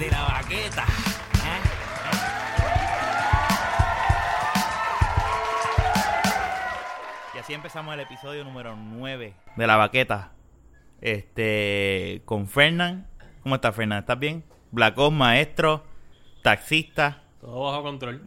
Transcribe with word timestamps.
De 0.00 0.10
la 0.10 0.22
baqueta. 0.22 0.84
¿Eh? 0.84 1.60
Y 7.34 7.38
así 7.38 7.54
empezamos 7.54 7.94
el 7.94 8.00
episodio 8.00 8.42
número 8.44 8.74
9 8.76 9.34
de 9.56 9.66
La 9.66 9.76
Baqueta. 9.76 10.32
Este, 11.00 12.22
con 12.24 12.48
Fernán. 12.48 13.06
¿Cómo 13.42 13.54
estás, 13.54 13.76
Fernán? 13.76 14.00
¿Estás 14.00 14.18
bien? 14.18 14.42
Blacón, 14.70 15.16
maestro, 15.16 15.84
taxista, 16.42 17.22
Todo 17.40 17.64
bajo 17.70 17.82
control. 17.82 18.22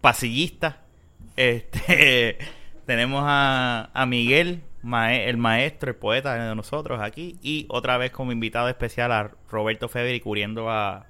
pasillista. 0.00 0.82
Este, 1.36 2.38
tenemos 2.86 3.22
a, 3.26 3.90
a 3.92 4.06
Miguel, 4.06 4.62
el 4.84 5.36
maestro, 5.36 5.90
el 5.90 5.96
poeta 5.96 6.34
de 6.34 6.54
nosotros 6.54 7.00
aquí. 7.00 7.36
Y 7.42 7.66
otra 7.68 7.98
vez 7.98 8.10
como 8.10 8.32
invitado 8.32 8.68
especial 8.68 9.12
a 9.12 9.30
Roberto 9.50 9.88
Febri 9.88 10.20
cubriendo 10.20 10.70
a 10.70 11.06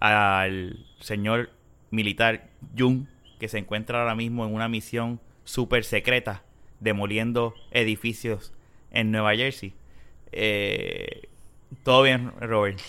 al 0.00 0.86
señor 1.00 1.50
militar 1.90 2.48
Jung, 2.76 3.06
que 3.38 3.48
se 3.48 3.58
encuentra 3.58 4.00
ahora 4.00 4.14
mismo 4.14 4.46
en 4.46 4.54
una 4.54 4.68
misión 4.68 5.20
súper 5.44 5.84
secreta, 5.84 6.42
demoliendo 6.80 7.54
edificios 7.70 8.52
en 8.90 9.10
Nueva 9.10 9.34
Jersey. 9.36 9.74
Eh, 10.32 11.28
Todo 11.84 12.02
bien, 12.02 12.32
Robert. 12.40 12.80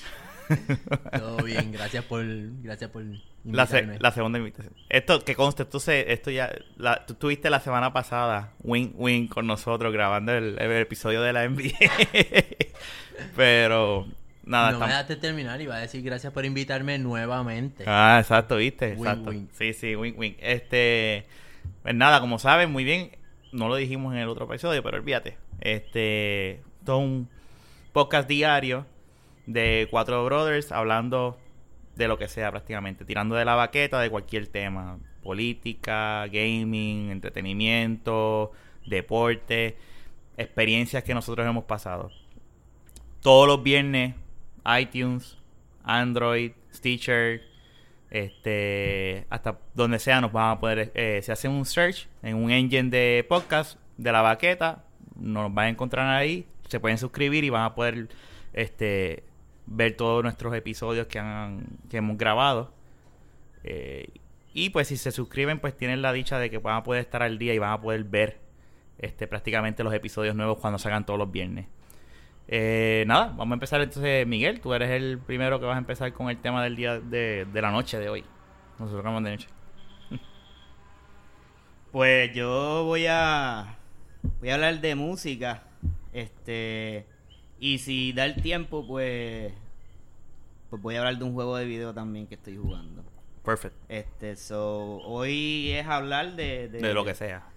Todo 1.17 1.43
bien, 1.43 1.71
gracias 1.71 2.03
por, 2.05 2.25
gracias 2.61 2.89
por 2.89 3.03
La, 3.43 3.65
se- 3.65 3.97
la 3.99 4.11
segunda 4.11 4.37
invitación. 4.37 4.73
Esto 4.89 5.23
que 5.25 5.35
conste, 5.35 5.63
esto, 5.63 5.79
se- 5.79 6.13
esto 6.13 6.29
ya. 6.31 6.51
La, 6.77 7.05
tú 7.05 7.13
estuviste 7.13 7.49
la 7.49 7.59
semana 7.59 7.91
pasada, 7.91 8.53
Win 8.63 8.93
Win, 8.95 9.27
con 9.27 9.47
nosotros 9.47 9.91
grabando 9.91 10.31
el, 10.33 10.59
el 10.61 10.71
episodio 10.73 11.21
de 11.23 11.33
la 11.33 11.47
NBA. 11.49 11.71
Pero, 13.35 14.07
nada, 14.43 14.71
no 14.71 14.79
me 14.79 14.87
dejaste 14.87 15.15
terminar 15.15 15.61
y 15.61 15.67
va 15.67 15.75
a 15.75 15.79
decir 15.79 16.01
gracias 16.03 16.33
por 16.33 16.45
invitarme 16.45 16.97
nuevamente. 16.97 17.83
Ah, 17.87 18.17
exacto, 18.19 18.57
viste. 18.57 18.93
Win, 18.93 18.97
Exacto. 18.99 19.29
win. 19.29 19.49
Sí, 19.53 19.73
sí, 19.73 19.95
win, 19.95 20.15
win. 20.17 20.35
Este. 20.39 21.25
Pues 21.83 21.95
nada, 21.95 22.19
como 22.19 22.39
saben 22.39 22.71
muy 22.71 22.83
bien, 22.83 23.11
no 23.51 23.67
lo 23.67 23.75
dijimos 23.75 24.13
en 24.13 24.19
el 24.19 24.29
otro 24.29 24.45
episodio, 24.45 24.83
pero 24.83 24.97
olvídate. 24.97 25.37
Este. 25.61 26.61
Todo 26.85 26.97
un 26.97 27.29
podcast 27.93 28.27
diario 28.27 28.85
de 29.45 29.87
cuatro 29.91 30.23
brothers 30.25 30.71
hablando 30.71 31.37
de 31.95 32.07
lo 32.07 32.17
que 32.17 32.27
sea 32.27 32.51
prácticamente, 32.51 33.05
tirando 33.05 33.35
de 33.35 33.45
la 33.45 33.55
baqueta 33.55 33.99
de 33.99 34.09
cualquier 34.09 34.47
tema, 34.47 34.99
política, 35.21 36.25
gaming, 36.27 37.11
entretenimiento, 37.11 38.51
deporte, 38.85 39.77
experiencias 40.37 41.03
que 41.03 41.13
nosotros 41.13 41.47
hemos 41.47 41.65
pasado. 41.65 42.11
Todos 43.21 43.47
los 43.47 43.61
viernes, 43.61 44.15
iTunes, 44.79 45.37
Android, 45.83 46.51
Stitcher, 46.73 47.41
este, 48.09 49.25
hasta 49.29 49.59
donde 49.73 49.99
sea 49.99 50.21
nos 50.21 50.31
van 50.31 50.51
a 50.51 50.59
poder, 50.59 50.91
eh, 50.95 51.21
si 51.23 51.31
hacen 51.31 51.51
un 51.51 51.65
search 51.65 52.07
en 52.23 52.35
un 52.35 52.51
engine 52.51 52.89
de 52.89 53.25
podcast 53.27 53.79
de 53.97 54.11
la 54.11 54.21
baqueta, 54.21 54.83
nos 55.15 55.53
van 55.53 55.65
a 55.65 55.69
encontrar 55.69 56.07
ahí, 56.07 56.45
se 56.67 56.79
pueden 56.79 56.97
suscribir 56.97 57.43
y 57.43 57.49
van 57.49 57.63
a 57.63 57.75
poder, 57.75 58.09
este, 58.53 59.23
ver 59.65 59.95
todos 59.95 60.23
nuestros 60.23 60.53
episodios 60.55 61.07
que 61.07 61.19
han, 61.19 61.65
que 61.89 61.97
hemos 61.97 62.17
grabado. 62.17 62.73
Eh, 63.63 64.09
y 64.53 64.69
pues 64.71 64.87
si 64.89 64.97
se 64.97 65.11
suscriben, 65.11 65.59
pues 65.59 65.75
tienen 65.77 66.01
la 66.01 66.11
dicha 66.13 66.39
de 66.39 66.49
que 66.49 66.57
van 66.57 66.77
a 66.77 66.83
poder 66.83 67.01
estar 67.01 67.23
al 67.23 67.37
día 67.37 67.53
y 67.53 67.59
van 67.59 67.71
a 67.71 67.81
poder 67.81 68.03
ver 68.03 68.39
este 68.97 69.27
prácticamente 69.27 69.83
los 69.83 69.93
episodios 69.93 70.35
nuevos 70.35 70.59
cuando 70.59 70.77
salgan 70.77 71.05
todos 71.05 71.19
los 71.19 71.31
viernes. 71.31 71.67
Eh, 72.47 73.05
nada, 73.07 73.27
vamos 73.27 73.51
a 73.51 73.53
empezar 73.53 73.81
entonces, 73.81 74.27
Miguel, 74.27 74.59
tú 74.59 74.73
eres 74.73 74.89
el 74.89 75.19
primero 75.19 75.59
que 75.59 75.65
vas 75.65 75.75
a 75.75 75.79
empezar 75.79 76.11
con 76.11 76.29
el 76.29 76.37
tema 76.37 76.63
del 76.63 76.75
día 76.75 76.99
de, 76.99 77.47
de 77.51 77.61
la 77.61 77.71
noche 77.71 77.97
de 77.97 78.09
hoy. 78.09 78.25
Nosotros 78.77 79.03
vamos 79.03 79.23
de 79.23 79.31
noche. 79.31 79.47
Pues 81.91 82.33
yo 82.33 82.85
voy 82.85 83.05
a 83.09 83.75
voy 84.39 84.49
a 84.49 84.55
hablar 84.55 84.79
de 84.79 84.95
música. 84.95 85.63
Este 86.13 87.05
y 87.61 87.77
si 87.77 88.11
da 88.11 88.25
el 88.25 88.41
tiempo, 88.41 88.85
pues 88.85 89.53
pues 90.71 90.81
voy 90.81 90.95
a 90.95 90.99
hablar 90.99 91.17
de 91.17 91.23
un 91.25 91.33
juego 91.33 91.55
de 91.57 91.65
video 91.65 91.93
también 91.93 92.25
que 92.25 92.35
estoy 92.35 92.57
jugando. 92.57 93.03
Perfect. 93.45 93.75
Este, 93.87 94.35
so 94.35 94.97
hoy 95.03 95.71
es 95.71 95.85
hablar 95.85 96.35
de 96.35 96.69
De 96.69 96.93
lo 96.93 97.05
que 97.05 97.13
sea. 97.15 97.47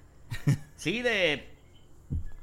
Sí, 0.76 1.00
de 1.00 1.48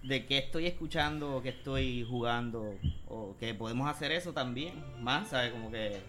de 0.01 0.25
qué 0.25 0.39
estoy 0.39 0.65
escuchando 0.65 1.35
o 1.35 1.41
qué 1.43 1.49
estoy 1.49 2.03
jugando 2.09 2.73
o 3.07 3.35
que 3.39 3.53
podemos 3.53 3.87
hacer 3.87 4.11
eso 4.11 4.33
también, 4.33 4.83
más, 5.03 5.27
¿sabes? 5.27 5.51
Como 5.51 5.69
que 5.71 6.01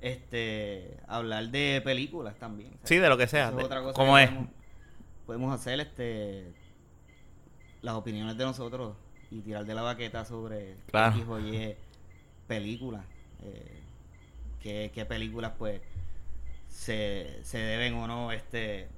este 0.00 0.96
hablar 1.06 1.48
de 1.50 1.80
películas 1.84 2.36
también. 2.40 2.70
¿sabes? 2.72 2.88
Sí, 2.88 2.96
de 2.96 3.08
lo 3.08 3.16
que 3.16 3.28
sea. 3.28 3.52
De- 3.52 3.58
es 3.60 3.64
otra 3.66 3.82
cosa 3.82 3.94
¿Cómo 3.94 4.16
que 4.16 4.24
es? 4.24 4.30
Podemos, 4.30 4.50
podemos 5.26 5.54
hacer 5.54 5.78
este 5.78 6.52
las 7.82 7.94
opiniones 7.94 8.36
de 8.36 8.44
nosotros 8.44 8.96
y 9.32 9.40
tirar 9.40 9.64
de 9.64 9.74
la 9.74 9.82
baqueta 9.82 10.24
sobre 10.24 10.76
Claro. 10.90 11.16
X 11.16 11.24
o 11.28 11.40
Y 11.40 11.74
películas. 12.46 13.04
Eh, 13.44 13.80
qué, 14.60 14.90
qué 14.94 15.04
películas 15.04 15.52
pues 15.58 15.80
se, 16.68 17.38
se 17.42 17.58
deben 17.58 17.94
o 17.94 18.06
no 18.06 18.32
este 18.32 18.88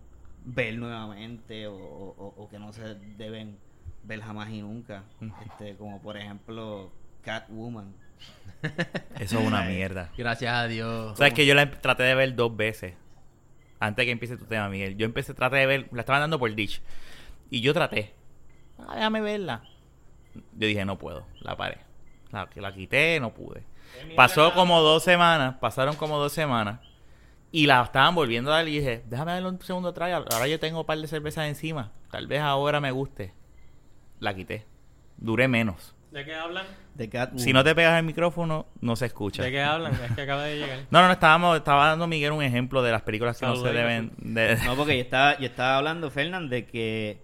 ver 0.44 0.76
nuevamente 0.76 1.66
o, 1.66 1.74
o- 1.76 2.34
o 2.36 2.48
que 2.48 2.58
no 2.58 2.72
se 2.72 2.94
deben 3.16 3.56
ver 4.02 4.20
jamás 4.20 4.50
y 4.50 4.60
nunca. 4.60 5.04
Este, 5.46 5.76
como 5.76 6.00
por 6.02 6.16
ejemplo 6.16 6.90
Catwoman. 7.22 7.94
Eso 9.18 9.38
es 9.38 9.46
una 9.46 9.62
mierda. 9.62 10.10
Gracias 10.16 10.52
a 10.54 10.66
Dios. 10.66 11.16
Sabes 11.18 11.34
que 11.34 11.46
yo 11.46 11.54
la 11.54 11.62
em- 11.62 11.70
traté 11.80 12.02
de 12.02 12.14
ver 12.14 12.34
dos 12.34 12.54
veces. 12.56 12.94
Antes 13.80 14.02
de 14.02 14.06
que 14.06 14.12
empiece 14.12 14.36
tu 14.36 14.44
tema, 14.46 14.68
Miguel. 14.68 14.96
Yo 14.96 15.04
empecé, 15.04 15.34
traté 15.34 15.56
de 15.56 15.66
ver, 15.66 15.88
la 15.92 16.00
estaban 16.00 16.20
dando 16.22 16.38
por 16.38 16.54
Ditch. 16.54 16.80
Y 17.50 17.60
yo 17.60 17.74
traté. 17.74 18.12
Ah, 18.78 18.94
déjame 18.94 19.20
verla. 19.20 19.62
Yo 20.34 20.66
dije, 20.66 20.84
no 20.84 20.98
puedo. 20.98 21.26
La 21.40 21.56
paré. 21.56 21.78
La, 22.30 22.48
la 22.54 22.74
quité, 22.74 23.20
no 23.20 23.32
pude. 23.32 23.62
Pasó 24.16 24.52
como 24.54 24.80
dos 24.80 25.02
semanas, 25.02 25.56
pasaron 25.60 25.96
como 25.96 26.18
dos 26.18 26.32
semanas. 26.32 26.80
Y 27.52 27.66
la 27.66 27.82
estaban 27.82 28.14
volviendo 28.16 28.52
a 28.52 28.56
dar 28.56 28.68
y 28.68 28.78
dije, 28.78 29.04
déjame 29.06 29.32
darle 29.32 29.48
un 29.48 29.60
segundo 29.62 29.94
trial. 29.94 30.24
Ahora 30.32 30.48
yo 30.48 30.58
tengo 30.58 30.80
un 30.80 30.86
par 30.86 30.98
de 30.98 31.06
cervezas 31.06 31.46
encima. 31.46 31.92
Tal 32.10 32.26
vez 32.26 32.40
ahora 32.40 32.80
me 32.80 32.90
guste. 32.90 33.32
La 34.18 34.34
quité. 34.34 34.66
Duré 35.16 35.46
menos. 35.46 35.94
¿De 36.10 36.24
qué 36.24 36.34
hablan? 36.34 36.66
De 36.94 37.08
Catwoman. 37.08 37.44
Si 37.44 37.52
no 37.52 37.62
te 37.62 37.74
pegas 37.74 37.98
el 37.98 38.04
micrófono, 38.04 38.66
no 38.80 38.96
se 38.96 39.06
escucha. 39.06 39.42
¿De 39.42 39.50
qué 39.50 39.62
hablan? 39.62 39.92
Es 39.94 40.12
que 40.12 40.22
acaba 40.22 40.44
de 40.44 40.58
llegar. 40.58 40.78
No, 40.90 41.00
no, 41.00 41.06
no, 41.06 41.12
estábamos, 41.12 41.56
estaba 41.56 41.88
dando 41.88 42.06
Miguel 42.06 42.32
un 42.32 42.42
ejemplo 42.42 42.82
de 42.82 42.92
las 42.92 43.02
películas 43.02 43.38
que 43.38 43.46
no 43.46 43.56
se 43.56 43.72
deben 43.72 44.12
de... 44.18 44.56
No, 44.64 44.76
porque 44.76 44.96
yo 44.96 45.02
estaba, 45.02 45.38
yo 45.38 45.46
estaba 45.46 45.78
hablando, 45.78 46.10
Fernán, 46.10 46.48
de 46.48 46.66
que 46.66 47.20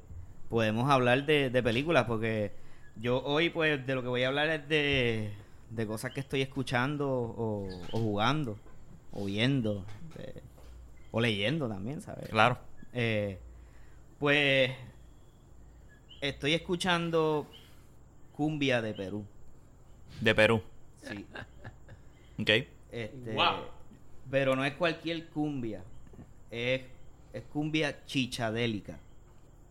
podemos 0.49 0.90
hablar 0.90 1.25
de, 1.25 1.50
de 1.50 1.62
películas, 1.62 2.05
porque 2.05 2.52
yo 3.00 3.23
hoy, 3.25 3.50
pues, 3.50 3.87
de 3.87 3.94
lo 3.94 4.02
que 4.02 4.08
voy 4.08 4.23
a 4.23 4.29
hablar 4.29 4.49
es 4.50 4.69
de, 4.69 5.32
de 5.70 5.87
cosas 5.87 6.12
que 6.12 6.20
estoy 6.20 6.43
escuchando 6.43 7.08
o, 7.11 7.69
o 7.93 7.99
jugando, 7.99 8.58
o 9.12 9.25
viendo, 9.25 9.85
eh, 10.19 10.43
o 11.11 11.20
leyendo 11.20 11.69
también, 11.69 12.00
¿sabes? 12.02 12.29
Claro. 12.29 12.58
Eh, 12.93 13.38
pues, 14.19 14.73
estoy 16.20 16.55
escuchando 16.55 17.47
cumbia 18.37 18.82
de 18.82 18.94
Perú. 18.94 19.25
De 20.20 20.35
Perú. 20.35 20.62
Sí. 21.03 21.26
Ok. 22.38 22.50
Este, 22.93 23.32
Wow. 23.32 23.64
Pero 24.31 24.55
no 24.55 24.64
es 24.64 24.75
cualquier 24.75 25.26
cumbia. 25.29 25.82
Es, 26.50 26.82
es 27.32 27.43
cumbia 27.53 28.05
chichadélica. 28.06 28.99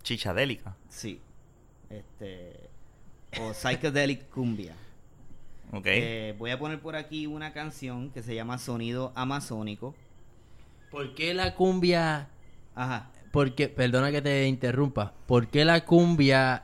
Chichadélica. 0.03 0.75
Sí. 0.89 1.19
Este. 1.89 2.68
O 3.37 3.53
psychedelic 3.53 4.29
cumbia. 4.29 4.75
Ok. 5.71 5.85
Eh, 5.85 6.35
voy 6.37 6.51
a 6.51 6.57
poner 6.57 6.79
por 6.79 6.95
aquí 6.95 7.27
una 7.27 7.53
canción 7.53 8.09
que 8.11 8.23
se 8.23 8.33
llama 8.33 8.57
Sonido 8.57 9.11
Amazónico. 9.15 9.95
¿Por 10.89 11.13
qué 11.13 11.35
la 11.35 11.53
cumbia 11.53 12.29
Ajá. 12.79 13.11
Porque, 13.33 13.67
perdona 13.67 14.09
que 14.09 14.21
te 14.21 14.47
interrumpa, 14.47 15.13
¿por 15.27 15.49
qué 15.49 15.65
la 15.65 15.83
cumbia 15.83 16.63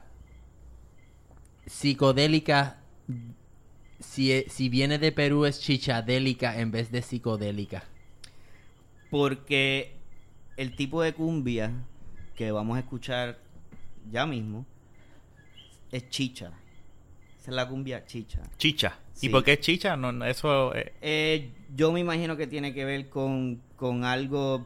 psicodélica, 1.66 2.78
si, 4.00 4.46
si 4.48 4.70
viene 4.70 4.98
de 4.98 5.12
Perú, 5.12 5.46
es 5.46 5.60
chichadélica 5.60 6.58
en 6.58 6.72
vez 6.72 6.90
de 6.90 7.02
psicodélica? 7.02 7.84
Porque 9.12 9.98
el 10.56 10.76
tipo 10.78 11.02
de 11.02 11.14
cumbia 11.14 11.74
que 12.36 12.52
vamos 12.52 12.78
a 12.78 12.80
escuchar 12.80 13.38
ya 14.10 14.26
mismo 14.26 14.66
es 15.96 16.10
chicha. 16.10 16.52
Esa 17.42 17.52
es 17.52 17.56
la 17.56 17.68
cumbia 17.68 18.06
chicha. 18.06 18.40
Chicha. 18.58 18.98
Sí. 19.14 19.28
¿Y 19.28 19.30
por 19.30 19.44
qué 19.44 19.60
chicha? 19.60 19.96
No, 19.96 20.12
no, 20.12 20.26
eso. 20.26 20.74
eh, 20.76 20.94
Eh, 21.02 21.50
yo 21.76 21.92
me 21.92 22.00
imagino 22.00 22.36
que 22.38 22.48
tiene 22.48 22.74
que 22.74 22.86
ver 22.86 23.10
con, 23.10 23.62
con 23.78 24.04
algo 24.04 24.66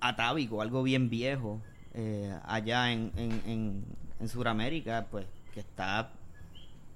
atávico, 0.00 0.60
algo 0.60 0.82
bien 0.82 1.08
viejo, 1.08 1.60
eh, 1.94 2.34
allá 2.44 2.92
en, 2.92 3.10
en, 3.16 3.42
en, 3.46 3.84
en 4.20 4.28
Sudamérica, 4.28 5.06
pues 5.10 5.26
que 5.54 5.60
está 5.60 6.10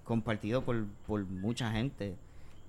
compartido 0.05 0.63
por, 0.63 0.85
por 1.07 1.25
mucha 1.25 1.71
gente 1.73 2.15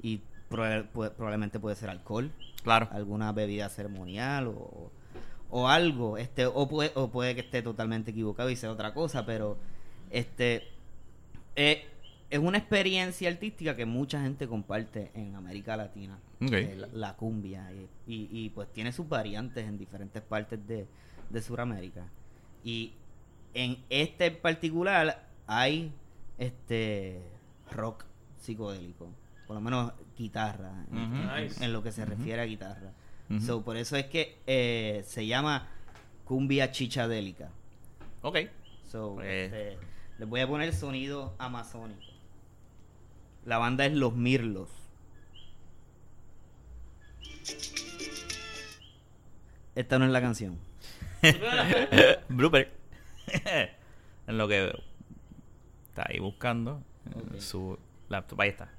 y 0.02 0.22
probablemente 0.50 1.60
puede 1.60 1.76
ser 1.76 1.90
alcohol, 1.90 2.32
claro. 2.64 2.88
alguna 2.92 3.32
bebida 3.32 3.70
ceremonial 3.70 4.48
o, 4.48 4.92
o 5.52 5.68
algo, 5.68 6.18
este, 6.18 6.46
o 6.46 6.68
puede, 6.68 6.92
o 6.96 7.10
puede 7.10 7.34
que 7.36 7.42
esté 7.42 7.62
totalmente 7.62 8.12
equivocado 8.12 8.50
y 8.50 8.56
sea 8.56 8.72
otra 8.72 8.94
cosa, 8.94 9.26
pero 9.26 9.58
este 10.12 10.64
eh, 11.56 11.86
es 12.30 12.40
una 12.40 12.60
experiencia 12.60 13.30
artística 13.30 13.76
que 13.76 13.86
mucha 13.86 14.22
gente 14.22 14.48
comparte 14.48 15.12
en 15.16 15.36
América 15.36 15.76
Latina, 15.76 16.20
eh, 16.42 16.76
la, 16.78 16.88
la 16.94 17.16
cumbia, 17.16 17.72
y, 17.74 17.88
y- 18.14 18.30
y, 18.32 18.50
pues 18.52 18.72
tiene 18.72 18.92
sus 18.92 19.10
variantes 19.10 19.68
en 19.68 19.78
diferentes 19.80 20.22
partes 20.22 20.66
de, 20.68 20.86
de 21.30 21.42
Sudamérica. 21.42 22.06
Y 22.64 22.94
en 23.56 23.78
este 23.90 24.28
en 24.28 24.38
particular 24.42 25.26
hay 25.48 25.92
este 26.38 27.20
rock 27.72 28.06
psicodélico, 28.38 29.08
por 29.48 29.56
lo 29.56 29.62
menos 29.62 29.92
guitarra, 30.18 30.86
Nice. 30.92 31.64
en 31.66 31.74
lo 31.74 31.82
que 31.82 31.92
se 31.92 32.06
refiere 32.06 32.42
a 32.42 32.46
guitarra. 32.46 32.92
So, 33.46 33.62
por 33.64 33.78
eso 33.78 33.96
es 33.96 34.06
que 34.08 34.40
eh, 34.48 35.04
se 35.06 35.28
llama 35.28 35.68
cumbia 36.26 36.72
chichadélica. 36.72 37.50
Ok. 38.24 38.38
So, 38.90 39.16
Pues- 39.16 39.54
este, 39.54 39.78
les 40.18 40.28
voy 40.28 40.40
a 40.42 40.48
poner 40.48 40.74
sonido 40.74 41.36
amazónico. 41.38 42.02
La 43.46 43.60
banda 43.60 43.86
es 43.86 43.94
Los 43.94 44.16
Mirlos. 44.16 44.70
Esta 49.76 50.00
no 50.00 50.06
es 50.06 50.12
la 50.12 50.22
canción. 50.22 50.58
Blooper. 52.30 52.72
en 54.28 54.38
lo 54.38 54.48
que 54.48 54.74
está 55.90 56.06
ahí 56.10 56.20
buscando 56.20 56.82
su 57.40 57.78
laptop. 58.10 58.42
Ahí 58.42 58.50
está. 58.50 58.70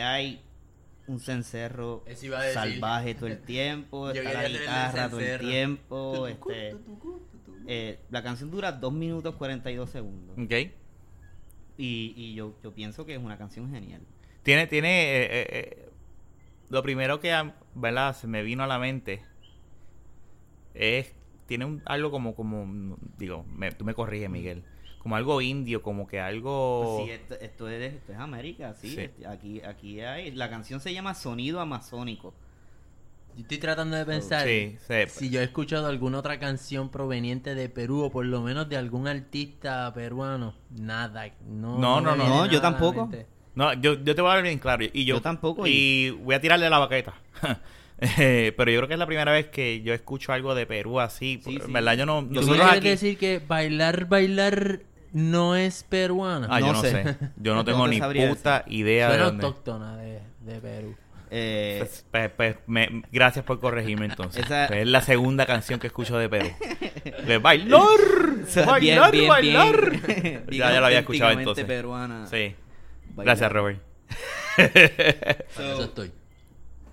Hay 0.00 0.42
un 1.06 1.20
cencerro 1.20 2.02
Eso 2.06 2.26
iba 2.26 2.38
a 2.38 2.42
decir. 2.42 2.54
salvaje 2.54 3.14
todo 3.14 3.26
el 3.28 3.38
tiempo. 3.42 4.10
Está 4.10 4.32
la 4.32 4.46
el 4.46 4.58
guitarra 4.58 5.08
todo 5.10 5.20
el 5.20 5.38
tiempo. 5.40 6.26
este, 6.26 6.76
eh, 7.66 7.98
la 8.10 8.22
canción 8.22 8.50
dura 8.50 8.72
2 8.72 8.92
minutos 8.92 9.34
42 9.36 9.90
segundos. 9.90 10.36
Ok. 10.38 10.52
Y, 11.80 12.12
y 12.16 12.34
yo, 12.34 12.54
yo 12.62 12.72
pienso 12.74 13.06
que 13.06 13.14
es 13.14 13.20
una 13.22 13.38
canción 13.38 13.70
genial. 13.70 14.00
Tiene, 14.42 14.66
tiene. 14.66 14.88
eh, 15.04 15.24
eh, 15.24 15.46
eh, 15.50 15.88
lo 16.70 16.82
primero 16.82 17.20
que, 17.20 17.34
¿verdad? 17.74 18.14
Se 18.16 18.26
me 18.26 18.42
vino 18.42 18.64
a 18.64 18.66
la 18.66 18.78
mente 18.78 19.22
es. 20.74 21.12
Tiene 21.46 21.64
un, 21.64 21.82
algo 21.86 22.10
como, 22.10 22.34
como. 22.34 22.96
Digo, 23.16 23.44
me- 23.54 23.72
tú 23.72 23.84
me 23.84 23.94
corriges, 23.94 24.28
Miguel. 24.28 24.64
Como 24.98 25.16
algo 25.16 25.40
indio, 25.40 25.82
como 25.82 26.06
que 26.06 26.20
algo. 26.20 27.02
Sí, 27.04 27.10
esto, 27.10 27.34
esto 27.40 27.68
es, 27.68 27.94
esto 27.94 28.12
es 28.12 28.18
América, 28.18 28.74
sí. 28.74 28.90
Sí. 28.90 29.00
este, 29.00 29.26
aquí, 29.26 29.60
aquí 29.62 30.00
hay. 30.00 30.32
La 30.32 30.50
canción 30.50 30.80
se 30.80 30.92
llama 30.92 31.14
Sonido 31.14 31.60
Amazónico. 31.60 32.34
Yo 33.36 33.42
estoy 33.42 33.58
tratando 33.58 33.96
de 33.96 34.04
pensar 34.04 34.46
Sí, 34.48 34.76
sí. 34.88 34.94
si 35.06 35.30
yo 35.30 35.40
he 35.40 35.44
escuchado 35.44 35.86
alguna 35.86 36.18
otra 36.18 36.40
canción 36.40 36.88
proveniente 36.88 37.54
de 37.54 37.68
Perú 37.68 38.02
o 38.02 38.10
por 38.10 38.26
lo 38.26 38.40
menos 38.40 38.68
de 38.68 38.76
algún 38.76 39.06
artista 39.06 39.92
peruano. 39.94 40.54
Nada. 40.70 41.28
No, 41.46 41.78
No, 41.78 42.00
no, 42.00 42.16
no. 42.16 42.28
No, 42.28 42.46
yo 42.46 42.60
tampoco. 42.60 43.08
No, 43.54 43.72
yo, 43.74 43.94
yo 44.02 44.14
te 44.14 44.20
voy 44.22 44.30
a 44.32 44.34
dar 44.34 44.42
bien 44.42 44.58
claro. 44.58 44.84
Y 44.92 45.04
yo, 45.04 45.16
Yo 45.16 45.22
tampoco, 45.22 45.66
Y 45.66 46.10
voy 46.10 46.34
a 46.34 46.40
tirarle 46.40 46.68
la 46.68 46.78
baqueta. 46.78 47.14
Eh, 48.00 48.52
pero 48.56 48.70
yo 48.70 48.78
creo 48.78 48.88
que 48.88 48.94
es 48.94 48.98
la 49.00 49.06
primera 49.06 49.32
vez 49.32 49.46
que 49.48 49.82
yo 49.82 49.92
escucho 49.92 50.32
algo 50.32 50.54
de 50.54 50.66
Perú 50.66 51.00
así. 51.00 51.40
Sí, 51.44 51.56
En 51.56 51.62
sí. 51.66 51.72
verdad, 51.72 51.94
yo 51.96 52.06
no. 52.06 52.22
Yo 52.22 52.28
¿Tú 52.40 52.46
nosotros 52.46 52.66
aquí- 52.72 52.88
decir 52.88 53.18
que 53.18 53.40
bailar, 53.46 54.06
bailar 54.06 54.80
no 55.12 55.56
es 55.56 55.82
peruana? 55.84 56.46
Ah, 56.50 56.60
yo 56.60 56.72
No 56.72 56.80
sé. 56.80 56.90
sé. 56.90 57.16
Yo 57.36 57.54
no 57.54 57.64
tengo 57.64 57.88
te 57.88 57.98
ni 57.98 58.28
puta 58.28 58.64
idea 58.68 59.10
de 59.10 59.18
dónde. 59.18 59.44
autóctona 59.44 59.96
de, 59.96 60.20
de 60.42 60.60
Perú. 60.60 60.96
Eh, 61.30 61.76
Pues, 61.80 62.06
pues, 62.10 62.30
pues, 62.36 62.56
me- 62.66 63.02
gracias 63.12 63.44
por 63.44 63.58
corregirme 63.60 64.06
entonces. 64.06 64.44
Esa- 64.46 64.66
Pues 64.68 64.80
es 64.82 64.86
la 64.88 65.02
segunda 65.02 65.44
canción 65.46 65.78
que 65.80 65.88
escucho 65.88 66.16
de 66.18 66.28
Perú. 66.28 66.48
De 67.26 67.38
bailar, 67.38 67.80
o 67.82 68.46
sea, 68.46 68.64
bailar, 68.64 69.10
bien, 69.10 69.22
bien, 69.24 69.28
bailar. 69.28 69.90
bien, 70.06 70.44
ya, 70.50 70.72
ya 70.72 70.80
lo 70.80 70.86
había 70.86 71.00
escuchado 71.00 71.32
entonces. 71.32 71.64
peruana. 71.64 72.26
Sí. 72.28 72.54
Bailar. 73.10 73.24
Gracias, 73.36 73.52
Robert. 73.52 73.80
Para 74.56 75.72
eso 75.72 75.84
estoy. 75.84 76.12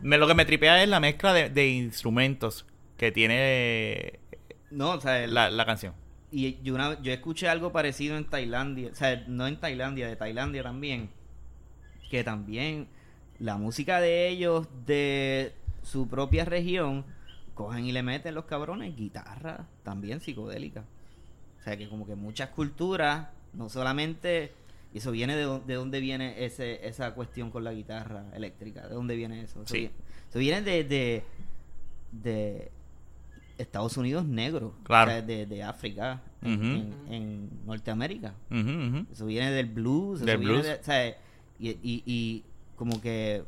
Me, 0.02 0.18
lo 0.18 0.28
que 0.28 0.34
me 0.36 0.46
tripea 0.46 0.82
es 0.84 0.90
la 0.90 1.00
mezcla 1.00 1.34
de, 1.34 1.50
de 1.50 1.68
instrumentos 1.70 2.66
que 2.98 3.12
tiene 3.12 4.20
No, 4.72 4.92
o 4.92 5.02
sea, 5.02 5.24
el- 5.24 5.34
la, 5.34 5.50
la 5.50 5.66
canción. 5.66 5.94
y 6.32 6.62
yo, 6.64 6.76
una, 6.76 7.02
yo 7.02 7.12
escuché 7.14 7.48
algo 7.50 7.72
parecido 7.72 8.18
en 8.18 8.26
Tailandia, 8.26 8.90
o 8.92 8.96
sea, 8.96 9.24
no 9.28 9.48
en 9.48 9.60
Tailandia, 9.60 10.08
de 10.08 10.16
Tailandia 10.16 10.64
también, 10.64 11.10
que 12.10 12.24
también 12.24 12.88
la 13.40 13.58
música 13.58 14.00
de 14.02 14.28
ellos, 14.30 14.68
de 14.86 15.54
su 15.84 16.08
propia 16.08 16.46
región, 16.46 17.06
cogen 17.54 17.86
y 17.86 17.92
le 17.92 18.04
meten 18.04 18.36
los 18.36 18.46
cabrones 18.46 18.96
guitarra, 18.96 19.66
también 19.84 20.20
psicodélica. 20.20 20.84
O 21.60 21.64
sea, 21.64 21.78
que 21.78 21.88
como 21.90 22.06
que 22.06 22.16
muchas 22.16 22.50
culturas, 22.50 23.28
no 23.54 23.70
solamente... 23.70 24.54
Y 24.96 25.00
eso 25.00 25.12
viene 25.12 25.36
de, 25.36 25.44
dó- 25.46 25.60
de 25.60 25.74
dónde 25.74 26.00
viene 26.00 26.46
ese, 26.46 26.88
esa 26.88 27.14
cuestión 27.14 27.52
con 27.52 27.66
la 27.66 27.74
guitarra 27.74 28.24
eléctrica. 28.34 28.88
¿De 28.88 28.94
dónde 28.96 29.18
viene 29.18 29.42
eso? 29.42 29.62
Eso, 29.62 29.74
Sí. 29.74 29.80
viene, 29.82 29.94
eso 30.30 30.40
viene 30.40 30.62
de, 30.62 30.84
de, 30.86 31.24
de 32.14 32.72
Estados 33.58 33.98
Unidos 33.98 34.24
negro. 34.26 34.74
Claro. 34.84 35.12
O 35.12 35.14
sea, 35.16 35.22
de, 35.22 35.46
de 35.48 35.64
África, 35.64 36.22
en, 36.42 36.54
Ujú. 36.54 36.66
en- 36.66 37.14
en 37.14 37.50
Norteamérica. 37.66 38.36
Eso 39.12 39.26
viene 39.26 39.52
del 39.52 39.66
blues. 39.66 40.20
Eso 40.20 40.26
Del 40.28 40.38
viene 40.38 40.54
blues. 40.54 40.66
de- 40.66 40.74
o 40.76 40.84
sea, 40.84 41.10
y, 41.60 41.70
y, 41.70 42.04
y 42.06 42.44
como 42.78 43.02
que. 43.02 43.44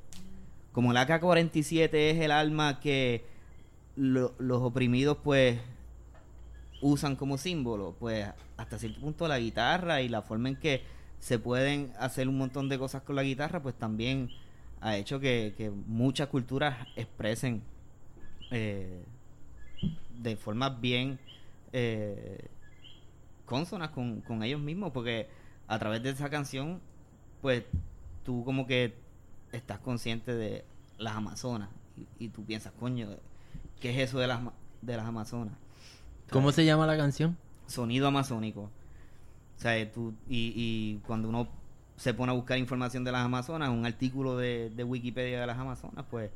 Como 0.73 0.91
el 0.91 0.97
AK-47 0.97 1.93
es 1.93 2.19
el 2.19 2.31
arma 2.31 2.81
que 2.81 3.23
lo- 3.95 4.35
los 4.37 4.61
oprimidos, 4.61 5.17
pues. 5.23 5.59
usan 6.81 7.15
como 7.15 7.37
símbolo, 7.37 7.95
pues 7.99 8.27
hasta 8.57 8.77
cierto 8.77 8.99
punto 8.99 9.27
la 9.27 9.39
guitarra 9.39 10.01
y 10.01 10.09
la 10.09 10.21
forma 10.21 10.49
en 10.49 10.57
que 10.57 10.81
se 11.19 11.39
pueden 11.39 11.93
hacer 11.99 12.27
un 12.27 12.37
montón 12.37 12.69
de 12.69 12.77
cosas 12.77 13.01
con 13.03 13.15
la 13.15 13.23
guitarra, 13.23 13.61
pues 13.61 13.75
también 13.75 14.29
ha 14.81 14.95
hecho 14.97 15.19
que, 15.19 15.53
que 15.57 15.69
muchas 15.69 16.27
culturas 16.27 16.87
expresen 16.95 17.63
eh, 18.51 19.03
de 20.19 20.35
formas 20.35 20.79
bien 20.79 21.19
eh, 21.73 22.47
consonas 23.45 23.89
con, 23.89 24.21
con 24.21 24.43
ellos 24.43 24.61
mismos, 24.61 24.91
porque 24.91 25.27
a 25.67 25.79
través 25.79 26.03
de 26.03 26.11
esa 26.11 26.29
canción, 26.29 26.79
pues 27.41 27.63
tú 28.23 28.43
como 28.45 28.67
que 28.67 28.93
estás 29.51 29.79
consciente 29.79 30.33
de 30.33 30.65
las 30.97 31.15
Amazonas 31.15 31.69
y, 31.97 32.25
y 32.25 32.29
tú 32.29 32.43
piensas, 32.43 32.73
coño, 32.79 33.09
¿qué 33.79 33.91
es 33.91 34.09
eso 34.09 34.19
de 34.19 34.27
las, 34.27 34.41
de 34.81 34.97
las 34.97 35.05
Amazonas? 35.05 35.55
¿Cómo 36.29 36.51
se 36.51 36.65
llama 36.65 36.85
la 36.85 36.97
canción? 36.97 37.37
Sonido 37.67 38.07
amazónico. 38.07 38.69
O 39.57 39.59
sea, 39.59 39.91
tú, 39.91 40.13
y, 40.29 40.53
y 40.55 40.99
cuando 41.07 41.29
uno 41.29 41.47
se 41.95 42.13
pone 42.13 42.31
a 42.31 42.35
buscar 42.35 42.57
información 42.59 43.03
de 43.03 43.11
las 43.11 43.25
Amazonas, 43.25 43.69
un 43.69 43.85
artículo 43.85 44.37
de, 44.37 44.69
de 44.69 44.83
Wikipedia 44.83 45.41
de 45.41 45.47
las 45.47 45.57
Amazonas, 45.57 46.05
pues 46.11 46.29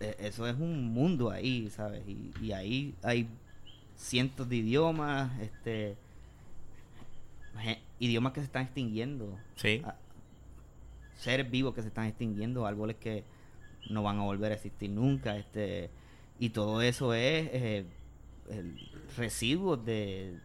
eh, 0.00 0.16
eso 0.20 0.46
es 0.48 0.54
un 0.56 0.86
mundo 0.92 1.30
ahí, 1.30 1.68
¿sabes? 1.70 2.02
Y, 2.08 2.32
y 2.40 2.52
ahí 2.52 2.94
hay 3.02 3.28
cientos 3.96 4.48
de 4.48 4.56
idiomas, 4.56 5.38
este 5.40 5.96
idiomas 7.98 8.32
que 8.32 8.40
se 8.40 8.46
están 8.46 8.62
extinguiendo, 8.64 9.36
Sí. 9.56 9.82
a- 9.84 9.96
seres 11.16 11.50
vivos 11.50 11.74
que 11.74 11.82
se 11.82 11.88
están 11.88 12.06
extinguiendo, 12.06 12.64
árboles 12.64 12.96
que 12.96 13.24
no 13.90 14.02
van 14.04 14.18
a 14.18 14.22
volver 14.22 14.52
a 14.52 14.54
existir 14.54 14.88
nunca, 14.90 15.36
este 15.36 15.90
y 16.38 16.50
todo 16.50 16.80
eso 16.82 17.12
es 17.14 17.48
eh, 17.52 17.84
el 18.50 18.78
residuo 19.16 19.76
de 19.76 20.38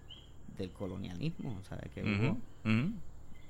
del 0.57 0.71
colonialismo, 0.71 1.59
¿sabes? 1.67 1.89
Que, 1.93 2.03
hubo- 2.03 2.37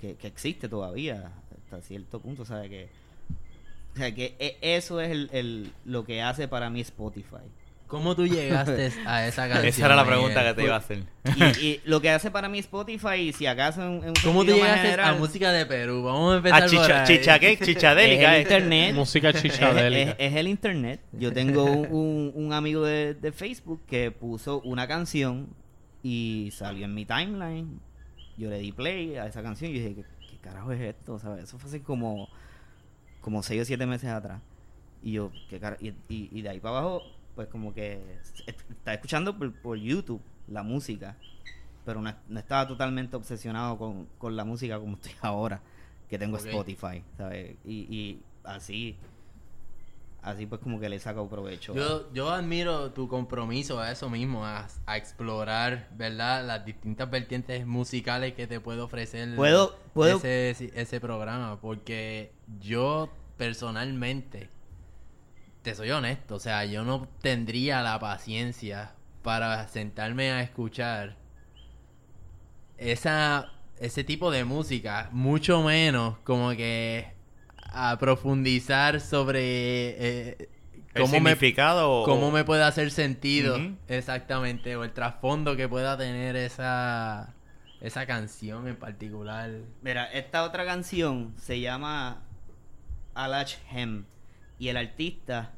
que, 0.02 0.16
que 0.16 0.28
existe 0.28 0.68
todavía 0.70 1.32
hasta 1.66 1.82
cierto 1.82 2.20
punto, 2.20 2.46
¿sabes? 2.46 2.70
Que, 2.70 2.88
o 3.94 3.98
sea, 3.98 4.14
que 4.14 4.36
e- 4.40 4.58
eso 4.62 5.00
es 5.02 5.12
el, 5.12 5.30
el- 5.34 5.72
lo 5.86 6.04
que 6.04 6.22
hace 6.22 6.48
para 6.48 6.70
mí 6.70 6.82
Spotify. 6.82 7.38
¿Cómo 7.88 8.16
tú 8.16 8.26
llegaste 8.26 8.92
a 9.06 9.28
esa 9.28 9.48
canción? 9.48 9.68
Esa 9.68 9.86
era 9.86 9.96
la 9.96 10.04
Miguel? 10.04 10.18
pregunta 10.18 10.44
que 10.44 10.54
te 10.56 10.64
iba 10.64 10.74
a 10.74 10.80
hacer. 10.80 11.04
Y, 11.36 11.44
y 11.64 11.82
lo 11.86 12.02
que 12.02 12.10
hace 12.10 12.32
para 12.32 12.50
mí 12.50 12.58
Spotify, 12.60 13.16
y 13.20 13.34
si 13.34 13.46
acaso 13.46 13.84
en, 13.84 13.98
en 14.02 14.08
un 14.10 14.14
¿Cómo 14.24 14.44
tú 14.44 14.52
llegaste 14.54 14.82
general, 14.82 15.14
a 15.14 15.18
música 15.20 15.52
de 15.52 15.66
Perú? 15.68 16.02
Vamos 16.04 16.34
a 16.34 16.38
empezar 16.38 16.64
A 16.64 16.66
por 16.66 16.70
chicha, 16.72 17.04
ahí. 17.04 17.08
chicha, 17.18 17.40
¿qué? 17.40 17.52
es 17.54 17.60
Chichadélica. 17.60 18.32
el 18.36 18.40
eh. 18.40 18.42
internet. 18.42 18.96
Música 18.96 19.30
Es, 19.30 19.42
chichadélica. 19.44 20.12
es- 20.12 20.16
es 20.18 20.36
el 20.36 20.48
internet. 20.48 21.02
Yo 21.12 21.32
tengo 21.32 21.66
un, 21.66 21.86
un- 21.92 22.32
un 22.34 22.54
amigo 22.54 22.84
de, 22.84 23.14
de 23.14 23.32
Facebook 23.32 23.82
que 23.86 24.10
puso 24.10 24.60
una 24.62 24.88
canción 24.88 25.50
y 26.04 26.50
salió 26.52 26.86
en 26.86 26.94
mi 26.94 27.06
timeline. 27.06 27.80
Yo 28.38 28.50
le 28.50 28.60
di 28.60 28.72
play 28.72 29.16
a 29.16 29.26
esa 29.28 29.42
canción 29.42 29.72
y 29.72 29.76
dije, 29.76 29.96
¿qué, 29.96 30.06
qué 30.30 30.38
carajo 30.38 30.72
es 30.72 30.82
esto? 30.82 31.18
¿Sabes? 31.20 31.46
Eso 31.46 31.58
fue 31.58 31.70
hace 31.70 31.82
como, 31.82 32.28
como 33.22 33.42
6 33.44 33.62
o 33.62 33.66
7 33.66 33.86
meses 33.86 34.10
atrás. 34.10 34.42
Y 35.02 35.14
yo, 35.14 35.32
¿qué 35.50 35.60
cara- 35.60 35.78
y, 35.80 35.90
y- 36.10 36.30
y 36.32 36.42
de 36.42 36.50
ahí 36.50 36.60
para 36.60 36.78
abajo, 36.80 37.02
pues 37.36 37.48
como 37.48 37.74
que 37.74 37.94
est- 38.48 38.50
estaba 38.70 38.94
escuchando 38.96 39.38
por, 39.38 39.54
por 39.54 39.78
YouTube 39.78 40.22
la 40.48 40.64
música. 40.64 41.16
Pero 41.86 42.02
no, 42.02 42.14
no 42.30 42.40
estaba 42.40 42.68
totalmente 42.68 43.16
obsesionado 43.16 43.78
con, 43.78 44.08
con 44.18 44.36
la 44.36 44.46
música 44.46 44.80
como 44.80 44.94
estoy 44.96 45.12
ahora, 45.22 45.62
que 46.10 46.18
tengo. 46.18 46.38
Spotify, 46.50 47.04
¿sabes? 47.18 47.56
Y, 47.66 47.74
y 47.94 48.22
así, 48.44 48.96
así 50.24 50.46
pues 50.46 50.62
como 50.62 50.80
que 50.80 50.90
le 50.90 51.00
saco 51.00 51.28
provecho. 51.30 51.76
Yo, 51.76 52.12
yo 52.14 52.32
admiro 52.32 52.92
tu 52.92 53.08
compromiso 53.08 53.80
a 53.80 53.92
eso 53.92 54.10
mismo, 54.10 54.46
a, 54.46 54.68
a 54.86 54.98
explorar, 54.98 55.90
¿verdad? 55.96 56.46
Las 56.46 56.66
distintas 56.66 57.10
vertientes 57.12 57.66
musicales 57.68 58.34
que 58.34 58.48
te 58.48 58.60
puede 58.60 58.82
ofrecer 58.82 59.36
Puedo- 59.36 59.76
puedo- 59.94 60.18
Ese, 60.18 60.72
ese 60.76 61.00
programa, 61.02 61.60
porque 61.62 62.32
yo 62.60 63.10
personalmente, 63.38 64.50
te 65.62 65.76
soy 65.76 65.92
honesto, 65.92 66.36
o 66.36 66.40
sea, 66.40 66.66
yo 66.66 66.84
no 66.84 67.08
tendría 67.22 67.82
la 67.82 68.00
paciencia 68.00 68.94
para 69.24 69.68
sentarme 69.68 70.32
a 70.32 70.42
escuchar 70.42 71.16
esa 72.78 73.50
ese 73.80 74.04
tipo 74.04 74.32
de 74.32 74.44
música, 74.46 75.10
mucho 75.12 75.62
menos 75.64 76.18
como 76.20 76.52
que 76.52 77.13
a 77.74 77.98
profundizar 77.98 79.02
sobre 79.02 79.40
eh, 79.40 80.50
El 80.94 81.02
cómo 81.02 81.20
me 81.20 81.32
significado 81.32 81.92
o- 82.02 82.06
cómo 82.06 82.32
me 82.32 82.44
puede 82.44 82.64
hacer 82.64 82.92
sentido 82.92 83.58
exactamente 83.88 84.76
o 84.76 84.84
el 84.84 84.92
trasfondo 84.92 85.56
que 85.56 85.68
pueda 85.68 85.98
tener 85.98 86.36
esa 86.36 87.34
esa 87.82 88.06
canción 88.06 88.68
en 88.70 88.78
particular. 88.78 89.50
Mira, 89.82 90.06
esta 90.14 90.44
otra 90.44 90.66
canción 90.66 91.34
se 91.38 91.60
llama 91.60 92.22
Alach 93.14 93.56
Hem 93.72 94.06
y 94.58 94.70
el 94.70 94.78
artista 94.78 95.52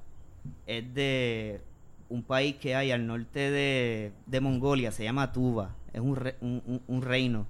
es 0.65 0.91
de 0.95 1.61
un 2.09 2.23
país 2.23 2.55
que 2.55 2.75
hay 2.75 2.91
al 2.91 3.05
norte 3.05 3.51
de, 3.51 4.11
de 4.25 4.39
Mongolia, 4.41 4.91
se 4.91 5.03
llama 5.03 5.31
Tuva, 5.31 5.75
es 5.93 5.99
un, 6.01 6.15
re- 6.15 6.35
un, 6.41 6.63
un- 6.65 6.81
un 6.87 7.01
reino 7.03 7.45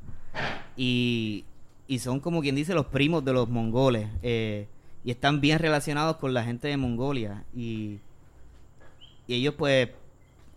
y, 0.75 1.45
y 1.87 1.99
son 1.99 2.19
como 2.19 2.41
quien 2.41 2.55
dice 2.55 2.73
los 2.73 2.87
primos 2.87 3.23
de 3.23 3.33
los 3.33 3.47
mongoles 3.49 4.07
eh, 4.23 4.67
y 5.03 5.11
están 5.11 5.39
bien 5.41 5.59
relacionados 5.59 6.17
con 6.17 6.33
la 6.33 6.43
gente 6.43 6.67
de 6.67 6.77
Mongolia 6.77 7.43
y, 7.55 7.99
y 9.27 9.35
ellos 9.35 9.53
pues 9.55 9.89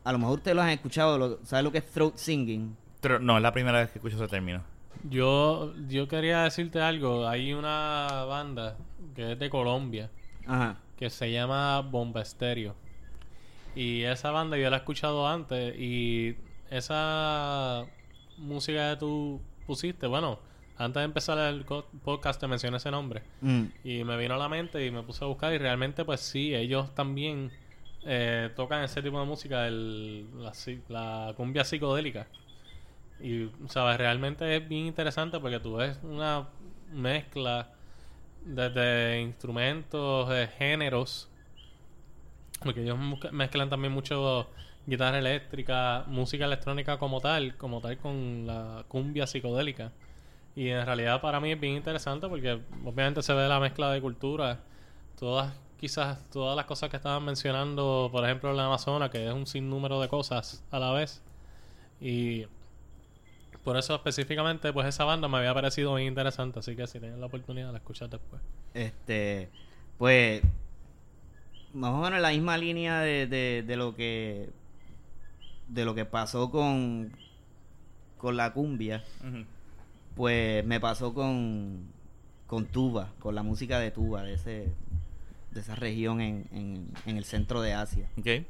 a 0.04 0.12
lo 0.12 0.18
mejor 0.18 0.38
ustedes 0.38 0.54
lo 0.54 0.62
han 0.62 0.70
escuchado, 0.70 1.18
lo, 1.18 1.38
¿saben 1.44 1.64
lo 1.64 1.72
que 1.72 1.78
es 1.78 1.86
throat 1.86 2.16
singing? 2.16 2.74
No, 3.20 3.36
es 3.36 3.42
la 3.42 3.52
primera 3.52 3.78
vez 3.78 3.90
que 3.90 3.98
escucho 3.98 4.16
ese 4.16 4.26
término. 4.26 4.62
Yo, 5.08 5.74
yo 5.88 6.08
quería 6.08 6.42
decirte 6.42 6.80
algo. 6.80 7.28
Hay 7.28 7.52
una 7.52 8.24
banda 8.26 8.76
que 9.14 9.32
es 9.32 9.38
de 9.38 9.50
Colombia 9.50 10.10
Ajá. 10.46 10.78
que 10.96 11.10
se 11.10 11.30
llama 11.30 11.80
Bomba 11.82 12.22
Estéreo. 12.22 12.74
Y 13.76 14.02
esa 14.02 14.30
banda 14.30 14.56
yo 14.56 14.68
la 14.70 14.76
he 14.76 14.80
escuchado 14.80 15.28
antes 15.28 15.78
y 15.78 16.36
esa 16.70 17.84
música 18.38 18.94
que 18.94 18.96
tú 18.96 19.40
pusiste, 19.66 20.06
bueno, 20.06 20.40
antes 20.78 21.00
de 21.00 21.04
empezar 21.04 21.38
el 21.38 21.64
podcast 21.64 22.40
te 22.40 22.46
mencioné 22.46 22.76
ese 22.76 22.90
nombre 22.90 23.22
Mm. 23.40 23.64
y 23.84 24.04
me 24.04 24.16
vino 24.16 24.34
a 24.34 24.38
la 24.38 24.48
mente 24.48 24.84
y 24.86 24.90
me 24.90 25.02
puse 25.02 25.24
a 25.24 25.26
buscar 25.28 25.52
y 25.52 25.58
realmente 25.58 26.04
pues 26.04 26.20
sí, 26.20 26.54
ellos 26.54 26.94
también 26.94 27.50
eh, 28.06 28.50
tocan 28.56 28.84
ese 28.84 29.02
tipo 29.02 29.18
de 29.20 29.26
música, 29.26 29.66
el, 29.66 30.26
la, 30.88 31.34
cumbia 31.36 31.64
psicodélica. 31.64 32.26
Y, 33.20 33.50
sabes, 33.68 33.98
realmente 33.98 34.56
es 34.56 34.68
bien 34.68 34.86
interesante 34.86 35.40
porque 35.40 35.58
tú 35.58 35.76
ves 35.76 35.98
una 36.04 36.48
mezcla 36.92 37.70
desde 38.44 39.20
instrumentos, 39.20 40.28
de 40.28 40.46
géneros, 40.46 41.28
porque 42.62 42.82
ellos 42.82 42.98
mezclan 43.32 43.68
también 43.68 43.92
mucho 43.92 44.48
guitarra 44.86 45.18
eléctrica, 45.18 46.04
música 46.06 46.44
electrónica 46.46 46.98
como 46.98 47.20
tal, 47.20 47.56
como 47.56 47.80
tal 47.80 47.98
con 47.98 48.46
la 48.46 48.84
cumbia 48.88 49.26
psicodélica. 49.26 49.92
Y 50.58 50.70
en 50.70 50.84
realidad 50.84 51.20
para 51.20 51.38
mí 51.38 51.52
es 51.52 51.60
bien 51.60 51.76
interesante 51.76 52.26
porque 52.28 52.60
obviamente 52.84 53.22
se 53.22 53.32
ve 53.32 53.46
la 53.46 53.60
mezcla 53.60 53.92
de 53.92 54.00
culturas. 54.00 54.58
Todas, 55.16 55.54
quizás 55.78 56.28
todas 56.30 56.56
las 56.56 56.66
cosas 56.66 56.90
que 56.90 56.96
estaban 56.96 57.24
mencionando, 57.24 58.08
por 58.10 58.24
ejemplo, 58.24 58.52
la 58.52 58.64
Amazonas, 58.64 59.08
que 59.10 59.24
es 59.24 59.32
un 59.32 59.46
sinnúmero 59.46 60.00
de 60.00 60.08
cosas 60.08 60.64
a 60.72 60.80
la 60.80 60.90
vez. 60.90 61.22
Y 62.00 62.46
por 63.62 63.76
eso 63.76 63.94
específicamente, 63.94 64.72
pues 64.72 64.88
esa 64.88 65.04
banda 65.04 65.28
me 65.28 65.38
había 65.38 65.54
parecido 65.54 65.92
muy 65.92 66.04
interesante. 66.04 66.58
Así 66.58 66.74
que 66.74 66.88
si 66.88 66.98
tienen 66.98 67.20
la 67.20 67.26
oportunidad, 67.26 67.70
la 67.70 67.78
escuchas 67.78 68.10
después. 68.10 68.42
Este, 68.74 69.48
pues, 69.96 70.42
más 71.72 71.92
o 71.92 71.98
menos 71.98 72.14
en 72.16 72.22
la 72.22 72.30
misma 72.30 72.58
línea 72.58 72.98
de, 72.98 73.28
de, 73.28 73.62
de 73.64 73.76
lo 73.76 73.94
que 73.94 74.50
de 75.68 75.84
lo 75.84 75.94
que 75.94 76.04
pasó 76.04 76.50
con 76.50 77.12
con 78.16 78.36
la 78.36 78.52
cumbia, 78.52 79.04
Ujú. 79.20 79.44
Pues 80.18 80.64
me 80.66 80.80
pasó 80.80 81.14
con 81.14 81.96
con 82.48 82.66
tuba, 82.66 83.12
con 83.20 83.34
la 83.34 83.42
música 83.42 83.78
de 83.78 83.92
tuba 83.92 84.24
de 84.24 84.34
ese 84.34 84.72
de 85.52 85.60
esa 85.60 85.76
región 85.76 86.20
en, 86.20 86.44
en, 86.52 86.88
en 87.06 87.16
el 87.16 87.24
centro 87.24 87.62
de 87.62 87.72
Asia. 87.72 88.10
Ok. 88.18 88.26
Eh, 88.26 88.44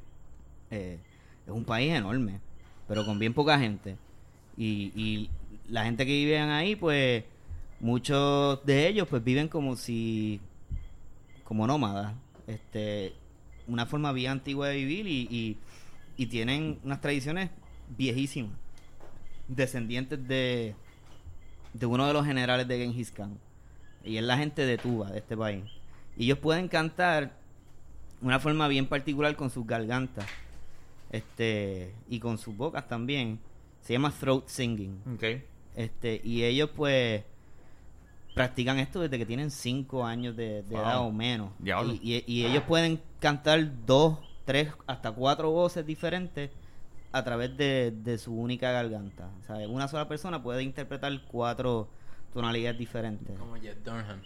es 0.70 1.52
un 1.52 1.64
país 1.64 1.92
enorme, 1.92 2.40
pero 2.88 3.04
con 3.04 3.18
bien 3.18 3.34
poca 3.34 3.58
gente. 3.58 3.96
Y, 4.56 4.92
y 4.96 5.30
la 5.68 5.84
gente 5.84 6.06
que 6.06 6.12
vive 6.12 6.38
ahí, 6.38 6.74
pues 6.74 7.24
muchos 7.80 8.64
de 8.64 8.88
ellos 8.88 9.06
pues 9.06 9.22
viven 9.22 9.48
como 9.48 9.76
si, 9.76 10.40
como 11.44 11.66
nómadas. 11.66 12.14
Este, 12.46 13.12
una 13.66 13.84
forma 13.84 14.12
bien 14.12 14.32
antigua 14.32 14.68
de 14.68 14.76
vivir 14.76 15.06
y, 15.06 15.28
y, 15.30 15.56
y 16.16 16.26
tienen 16.26 16.78
unas 16.82 17.00
tradiciones 17.00 17.50
viejísimas. 17.96 18.56
Descendientes 19.48 20.26
de, 20.26 20.74
de 21.78 21.86
uno 21.86 22.06
de 22.06 22.12
los 22.12 22.24
generales 22.26 22.66
de 22.66 22.78
Genghis 22.78 23.10
Khan. 23.12 23.38
Y 24.04 24.16
es 24.16 24.22
la 24.24 24.36
gente 24.38 24.64
de 24.64 24.78
Tuba, 24.78 25.10
de 25.10 25.18
este 25.18 25.36
país. 25.36 25.64
Y 26.16 26.24
ellos 26.24 26.38
pueden 26.38 26.68
cantar 26.68 27.32
una 28.22 28.40
forma 28.40 28.66
bien 28.68 28.86
particular 28.86 29.36
con 29.36 29.50
sus 29.50 29.66
gargantas. 29.66 30.26
Este, 31.10 31.94
y 32.08 32.18
con 32.18 32.38
sus 32.38 32.56
bocas 32.56 32.86
también. 32.88 33.38
Se 33.82 33.92
llama 33.94 34.10
throat 34.10 34.46
singing. 34.48 35.00
Este, 35.76 36.20
y 36.24 36.44
ellos 36.44 36.70
pues 36.74 37.22
practican 38.34 38.78
esto 38.78 39.00
desde 39.00 39.18
que 39.18 39.26
tienen 39.26 39.50
5 39.50 40.04
años 40.04 40.36
de, 40.36 40.62
de 40.62 40.70
Wow. 40.74 40.78
edad 40.80 41.00
o 41.00 41.10
menos. 41.12 41.50
Diablo. 41.58 41.92
Y, 41.94 42.00
y- 42.02 42.24
y 42.26 42.44
ellos 42.46 42.62
pueden 42.64 43.00
cantar 43.20 43.68
dos, 43.86 44.18
tres, 44.44 44.68
hasta 44.86 45.10
cuatro 45.12 45.50
voces 45.50 45.84
diferentes 45.86 46.50
a 47.12 47.24
través 47.24 47.56
de, 47.56 47.90
de 47.90 48.18
su 48.18 48.34
única 48.34 48.70
garganta. 48.70 49.30
O 49.40 49.44
sea, 49.44 49.66
una 49.68 49.88
sola 49.88 50.08
persona 50.08 50.42
puede 50.42 50.62
interpretar 50.62 51.12
cuatro 51.28 51.88
tonalidades 52.32 52.78
diferentes. 52.78 53.38
Como 53.38 53.56
Jeff 53.56 53.78
Dunham. 53.84 54.20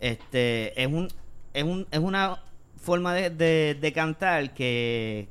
Este, 0.00 0.80
es 0.80 0.88
un, 0.88 1.08
es 1.54 1.64
un, 1.64 1.86
es 1.90 1.98
una 1.98 2.42
forma 2.76 3.14
de, 3.14 3.30
de, 3.30 3.76
de 3.80 3.92
cantar 3.92 4.52
que, 4.52 5.28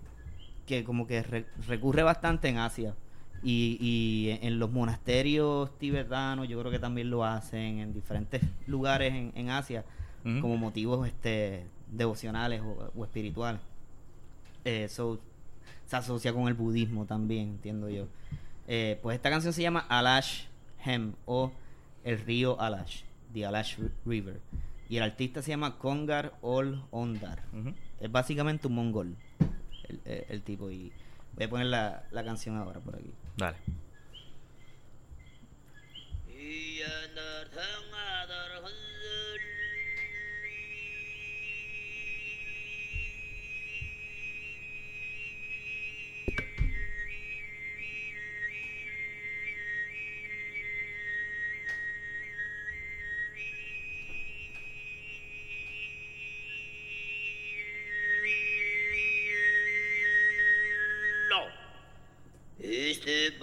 que 0.66 0.84
como 0.84 1.06
que 1.06 1.22
re- 1.22 1.46
recurre 1.68 2.04
bastante 2.04 2.50
en 2.50 2.58
Asia. 2.58 2.96
Y, 3.44 3.78
y 3.80 4.40
en 4.42 4.58
los 4.58 4.72
monasterios 4.72 5.78
tibetanos 5.78 6.48
yo 6.48 6.60
creo 6.60 6.72
que 6.72 6.80
también 6.80 7.12
lo 7.12 7.24
hacen 7.24 7.78
en 7.78 7.94
diferentes 7.94 8.42
lugares 8.66 9.14
en, 9.14 9.32
en 9.36 9.52
Asia 9.52 9.86
como 10.42 10.58
motivos 10.58 11.08
este 11.08 11.68
devocionales 11.92 12.62
o, 12.62 12.92
o 12.96 13.04
espirituales. 13.04 13.62
Eh, 14.64 14.88
so, 14.90 15.20
se 15.88 15.96
asocia 15.96 16.34
con 16.34 16.48
el 16.48 16.54
budismo 16.54 17.06
también, 17.06 17.50
entiendo 17.50 17.90
yo. 17.90 18.08
Eh, 18.68 19.00
pues 19.04 19.16
esta 19.16 19.30
canción 19.30 19.54
se 19.54 19.62
llama 19.62 19.86
Alash 19.90 20.46
Hem 20.84 21.14
o 21.26 21.52
El 22.04 22.20
río 22.20 22.60
Alash, 22.60 23.02
The 23.34 23.46
Alash 23.46 23.78
Ri- 23.78 23.92
River. 24.06 24.40
Y 24.90 24.98
el 24.98 25.04
artista 25.04 25.42
se 25.42 25.50
llama 25.52 25.78
Kongar 25.78 26.34
Ol 26.42 26.84
Ondar. 26.92 27.44
Es 28.00 28.12
básicamente 28.12 28.68
un 28.68 28.76
mongol, 28.76 29.16
el, 29.90 30.00
el- 30.06 30.26
el 30.30 30.42
tipo. 30.44 30.70
Y 30.70 30.92
voy 31.36 31.46
a 31.46 31.50
poner 31.50 31.68
la, 31.68 32.04
la 32.12 32.24
canción 32.24 32.56
ahora 32.58 32.80
por 32.80 32.96
aquí. 32.96 33.12
Dale. 33.38 33.58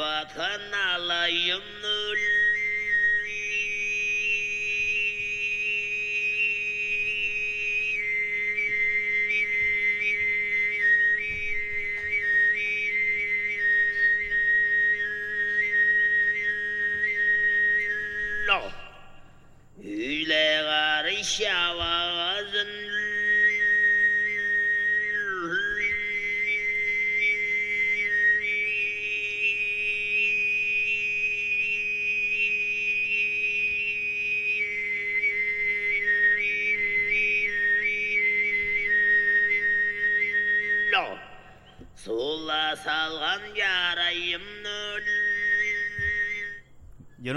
Sola 0.02 1.28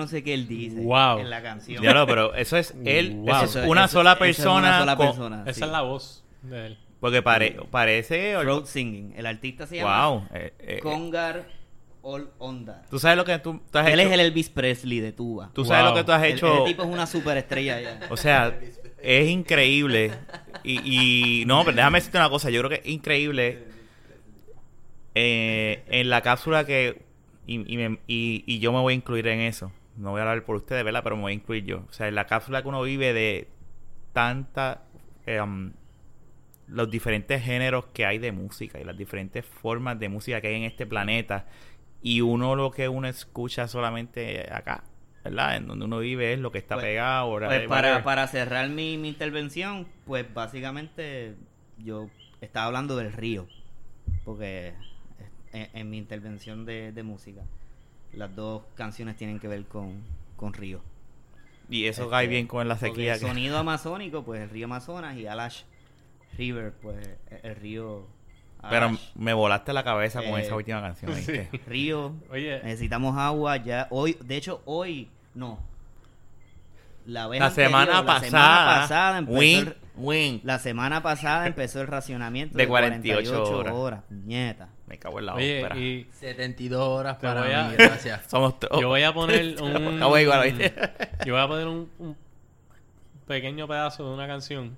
no 0.05 0.09
sé 0.09 0.23
qué 0.23 0.33
él 0.33 0.47
dice 0.47 0.79
Wow. 0.81 1.19
en 1.19 1.29
la 1.29 1.41
canción. 1.41 1.83
Ya 1.83 1.93
no, 1.93 2.05
pero 2.07 2.33
eso 2.35 2.57
es 2.57 2.73
él, 2.85 3.13
Wow. 3.15 3.29
eso 3.35 3.43
Eso- 3.45 3.63
es 3.63 3.67
una 3.69 3.85
eso- 3.85 3.93
sola 3.93 4.13
eso 4.13 4.23
es 4.25 4.35
persona. 4.37 4.57
una 4.69 4.79
sola 4.79 4.95
con- 4.95 5.07
persona, 5.07 5.41
Esa 5.43 5.53
sí. 5.53 5.63
es 5.63 5.69
la 5.69 5.81
voz 5.81 6.23
de 6.43 6.65
él. 6.67 6.77
Porque 6.99 7.21
pare- 7.21 7.57
parece. 7.69 8.35
Throat 8.39 8.65
singing. 8.65 9.13
El 9.17 9.25
artista 9.25 9.67
se 9.67 9.75
llama 9.77 10.09
Wow. 10.09 10.23
eh, 10.33 10.53
eh, 10.59 10.79
Kongar 10.81 11.45
Ol 12.01 12.29
Ondar. 12.37 12.83
Tú 12.89 12.99
sabes 12.99 13.17
lo 13.17 13.25
que 13.25 13.37
tú, 13.39 13.61
tú 13.71 13.77
has 13.77 13.87
Él 13.87 13.99
hecho. 13.99 14.07
es 14.09 14.13
el 14.13 14.19
Elvis 14.21 14.49
Presley 14.49 14.99
de 14.99 15.11
Tuba. 15.11 15.49
Tú 15.53 15.65
sabes 15.65 15.83
Wow. 15.83 15.91
lo 15.91 15.97
que 15.97 16.03
tú 16.03 16.11
has 16.13 16.23
El- 16.23 16.31
hecho. 16.33 16.59
El, 16.59 16.71
tipo 16.71 16.83
es 16.83 16.89
una 16.89 17.05
superestrella 17.07 17.81
ya. 17.81 17.99
O 18.09 18.17
sea, 18.17 18.57
es 19.01 19.29
increíble. 19.29 20.11
Y, 20.63 21.41
y 21.41 21.45
no, 21.45 21.63
pero 21.65 21.75
déjame 21.75 21.97
decirte 21.99 22.17
una 22.17 22.29
cosa. 22.29 22.49
Yo 22.49 22.61
creo 22.61 22.69
que 22.69 22.87
es 22.87 22.93
increíble. 22.93 23.63
eh, 25.15 25.83
en 25.87 26.09
la 26.09 26.21
cápsula 26.21 26.65
que. 26.65 27.01
Y, 27.47 27.73
y, 27.73 27.77
me- 27.77 27.99
y- 28.07 28.43
y 28.47 28.59
yo 28.59 28.71
me 28.73 28.79
voy 28.79 28.93
a 28.93 28.95
incluir 28.95 29.27
en 29.27 29.41
eso. 29.41 29.71
No 29.97 30.11
voy 30.11 30.19
a 30.19 30.23
hablar 30.23 30.43
por 30.45 30.55
ustedes, 30.57 30.83
¿verdad? 30.83 31.01
Pero 31.03 31.15
me 31.15 31.21
voy 31.23 31.31
a 31.31 31.35
incluir 31.35 31.63
yo. 31.65 31.85
O 31.89 31.93
sea, 31.93 32.07
en 32.07 32.15
la 32.15 32.25
cápsula 32.27 32.61
que 32.61 32.67
uno 32.67 32.81
vive 32.81 33.13
de 33.13 33.47
tanta. 34.13 34.83
eh, 35.25 35.41
um, 35.41 35.71
los 36.67 36.89
diferentes 36.89 37.43
géneros 37.43 37.85
que 37.93 38.07
hay 38.07 38.17
de 38.17 38.31
música 38.31 38.79
y 38.79 38.83
las 38.83 38.97
diferentes 38.97 39.45
formas 39.45 39.99
de 39.99 40.09
música 40.09 40.41
que 40.41 40.47
hay 40.47 40.55
en 40.55 40.63
este 40.63 40.87
planeta. 40.87 41.45
Y 42.01 42.21
uno 42.21 42.55
lo 42.55 42.71
que 42.71 42.89
uno 42.89 43.07
escucha 43.07 43.67
solamente 43.67 44.51
acá, 44.51 44.83
¿verdad? 45.23 45.57
En 45.57 45.67
donde 45.67 45.85
uno 45.85 45.99
vive 45.99 46.33
es 46.33 46.39
lo 46.39 46.51
que 46.51 46.57
está 46.57 46.73
Pues- 46.75 46.85
pegado. 46.85 47.29
Pues 47.29 47.43
whatever. 47.43 47.67
para, 47.69 48.03
para 48.03 48.27
cerrar 48.27 48.67
mi, 48.69 48.97
mi 48.97 49.09
intervención, 49.09 49.87
pues 50.07 50.25
básicamente 50.33 51.35
yo 51.77 52.09
estaba 52.41 52.65
hablando 52.65 52.95
del 52.97 53.13
río. 53.13 53.47
Porque 54.23 54.73
en, 55.53 55.69
en 55.73 55.89
mi 55.91 55.97
intervención 55.99 56.65
de, 56.65 56.91
de 56.91 57.03
música, 57.03 57.41
las 58.15 58.35
dos 58.35 58.63
canciones 58.75 59.15
tienen 59.17 59.39
que 59.39 59.47
ver 59.47 59.65
con, 59.65 60.01
con 60.35 60.53
río. 60.53 60.81
Y 61.69 61.85
eso 61.87 62.03
Este, 62.03 62.11
cae 62.11 62.27
bien 62.27 62.47
con 62.47 62.67
la 62.67 62.77
sequía. 62.77 63.15
el 63.15 63.19
que- 63.19 63.27
sonido 63.27 63.57
amazónico, 63.59 64.23
pues 64.23 64.41
el 64.41 64.49
río 64.49 64.65
Amazonas 64.65 65.15
y 65.17 65.25
Alash 65.27 65.61
River, 66.37 66.73
pues 66.81 67.07
el 67.43 67.55
río 67.55 68.07
Pero 68.69 68.87
Alash. 68.87 68.99
me 69.15 69.33
volaste 69.33 69.73
la 69.73 69.83
cabeza 69.83 70.21
con 70.21 70.39
Eh, 70.39 70.43
esa 70.43 70.55
última 70.55 70.81
canción. 70.81 71.11
¿viste? 71.15 71.49
río. 71.67 72.13
Oye. 72.29 72.61
Necesitamos 72.63 73.17
agua 73.17 73.57
ya. 73.57 73.87
Hoy, 73.89 74.17
de 74.21 74.35
hecho, 74.37 74.61
hoy 74.65 75.09
no. 75.33 75.59
La, 77.05 77.27
vez 77.27 77.39
La 77.39 77.47
anterior, 77.47 77.69
semana 77.71 77.91
la 78.01 78.05
pasada. 78.05 78.25
semana 78.29 78.81
pasada 78.81 79.17
empezó 79.19 79.39
win, 79.39 79.57
el- 79.67 79.75
win. 79.95 80.41
la 80.43 80.57
semana 80.59 81.03
pasada 81.03 81.45
empezó 81.45 81.79
el 81.81 81.87
racionamiento 81.87 82.57
De 82.57 82.63
de 82.63 82.67
48 82.67 83.31
48 83.31 83.75
horas. 83.79 84.03
Nieta. 84.09 84.69
Me 84.87 84.97
cago 84.99 85.19
en 85.19 85.25
la 85.25 85.35
Oye, 85.35 85.59
ópera. 85.63 85.77
y 85.79 86.07
72 86.11 86.79
horas 86.79 87.17
para 87.17 87.41
voy 87.41 87.53
a- 87.53 87.63
mí, 87.69 87.75
gracias. 87.77 88.21
Somos 88.29 88.59
todos. 88.59 88.79
yo 88.79 88.87
voy 88.89 89.01
a 89.03 89.13
poner 89.13 89.55
un... 89.61 89.99
Yo 89.99 90.09
voy 91.33 91.41
a 91.41 91.47
poner 91.47 91.67
un, 91.67 91.89
un 91.99 92.15
pequeño 93.27 93.67
pedazo 93.67 94.07
de 94.07 94.13
una 94.13 94.27
canción. 94.27 94.77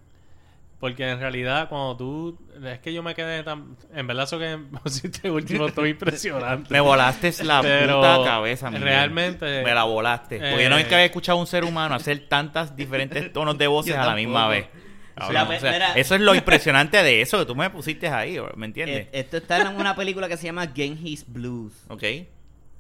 Porque 0.80 1.10
en 1.10 1.20
realidad, 1.20 1.70
cuando 1.70 1.98
tú. 1.98 2.38
Es 2.64 2.78
que 2.80 2.94
yo 2.94 3.02
me 3.02 3.16
quedé 3.16 3.42
tan. 3.42 3.76
En 3.96 4.06
verdad, 4.06 4.26
eso 4.26 4.38
que 4.38 4.60
pusiste 4.84 5.30
último, 5.32 5.66
estoy 5.68 5.90
impresionante. 5.90 6.72
Me 6.72 6.80
volaste 6.80 7.34
la 7.44 7.62
Pero 7.64 7.96
puta 7.96 8.24
cabeza, 8.24 8.68
Miguel. 8.70 8.84
realmente- 8.84 9.64
Me 9.64 9.74
la 9.74 9.86
volaste. 9.86 10.38
Porque 10.38 10.64
yo 10.64 10.70
no 10.70 10.78
Eh, 10.78 10.82
es 10.82 10.88
que 10.88 10.94
había 10.94 11.06
escuchado 11.06 11.40
a 11.40 11.42
un 11.42 11.48
ser 11.48 11.64
humano 11.64 11.96
hacer 11.96 12.28
tantas 12.30 12.76
diferentes 12.76 13.34
tonos 13.34 13.58
de 13.58 13.66
voces 13.66 13.96
a 13.96 14.06
la 14.06 14.14
misma 14.14 14.48
vez. 14.50 14.68
Tampoco. 15.18 15.34
Cabrón, 15.34 15.52
Sí. 15.52 15.58
o 15.58 15.60
sea, 15.60 15.72
Mira. 15.72 15.94
eso 15.94 16.16
es 16.16 16.22
lo 16.22 16.36
impresionante 16.36 17.04
de 17.04 17.22
eso 17.22 17.40
que 17.40 17.46
tú 17.46 17.56
me 17.56 17.70
pusiste 17.70 18.08
ahí, 18.08 18.38
¿me 18.56 18.66
entiendes? 18.66 19.08
Eh, 19.08 19.10
Esto 19.14 19.38
está 19.38 19.62
en 19.62 19.76
una 19.76 19.96
película 19.96 20.28
que 20.28 20.38
se 20.38 20.46
llama 20.46 20.68
Genghis 20.68 21.26
Blues. 21.28 21.74
ok. 21.90 22.04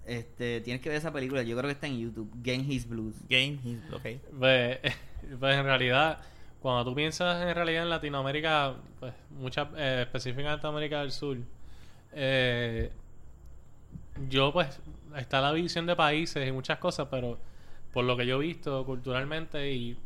Este, 0.05 0.61
tienes 0.61 0.81
que 0.81 0.87
ver 0.87 0.97
esa 0.97 1.11
película. 1.11 1.43
Yo 1.43 1.57
creo 1.57 1.67
que 1.67 1.73
está 1.73 1.87
en 1.87 1.99
YouTube. 1.99 2.31
Genghis 2.41 2.87
Blues. 2.87 3.15
Game, 3.27 3.59
he's- 3.65 3.93
ok. 3.93 4.21
Pues, 4.39 4.79
pues 5.39 5.57
en 5.57 5.63
realidad, 5.65 6.19
cuando 6.61 6.85
tú 6.89 6.95
piensas 6.95 7.45
en 7.45 7.53
realidad 7.53 7.83
en 7.83 7.89
Latinoamérica, 7.89 8.75
pues 9.01 9.13
mucha, 9.31 9.69
eh, 9.75 10.03
específicamente 10.03 10.65
América 10.65 11.01
del 11.01 11.11
Sur, 11.11 11.37
eh, 12.13 12.89
yo 14.29 14.51
pues 14.53 14.79
está 15.17 15.41
la 15.41 15.53
división 15.53 15.85
de 15.85 15.95
países 15.95 16.47
y 16.47 16.51
muchas 16.51 16.79
cosas, 16.79 17.07
pero 17.11 17.37
por 17.93 18.05
lo 18.05 18.15
que 18.17 18.25
yo 18.25 18.41
he 18.41 18.45
visto 18.45 18.85
culturalmente 18.85 19.71
y 19.71 19.97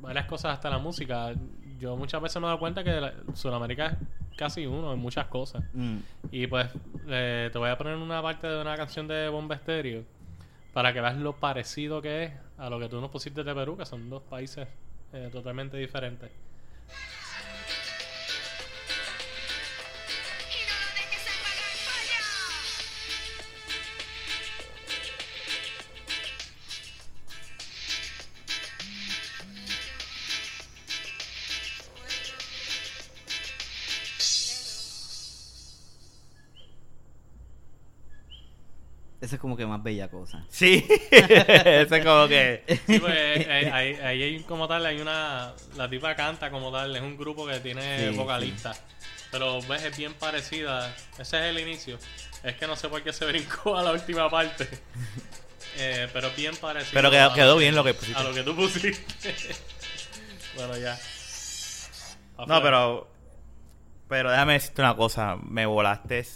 varias 0.00 0.26
cosas 0.26 0.52
hasta 0.54 0.70
la 0.70 0.78
música, 0.78 1.32
yo 1.78 1.96
muchas 1.96 2.20
veces 2.20 2.36
me 2.40 2.46
he 2.46 2.48
dado 2.48 2.58
cuenta 2.58 2.82
que 2.84 3.00
la- 3.00 3.14
Sudamérica 3.34 3.86
es 3.86 3.96
casi 4.36 4.66
uno 4.66 4.92
en 4.92 4.98
muchas 4.98 5.26
cosas. 5.26 5.62
Mm. 5.72 5.96
Y 6.30 6.46
pues 6.46 6.68
eh, 7.08 7.50
te 7.52 7.58
voy 7.58 7.70
a 7.70 7.78
poner 7.78 7.96
una 7.96 8.20
parte 8.22 8.46
de 8.46 8.60
una 8.60 8.76
canción 8.76 9.06
de 9.08 9.28
Bomba 9.28 9.54
Estéreo 9.54 10.04
para 10.72 10.92
que 10.92 11.00
veas 11.00 11.16
lo 11.16 11.34
parecido 11.34 12.00
que 12.02 12.24
es 12.24 12.32
a 12.58 12.68
lo 12.70 12.78
que 12.78 12.88
tú 12.88 13.00
nos 13.00 13.10
pusiste 13.10 13.42
de 13.44 13.54
Perú, 13.54 13.76
que 13.76 13.86
son 13.86 14.08
dos 14.10 14.22
países 14.22 14.68
eh, 15.12 15.28
totalmente 15.32 15.76
diferentes. 15.76 16.30
Esa 39.20 39.34
es 39.34 39.40
como 39.40 39.56
que 39.56 39.66
más 39.66 39.82
bella 39.82 40.08
cosa. 40.08 40.44
Sí, 40.48 40.86
eso 41.10 41.94
es 41.96 42.04
como 42.04 42.28
que... 42.28 42.62
Sí, 42.86 42.98
pues 43.00 43.14
eh, 43.16 43.70
ahí, 43.72 43.94
ahí 43.94 44.22
hay 44.22 44.40
como 44.44 44.68
tal, 44.68 44.86
hay 44.86 45.00
una. 45.00 45.54
La 45.76 45.90
tipa 45.90 46.14
canta 46.14 46.50
como 46.50 46.70
tal, 46.70 46.94
es 46.94 47.02
un 47.02 47.16
grupo 47.16 47.44
que 47.46 47.58
tiene 47.58 48.10
Sí, 48.10 48.16
vocalistas. 48.16 48.80
Pero 49.32 49.60
ves, 49.62 49.82
es 49.84 49.96
bien 49.96 50.14
parecida. 50.14 50.94
Ese 51.18 51.36
es 51.38 51.44
el 51.56 51.58
inicio. 51.58 51.98
Es 52.44 52.54
que 52.56 52.66
no 52.68 52.76
sé 52.76 52.88
por 52.88 53.02
qué 53.02 53.12
se 53.12 53.26
brincó 53.26 53.76
a 53.76 53.82
la 53.82 53.92
última 53.92 54.30
parte. 54.30 54.68
Eh, 55.80 56.08
pero 56.12 56.28
bien 56.36 56.56
parecido. 56.56 56.92
Pero 56.92 57.10
quedó- 57.34 57.56
bien 57.56 57.76
lo 57.76 57.84
que 57.84 57.94
pusiste. 57.94 58.18
A 58.18 58.24
lo 58.24 58.34
que 58.34 58.42
tú 58.42 58.56
pusiste. 58.56 58.96
bueno, 60.56 60.76
ya. 60.76 60.98
No, 62.46 62.60
pero... 62.60 63.08
Pero 64.08 64.30
déjame 64.30 64.54
decirte 64.54 64.82
una 64.82 64.96
cosa. 64.96 65.36
Me 65.36 65.66
volaste 65.66 66.26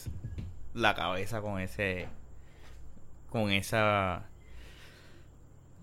la 0.75 0.95
cabeza 0.95 1.41
con 1.41 1.61
ese... 1.61 2.07
Con 3.33 3.51
esa... 3.51 4.27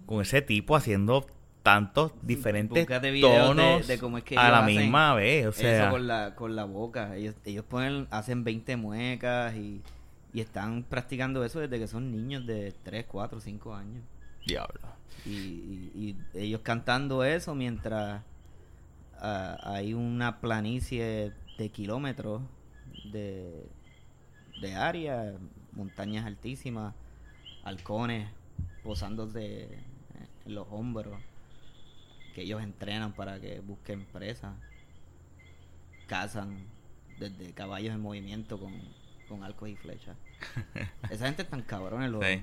Con 0.06 0.22
ese 0.22 0.42
tipo 0.42 0.76
haciendo 0.76 1.26
tantos 1.64 2.14
diferentes 2.22 2.88
de- 2.88 3.22
tonos 3.22 3.88
de 3.88 4.00
cómo 4.00 4.18
es 4.18 4.24
que 4.24 4.38
a 4.38 4.50
la 4.50 4.62
misma 4.64 5.14
vez. 5.14 5.46
O 5.48 5.52
sea, 5.52 5.84
Eso 5.84 5.92
con 5.92 6.08
la, 6.08 6.36
con 6.36 6.56
la 6.56 6.64
boca. 6.66 7.16
Ellos, 7.16 7.36
ellos 7.46 7.66
ponen, 7.66 8.08
hacen 8.10 8.44
20 8.44 8.76
muecas 8.78 9.56
y, 9.56 9.82
y 10.34 10.42
están 10.42 10.84
practicando 10.84 11.44
eso 11.44 11.60
desde 11.60 11.78
que 11.78 11.88
son 11.88 12.12
niños 12.12 12.46
de 12.48 12.74
3, 12.84 13.06
4, 13.08 13.40
5 13.40 13.76
años. 13.76 14.04
diablo. 14.48 14.80
Y, 15.26 15.30
y- 15.32 15.92
y 15.96 16.16
ellos 16.40 16.62
cantando 16.64 17.24
eso 17.24 17.54
mientras 17.54 18.24
ah, 19.20 19.58
hay 19.64 19.94
una 19.94 20.40
planicie 20.40 21.34
de 21.58 21.70
kilómetros 21.70 22.42
de, 23.12 23.68
de 24.62 24.76
área, 24.76 25.34
montañas 25.74 26.26
altísimas, 26.26 26.96
halcones 27.70 28.28
posándose 28.84 29.70
en 30.46 30.56
los 30.56 30.68
hombros, 30.72 31.20
que 32.34 32.42
ellos 32.42 32.62
entrenan 32.62 33.14
para 33.14 33.40
que 33.40 33.60
busquen 33.60 34.06
presas, 34.06 34.54
cazan 36.08 36.58
desde 37.20 37.52
caballos 37.54 37.94
en 37.94 38.02
movimiento 38.02 38.60
con, 38.60 38.74
con 39.28 39.44
arcos 39.44 39.70
y 39.70 39.76
flechas. 39.76 40.16
Esa 41.10 41.26
gente 41.28 41.44
es 41.44 41.50
tan 41.50 41.62
cabrones, 41.62 42.10
los, 42.10 42.24
Sí. 42.26 42.42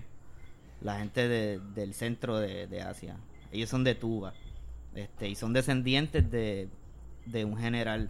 la 0.82 0.98
gente 0.98 1.26
de- 1.28 1.58
del 1.74 1.94
centro 1.94 2.38
de, 2.38 2.66
de 2.66 2.82
Asia. 2.82 3.16
Ellos 3.52 3.68
son 3.70 3.84
de 3.84 3.94
Tuba. 3.94 4.34
Este, 4.94 5.28
y 5.28 5.34
son 5.34 5.52
descendientes 5.52 6.30
de, 6.30 6.68
de 7.26 7.44
un 7.44 7.56
general 7.56 8.08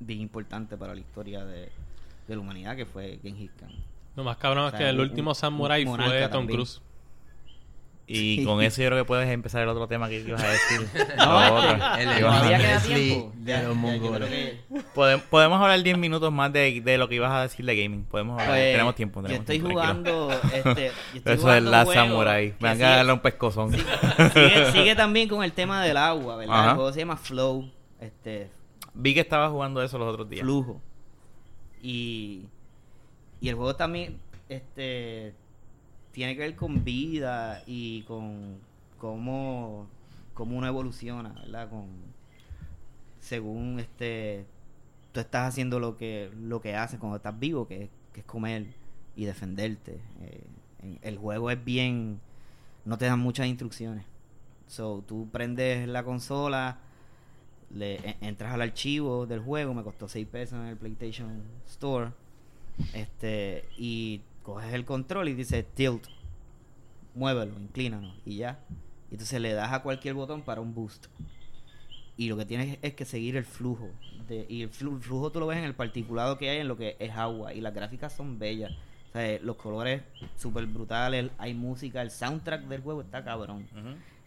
bien 0.00 0.20
importante 0.20 0.76
para 0.76 0.94
la 0.94 1.00
historia 1.00 1.44
de, 1.44 1.70
de 2.28 2.34
la 2.34 2.40
humanidad 2.40 2.76
que 2.76 2.86
fue 2.86 3.18
Genghis 3.22 3.50
Khan. 3.58 3.72
Lo 4.16 4.24
más 4.24 4.36
cabrón 4.36 4.64
O 4.64 4.66
es 4.68 4.70
sea, 4.72 4.80
que 4.80 4.88
el 4.90 5.00
último 5.00 5.30
un- 5.30 5.34
samurai 5.34 5.84
un 5.86 5.96
fue 5.96 6.28
Tom. 6.28 6.46
Cruise. 6.46 6.80
Y 8.04 8.38
Sí. 8.40 8.44
con 8.44 8.60
eso 8.60 8.82
yo 8.82 8.88
creo 8.88 8.98
que 8.98 9.06
puedes 9.06 9.30
empezar 9.30 9.62
el 9.62 9.68
otro 9.68 9.86
tema 9.86 10.08
que 10.08 10.20
ibas 10.20 10.42
a 10.42 10.48
decir. 10.48 10.80
No, 11.16 11.42
este, 11.42 11.52
otro. 11.52 11.96
el 11.96 12.08
de 12.08 12.20
Ya, 12.20 12.20
los 12.20 12.88
ya, 13.44 13.62
yo 13.62 13.74
mongoles. 13.74 14.28
creo 14.28 14.28
que- 14.28 14.60
Podem- 14.94 15.20
podemos 15.30 15.62
hablar 15.62 15.82
10 15.82 15.96
minutos 15.96 16.30
más 16.32 16.52
de, 16.52 16.80
de 16.82 16.98
lo 16.98 17.08
que 17.08 17.14
ibas 17.14 17.30
a 17.30 17.42
decir 17.42 17.64
de 17.64 17.74
gaming. 17.80 18.04
Podemos 18.04 18.34
hablar. 18.38 18.56
Pues, 18.58 18.72
tenemos 18.72 18.94
tiempo. 18.96 19.20
Yo 19.20 19.26
Tenemos 19.28 19.40
estoy 19.42 19.58
tiempo, 19.60 19.70
jugando. 19.70 20.30
Este, 20.52 20.86
yo 21.12 21.18
estoy 21.18 21.34
Eso 21.34 21.54
es 21.54 21.62
la 21.62 21.86
samurai. 21.86 22.54
Me 22.60 22.68
van 22.68 22.76
sigue- 22.76 22.84
a 22.86 22.96
darle 22.96 23.12
un 23.14 23.20
pescozón. 23.20 23.70
sigue, 24.34 24.72
sigue 24.72 24.94
también 24.96 25.28
con 25.28 25.42
el 25.44 25.52
tema 25.52 25.82
del 25.82 25.96
agua, 25.96 26.36
¿verdad? 26.36 26.58
Ajá. 26.58 26.70
El 26.70 26.74
juego 26.76 26.92
se 26.92 26.98
llama 26.98 27.16
Flow. 27.16 27.70
Este, 28.00 28.50
Vi 28.94 29.14
que 29.14 29.20
estaba 29.20 29.48
jugando 29.48 29.80
eso 29.82 29.96
los 29.96 30.12
otros 30.12 30.28
días. 30.28 30.42
flujo. 30.42 30.82
Y, 31.80 32.46
y 33.42 33.50
el 33.50 33.56
juego 33.56 33.76
también 33.76 34.18
este 34.48 35.34
tiene 36.12 36.34
que 36.34 36.40
ver 36.42 36.56
con 36.56 36.84
vida 36.84 37.62
y 37.66 38.02
con 38.04 38.58
cómo, 38.98 39.88
cómo 40.34 40.58
uno 40.58 40.66
evoluciona, 40.68 41.30
¿verdad? 41.30 41.70
Con 41.70 41.88
según 43.20 43.78
este 43.80 44.46
tú 45.12 45.20
estás 45.20 45.48
haciendo 45.48 45.78
lo 45.80 45.96
que 45.96 46.30
lo 46.40 46.60
que 46.60 46.74
haces 46.76 46.98
cuando 46.98 47.16
estás 47.16 47.38
vivo, 47.38 47.66
que, 47.68 47.90
es- 48.14 48.24
comer 48.26 48.66
y 49.16 49.24
defenderte. 49.24 50.00
Eh, 50.20 50.44
el 51.02 51.18
juego 51.18 51.50
es 51.50 51.64
bien 51.64 52.20
no 52.84 52.98
te 52.98 53.06
dan 53.06 53.20
muchas 53.20 53.46
instrucciones. 53.48 54.04
So, 54.68 55.04
tú 55.06 55.28
prendes 55.32 55.88
la 55.88 56.04
consola, 56.04 56.78
le 57.74 57.96
e- 57.96 58.16
entras 58.22 58.52
al 58.54 58.62
archivo 58.62 59.26
del 59.26 59.40
juego, 59.40 59.74
me 59.74 59.82
costó 59.84 60.08
6 60.08 60.26
pesos 60.28 60.58
en 60.60 60.66
el 60.66 60.76
PlayStation 60.76 61.42
Store. 61.68 62.10
Este, 62.94 63.64
y 63.76 64.20
coges 64.42 64.72
el 64.74 64.84
control 64.84 65.28
y 65.28 65.34
dice 65.34 65.62
tilt. 65.62 66.06
Muévelo, 67.14 67.52
inclínanos 67.60 68.14
y 68.24 68.36
ya. 68.38 68.58
Y 69.10 69.14
entonces 69.14 69.40
le 69.40 69.52
das 69.52 69.72
a 69.72 69.82
cualquier 69.82 70.14
botón 70.14 70.42
para 70.42 70.60
un 70.60 70.74
boost. 70.74 71.06
Y 72.16 72.28
lo 72.28 72.36
que 72.36 72.44
tienes 72.46 72.78
es 72.82 72.94
que 72.94 73.04
seguir 73.04 73.36
el 73.36 73.44
flujo. 73.44 73.90
De, 74.28 74.46
y 74.48 74.62
el 74.62 74.70
flu- 74.70 75.00
flujo 75.00 75.30
tú 75.32 75.40
lo 75.40 75.46
ves 75.46 75.58
en 75.58 75.64
el 75.64 75.74
particulado 75.74 76.38
que 76.38 76.48
hay 76.50 76.58
en 76.58 76.68
lo 76.68 76.76
que 76.76 76.96
es 76.98 77.10
agua. 77.12 77.52
Y 77.52 77.60
las 77.60 77.74
gráficas 77.74 78.12
son 78.14 78.38
bellas. 78.38 78.70
O 79.10 79.12
sea, 79.12 79.38
los 79.42 79.56
colores 79.56 80.02
súper 80.38 80.66
brutales. 80.66 81.30
Hay 81.38 81.52
música. 81.54 82.00
El 82.00 82.10
soundtrack 82.10 82.62
del 82.64 82.80
juego 82.80 83.02
está 83.02 83.22
cabrón. 83.24 83.66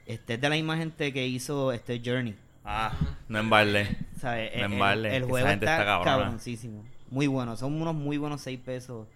Este 0.05 0.35
es 0.35 0.41
de 0.41 0.49
la 0.49 0.55
misma 0.55 0.77
gente 0.77 1.11
que 1.11 1.27
hizo 1.27 1.71
este 1.71 2.01
Journey. 2.05 2.35
Ah, 2.63 2.95
no 3.27 3.39
embarle. 3.39 3.87
¿sabes? 4.19 4.51
No 4.55 4.65
El- 4.65 4.71
embarle, 4.73 5.09
el, 5.09 5.23
el 5.23 5.29
juego 5.29 5.47
está, 5.47 5.79
está 5.81 6.01
cabroncísimo. 6.03 6.83
Muy 7.15 7.27
bueno. 7.27 7.55
Son 7.55 7.81
unos 7.81 7.95
muy 7.95 8.17
buenos 8.17 8.41
6 8.41 8.59
pesos 8.59 9.07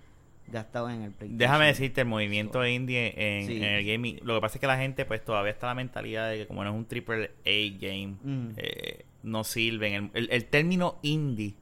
gastados 0.47 0.89
en 0.91 1.01
el 1.01 1.11
PlayStation. 1.11 1.37
Déjame 1.37 1.65
decirte, 1.65 1.99
el 2.01 2.07
movimiento 2.07 2.65
indie 2.65 3.13
en, 3.17 3.45
Sí. 3.45 3.57
en 3.57 3.63
el 3.65 3.85
gaming, 3.85 4.19
lo 4.23 4.35
que 4.35 4.41
pasa 4.41 4.55
es 4.55 4.61
que 4.61 4.67
la 4.67 4.77
gente 4.77 5.03
pues 5.05 5.23
todavía 5.23 5.51
está 5.51 5.67
la 5.67 5.75
mentalidad 5.75 6.29
de 6.29 6.37
que 6.37 6.47
como 6.47 6.63
no 6.63 6.69
es 6.69 6.75
un 6.77 6.85
triple 6.85 7.31
A 7.45 7.77
game, 7.77 8.15
Mm. 8.23 8.49
eh, 8.55 9.05
no 9.23 9.43
sirven. 9.43 9.93
El, 9.93 10.09
el- 10.13 10.29
el 10.31 10.45
término 10.45 10.97
indie 11.01 11.55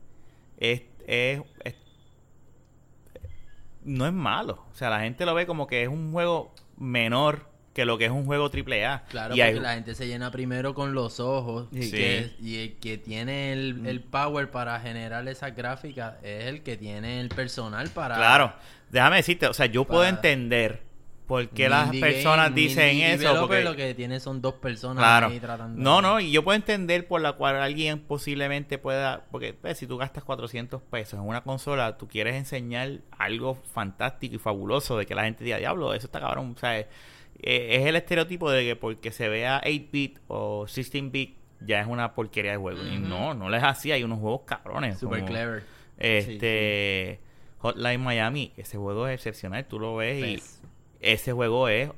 es, 0.60 0.84
es- 1.08 1.42
es- 1.66 1.76
no 3.84 4.06
es 4.06 4.14
malo. 4.14 4.64
O 4.72 4.76
sea, 4.76 4.90
la 4.92 5.00
gente 5.00 5.26
lo 5.26 5.34
ve 5.34 5.48
como 5.48 5.66
que 5.66 5.82
es 5.84 5.90
un 5.90 6.12
juego 6.12 6.54
menor 6.78 7.50
que 7.78 7.86
lo 7.86 7.98
que 8.00 8.06
es 8.06 8.12
un 8.12 8.26
juego 8.26 8.50
triple 8.50 8.84
A. 8.88 9.04
Claro, 9.10 9.36
y 9.36 9.38
porque 9.38 9.44
hay- 9.44 9.60
la 9.60 9.74
gente 9.76 9.94
se 9.94 10.08
llena 10.08 10.32
primero 10.32 10.74
con 10.74 10.96
los 10.96 11.20
ojos. 11.20 11.68
Sí. 11.72 11.92
que- 11.92 12.32
y 12.42 12.56
el 12.64 12.74
que 12.78 12.98
tiene 12.98 13.54
el, 13.54 13.86
el 13.86 14.02
power 14.02 14.50
para 14.50 14.80
generar 14.80 15.28
esas 15.28 15.56
gráficas 15.56 16.16
es 16.24 16.46
el 16.46 16.64
que 16.64 16.76
tiene 16.76 17.22
el 17.22 17.30
personal 17.30 17.88
para. 17.90 18.16
Claro, 18.16 18.52
déjame 18.90 19.18
decirte, 19.18 19.46
o 19.48 19.54
sea, 19.54 19.68
yo 19.68 19.86
puedo 19.86 20.06
entender 20.06 20.88
por 21.28 21.50
qué 21.50 21.68
las 21.68 21.94
personas 21.98 22.48
game, 22.52 22.62
dicen 22.62 22.98
eso. 23.02 23.42
Porque, 23.42 23.62
lo 23.62 23.76
que 23.76 23.94
tiene 23.94 24.20
son 24.22 24.42
dos 24.42 24.54
personas 24.56 25.04
Claro. 25.04 25.28
ahí 25.28 25.40
tratando. 25.42 25.80
No, 25.80 26.02
no, 26.02 26.20
y 26.22 26.32
yo 26.32 26.42
puedo 26.44 26.56
entender 26.56 27.06
por 27.06 27.20
la 27.22 27.34
cual 27.34 27.58
alguien 27.58 28.00
posiblemente 28.00 28.78
pueda, 28.78 29.26
porque 29.30 29.54
pues, 29.54 29.78
si 29.78 29.86
tú 29.88 29.98
gastas 29.98 30.24
400 30.24 30.82
pesos 30.82 31.20
en 31.20 31.28
una 31.28 31.44
consola, 31.44 31.98
tú 31.98 32.08
quieres 32.08 32.36
enseñar 32.36 32.92
algo 33.18 33.56
fantástico 33.74 34.36
y 34.36 34.40
fabuloso 34.40 34.98
de 34.98 35.06
que 35.06 35.16
la 35.16 35.26
gente 35.26 35.44
diga, 35.44 35.58
diablo, 35.58 35.94
eso 35.94 36.06
está 36.08 36.22
cabrón, 36.22 36.54
o 36.56 36.60
sea, 36.60 36.88
eh, 37.42 37.78
es 37.80 37.86
el 37.86 37.96
estereotipo 37.96 38.50
de 38.52 38.64
que 38.66 38.76
porque 38.76 39.12
se 39.12 39.30
vea 39.30 39.62
8-bit 39.64 40.20
o 40.28 40.66
16-bit 40.66 41.36
ya 41.62 41.82
es 41.82 41.88
una 41.88 42.14
porquería 42.14 42.52
de 42.52 42.58
juego. 42.58 42.84
Y 42.86 42.98
no, 43.00 43.34
no 43.34 43.50
les 43.50 43.64
así, 43.64 43.92
hay 43.92 44.04
unos 44.04 44.20
juegos 44.20 44.42
cabrones. 44.46 44.98
Super 45.00 45.20
como, 45.22 45.32
clever. 45.32 45.64
Este, 45.98 47.20
Hotline 47.60 48.02
Miami, 48.02 48.52
ese 48.58 48.78
juego 48.78 49.08
es 49.08 49.16
excepcional, 49.16 49.66
tú 49.66 49.80
lo 49.80 49.96
ves 49.96 50.18
y 50.24 50.38
Pues, 50.38 50.62
ese 51.00 51.32
juego 51.34 51.68
es 51.70 51.90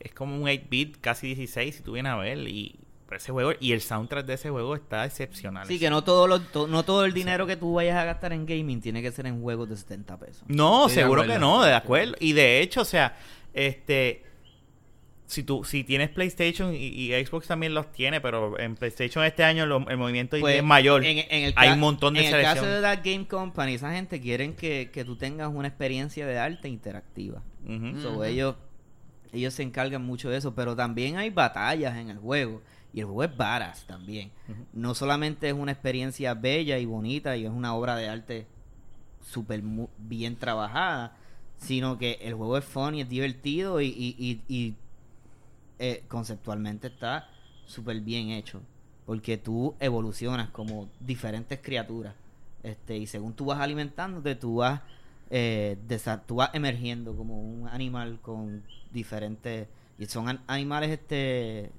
es 0.00 0.14
como 0.14 0.36
un 0.36 0.42
8-bit, 0.44 0.98
casi 1.00 1.26
16, 1.34 1.74
si 1.76 1.82
tú 1.82 1.92
vienes 1.92 2.12
a 2.12 2.16
ver. 2.16 2.38
Y 2.46 2.76
Pero 3.06 3.16
ese 3.16 3.32
juego 3.32 3.52
y 3.58 3.72
el 3.72 3.80
soundtrack 3.80 4.26
de 4.26 4.34
ese 4.34 4.48
juego 4.50 4.76
está 4.76 5.04
excepcional. 5.04 5.66
Sí, 5.66 5.78
que 5.80 5.90
no 5.90 6.04
todo, 6.04 6.28
lo, 6.28 6.40
to- 6.40 6.68
no 6.68 6.84
todo 6.84 7.04
el 7.04 7.12
dinero 7.12 7.46
que 7.48 7.56
tú 7.56 7.74
vayas 7.74 7.96
a 7.96 8.04
gastar 8.04 8.32
en 8.32 8.46
gaming 8.46 8.80
tiene 8.80 9.02
que 9.02 9.10
ser 9.10 9.26
en 9.26 9.40
juegos 9.42 9.68
de 9.68 9.76
70 9.76 10.16
pesos. 10.18 10.44
No, 10.46 10.86
Estoy 10.86 11.02
seguro 11.02 11.24
que 11.24 11.38
no, 11.38 11.64
de 11.64 11.74
acuerdo. 11.74 12.14
Y 12.20 12.32
de 12.32 12.60
hecho, 12.60 12.82
o 12.82 12.84
sea, 12.84 13.16
este 13.52 14.22
si 15.30 15.42
tú 15.42 15.62
si 15.62 15.84
tienes 15.84 16.08
PlayStation 16.08 16.74
y, 16.74 16.86
y 16.86 17.24
Xbox 17.24 17.46
también 17.46 17.74
los 17.74 17.92
tiene, 17.92 18.18
pero 18.22 18.58
en 18.58 18.74
PlayStation 18.76 19.22
este 19.24 19.44
año 19.44 19.66
lo- 19.66 19.86
el 19.88 19.98
movimiento 19.98 20.38
Pues, 20.40 20.56
es 20.56 20.64
mayor. 20.64 21.04
En, 21.04 21.18
en 21.18 21.44
el 21.44 21.52
Hay 21.54 21.68
un 21.72 21.80
montón 21.80 22.14
de 22.14 22.26
En 22.26 22.34
el 22.34 22.42
caso 22.42 22.64
de 22.64 22.80
la 22.80 22.96
Game 22.96 23.26
Company, 23.28 23.74
esa 23.74 23.92
gente 23.92 24.20
quieren 24.22 24.54
que, 24.56 24.90
que 24.90 25.04
tú 25.04 25.16
tengas 25.16 25.50
una 25.54 25.68
experiencia 25.68 26.26
de 26.26 26.38
arte 26.38 26.68
interactiva. 26.68 27.42
So, 28.02 28.24
ellos, 28.24 28.56
ellos 29.32 29.52
se 29.52 29.62
encargan 29.62 30.02
mucho 30.02 30.30
de 30.30 30.38
eso, 30.38 30.54
pero 30.54 30.74
también 30.74 31.18
hay 31.18 31.28
batallas 31.28 31.98
en 31.98 32.08
el 32.08 32.16
juego. 32.18 32.62
Y 32.94 33.00
el 33.00 33.04
juego 33.04 33.24
es 33.24 33.36
varas 33.36 33.84
también. 33.86 34.30
No 34.72 34.94
solamente 34.94 35.46
es 35.48 35.52
una 35.54 35.72
experiencia 35.72 36.32
bella 36.32 36.78
y 36.78 36.86
bonita 36.86 37.36
y 37.36 37.44
es 37.44 37.50
una 37.50 37.74
obra 37.74 37.96
de 37.96 38.08
arte 38.08 38.46
súper 39.20 39.60
bien 39.98 40.36
trabajada, 40.36 41.14
sino 41.58 41.98
que 41.98 42.12
el 42.22 42.32
juego 42.32 42.56
es 42.56 42.64
fun 42.64 42.94
y 42.94 43.02
es 43.02 43.08
divertido 43.10 43.82
y, 43.82 43.88
y- 43.88 44.16
y- 44.18 44.40
y, 44.48 44.74
eh, 45.78 46.04
conceptualmente 46.08 46.88
está 46.88 47.28
súper 47.66 48.00
bien 48.00 48.30
hecho. 48.30 48.60
Porque 49.06 49.38
tú 49.38 49.74
evolucionas 49.80 50.50
como 50.50 50.88
diferentes 51.00 51.58
criaturas. 51.62 52.14
Este, 52.62 52.96
y 52.96 53.06
según 53.06 53.32
tú 53.32 53.46
vas 53.46 53.60
alimentándote, 53.60 54.34
tú 54.34 54.56
vas, 54.56 54.82
eh, 55.30 55.78
tú 56.26 56.36
vas 56.36 56.50
emergiendo 56.52 57.16
como 57.16 57.40
un 57.40 57.68
animal 57.68 58.18
con 58.20 58.62
diferentes... 58.92 59.68
Y 59.98 60.06
son 60.06 60.28
an- 60.28 60.42
animales 60.46 60.90
este 60.90 61.72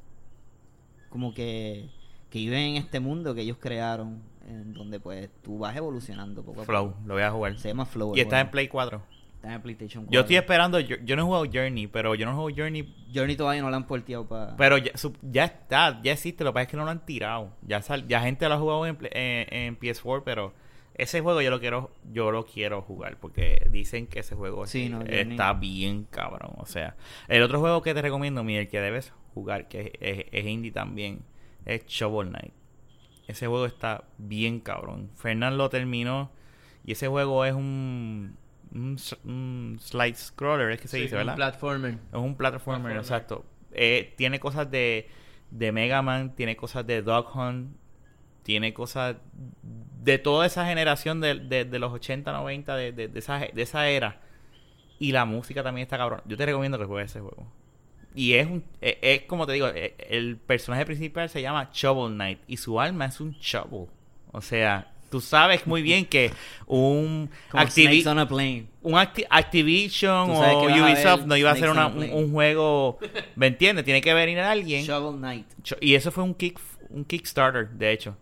como 1.10 1.34
que, 1.34 1.90
que 2.30 2.40
viven 2.40 2.60
en 2.62 2.76
este 2.76 3.00
mundo 3.00 3.34
que 3.34 3.42
ellos 3.42 3.58
crearon, 3.60 4.22
en 4.48 4.74
donde 4.74 5.00
pues 5.00 5.30
tú 5.42 5.58
vas 5.60 5.76
evolucionando 5.76 6.42
poco 6.44 6.62
a 6.62 6.66
poco. 6.66 6.66
Flow, 6.66 6.94
lo 7.06 7.14
voy 7.16 7.24
a 7.24 7.32
jugar. 7.32 7.58
Se 7.58 7.70
llama 7.70 7.86
Flow. 7.86 8.16
Y 8.16 8.22
está 8.22 8.40
en. 8.40 8.52
Play 8.52 8.68
4. 8.68 9.02
Está 9.42 9.54
en 9.54 9.62
PlayStation 9.62 10.04
4. 10.04 10.14
Yo 10.14 10.20
estoy 10.20 10.36
esperando, 10.36 10.80
yo, 10.82 10.98
yo 11.04 11.16
no 11.16 11.22
he 11.22 11.26
jugado 11.26 11.46
Journey, 11.52 11.88
pero 11.88 12.14
yo 12.14 12.26
no 12.26 12.36
juego 12.36 12.50
Journey, 12.56 12.94
Journey 13.14 13.38
todavía 13.38 13.62
no 13.62 13.70
lo 13.70 13.76
han 13.78 13.88
porteado 13.88 14.28
para... 14.28 14.56
pero 14.58 14.78
ya, 14.78 14.92
su- 14.98 15.16
ya 15.22 15.46
está, 15.46 16.02
ya 16.04 16.12
existe, 16.12 16.44
lo 16.44 16.50
que 16.52 16.56
pasa 16.56 16.64
es 16.64 16.68
que 16.70 16.78
no 16.78 16.84
lo 16.84 16.92
han 16.92 17.06
tirado. 17.06 17.54
Ya 17.62 17.82
sal- 17.82 18.06
ya 18.08 18.20
gente 18.22 18.48
lo 18.50 18.56
ha 18.56 18.58
jugado 18.58 18.86
en, 18.86 18.98
en, 19.12 19.48
en 19.54 19.80
PS4, 19.80 20.24
pero 20.26 20.54
ese 20.96 21.22
juego 21.22 21.42
yo 21.42 21.50
lo 21.52 21.62
quiero 21.62 21.92
yo 22.12 22.30
lo 22.32 22.46
quiero 22.46 22.82
jugar 22.82 23.16
porque 23.22 23.66
dicen 23.72 24.08
que 24.08 24.20
ese 24.20 24.36
juego 24.36 24.68
Sí, 24.68 24.90
no, 24.90 24.98
Journey. 24.98 25.32
está 25.32 25.54
bien 25.54 26.06
cabrón, 26.10 26.52
o 26.58 26.66
sea, 26.66 26.98
el 27.30 27.42
otro 27.42 27.62
juego 27.62 27.82
que 27.82 27.94
te 27.94 28.02
recomiendo, 28.02 28.44
Miguel, 28.44 28.68
que 28.68 28.82
debes 28.82 29.14
jugar, 29.34 29.70
que 29.70 29.94
es, 30.02 30.20
es- 30.20 30.26
es 30.34 30.46
indie 30.46 30.72
también, 30.74 31.22
es 31.66 31.86
Shovel 31.86 32.28
Knight. 32.28 32.52
Ese 33.28 33.48
juego 33.48 33.66
está 33.68 34.04
bien 34.18 34.60
cabrón. 34.60 35.12
Fernán 35.16 35.58
lo 35.58 35.70
terminó 35.70 36.30
y 36.84 36.92
ese 36.92 37.08
juego 37.08 37.46
es 37.46 37.54
un 37.54 38.36
un, 38.74 38.98
un 39.26 39.78
slide 39.82 40.16
scroller, 40.16 40.72
es 40.72 40.82
que 40.82 40.88
se 40.88 40.98
Sí, 40.98 41.04
dice, 41.04 41.16
un 41.16 41.20
¿verdad? 41.20 41.36
platformer. 41.36 41.92
Es 41.94 42.16
un 42.18 42.36
platformer, 42.36 42.94
Platformer. 42.94 42.98
exacto. 42.98 43.46
Eh, 43.72 44.14
tiene 44.18 44.40
cosas 44.40 44.70
de, 44.72 45.08
de 45.52 45.72
Mega 45.72 46.02
Man, 46.02 46.36
tiene 46.36 46.56
cosas 46.56 46.86
de 46.88 47.02
Dog 47.02 47.36
Hunt, 47.36 47.76
tiene 48.44 48.74
cosas 48.74 49.18
de 50.04 50.18
toda 50.18 50.46
esa 50.46 50.66
generación 50.66 51.22
de, 51.22 51.36
de- 51.36 51.66
de 51.66 51.80
los 51.80 51.92
80, 51.94 52.32
90, 52.32 52.76
de, 52.76 52.92
de, 52.92 53.08
de 53.08 53.20
esa, 53.20 53.40
de 53.40 53.62
esa 53.62 53.88
era. 53.90 54.22
Y 55.00 55.12
la 55.12 55.26
música 55.26 55.64
también 55.64 55.84
está 55.86 55.98
cabrón. 55.98 56.22
Yo 56.26 56.36
te 56.38 56.46
recomiendo 56.46 56.78
que 56.80 56.86
juegues 56.86 57.12
ese 57.12 57.20
juego. 57.22 57.48
Y 58.16 58.34
es 58.34 58.48
un, 58.48 58.64
es, 58.82 58.98
es 59.02 59.22
como 59.24 59.46
te 59.46 59.54
digo, 59.54 59.68
eh, 59.68 59.96
el 60.10 60.38
personaje 60.38 60.86
principal 60.86 61.30
se 61.30 61.42
llama 61.42 61.70
Shovel 61.74 62.14
Knight 62.16 62.40
y 62.48 62.58
su 62.58 62.80
alma 62.82 63.06
es 63.06 63.22
un 63.22 63.32
shovel. 63.34 63.88
O 64.32 64.42
sea, 64.42 64.92
tú 65.10 65.22
sabes 65.22 65.66
muy 65.68 65.82
bien 65.82 66.06
que 66.06 66.32
un 66.68 67.30
Como 67.52 67.64
Activi- 67.64 68.02
Snakes 68.02 68.08
on 68.10 68.20
a 68.20 68.28
Plane. 68.28 68.66
un 68.82 68.94
Acti- 68.94 69.26
Activision 69.30 70.30
o 70.32 70.64
Ubisoft 70.66 71.26
no 71.26 71.36
iba 71.36 71.50
a 71.50 71.54
hacer 71.54 71.70
una- 71.70 71.88
un, 71.88 72.32
juego, 72.32 73.00
¿me 73.36 73.48
entiendes? 73.48 73.86
Tiene 73.86 74.02
que 74.02 74.14
venir 74.14 74.40
alguien. 74.40 74.84
Shovel 74.86 75.18
Knight. 75.18 75.46
Y 75.82 75.96
eso 75.96 76.12
fue 76.12 76.24
un 76.24 76.34
kick 76.34 76.60
un 76.92 77.06
Kickstarter, 77.06 77.70
de 77.70 77.92
hecho, 77.92 78.16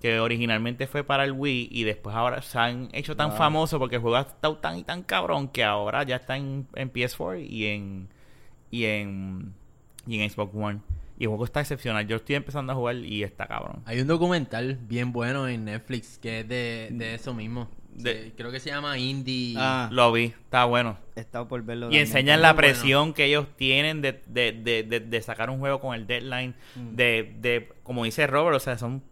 que 0.00 0.18
originalmente 0.20 0.86
fue 0.86 1.04
para 1.04 1.24
el 1.24 1.32
Wii 1.32 1.68
y 1.70 1.84
después 1.84 2.16
ahora 2.16 2.40
se 2.40 2.58
han 2.58 2.88
hecho 2.92 3.14
tan 3.16 3.28
Wow. 3.30 3.38
famosos 3.38 3.78
porque 3.78 3.96
el 3.96 4.02
juego 4.02 4.16
ha 4.16 4.22
estado 4.22 4.56
tan 4.56 4.78
y 4.78 4.84
tan 4.84 5.02
cabrón 5.02 5.48
que 5.48 5.62
ahora 5.64 6.02
ya 6.02 6.16
está 6.16 6.36
en, 6.36 6.66
en 6.74 6.90
PS4 6.90 7.38
y 7.46 7.66
en 7.66 8.08
y 8.70 8.84
en 8.84 9.52
y 10.06 10.18
en 10.20 10.30
Xbox 10.30 10.54
One. 10.54 10.80
Y 11.18 11.24
el 11.24 11.28
juego 11.28 11.44
está 11.44 11.60
excepcional. 11.60 12.06
Yo 12.06 12.16
estoy 12.16 12.34
empezando 12.36 12.72
a 12.72 12.76
jugar 12.76 12.96
y 12.96 13.22
está 13.22 13.46
cabrón. 13.46 13.82
Hay 13.86 14.00
un 14.00 14.06
documental 14.06 14.78
bien 14.82 15.12
bueno 15.12 15.48
en 15.48 15.64
Netflix 15.64 16.18
que 16.18 16.40
es 16.40 16.48
de, 16.48 16.88
de 16.92 17.14
eso 17.14 17.32
mismo. 17.34 17.68
De- 17.94 18.24
Sí, 18.24 18.32
creo 18.36 18.50
que 18.52 18.60
se 18.60 18.68
llama 18.68 18.98
Indie. 18.98 19.54
Ah, 19.56 19.88
Lo 19.90 20.12
vi, 20.12 20.24
está 20.26 20.66
bueno. 20.66 20.98
he 21.16 21.20
estado 21.20 21.48
por 21.48 21.62
verlo. 21.62 21.86
Y 21.86 21.88
también. 21.88 22.02
enseñan 22.06 22.42
la 22.42 22.52
bueno. 22.52 22.56
presión 22.68 23.14
que 23.14 23.24
ellos 23.24 23.46
tienen 23.56 24.02
de, 24.02 24.20
de, 24.26 24.52
de, 24.52 24.82
de, 24.82 25.00
de 25.00 25.22
sacar 25.22 25.48
un 25.48 25.58
juego 25.60 25.80
con 25.80 25.94
el 25.94 26.06
deadline. 26.06 26.54
De, 26.74 27.34
de, 27.40 27.70
como 27.82 28.04
dice 28.04 28.26
Robert, 28.26 28.54
o 28.56 28.60
sea, 28.60 28.76
son 28.76 29.02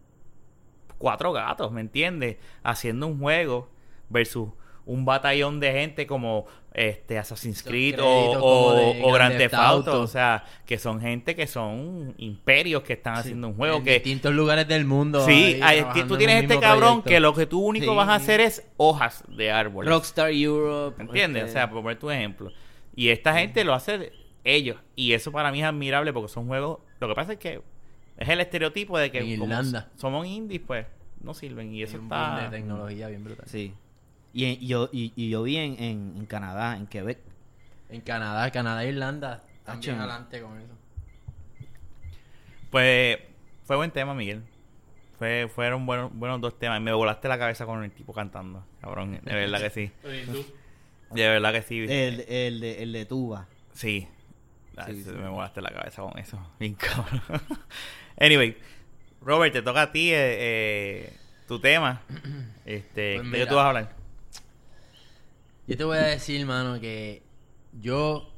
cuatro 0.99 1.31
gatos, 1.33 1.71
¿me 1.71 1.81
entiendes? 1.81 2.37
Haciendo 2.63 3.07
un 3.07 3.19
juego 3.19 3.69
versus 4.09 4.49
un 4.85 5.03
batallón 5.05 5.59
de 5.59 5.71
gente 5.71 6.05
como 6.07 6.45
este 6.73 7.17
Assassin's 7.17 7.63
Creed 7.63 7.99
o, 8.01 8.05
o, 8.05 9.07
o 9.09 9.11
Grand 9.13 9.37
Theft 9.37 9.53
Auto. 9.53 9.91
Auto. 9.91 10.01
O 10.01 10.07
sea, 10.07 10.43
que 10.65 10.77
son 10.77 10.99
gente 11.01 11.35
que 11.35 11.47
son 11.47 12.13
imperios 12.17 12.83
que 12.83 12.93
están 12.93 13.15
haciendo 13.15 13.47
un 13.47 13.55
juego 13.55 13.77
en 13.77 13.83
que... 13.85 13.93
distintos 13.93 14.33
lugares 14.33 14.67
del 14.67 14.83
mundo. 14.85 15.25
Sí, 15.25 15.59
ahí 15.63 15.79
hay- 15.79 16.03
tú 16.03 16.13
en 16.15 16.17
tienes 16.19 16.43
este 16.43 16.59
cabrón 16.59 17.01
proyecto. 17.01 17.09
que 17.09 17.19
lo 17.21 17.33
que 17.33 17.45
tú 17.45 17.61
único 17.65 17.91
Sí. 17.91 17.95
vas 17.97 18.09
a 18.09 18.15
hacer 18.15 18.41
es 18.41 18.67
hojas 18.77 19.23
de 19.29 19.51
árboles. 19.51 19.89
Rockstar 19.89 20.31
Europe. 20.31 21.01
¿Entiendes? 21.01 21.43
este, 21.45 21.51
O 21.51 21.53
sea, 21.53 21.69
por 21.69 21.81
poner 21.81 21.97
tu 21.97 22.11
ejemplo. 22.11 22.51
Y 22.95 23.09
esta 23.09 23.33
gente 23.39 23.63
lo 23.63 23.73
hace 23.73 24.11
ellos. 24.43 24.77
Y 24.95 25.13
eso 25.13 25.31
para 25.31 25.51
mí 25.51 25.61
es 25.61 25.65
admirable 25.65 26.11
porque 26.13 26.27
son 26.31 26.45
juegos. 26.47 26.79
Lo 26.99 27.07
que 27.07 27.15
pasa 27.15 27.33
es 27.33 27.39
que 27.39 27.61
es 28.17 28.29
el 28.29 28.39
estereotipo 28.41 28.97
de 28.99 29.11
que 29.11 29.19
En 29.19 29.27
Irlanda. 29.27 29.89
somos 29.95 30.27
indies, 30.27 30.61
pues 30.67 30.85
no 31.21 31.33
sirven. 31.33 31.73
Y 31.73 31.83
eso 31.83 31.97
un 31.97 32.09
boom 32.09 32.21
está. 32.21 32.43
de 32.49 32.57
tecnología 32.57 33.07
bien 33.07 33.23
brutal. 33.23 33.45
Sí. 33.47 33.73
Y, 34.35 34.45
en- 34.45 34.61
y 34.63 34.67
yo, 34.67 34.89
y, 34.91 35.13
y 35.15 35.29
yo 35.29 35.41
vi 35.43 35.55
en, 35.57 35.81
en, 35.81 36.13
en 36.17 36.25
Canadá, 36.25 36.75
en 36.77 36.85
Quebec. 36.87 37.19
En 37.89 38.01
Canadá, 38.01 38.51
Canadá 38.51 38.83
e 38.83 38.89
Irlanda. 38.89 39.41
También 39.63 39.97
adelante 39.97 40.41
con 40.41 40.59
eso. 40.59 40.73
Pues 42.69 43.17
fue 43.63 43.75
buen 43.75 43.91
tema, 43.91 44.13
Miguel. 44.13 44.43
Fue, 45.17 45.49
fueron 45.53 45.85
buenos, 45.85 46.13
buenos 46.13 46.41
dos 46.41 46.59
temas. 46.59 46.81
Me 46.81 46.91
volaste 46.91 47.27
la 47.29 47.39
cabeza 47.39 47.65
con 47.65 47.83
el 47.83 47.91
tipo 47.91 48.13
cantando. 48.13 48.65
Cabrón, 48.81 49.19
de 49.23 49.33
verdad 49.33 49.59
que 49.61 49.69
sí. 49.69 49.91
De 51.11 51.27
verdad 51.29 51.53
que 51.53 51.61
sí. 51.61 51.85
El, 51.87 52.21
el, 52.27 52.59
de, 52.59 52.83
el 52.83 52.91
de 52.91 53.05
Tuba. 53.05 53.47
Sí. 53.73 54.07
Ay, 54.75 54.95
Sí, 54.95 55.03
se 55.03 55.11
sí. 55.11 55.15
Me 55.15 55.29
volaste 55.29 55.61
la 55.61 55.69
cabeza 55.69 56.01
con 56.01 56.17
eso. 56.19 56.37
Bien 56.59 56.73
cabrón. 56.75 57.21
anyway, 58.19 58.57
Robert, 59.21 59.53
te 59.53 59.61
toca 59.61 59.83
a 59.83 59.91
ti 59.93 60.11
eh, 60.11 60.15
eh, 60.17 61.13
tu 61.47 61.59
tema. 61.59 62.01
Este, 62.65 63.17
Pues 63.19 63.31
¿De 63.31 63.37
qué 63.37 63.45
tú 63.45 63.55
vas 63.55 63.65
a 63.65 63.67
hablar? 63.69 63.95
Yo 65.67 65.75
te 65.75 65.83
voy 65.83 65.97
a 65.97 66.03
decir, 66.03 66.45
mano, 66.45 66.79
que 66.79 67.23
yo 67.81 68.31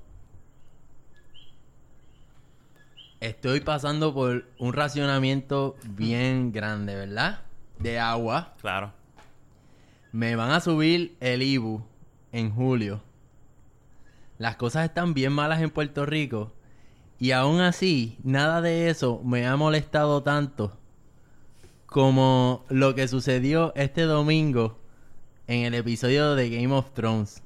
estoy 3.20 3.60
pasando 3.60 4.14
por 4.14 4.46
un 4.60 4.72
racionamiento 4.72 5.76
bien 5.90 6.54
grande, 6.54 6.96
¿verdad? 6.96 7.42
De 7.80 8.00
agua. 8.00 8.56
Claro. 8.62 8.94
Me 10.14 10.38
van 10.38 10.52
a 10.52 10.62
subir 10.62 11.18
el 11.20 11.42
IBU 11.42 11.84
en 12.32 12.50
julio. 12.50 13.04
Las 14.38 14.56
cosas 14.56 14.86
están 14.86 15.14
bien 15.14 15.34
malas 15.34 15.62
en 15.62 15.70
Puerto 15.70 16.06
Rico. 16.06 16.54
Y 17.20 17.32
aún 17.32 17.60
así, 17.60 18.18
nada 18.24 18.62
de 18.62 18.90
eso 18.90 19.22
me 19.26 19.46
ha 19.48 19.58
molestado 19.58 20.24
tanto 20.24 20.78
como 21.88 22.66
lo 22.70 22.96
que 22.96 23.10
sucedió 23.10 23.74
este 23.76 24.04
domingo 24.04 24.80
en 25.48 25.66
el 25.66 25.74
episodio 25.76 26.36
de 26.36 26.50
Game 26.50 26.74
of 26.74 26.92
Thrones. 26.94 27.42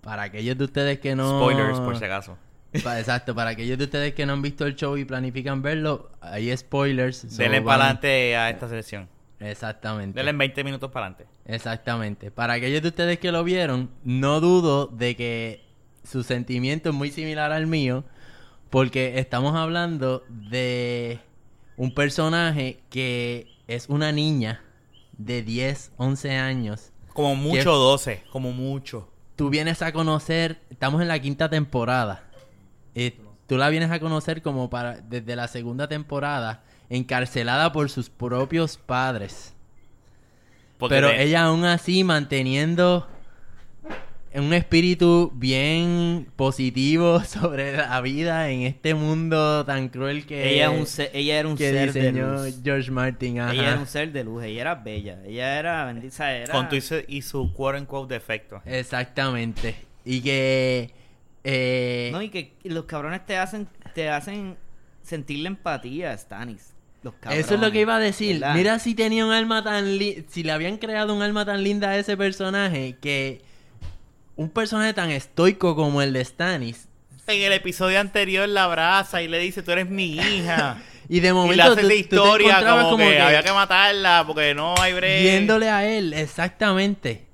Para 0.00 0.22
aquellos 0.22 0.56
de 0.56 0.64
ustedes 0.64 0.98
que 1.00 1.14
no... 1.14 1.38
Spoilers, 1.40 1.80
por 1.80 1.96
si 1.98 2.04
acaso. 2.04 2.38
Pa- 2.82 2.98
exacto, 2.98 3.34
para 3.34 3.50
aquellos 3.50 3.78
de 3.78 3.84
ustedes 3.84 4.14
que 4.14 4.26
no 4.26 4.34
han 4.34 4.42
visto 4.42 4.66
el 4.66 4.74
show 4.76 4.96
y 4.96 5.04
planifican 5.04 5.62
verlo, 5.62 6.10
hay 6.20 6.54
spoilers. 6.56 7.16
so 7.28 7.36
Denle 7.36 7.60
van- 7.60 7.64
para 7.66 7.84
adelante 7.84 8.36
a 8.36 8.50
esta 8.50 8.68
selección. 8.68 9.08
Exactamente. 9.40 10.18
Denle 10.18 10.32
20 10.32 10.64
minutos 10.64 10.90
para 10.90 11.06
adelante. 11.06 11.26
Exactamente. 11.46 12.30
Para 12.30 12.54
aquellos 12.54 12.82
de 12.82 12.88
ustedes 12.88 13.18
que 13.18 13.32
lo 13.32 13.44
vieron, 13.44 13.90
no 14.04 14.40
dudo 14.40 14.86
de 14.86 15.16
que 15.16 15.64
su 16.04 16.22
sentimiento 16.22 16.90
es 16.90 16.94
muy 16.94 17.10
similar 17.10 17.52
al 17.52 17.66
mío, 17.66 18.04
porque 18.70 19.18
estamos 19.18 19.54
hablando 19.56 20.24
de 20.28 21.20
un 21.76 21.94
personaje 21.94 22.80
que 22.90 23.46
es 23.66 23.88
una 23.88 24.12
niña 24.12 24.62
de 25.16 25.42
10, 25.42 25.92
11 25.96 26.36
años. 26.36 26.92
Como 27.18 27.34
mucho 27.34 27.74
12, 27.74 28.22
como 28.30 28.52
mucho. 28.52 29.08
Tú 29.34 29.50
vienes 29.50 29.82
a 29.82 29.90
conocer, 29.90 30.60
estamos 30.70 31.02
en 31.02 31.08
la 31.08 31.18
quinta 31.18 31.50
temporada. 31.50 32.22
Eh, 32.94 33.18
tú 33.48 33.56
la 33.56 33.68
vienes 33.70 33.90
a 33.90 33.98
conocer 33.98 34.40
como 34.40 34.70
para 34.70 35.00
desde 35.00 35.34
la 35.34 35.48
segunda 35.48 35.88
temporada 35.88 36.62
encarcelada 36.88 37.72
por 37.72 37.90
sus 37.90 38.08
propios 38.08 38.76
padres. 38.76 39.52
Porque 40.78 40.94
Pero 40.94 41.10
ella 41.10 41.46
aún 41.46 41.64
así 41.64 42.04
manteniendo 42.04 43.08
un 44.34 44.52
espíritu 44.52 45.32
bien 45.34 46.28
positivo 46.36 47.20
sobre 47.24 47.76
la 47.76 48.00
vida 48.00 48.50
en 48.50 48.62
este 48.62 48.94
mundo 48.94 49.64
tan 49.64 49.88
cruel 49.88 50.26
que, 50.26 50.54
ella, 50.54 50.72
es 50.72 50.78
un 50.80 50.86
ser- 50.86 51.10
ella 51.14 51.38
era 51.40 51.48
un 51.48 51.56
que 51.56 51.70
ser 51.70 51.92
de 51.92 52.12
luz. 52.12 52.60
George 52.62 52.90
Martin. 52.90 53.40
ajá. 53.40 53.52
Ella 53.52 53.68
era 53.70 53.78
un 53.80 53.86
ser 53.86 54.12
de 54.12 54.24
luz, 54.24 54.44
ella 54.44 54.60
era 54.60 54.74
bella, 54.74 55.18
ella 55.26 55.58
era 55.58 55.84
bendita, 55.86 56.32
era... 56.34 56.52
con 56.52 56.68
tu 56.68 56.76
y 56.76 56.80
su- 56.80 57.02
y 57.08 57.22
su 57.22 57.52
quote 57.52 57.80
unquote 57.80 58.14
defecto. 58.14 58.60
Exactamente. 58.64 59.74
Y 60.04 60.20
que... 60.20 60.90
eh, 61.44 62.10
No, 62.12 62.22
y 62.22 62.28
que 62.30 62.52
los 62.64 62.84
cabrones 62.84 63.24
te 63.26 63.36
hacen, 63.36 63.68
te 63.94 64.08
hacen 64.08 64.56
sentir 65.02 65.38
la 65.40 65.48
empatía, 65.48 66.16
Stanis. 66.16 66.74
Los 67.02 67.14
cabrones, 67.14 67.46
Eso 67.46 67.54
es 67.54 67.60
lo 67.60 67.70
que 67.70 67.80
iba 67.82 67.96
a 67.96 68.00
decir. 68.00 68.40
¿verdad? 68.40 68.54
Mira 68.54 68.78
si 68.78 68.94
tenía 68.94 69.24
un 69.24 69.32
alma 69.32 69.62
tan 69.62 69.98
li- 69.98 70.24
si 70.28 70.42
le 70.42 70.52
habían 70.52 70.78
creado 70.78 71.14
un 71.14 71.22
alma 71.22 71.44
tan 71.44 71.62
linda 71.62 71.90
a 71.90 71.96
ese 71.98 72.16
personaje 72.16 72.96
que 73.00 73.40
un 74.38 74.48
personaje 74.50 74.94
tan 74.94 75.10
estoico 75.10 75.74
como 75.74 76.00
el 76.00 76.12
de 76.12 76.24
Stannis 76.24 76.86
En 77.26 77.42
el 77.42 77.52
episodio 77.52 77.98
anterior 78.00 78.48
la 78.48 78.64
abraza 78.64 79.20
y 79.20 79.28
le 79.28 79.38
dice, 79.40 79.62
tú 79.62 79.72
eres 79.72 79.90
mi 79.90 80.14
hija. 80.14 80.80
y 81.08 81.20
de 81.20 81.28
y 81.28 81.30
le 81.30 81.32
momento 81.34 81.62
hace 81.64 81.82
tú- 81.82 81.88
la 81.88 81.88
tú 81.88 81.88
te 81.88 81.96
historia 81.98 82.82
como, 82.82 82.96
que, 82.96 83.20
había 83.20 83.42
que 83.42 83.52
matarla 83.52 84.24
porque 84.26 84.54
no 84.54 84.74
hay 84.80 84.94
break. 84.94 85.20
viéndole 85.22 85.68
a 85.68 85.86
él 85.86 86.14
exactamente. 86.14 87.26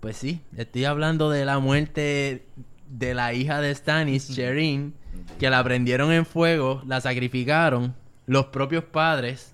Pues 0.00 0.16
sí, 0.16 0.40
estoy 0.56 0.84
hablando 0.84 1.30
de 1.30 1.44
la 1.44 1.60
muerte 1.60 2.44
de 2.88 3.14
la 3.14 3.32
hija 3.34 3.60
de 3.60 3.72
Stannis, 3.74 4.28
Shireen, 4.30 4.94
que 5.38 5.48
la 5.48 5.62
prendieron 5.62 6.10
en 6.12 6.26
fuego, 6.26 6.82
la 6.86 7.00
sacrificaron 7.00 7.94
los 8.26 8.46
propios 8.46 8.82
padres. 8.84 9.52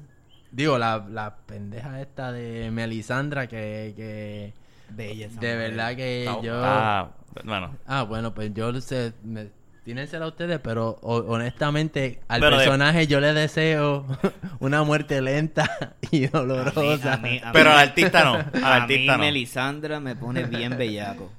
Digo, 0.50 0.78
la, 0.78 1.06
la 1.10 1.36
pendeja 1.46 2.00
esta 2.00 2.32
de 2.32 2.70
Melisandra 2.70 3.46
que, 3.46 3.92
que 3.94 4.54
Bella 4.90 5.26
esa 5.26 5.40
de 5.40 5.46
mujer. 5.54 5.70
verdad 5.70 5.96
que 5.96 6.24
yo... 6.42 6.54
está- 6.56 7.10
bueno, 7.44 7.76
Ah, 7.86 8.02
bueno, 8.02 8.34
pues 8.34 8.52
yo 8.54 8.80
sé, 8.80 9.12
me, 9.22 9.48
tínensela 9.84 10.24
a 10.24 10.28
ustedes, 10.28 10.58
pero 10.60 10.98
ho- 11.02 11.24
honestamente 11.28 12.20
al 12.28 12.40
Pero 12.40 12.56
de- 12.58 12.64
personaje 12.64 13.06
yo 13.06 13.20
le 13.20 13.32
deseo 13.32 14.06
una 14.60 14.82
muerte 14.82 15.20
lenta 15.22 15.94
y 16.10 16.26
dolorosa. 16.26 17.14
A 17.14 17.16
mí- 17.18 17.38
a 17.42 17.46
mí- 17.46 17.50
Pero 17.52 17.70
al 17.70 17.78
artista 17.78 18.24
no, 18.24 18.34
al 18.54 18.64
A 18.64 18.74
artista 18.76 19.12
mí 19.12 19.18
no. 19.18 19.24
Melisandra 19.24 20.00
me 20.00 20.16
pone 20.16 20.44
bien 20.44 20.76
bellaco. 20.76 21.30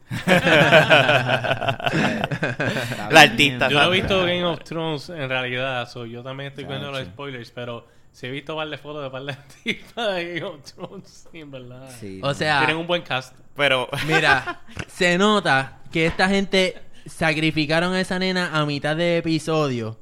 La 3.10 3.22
artista. 3.22 3.70
Yo 3.70 3.80
no 3.80 3.94
he 3.94 4.00
visto 4.00 4.20
Game 4.22 4.44
of 4.46 4.64
Thrones 4.64 5.10
en 5.10 5.28
realidad, 5.30 5.88
so 5.90 6.06
yo 6.06 6.24
también 6.24 6.50
estoy 6.50 6.66
viendo 6.66 6.92
los 6.92 7.04
spoilers, 7.06 7.52
pero 7.52 7.88
sí 8.12 8.28
he 8.28 8.32
visto 8.32 8.56
par 8.56 8.70
de 8.70 8.78
fotos 8.78 9.04
de 9.04 9.10
par 9.10 9.24
de 9.24 9.36
tipas 9.64 10.16
de 10.16 10.40
Game 10.40 10.44
of 10.56 10.64
Thrones, 10.64 11.28
sí, 11.32 11.40
en 11.40 11.52
verdad. 11.52 11.90
Sí. 12.00 12.20
O 12.24 12.34
sea, 12.34 12.60
Tienen 12.60 12.78
un 12.78 12.88
buen 12.88 13.02
cast. 13.02 13.36
Pero 13.56 13.88
mira, 14.08 14.62
se 14.88 15.18
nota 15.18 15.80
que 15.92 16.06
esta 16.06 16.28
gente 16.30 16.76
sacrificaron 17.06 17.94
a 17.94 18.02
esa 18.02 18.20
nena 18.20 18.52
a 18.58 18.66
mitad 18.66 18.96
de 18.96 19.18
episodio 19.18 19.98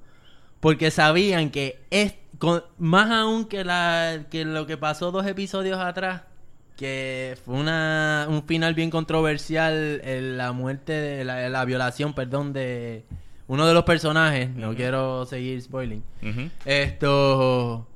porque 0.59 0.91
sabían 0.91 1.49
que 1.51 1.79
es 1.91 2.15
con- 2.39 2.63
más 2.77 3.09
aún 3.11 3.45
que 3.45 3.63
la 3.63 4.25
que 4.29 4.43
lo 4.45 4.65
que 4.67 4.77
pasó 4.77 5.11
dos 5.11 5.25
episodios 5.25 5.79
atrás 5.79 6.23
que 6.75 7.37
fue 7.45 7.55
una 7.55 8.25
un 8.29 8.43
final 8.43 8.73
bien 8.73 8.89
controversial 8.89 10.01
en 10.03 10.37
la 10.37 10.51
muerte 10.51 10.91
de 10.93 11.23
la, 11.23 11.47
la 11.49 11.63
violación 11.65 12.13
perdón 12.13 12.51
de 12.53 13.05
uno 13.47 13.65
de 13.65 13.73
los 13.73 13.83
personajes 13.85 14.49
no 14.49 14.75
quiero 14.75 15.25
seguir 15.25 15.61
spoiling 15.61 16.03
esto. 16.65 17.87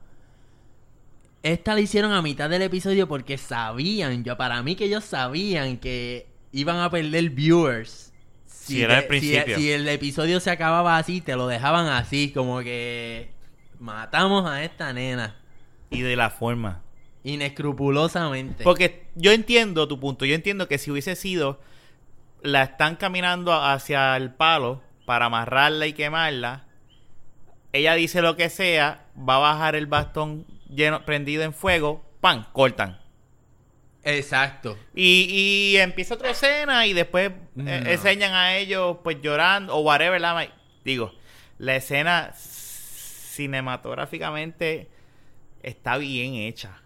Esta 1.43 1.73
la 1.73 1.81
hicieron 1.81 2.11
a 2.11 2.21
mitad 2.21 2.49
del 2.49 2.61
episodio 2.61 3.07
porque 3.07 3.37
sabían, 3.37 4.23
yo 4.23 4.37
para 4.37 4.61
mí 4.61 4.75
que 4.75 4.85
ellos 4.85 5.03
sabían 5.03 5.77
que 5.77 6.27
iban 6.51 6.77
a 6.77 6.89
perder 6.89 7.29
viewers. 7.31 8.13
Si 8.45 8.81
era 8.83 9.01
si- 9.01 9.07
principio. 9.07 9.57
Si, 9.57 9.71
el 9.71 9.87
episodio 9.89 10.39
se 10.39 10.51
acababa 10.51 10.97
así, 10.97 11.19
te 11.21 11.35
lo 11.35 11.47
dejaban 11.47 11.87
así, 11.87 12.31
como 12.31 12.59
que 12.59 13.31
matamos 13.79 14.45
a 14.49 14.63
esta 14.63 14.93
nena. 14.93 15.35
y 15.89 16.01
de 16.01 16.15
la 16.15 16.29
forma. 16.29 16.81
Inescrupulosamente. 17.23 18.63
Porque 18.63 19.07
yo 19.15 19.31
entiendo 19.31 19.87
tu 19.87 19.99
punto. 19.99 20.25
Yo 20.25 20.35
entiendo 20.35 20.67
que 20.67 20.77
si 20.77 20.89
hubiese 20.91 21.15
sido, 21.15 21.59
la 22.41 22.63
están 22.63 22.95
caminando 22.95 23.53
hacia 23.53 24.15
el 24.15 24.31
palo 24.33 24.81
para 25.05 25.25
amarrarla 25.25 25.87
y 25.87 25.93
quemarla. 25.93 26.65
Ella 27.73 27.93
dice 27.95 28.21
lo 28.21 28.35
que 28.37 28.49
sea, 28.49 29.05
va 29.17 29.35
a 29.35 29.39
bajar 29.39 29.75
el 29.75 29.85
bastón 29.87 30.45
lleno, 30.73 31.03
prendido 31.05 31.43
en 31.43 31.53
fuego, 31.53 32.03
¡pam! 32.21 32.45
Cortan. 32.53 32.99
Exacto. 34.03 34.77
Y, 34.95 35.73
y 35.75 35.77
empieza 35.77 36.15
otra 36.15 36.31
escena 36.31 36.87
y 36.87 36.93
después 36.93 37.29
eh, 37.29 37.33
No. 37.55 37.69
enseñan 37.69 38.33
a 38.33 38.55
ellos 38.57 38.97
pues 39.03 39.17
llorando 39.21 39.75
o 39.75 39.81
whatever. 39.81 40.19
La, 40.19 40.47
digo, 40.83 41.13
la 41.59 41.75
escena 41.75 42.33
cinematográficamente 42.35 44.89
está 45.61 45.97
bien 45.97 46.33
hecha. 46.35 46.80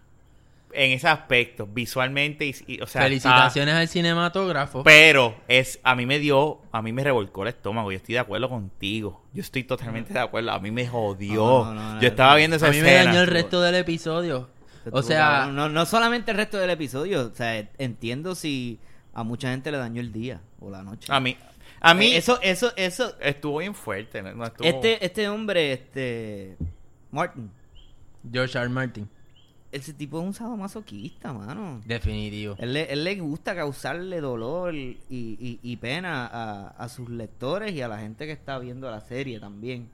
En 0.76 0.92
ese 0.92 1.08
aspecto, 1.08 1.66
visualmente 1.66 2.44
y, 2.46 2.54
y, 2.66 2.80
o 2.82 2.86
sea, 2.86 3.02
Felicitaciones 3.02 3.74
al 3.74 3.88
cinematógrafo. 3.88 4.82
pero 4.84 5.34
es 5.48 5.80
a 5.82 5.94
mí 5.94 6.04
me 6.06 6.18
dio, 6.18 6.60
a 6.70 6.82
mí 6.82 6.92
me 6.92 7.02
revolcó 7.02 7.42
el 7.42 7.48
estómago. 7.48 7.90
Yo 7.90 7.96
estoy 7.96 8.12
de 8.14 8.18
acuerdo 8.18 8.48
contigo. 8.48 9.24
Yo 9.32 9.40
estoy 9.40 9.64
totalmente 9.64 10.12
de 10.12 10.18
acuerdo. 10.20 10.52
A 10.52 10.58
mí 10.60 10.70
me 10.70 10.86
jodió. 10.86 11.64
No, 11.64 11.74
no, 11.74 11.94
no, 11.94 12.00
Yo 12.00 12.08
estaba 12.08 12.36
viendo 12.36 12.56
esa 12.56 12.66
a 12.68 12.70
mí 12.70 12.80
me 12.80 12.88
escena. 12.88 13.04
dañó 13.10 13.20
el 13.22 13.26
resto 13.28 13.60
del 13.62 13.74
episodio. 13.76 14.50
O 14.92 15.02
sea, 15.02 15.46
no, 15.52 15.68
no 15.68 15.84
solamente 15.86 16.30
el 16.30 16.36
resto 16.36 16.58
del 16.58 16.70
episodio, 16.70 17.26
o 17.32 17.34
sea, 17.34 17.58
entiendo 17.78 18.34
si 18.34 18.78
a 19.14 19.22
mucha 19.24 19.50
gente 19.50 19.72
le 19.72 19.78
dañó 19.78 20.00
el 20.00 20.12
día 20.12 20.42
o 20.60 20.70
la 20.70 20.82
noche. 20.82 21.10
A 21.10 21.18
mí, 21.20 21.36
a 21.80 21.94
mí 21.94 22.12
Eh, 22.12 22.18
eso, 22.18 22.38
eso, 22.42 22.72
eso, 22.76 23.16
estuvo 23.20 23.58
bien 23.58 23.74
fuerte. 23.74 24.22
no- 24.22 24.32
no 24.34 24.44
estuvo- 24.44 24.68
este, 24.68 25.04
este 25.04 25.28
hombre, 25.28 25.72
este, 25.72 26.56
Martin, 27.10 27.50
George. 28.30 28.58
R. 28.58 28.68
Martin. 28.68 29.08
Ese 29.72 29.92
tipo 29.92 30.18
es 30.20 30.24
un 30.26 30.32
sadomasoquista, 30.34 31.32
mano. 31.32 31.82
Definitivo. 31.84 32.54
Él, 32.58 32.72
le- 32.72 32.92
él 32.92 33.04
le 33.04 33.16
gusta 33.16 33.54
causarle 33.54 34.20
dolor 34.20 34.74
y, 34.74 34.98
y- 35.10 35.58
y 35.62 35.76
pena 35.76 36.26
a, 36.26 36.68
a 36.68 36.88
sus 36.88 37.08
lectores 37.10 37.72
y 37.72 37.82
a 37.82 37.88
la 37.88 37.98
gente 37.98 38.26
que 38.26 38.32
está 38.32 38.58
viendo 38.58 38.90
la 38.90 39.00
serie 39.00 39.38
también. 39.40 39.88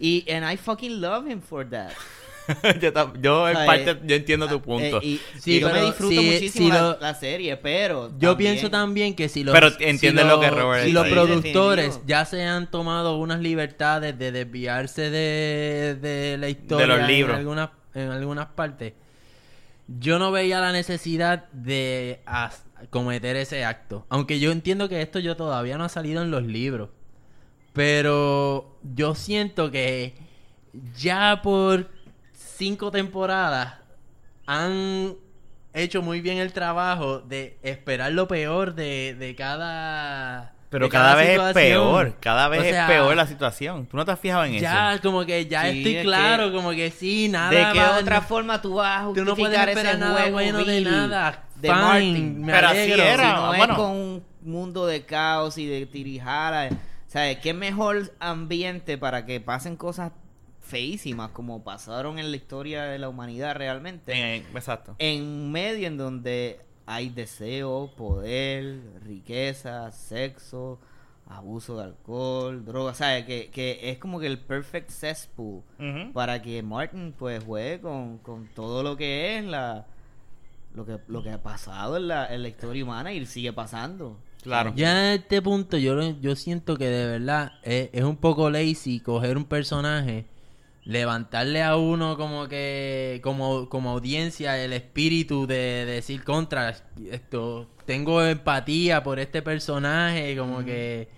Y 0.00 0.24
and 0.30 0.50
I 0.52 0.56
fucking 0.56 1.00
love 1.00 1.26
him 1.28 1.40
for 1.40 1.68
that. 1.70 1.90
yo, 3.20 3.48
en 3.48 3.56
O 3.56 3.58
sea, 3.58 3.66
parte 3.66 3.90
eh, 3.90 3.98
yo 4.04 4.16
entiendo 4.16 4.48
tu 4.48 4.60
punto. 4.62 5.00
Eh, 5.02 5.06
y, 5.06 5.20
Sí, 5.38 5.56
y 5.56 5.60
yo 5.60 5.66
me 5.68 5.74
pero 5.74 5.86
disfruto 5.86 6.20
si- 6.20 6.26
muchísimo 6.30 6.66
si 6.66 6.72
la, 6.72 6.80
lo- 6.80 6.98
la 7.00 7.14
serie, 7.14 7.56
pero 7.58 8.08
Yo 8.18 8.30
también- 8.30 8.36
pienso 8.54 8.70
también 8.70 9.14
que 9.14 9.28
si 9.28 9.44
los, 9.44 9.52
Pero 9.54 9.70
si 9.70 10.10
lo 10.10 10.40
que 10.40 10.50
Robert 10.50 10.82
si 10.84 10.88
está 10.88 11.02
los 11.02 11.08
productores 11.12 11.84
Definitivo. 11.86 12.08
ya 12.08 12.24
se 12.24 12.42
han 12.44 12.70
tomado 12.70 13.18
unas 13.18 13.40
libertades 13.40 14.18
de 14.18 14.32
desviarse 14.32 15.10
de, 15.10 15.96
de 16.00 16.38
la 16.38 16.48
historia 16.48 16.86
De 16.86 16.98
los 17.00 17.08
libros. 17.08 17.34
en 17.34 17.40
algunas 17.40 17.70
en 17.94 18.10
algunas 18.10 18.46
partes, 18.46 18.94
yo 19.86 20.18
no 20.18 20.30
veía 20.30 20.60
la 20.60 20.72
necesidad 20.72 21.48
de 21.52 22.20
cometer 22.90 23.36
ese 23.36 23.64
acto. 23.64 24.06
Aunque 24.08 24.38
yo 24.38 24.52
entiendo 24.52 24.88
que 24.88 25.00
esto 25.02 25.18
yo 25.18 25.36
todavía 25.36 25.78
no 25.78 25.84
ha 25.84 25.88
salido 25.88 26.22
en 26.22 26.30
los 26.30 26.44
libros. 26.44 26.90
Pero 27.72 28.78
yo 28.82 29.14
siento 29.14 29.70
que 29.70 30.14
ya 30.96 31.40
por 31.42 31.88
cinco 32.32 32.90
temporadas 32.90 33.76
han 34.46 35.14
hecho 35.72 36.02
muy 36.02 36.20
bien 36.20 36.38
el 36.38 36.52
trabajo 36.52 37.20
de 37.20 37.58
esperar 37.62 38.12
lo 38.12 38.28
peor 38.28 38.74
de, 38.74 39.14
de 39.18 39.34
cada... 39.34 40.54
Pero 40.70 40.88
cada, 40.90 41.14
vez 41.14 41.38
es 41.40 41.52
peor, 41.54 42.16
cada 42.20 42.48
vez 42.48 42.60
O 42.60 42.64
sea, 42.64 42.82
es 42.84 42.90
peor 42.90 43.16
la 43.16 43.26
situación. 43.26 43.86
¿Tú 43.86 43.96
no 43.96 44.04
te 44.04 44.12
has 44.12 44.20
fijado 44.20 44.44
en 44.44 44.58
Ya, 44.58 44.92
eso? 44.94 45.02
como 45.02 45.24
que 45.24 45.46
ya 45.46 45.62
Sí, 45.70 45.78
estoy 45.78 45.96
es 45.96 46.02
claro, 46.04 46.46
que- 46.50 46.52
como 46.56 46.70
que 46.72 46.90
sí, 46.90 47.28
nada 47.28 47.50
¿De 47.50 47.72
qué 47.72 47.78
va- 47.84 47.98
otra 47.98 48.20
forma 48.20 48.60
tú 48.60 48.74
vas 48.74 49.00
a 49.00 49.12
Tú 49.14 49.24
no 49.24 49.34
puedes 49.34 49.56
justificar 49.58 49.68
esperar 49.70 49.94
ese 49.94 50.00
nada 50.00 50.20
juego 50.20 50.32
bueno 50.32 50.64
de 50.64 50.80
nada. 50.82 51.44
de 51.56 51.68
Fine, 51.68 51.80
Martin? 51.82 52.40
me 52.44 52.52
Pero 52.52 52.68
así 52.68 52.92
era. 52.92 53.16
Si 53.16 53.32
no 53.34 53.46
bueno. 53.48 53.64
es 53.64 53.78
con 53.78 53.90
un 53.92 54.24
mundo 54.42 54.86
de 54.86 55.04
caos 55.06 55.56
y 55.58 55.66
de 55.66 55.86
tirijara. 55.86 56.68
¿Sabes? 57.06 57.38
¿Qué 57.38 57.54
mejor 57.54 58.12
ambiente 58.20 58.98
para 58.98 59.24
que 59.24 59.40
pasen 59.40 59.76
cosas 59.76 60.12
feísimas 60.60 61.30
como 61.30 61.64
pasaron 61.64 62.18
en 62.18 62.30
la 62.30 62.36
historia 62.36 62.82
de 62.84 62.98
la 62.98 63.08
humanidad 63.08 63.56
realmente? 63.56 64.12
En- 64.12 64.44
exacto. 64.54 64.94
En 64.98 65.22
un 65.22 65.50
medio 65.52 65.86
en 65.86 65.96
donde 65.96 66.60
hay 66.88 67.10
deseo, 67.10 67.92
poder, 67.96 68.80
riqueza, 69.04 69.92
sexo, 69.92 70.78
abuso 71.26 71.76
de 71.76 71.84
alcohol, 71.84 72.64
drogas, 72.64 72.96
¿sabes? 72.96 73.26
Que, 73.26 73.50
que 73.50 73.90
es 73.90 73.98
como 73.98 74.18
que 74.18 74.26
el 74.26 74.38
perfect 74.38 74.90
cesspool 74.90 75.62
para 76.14 76.40
que 76.40 76.62
Martin 76.62 77.14
pues 77.16 77.44
juegue 77.44 77.82
con, 77.82 78.16
con 78.18 78.48
todo 78.54 78.82
lo 78.82 78.96
que 78.96 79.36
es 79.36 79.44
la 79.44 79.86
lo 80.74 80.86
que 80.86 80.98
lo 81.08 81.22
que 81.22 81.30
ha 81.30 81.42
pasado 81.42 81.98
en 81.98 82.08
la, 82.08 82.32
en 82.32 82.42
la 82.42 82.48
historia 82.48 82.82
humana 82.84 83.12
y 83.12 83.26
sigue 83.26 83.52
pasando. 83.52 84.16
Claro. 84.42 84.72
Ya 84.74 84.94
a 84.94 85.14
este 85.14 85.42
punto 85.42 85.76
yo, 85.76 86.00
yo 86.20 86.36
siento 86.36 86.78
que 86.78 86.86
de 86.86 87.06
verdad 87.06 87.52
es, 87.64 87.90
es 87.92 88.04
un 88.04 88.16
poco 88.16 88.48
lazy 88.48 89.00
coger 89.00 89.36
un 89.36 89.44
personaje 89.44 90.24
levantarle 90.88 91.62
a 91.62 91.76
uno 91.76 92.16
como 92.16 92.48
que 92.48 93.20
como 93.22 93.68
como 93.68 93.90
audiencia 93.90 94.56
el 94.56 94.72
espíritu 94.72 95.46
de, 95.46 95.84
decir 95.84 96.24
contra 96.24 96.74
esto 97.10 97.68
tengo 97.84 98.24
empatía 98.24 99.02
por 99.02 99.18
este 99.18 99.42
personaje 99.42 100.34
como 100.38 100.64
que 100.64 101.08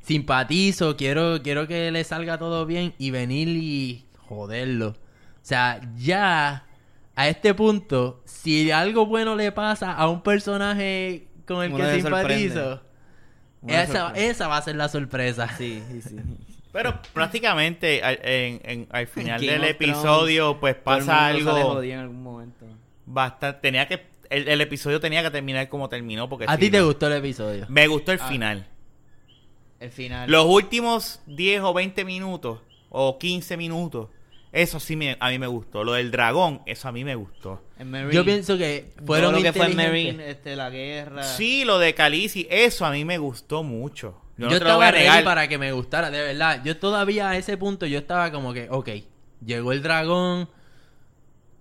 simpatizo 0.00 0.96
quiero 0.96 1.42
quiero 1.42 1.68
que 1.68 1.90
le 1.90 2.02
salga 2.02 2.38
todo 2.38 2.64
bien 2.64 2.94
y 2.96 3.10
venir 3.10 3.48
y 3.48 4.06
joderlo. 4.26 4.88
O 4.88 5.42
sea 5.42 5.82
ya 5.98 6.64
a 7.14 7.28
este 7.28 7.52
punto 7.52 8.22
si 8.24 8.70
algo 8.70 9.04
bueno 9.04 9.36
le 9.36 9.52
pasa 9.52 9.92
a 9.92 10.08
un 10.08 10.22
personaje 10.22 11.28
con 11.46 11.62
el 11.62 11.74
Uno 11.74 11.84
que 11.84 12.00
simpatizo 12.00 12.80
esa, 13.68 14.12
esa 14.12 14.48
va 14.48 14.56
a 14.56 14.62
ser 14.62 14.76
la 14.76 14.88
sorpresa. 14.88 15.46
Sí, 15.58 15.82
sí, 15.90 16.00
sí. 16.00 16.16
Pero 16.72 17.00
prácticamente 17.12 18.02
al, 18.02 18.18
en- 18.22 18.60
en- 18.64 18.88
al 18.90 19.06
final 19.06 19.40
Game 19.40 19.52
del 19.52 19.62
of 19.62 19.70
episodio 19.70 20.60
pues 20.60 20.74
pasa 20.76 21.26
algo 21.28 21.82
en 21.82 21.98
algún 21.98 22.22
momento. 22.22 22.66
bastante... 23.06 23.60
Tenía 23.60 23.86
que... 23.88 24.08
El, 24.30 24.46
el 24.46 24.60
episodio 24.60 25.00
tenía 25.00 25.22
que 25.24 25.30
terminar 25.30 25.68
como 25.68 25.88
terminó 25.88 26.28
porque... 26.28 26.44
a 26.48 26.56
ti 26.56 26.70
te 26.70 26.78
no- 26.78 26.86
gustó 26.86 27.08
el 27.08 27.14
episodio 27.14 27.66
Me 27.68 27.86
gustó 27.88 28.12
el 28.12 28.20
Ah. 28.22 28.28
final. 28.28 28.66
El 29.80 29.90
final. 29.90 30.30
Los 30.30 30.44
últimos 30.46 31.20
10 31.26 31.62
o 31.62 31.72
20 31.74 32.04
minutos 32.04 32.60
o 32.90 33.18
15 33.18 33.56
minutos, 33.56 34.08
eso 34.52 34.78
sí 34.78 34.94
me, 34.96 35.16
a 35.20 35.30
mí 35.30 35.38
me 35.38 35.46
gustó. 35.46 35.84
Lo 35.84 35.92
del 35.94 36.10
dragón, 36.10 36.60
eso 36.66 36.86
a 36.88 36.92
mí 36.92 37.02
me 37.04 37.14
gustó. 37.14 37.62
Marine, 37.82 38.12
Yo 38.12 38.24
pienso 38.24 38.58
que 38.58 38.92
fueron 39.06 39.32
lo 39.34 39.40
que 39.42 39.52
fue. 39.52 39.68
Marine, 39.70 40.28
este, 40.30 40.54
la 40.54 40.68
guerra. 40.70 41.22
Sí, 41.22 41.64
lo 41.64 41.78
de 41.78 41.94
Khaleesi, 41.94 42.46
eso 42.50 42.84
a 42.84 42.90
mí 42.90 43.04
me 43.06 43.16
gustó 43.18 43.62
mucho. 43.62 44.20
Yo, 44.40 44.48
Yo, 44.48 44.52
no 44.54 44.58
te 44.58 44.64
lo 44.64 44.76
voy 44.76 44.86
estaba 44.86 44.88
a 44.88 44.90
ready 45.12 45.24
para 45.24 45.48
que 45.48 45.58
me 45.58 45.72
gustara, 45.72 46.10
de 46.10 46.20
verdad. 46.22 46.62
Yo 46.64 46.76
todavía 46.78 47.28
a 47.30 47.36
ese 47.36 47.56
punto 47.56 47.84
yo 47.86 47.98
estaba 47.98 48.32
como 48.32 48.52
que, 48.54 48.68
ok, 48.70 48.88
llegó 49.44 49.72
el 49.72 49.82
dragón. 49.82 50.48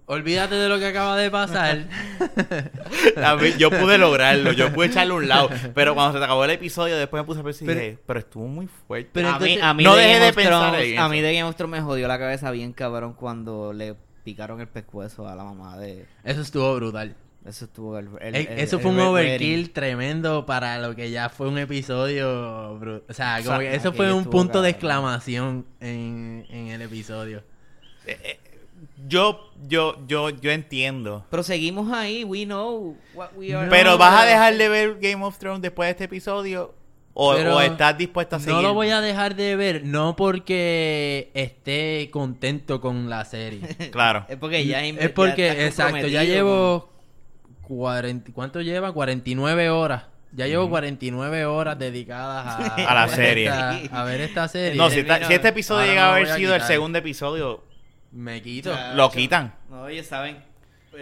Olvídate 0.05 0.55
de 0.55 0.69
lo 0.69 0.79
que 0.79 0.87
acaba 0.87 1.15
de 1.17 1.29
pasar. 1.29 1.85
Mí- 3.41 3.53
yo 3.59 3.69
pude 3.69 3.97
lograrlo, 3.99 4.53
yo 4.53 4.73
pude 4.73 4.87
echarle 4.87 5.13
un 5.13 5.27
lado. 5.27 5.49
Pero 5.75 5.93
cuando 5.93 6.13
se 6.13 6.19
te 6.19 6.25
acabó 6.25 6.43
el 6.45 6.49
episodio, 6.51 6.97
después 6.97 7.21
me 7.21 7.25
puse 7.27 7.41
a 7.41 7.43
pensar 7.43 7.67
Pero- 7.67 7.79
dije, 7.79 7.97
pero 8.07 8.19
estuvo 8.19 8.47
muy 8.47 8.67
fuerte. 8.87 9.11
Pero 9.13 9.29
a, 9.29 9.31
mí, 9.39 9.51
entonces- 9.53 9.63
a 9.63 9.73
mí 9.75 9.83
no 9.83 9.95
de 9.95 10.07
Game 10.11 10.25
de 10.25 10.33
pensar 10.33 10.71
Thrones- 10.73 10.93
en 10.93 10.99
A 10.99 11.09
mí 11.09 11.21
de 11.21 11.33
Game 11.35 11.43
of 11.49 11.55
Thrones 11.55 11.79
me 11.79 11.85
jodió 11.85 12.07
la 12.07 12.17
cabeza 12.17 12.49
bien 12.49 12.73
cabrón 12.73 13.13
cuando 13.13 13.71
le 13.71 13.95
picaron 14.23 14.59
el 14.61 14.67
pescuezo 14.67 15.27
a 15.27 15.35
la 15.35 15.43
mamá 15.43 15.77
de... 15.77 16.07
Eso 16.23 16.41
estuvo 16.41 16.73
brutal. 16.75 17.15
Eso 17.45 17.65
estuvo... 17.65 17.97
El, 17.97 18.09
el- 18.21 18.35
E- 18.35 18.39
el- 18.53 18.59
Eso 18.59 18.75
el 18.77 18.81
fue 18.81 18.91
un 18.91 18.99
overkill 18.99 19.59
Wedding. 19.59 19.73
tremendo 19.73 20.45
para 20.45 20.77
lo 20.79 20.95
que 20.95 21.09
ya 21.09 21.29
fue 21.29 21.47
un 21.47 21.57
episodio. 21.57 22.79
bru- 22.79 23.03
O 23.09 23.13
sea, 23.13 23.37
como 23.43 23.55
O 23.55 23.59
sea, 23.59 23.69
que 23.69 23.75
eso 23.75 23.93
fue 23.93 24.11
un 24.13 24.25
punto 24.25 24.61
de 24.61 24.69
exclamación 24.71 25.65
en, 25.79 26.45
en 26.49 26.67
el 26.67 26.81
episodio. 26.81 27.43
Yo, 29.07 29.51
yo, 29.67 29.97
yo, 30.07 30.29
yo 30.29 30.51
entiendo. 30.51 31.25
Pero 31.29 31.43
seguimos 31.43 31.91
ahí, 31.91 32.23
we 32.23 32.45
know 32.45 32.97
what 33.13 33.29
we 33.35 33.53
are... 33.53 33.69
Pero 33.69 33.97
vas 33.97 34.23
a 34.23 34.25
dejar 34.25 34.55
de 34.57 34.69
ver 34.69 34.97
Game 35.01 35.23
of 35.23 35.37
Thrones 35.37 35.61
después 35.61 35.87
de 35.87 35.91
este 35.91 36.03
episodio 36.05 36.73
o, 37.13 37.59
estás 37.61 37.97
dispuesto 37.97 38.37
a 38.37 38.39
seguir. 38.39 38.55
No 38.55 38.61
lo 38.61 38.73
voy 38.73 38.89
a 38.91 39.01
dejar 39.01 39.35
de 39.35 39.55
ver, 39.57 39.83
no 39.83 40.15
porque 40.15 41.31
esté 41.33 42.09
contento 42.11 42.79
con 42.79 43.09
la 43.09 43.25
serie. 43.25 43.61
Claro. 43.91 44.25
Es 44.29 44.37
porque 44.37 44.65
ya... 44.65 44.83
Es 44.85 45.09
porque, 45.11 45.47
ya 45.47 45.65
exacto, 45.65 46.07
ya 46.07 46.23
llevo 46.23 46.88
40, 47.69 48.31
¿cuánto 48.33 48.61
lleva? 48.61 48.91
49 48.91 49.69
horas. 49.69 50.03
Ya 50.31 50.45
llevo 50.47 50.69
49 50.69 51.45
horas 51.45 51.79
dedicadas 51.79 52.45
a, 52.45 52.75
A 52.75 52.93
la 52.93 53.07
serie. 53.07 53.45
esta- 53.45 54.01
a 54.01 54.03
ver 54.03 54.21
esta 54.21 54.47
serie. 54.47 54.77
No, 54.77 54.89
si, 54.89 54.99
esta- 54.99 55.25
si 55.27 55.33
este 55.33 55.47
episodio 55.47 55.87
llega 55.87 56.05
a 56.07 56.11
haber 56.15 56.29
a 56.29 56.35
sido 56.35 56.53
el 56.55 56.61
segundo 56.61 56.99
episodio, 56.99 57.63
Me 58.11 58.41
quito. 58.41 58.71
Ya. 58.73 58.93
lo 58.93 59.09
quitan. 59.11 59.53
No, 59.69 59.87
ellos 59.87 60.05
saben... 60.05 60.47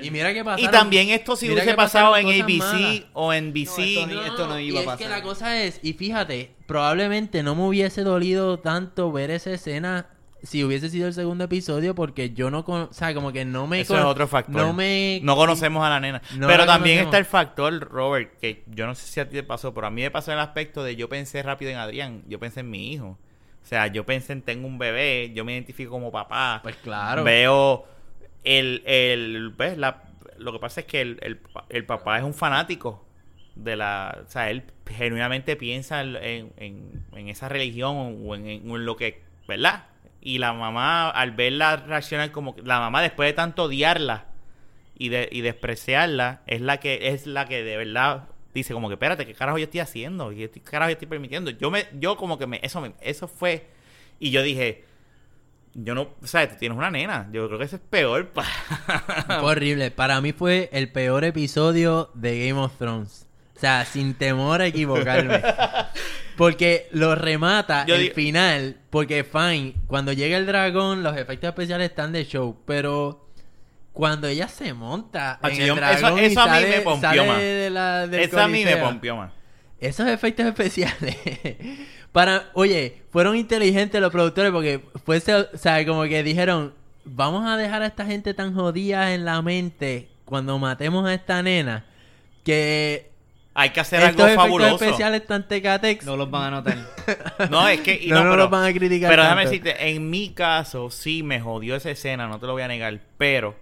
Y 0.02 0.12
mira 0.12 0.34
qué 0.34 0.44
pasa. 0.44 0.62
Y 0.62 0.68
también 0.68 1.10
esto 1.10 1.36
si 1.36 1.50
hubiese 1.50 1.74
pasado 1.74 2.16
en 2.18 2.28
ABC 2.28 2.58
malas. 2.60 3.02
o 3.14 3.34
en 3.34 3.52
BC. 3.54 3.78
No, 3.78 4.02
esto 4.04 4.08
no- 4.08 4.22
esto 4.26 4.48
no 4.48 4.60
iba 4.60 4.76
y 4.76 4.78
a 4.78 4.80
es 4.92 4.98
que 4.98 5.06
pasar. 5.06 5.10
la 5.10 5.22
cosa 5.24 5.62
es, 5.64 5.80
y 5.82 5.94
fíjate, 5.94 6.52
probablemente 6.68 7.42
no 7.42 7.56
me 7.56 7.64
hubiese 7.64 8.04
dolido 8.04 8.60
tanto 8.60 9.12
ver 9.12 9.32
esa 9.32 9.52
escena 9.52 10.08
si 10.48 10.64
hubiese 10.64 10.90
sido 10.90 11.08
el 11.08 11.14
segundo 11.14 11.44
episodio 11.44 11.94
porque 11.94 12.32
yo 12.32 12.50
no, 12.50 12.64
con, 12.64 12.82
o 12.84 12.94
sea, 12.94 13.14
como 13.14 13.32
que 13.32 13.44
no 13.46 13.68
me... 13.68 13.82
Eso 13.82 13.94
con- 13.94 14.02
es 14.02 14.08
otro 14.08 14.28
factor. 14.28 14.56
No 14.56 14.74
me... 14.74 15.20
No 15.24 15.36
conocemos 15.36 15.86
a 15.86 15.90
la 15.90 16.00
nena. 16.00 16.22
No 16.38 16.48
pero 16.48 16.60
la 16.60 16.74
también 16.74 17.00
conocemos. 17.00 17.06
está 17.06 17.18
el 17.18 17.26
factor, 17.26 17.80
Robert, 17.92 18.38
que 18.40 18.64
yo 18.68 18.86
no 18.88 18.96
sé 18.96 19.08
si 19.08 19.20
a 19.20 19.28
ti 19.28 19.36
te 19.36 19.44
pasó, 19.44 19.74
pero 19.74 19.88
a 19.88 19.90
mí 19.92 20.02
me 20.02 20.12
pasó 20.12 20.32
el 20.32 20.40
aspecto 20.40 20.84
de 20.84 20.96
yo 20.96 21.10
pensé 21.10 21.44
rápido 21.44 21.72
en 21.72 21.78
Adrián, 21.78 22.24
yo 22.28 22.40
pensé 22.40 22.62
en 22.62 22.70
mi 22.70 22.94
hijo. 22.94 23.18
O 23.64 23.66
sea, 23.70 23.88
yo 23.88 24.06
pensé 24.06 24.32
en 24.34 24.42
tengo 24.42 24.68
un 24.68 24.78
bebé, 24.78 25.32
yo 25.36 25.44
me 25.44 25.54
identifico 25.54 25.92
como 25.92 26.12
papá. 26.12 26.62
Pues 26.64 26.78
claro. 26.78 27.24
Veo 27.26 27.86
el, 28.46 28.82
el 28.86 29.50
¿ves? 29.58 29.78
La, 29.78 30.04
lo 30.38 30.54
que 30.54 30.60
pasa 30.60 30.80
es 30.82 30.88
que 30.88 31.02
el, 31.02 31.18
el, 31.22 31.42
el 31.68 31.86
papá 31.86 32.18
es 32.18 32.24
un 32.24 32.34
fanático 32.34 33.06
de 33.56 33.76
la, 33.76 34.20
o 34.26 34.30
sea, 34.30 34.50
él 34.50 34.64
genuinamente 34.86 35.58
piensa 35.58 36.02
en, 36.02 36.54
en, 36.56 37.06
en 37.14 37.28
esa 37.28 37.50
religión 37.50 38.24
o 38.26 38.36
en, 38.36 38.48
en 38.48 38.86
lo 38.86 38.96
que, 38.96 39.22
¿verdad? 39.48 39.88
Y 40.28 40.40
la 40.40 40.52
mamá, 40.52 41.10
al 41.10 41.32
verla 41.32 41.78
reaccionar 41.78 42.32
como 42.32 42.54
la 42.64 42.80
mamá 42.82 43.02
después 43.02 43.30
de 43.30 43.34
tanto 43.34 43.64
odiarla 43.64 44.26
y, 44.98 45.08
de, 45.10 45.30
y 45.32 45.40
despreciarla, 45.42 46.42
es 46.48 46.60
la 46.60 46.82
que, 46.82 47.08
es 47.10 47.26
la 47.28 47.46
que 47.46 47.64
de 47.64 47.78
verdad 47.78 48.28
dice 48.54 48.74
como 48.74 48.90
que, 48.90 48.96
espérate, 48.96 49.26
¿qué 49.26 49.34
carajo 49.34 49.58
yo 49.58 49.66
estoy 49.66 49.80
haciendo? 49.80 50.32
¿Qué 50.32 50.50
carajo 50.64 50.90
yo 50.90 50.94
estoy 50.94 51.08
permitiendo? 51.08 51.52
Yo 51.52 51.72
me, 51.72 51.86
yo 52.00 52.18
como 52.18 52.38
que 52.38 52.46
me, 52.48 52.60
eso 52.62 52.82
me, 52.82 52.94
eso 53.00 53.28
fue, 53.30 53.68
y 54.20 54.32
yo 54.32 54.42
dije, 54.44 54.84
yo 55.76 55.94
no, 55.96 56.10
o 56.22 56.28
sea, 56.28 56.50
tú 56.50 56.56
tienes 56.60 56.78
una 56.78 56.90
nena, 56.92 57.30
yo 57.32 57.48
creo 57.48 57.60
que 57.60 57.66
eso 57.66 57.76
es 57.78 57.82
peor 57.90 58.28
pa- 58.30 58.44
Fue 59.28 59.52
horrible. 59.52 59.92
Para 59.92 60.20
mí 60.22 60.34
fue 60.34 60.70
el 60.74 60.92
peor 60.92 61.24
episodio 61.24 62.10
de 62.16 62.48
Game 62.48 62.60
of 62.60 62.76
Thrones. 62.78 63.27
O 63.58 63.60
sea, 63.60 63.86
sin 63.86 64.14
temor 64.14 64.62
a 64.62 64.68
equivocarme. 64.68 65.42
Porque 66.38 66.88
lo 66.92 67.16
remata 67.16 67.86
Yo 67.88 67.96
el 67.96 68.02
digo- 68.04 68.14
final. 68.16 68.78
Porque, 68.92 69.24
fine, 69.24 69.74
cuando 69.88 70.14
llega 70.14 70.38
el 70.38 70.46
dragón, 70.46 71.02
los 71.02 71.18
efectos 71.18 71.48
especiales 71.50 71.90
están 71.90 72.12
de 72.12 72.24
show. 72.26 72.56
Pero 72.66 73.28
cuando 73.94 74.28
ella 74.28 74.48
se 74.48 74.74
monta 74.76 75.40
en 75.42 75.56
el 75.56 75.62
eso- 75.64 75.76
dragón 75.76 76.20
eso 76.20 76.40
y 76.40 76.44
a 76.44 76.46
mí 76.46 76.52
sale, 76.52 76.70
me 76.70 76.82
pompió 76.82 77.10
sale 77.10 77.28
más. 77.28 77.40
de 77.40 77.70
la, 77.72 78.08
del 78.08 78.20
Eso 78.22 78.40
a 78.40 78.48
mí 78.48 78.64
me 78.64 78.78
pompió 78.78 79.16
más. 79.16 79.32
Esos 79.80 80.08
efectos 80.08 80.46
especiales. 80.46 81.18
para, 82.12 82.50
oye, 82.54 83.02
fueron 83.12 83.36
inteligentes 83.36 84.00
los 84.00 84.12
productores 84.12 84.52
porque 84.52 84.82
fuese, 85.04 85.34
o 85.34 85.58
sea, 85.58 85.84
como 85.86 86.04
que 86.04 86.22
dijeron, 86.22 86.76
vamos 87.06 87.48
a 87.48 87.58
dejar 87.58 87.82
a 87.82 87.88
esta 87.88 88.06
gente 88.06 88.36
tan 88.36 88.54
jodida 88.54 89.14
en 89.16 89.26
la 89.26 89.42
mente 89.42 90.10
cuando 90.26 90.60
matemos 90.60 91.08
a 91.08 91.14
esta 91.16 91.42
nena 91.42 91.86
que 92.44 93.12
Hay 93.60 93.72
que 93.72 93.80
hacer 93.80 94.02
estos 94.04 94.12
algo 94.12 94.26
efectos 94.28 94.44
fabuloso. 94.46 94.86
especiales 94.86 95.26
tan 95.26 95.48
tecatex. 95.48 96.06
No 96.06 96.16
los 96.16 96.30
van 96.30 96.54
a 96.54 96.58
notar. 96.58 96.78
No, 97.50 97.68
es 97.68 97.82
que. 97.82 98.00
y 98.04 98.10
No, 98.10 98.18
no 98.24 98.30
pero, 98.30 98.36
los 98.44 98.50
van 98.52 98.66
a 98.66 98.72
criticar 98.74 99.10
Pero 99.10 99.24
déjame 99.24 99.46
tanto. 99.46 99.50
decirte, 99.64 99.90
en 99.90 100.10
mi 100.12 100.30
caso, 100.30 100.92
sí 100.92 101.24
me 101.24 101.42
jodió 101.42 101.76
esa 101.76 101.90
escena, 101.90 102.28
no 102.28 102.40
te 102.40 102.46
lo 102.46 102.54
voy 102.54 102.62
a 102.62 102.68
negar. 102.68 103.00
Pero 103.18 103.56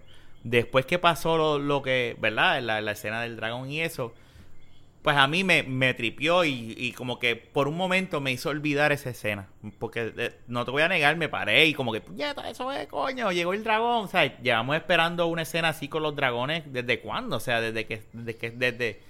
después 0.44 0.84
que 0.84 0.98
pasó 0.98 1.38
lo, 1.38 1.58
lo 1.58 1.80
que, 1.80 2.14
¿verdad? 2.20 2.60
La, 2.60 2.82
la 2.82 2.92
escena 2.92 3.22
del 3.22 3.36
dragón 3.36 3.70
y 3.70 3.80
eso, 3.80 4.12
pues 5.00 5.16
a 5.16 5.26
mí 5.28 5.44
me, 5.44 5.62
me 5.62 5.94
tripió 5.94 6.44
y, 6.44 6.74
y 6.76 6.92
como 6.92 7.18
que 7.18 7.34
por 7.36 7.66
un 7.66 7.76
momento 7.78 8.20
me 8.20 8.32
hizo 8.32 8.50
olvidar 8.50 8.92
esa 8.92 9.08
escena. 9.08 9.46
Porque 9.78 10.12
eh, 10.18 10.36
no 10.46 10.66
te 10.66 10.72
voy 10.72 10.82
a 10.82 10.88
negar, 10.88 11.16
me 11.16 11.30
paré 11.30 11.64
y 11.64 11.72
como 11.72 11.92
que, 11.92 12.02
puñeta, 12.02 12.50
eso 12.50 12.70
es, 12.70 12.86
coño, 12.88 13.32
llegó 13.32 13.54
el 13.54 13.64
dragón. 13.64 14.04
O 14.04 14.08
sea, 14.08 14.38
llevamos 14.42 14.76
esperando 14.76 15.26
una 15.28 15.42
escena 15.42 15.68
así 15.68 15.88
con 15.88 16.02
los 16.02 16.14
dragones, 16.14 16.64
¿desde 16.70 17.00
cuándo? 17.00 17.36
O 17.36 17.40
sea, 17.40 17.62
desde 17.62 17.86
que, 17.86 18.02
desde 18.12 18.36
que, 18.36 18.50
desde, 18.50 19.00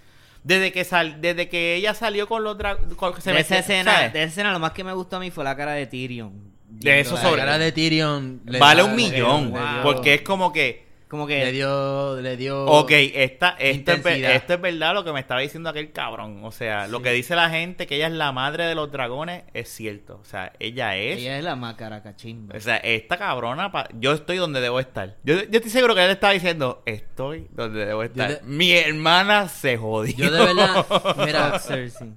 desde 0.47 0.70
que 0.72 0.84
sal, 0.84 1.20
desde 1.20 1.49
que 1.49 1.74
ella 1.74 1.92
salió 1.92 2.28
con 2.28 2.44
los 2.44 2.57
dragones. 2.57 2.88
de 3.24 3.40
esa 3.40 3.59
escena, 3.59 4.01
de 4.03 4.07
esa 4.07 4.22
escena 4.22 4.53
lo 4.53 4.61
más 4.61 4.70
que 4.72 4.84
me 4.84 4.92
gustó 4.92 5.16
a 5.16 5.20
mí 5.20 5.30
fue 5.32 5.42
la 5.42 5.57
cara 5.57 5.72
de 5.72 5.86
Tyrion. 5.86 6.32
De 6.68 7.01
eso 7.01 7.16
La 7.16 7.22
sobre- 7.22 7.40
cara 7.40 7.59
de 7.59 7.72
Tyrion 7.72 8.42
le 8.44 8.59
vale 8.61 8.82
da- 8.82 8.88
un 8.88 8.94
millón. 8.97 9.53
Porque 9.82 10.14
es 10.14 10.22
como 10.22 10.53
que, 10.53 10.86
Como 11.16 11.28
le 11.28 11.40
que 11.44 11.52
dio, 11.52 12.20
le 12.20 12.36
dio. 12.36 12.64
ok, 12.66 12.90
esta, 12.92 13.56
esto, 13.58 13.92
es, 13.92 14.06
esto 14.06 14.54
es 14.54 14.60
verdad 14.60 14.94
lo 14.94 15.04
que 15.04 15.12
me 15.12 15.20
estaba 15.20 15.40
diciendo 15.40 15.68
aquel 15.70 15.92
cabrón. 15.92 16.40
O 16.44 16.52
sea, 16.52 16.86
lo 16.88 17.02
que 17.02 17.10
dice 17.12 17.34
la 17.36 17.50
gente, 17.50 17.86
que 17.86 17.96
ella 17.96 18.06
es 18.06 18.12
la 18.12 18.32
madre 18.32 18.64
de 18.66 18.74
los 18.74 18.90
dragones, 18.92 19.44
es 19.54 19.68
cierto. 19.68 20.18
O 20.20 20.24
sea, 20.24 20.52
ella 20.60 20.96
es. 20.96 21.18
ella 21.18 21.38
es 21.38 21.44
la 21.44 21.56
más 21.56 21.74
caracachimba. 21.76 22.54
O 22.56 22.60
sea, 22.60 22.76
esta 22.76 23.16
cabrona, 23.16 23.72
pa- 23.72 23.88
yo 23.98 24.12
estoy 24.12 24.36
donde 24.36 24.60
debo 24.60 24.78
estar. 24.80 25.16
Yo, 25.24 25.34
yo 25.36 25.48
estoy 25.52 25.70
seguro 25.70 25.94
que 25.94 26.04
él 26.04 26.10
estaba 26.10 26.32
diciendo, 26.32 26.82
estoy 26.86 27.48
donde 27.52 27.86
debo 27.86 28.02
estar. 28.02 28.28
de- 28.28 28.46
Mi 28.46 28.72
hermana 28.72 29.48
se 29.48 29.76
jodió. 29.76 30.14
Yo 30.16 30.30
de 30.30 30.44
verdad, 30.44 30.86
mira, 31.24 31.58
Cersei. 31.58 32.12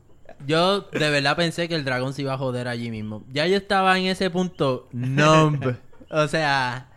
Yo 0.45 0.81
de 0.81 1.09
verdad 1.09 1.35
pensé 1.35 1.67
que 1.67 1.75
el 1.75 1.83
dragón 1.83 2.13
se 2.13 2.21
iba 2.21 2.33
a 2.33 2.37
joder 2.37 2.67
allí 2.67 2.91
mismo. 2.91 3.23
Ya 3.31 3.45
yo 3.47 3.57
estaba 3.57 3.97
en 3.99 4.05
ese 4.05 4.29
punto 4.29 4.87
numb. 4.93 5.75
O 6.11 6.27
sea, 6.27 6.88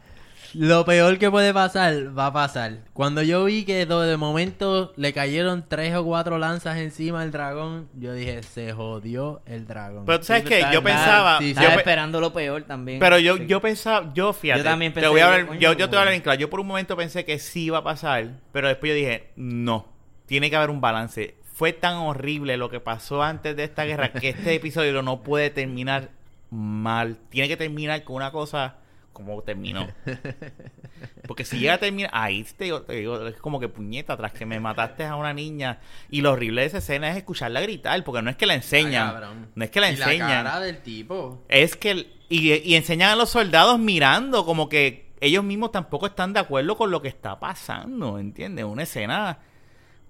Lo 0.54 0.84
peor 0.84 1.18
que 1.18 1.30
puede 1.30 1.54
pasar, 1.54 2.16
va 2.16 2.26
a 2.26 2.32
pasar. 2.32 2.80
Cuando 2.92 3.22
yo 3.22 3.44
vi 3.44 3.64
que 3.64 3.86
do- 3.86 4.02
de 4.02 4.16
momento 4.16 4.92
le 4.96 5.12
cayeron 5.12 5.64
tres 5.66 5.94
o 5.94 6.04
cuatro 6.04 6.38
lanzas 6.38 6.76
encima 6.78 7.22
al 7.22 7.30
dragón, 7.32 7.88
yo 7.98 8.12
dije, 8.12 8.42
se 8.42 8.72
jodió 8.72 9.40
el 9.46 9.66
dragón. 9.66 10.04
Pero 10.04 10.18
tú 10.20 10.26
sabes 10.26 10.42
Sí, 10.42 10.48
que 10.50 10.64
yo 10.72 10.82
pensaba... 10.82 11.38
sí, 11.38 11.44
yo 11.46 11.50
Estaba 11.60 11.68
pe- 11.74 11.76
esperando 11.80 12.20
lo 12.20 12.32
peor 12.32 12.62
también. 12.64 12.98
Pero 13.00 13.18
yo, 13.18 13.36
Sí. 13.38 13.46
yo 13.46 13.60
pensaba, 13.60 14.12
yo 14.14 14.32
fíjate, 14.32 14.58
Yo 14.60 14.64
también 14.64 14.92
te 14.92 15.00
pensé, 15.00 15.08
voy 15.10 15.20
a 15.20 15.24
yo, 15.24 15.32
hablar, 15.42 15.58
yo, 15.58 15.72
yo 15.72 15.76
te 15.78 15.86
voy 15.86 15.96
a 15.96 16.00
hablar 16.00 16.14
en 16.14 16.20
claro. 16.20 16.38
Yo 16.38 16.50
por 16.50 16.60
un 16.60 16.66
momento 16.66 16.96
pensé 16.96 17.24
que 17.24 17.38
sí 17.38 17.64
iba 17.64 17.78
a 17.78 17.84
pasar, 17.84 18.28
pero 18.52 18.68
después 18.68 18.90
yo 18.90 18.96
dije, 18.96 19.30
no, 19.36 19.86
tiene 20.26 20.50
que 20.50 20.56
haber 20.56 20.70
un 20.70 20.80
balance. 20.80 21.34
Fue 21.54 21.72
tan 21.72 21.94
horrible 21.96 22.56
lo 22.56 22.68
que 22.70 22.80
pasó 22.80 23.22
antes 23.22 23.56
de 23.56 23.64
esta 23.64 23.84
guerra 23.84 24.12
que 24.12 24.30
este 24.30 24.54
episodio 24.54 25.00
no 25.02 25.22
puede 25.22 25.50
terminar 25.50 26.10
mal. 26.50 27.16
Tiene 27.30 27.48
que 27.48 27.56
terminar 27.56 28.04
con 28.04 28.16
una 28.16 28.30
cosa 28.32 28.76
como 29.12 29.40
terminó. 29.42 29.88
Porque 31.26 31.44
si 31.44 31.58
llega 31.58 31.74
a 31.74 31.78
terminar, 31.78 32.10
ahí 32.12 32.44
te 32.56 32.64
digo, 32.64 32.82
te 32.82 32.94
digo, 32.94 33.26
es 33.26 33.36
como 33.36 33.60
que 33.60 33.68
puñeta, 33.68 34.16
tras 34.16 34.32
que 34.32 34.46
me 34.46 34.58
mataste 34.60 35.04
a 35.04 35.16
una 35.16 35.32
niña. 35.32 35.78
Y 36.10 36.20
lo 36.20 36.32
horrible 36.32 36.62
de 36.62 36.66
esa 36.68 36.78
escena 36.78 37.10
es 37.10 37.16
escucharla 37.16 37.60
gritar, 37.60 38.02
porque 38.04 38.22
no 38.22 38.30
es 38.30 38.36
que 38.36 38.46
la 38.46 38.54
enseñan. 38.54 39.08
Ah, 39.16 39.32
no 39.54 39.64
es 39.64 39.70
que 39.70 39.80
la 39.80 39.90
Y 39.90 39.94
enseñan. 39.94 40.44
La 40.44 40.50
cara 40.52 40.60
del 40.60 40.78
tipo. 40.82 41.44
Es 41.48 41.76
que... 41.76 41.90
el- 41.92 42.12
Y, 42.28 42.52
y 42.54 42.74
enseñan 42.76 43.10
a 43.10 43.16
los 43.16 43.30
soldados 43.30 43.78
mirando 43.78 44.44
como 44.46 44.68
que 44.68 45.12
ellos 45.20 45.44
mismos 45.44 45.70
tampoco 45.70 46.06
están 46.06 46.32
de 46.32 46.40
acuerdo 46.40 46.76
con 46.76 46.90
lo 46.90 47.00
que 47.02 47.08
está 47.08 47.38
pasando, 47.38 48.18
¿entiendes? 48.18 48.64
Una 48.64 48.82
escena... 48.84 49.38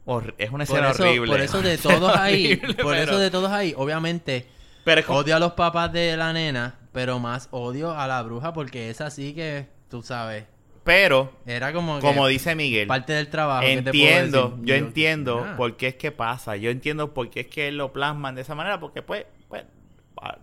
hor- 0.07 0.35
es 0.39 0.51
una 0.51 0.65
Por 0.65 0.77
escena 0.77 0.91
eso, 0.93 1.03
horrible. 1.03 1.31
por 1.33 1.41
eso 1.41 1.63
de 1.63 1.79
todos 1.79 2.17
ahí, 2.17 2.47
horrible, 2.55 2.75
por 2.83 2.93
pero- 2.95 3.11
eso 3.11 3.19
de 3.19 3.31
todos 3.31 3.51
ahí, 3.51 3.75
obviamente, 3.77 4.47
Pero 4.85 5.01
es 5.01 5.07
como- 5.07 5.19
odio 5.19 5.37
a 5.37 5.39
los 5.39 5.53
papás 5.53 5.93
de 5.93 6.17
la 6.17 6.33
nena, 6.33 6.79
pero 6.93 7.19
más 7.19 7.49
odio 7.51 7.93
a 7.93 8.07
la 8.07 8.23
bruja 8.23 8.53
porque 8.53 8.91
es 8.91 9.01
así 9.01 9.35
que, 9.35 9.67
tú 9.91 10.03
sabes, 10.03 10.45
pero, 10.85 11.33
era 11.47 11.73
como 11.73 11.97
que 12.01 12.07
como 12.07 12.27
dice 12.27 12.55
Miguel, 12.57 12.89
parte 12.89 13.13
del 13.13 13.29
trabajo. 13.29 13.61
¿qué 13.63 13.83
te 13.83 13.91
entiendo, 13.91 14.49
decir? 14.51 14.65
yo 14.67 14.75
Y 14.75 14.79
entiendo 14.79 15.41
nada. 15.43 15.57
por 15.57 15.77
qué 15.77 15.89
es 15.89 15.95
que 15.95 16.11
pasa, 16.11 16.57
yo 16.57 16.71
entiendo 16.71 17.15
por 17.15 17.31
qué 17.31 17.41
es 17.41 17.47
que 17.47 17.71
lo 17.71 17.93
plasman 17.93 18.35
de 18.35 18.43
esa 18.43 18.55
manera, 18.57 18.81
porque 18.81 19.01
pues, 19.01 19.27
pues 19.49 19.65
a, 20.21 20.39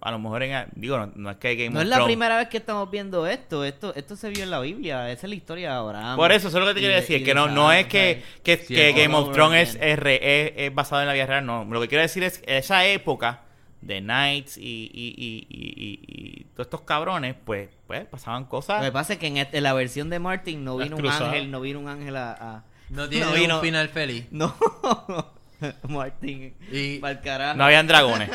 a 0.00 0.10
lo 0.12 0.18
mejor 0.18 0.42
en, 0.44 0.66
digo, 0.76 0.96
no, 0.98 1.12
no 1.14 1.30
es 1.30 1.36
que 1.36 1.56
Game 1.56 1.70
No 1.70 1.80
of 1.80 1.82
es 1.82 1.88
la 1.90 1.96
Thrones- 1.96 2.06
primera 2.06 2.36
vez 2.38 2.48
que 2.48 2.56
estamos 2.58 2.90
viendo 2.90 3.26
esto. 3.26 3.64
Esto 3.64 3.92
esto 3.96 4.14
se 4.16 4.30
vio 4.30 4.44
en 4.44 4.50
la 4.50 4.60
Biblia. 4.60 5.10
Esa 5.10 5.26
es 5.26 5.30
la 5.30 5.34
historia 5.34 5.70
de 5.72 5.76
Abraham. 5.76 6.16
Por 6.16 6.30
eso, 6.32 6.48
eso 6.48 6.58
es 6.58 6.64
lo 6.64 6.68
que 6.68 6.74
te 6.74 6.80
quería 6.80 6.96
de- 6.96 7.00
decir, 7.02 7.20
y 7.22 7.24
que 7.24 7.34
no, 7.34 7.48
no 7.48 7.70
es 7.72 7.86
que, 7.86 8.22
que, 8.44 8.56
Sí, 8.58 8.74
que 8.74 8.92
Game 8.92 9.14
of 9.14 9.32
Thrones 9.32 9.70
es, 9.70 9.76
again. 9.76 9.88
es, 9.90 9.98
re- 9.98 10.46
es- 10.46 10.52
es 10.56 10.74
basado 10.74 11.02
en 11.02 11.08
la 11.08 11.12
vida 11.14 11.26
real, 11.26 11.44
no. 11.44 11.64
Lo 11.64 11.80
que 11.82 11.88
quiero 11.88 12.02
decir 12.02 12.22
es 12.22 12.38
que 12.38 12.56
esa 12.56 12.86
época 12.86 13.40
de 13.86 14.00
Knights 14.00 14.56
y, 14.58 14.90
y, 14.92 15.14
y, 15.16 15.46
y, 15.48 15.66
y- 15.86 16.40
y 16.40 16.44
todos 16.54 16.66
estos 16.66 16.80
cabrones, 16.82 17.34
pues, 17.44 17.68
pues 17.86 18.04
pasaban 18.06 18.42
Lo 18.44 18.48
cosas. 18.48 18.84
que 18.84 18.92
pasa 18.92 19.12
es 19.14 19.18
que 19.18 19.26
en, 19.28 19.36
este- 19.38 19.58
en 19.58 19.62
la 19.62 19.72
versión 19.74 20.10
de 20.10 20.18
Martin 20.18 20.64
no 20.64 20.76
vino 20.76 20.96
un 20.96 21.06
ángel, 21.06 21.50
no 21.50 21.60
vino 21.60 21.80
un 21.80 21.88
ángel 21.88 22.16
a... 22.16 22.32
a- 22.32 22.64
No 22.90 23.08
tiene 23.08 23.26
No 23.26 23.32
vino- 23.32 23.54
un 23.56 23.60
final 23.62 23.88
feliz. 23.88 24.26
No, 24.32 24.54
Martin. 25.88 26.54
Y 26.70 26.98
Pa'l 26.98 27.20
carajo. 27.20 27.56
No 27.56 27.64
habían 27.64 27.86
dragones. 27.86 28.30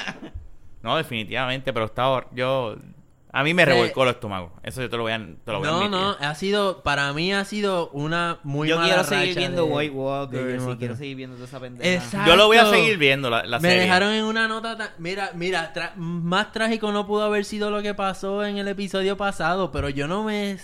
No, 0.83 0.97
definitivamente, 0.97 1.71
pero 1.73 1.85
estaba 1.85 2.25
yo 2.33 2.77
a 3.33 3.43
mí 3.43 3.53
me 3.53 3.63
revolcó 3.65 4.03
el 4.03 4.09
estómago. 4.09 4.51
Eso 4.63 4.81
yo 4.81 4.89
te 4.89 4.97
lo 4.97 5.03
voy 5.03 5.13
a, 5.13 5.17
te 5.19 5.51
lo 5.51 5.59
voy 5.59 5.67
a 5.67 5.71
no, 5.71 5.77
admitir. 5.77 5.91
no, 5.91 6.09
ha 6.19 6.35
sido, 6.35 6.83
para 6.83 7.11
mí 7.13 7.33
ha 7.33 7.45
sido 7.45 7.89
una 7.91 8.39
muy 8.43 8.67
Yo 8.67 8.75
mala 8.75 8.87
quiero 8.89 9.03
seguir 9.05 9.27
racha 9.29 9.39
viendo 9.39 9.65
de- 9.65 9.71
White 9.71 9.93
Walker. 9.95 10.39
Sí, 10.39 10.45
quiero 10.57 10.77
Thrones. 10.77 10.97
seguir 10.97 11.15
viendo 11.15 11.35
toda 11.37 11.47
esa 11.47 11.59
pendeja. 11.59 11.93
Exacto. 11.93 12.29
Yo 12.29 12.35
lo 12.35 12.47
voy 12.47 12.57
a 12.57 12.65
seguir 12.65 12.97
viendo 12.97 13.29
la, 13.29 13.43
la 13.45 13.59
Me 13.59 13.69
serie. 13.69 13.83
dejaron 13.83 14.13
en 14.13 14.23
una 14.25 14.47
nota 14.47 14.77
tan... 14.77 14.89
Mira, 14.97 15.31
mira, 15.35 15.73
tra- 15.73 15.95
más 15.95 16.51
trágico 16.51 16.91
no 16.91 17.07
pudo 17.07 17.23
haber 17.23 17.45
sido 17.45 17.71
lo 17.71 17.81
que 17.81 17.93
pasó 17.93 18.43
en 18.45 18.57
el 18.57 18.67
episodio 18.67 19.15
pasado, 19.17 19.71
pero 19.71 19.89
yo 19.89 20.07
no 20.07 20.23
me... 20.23 20.57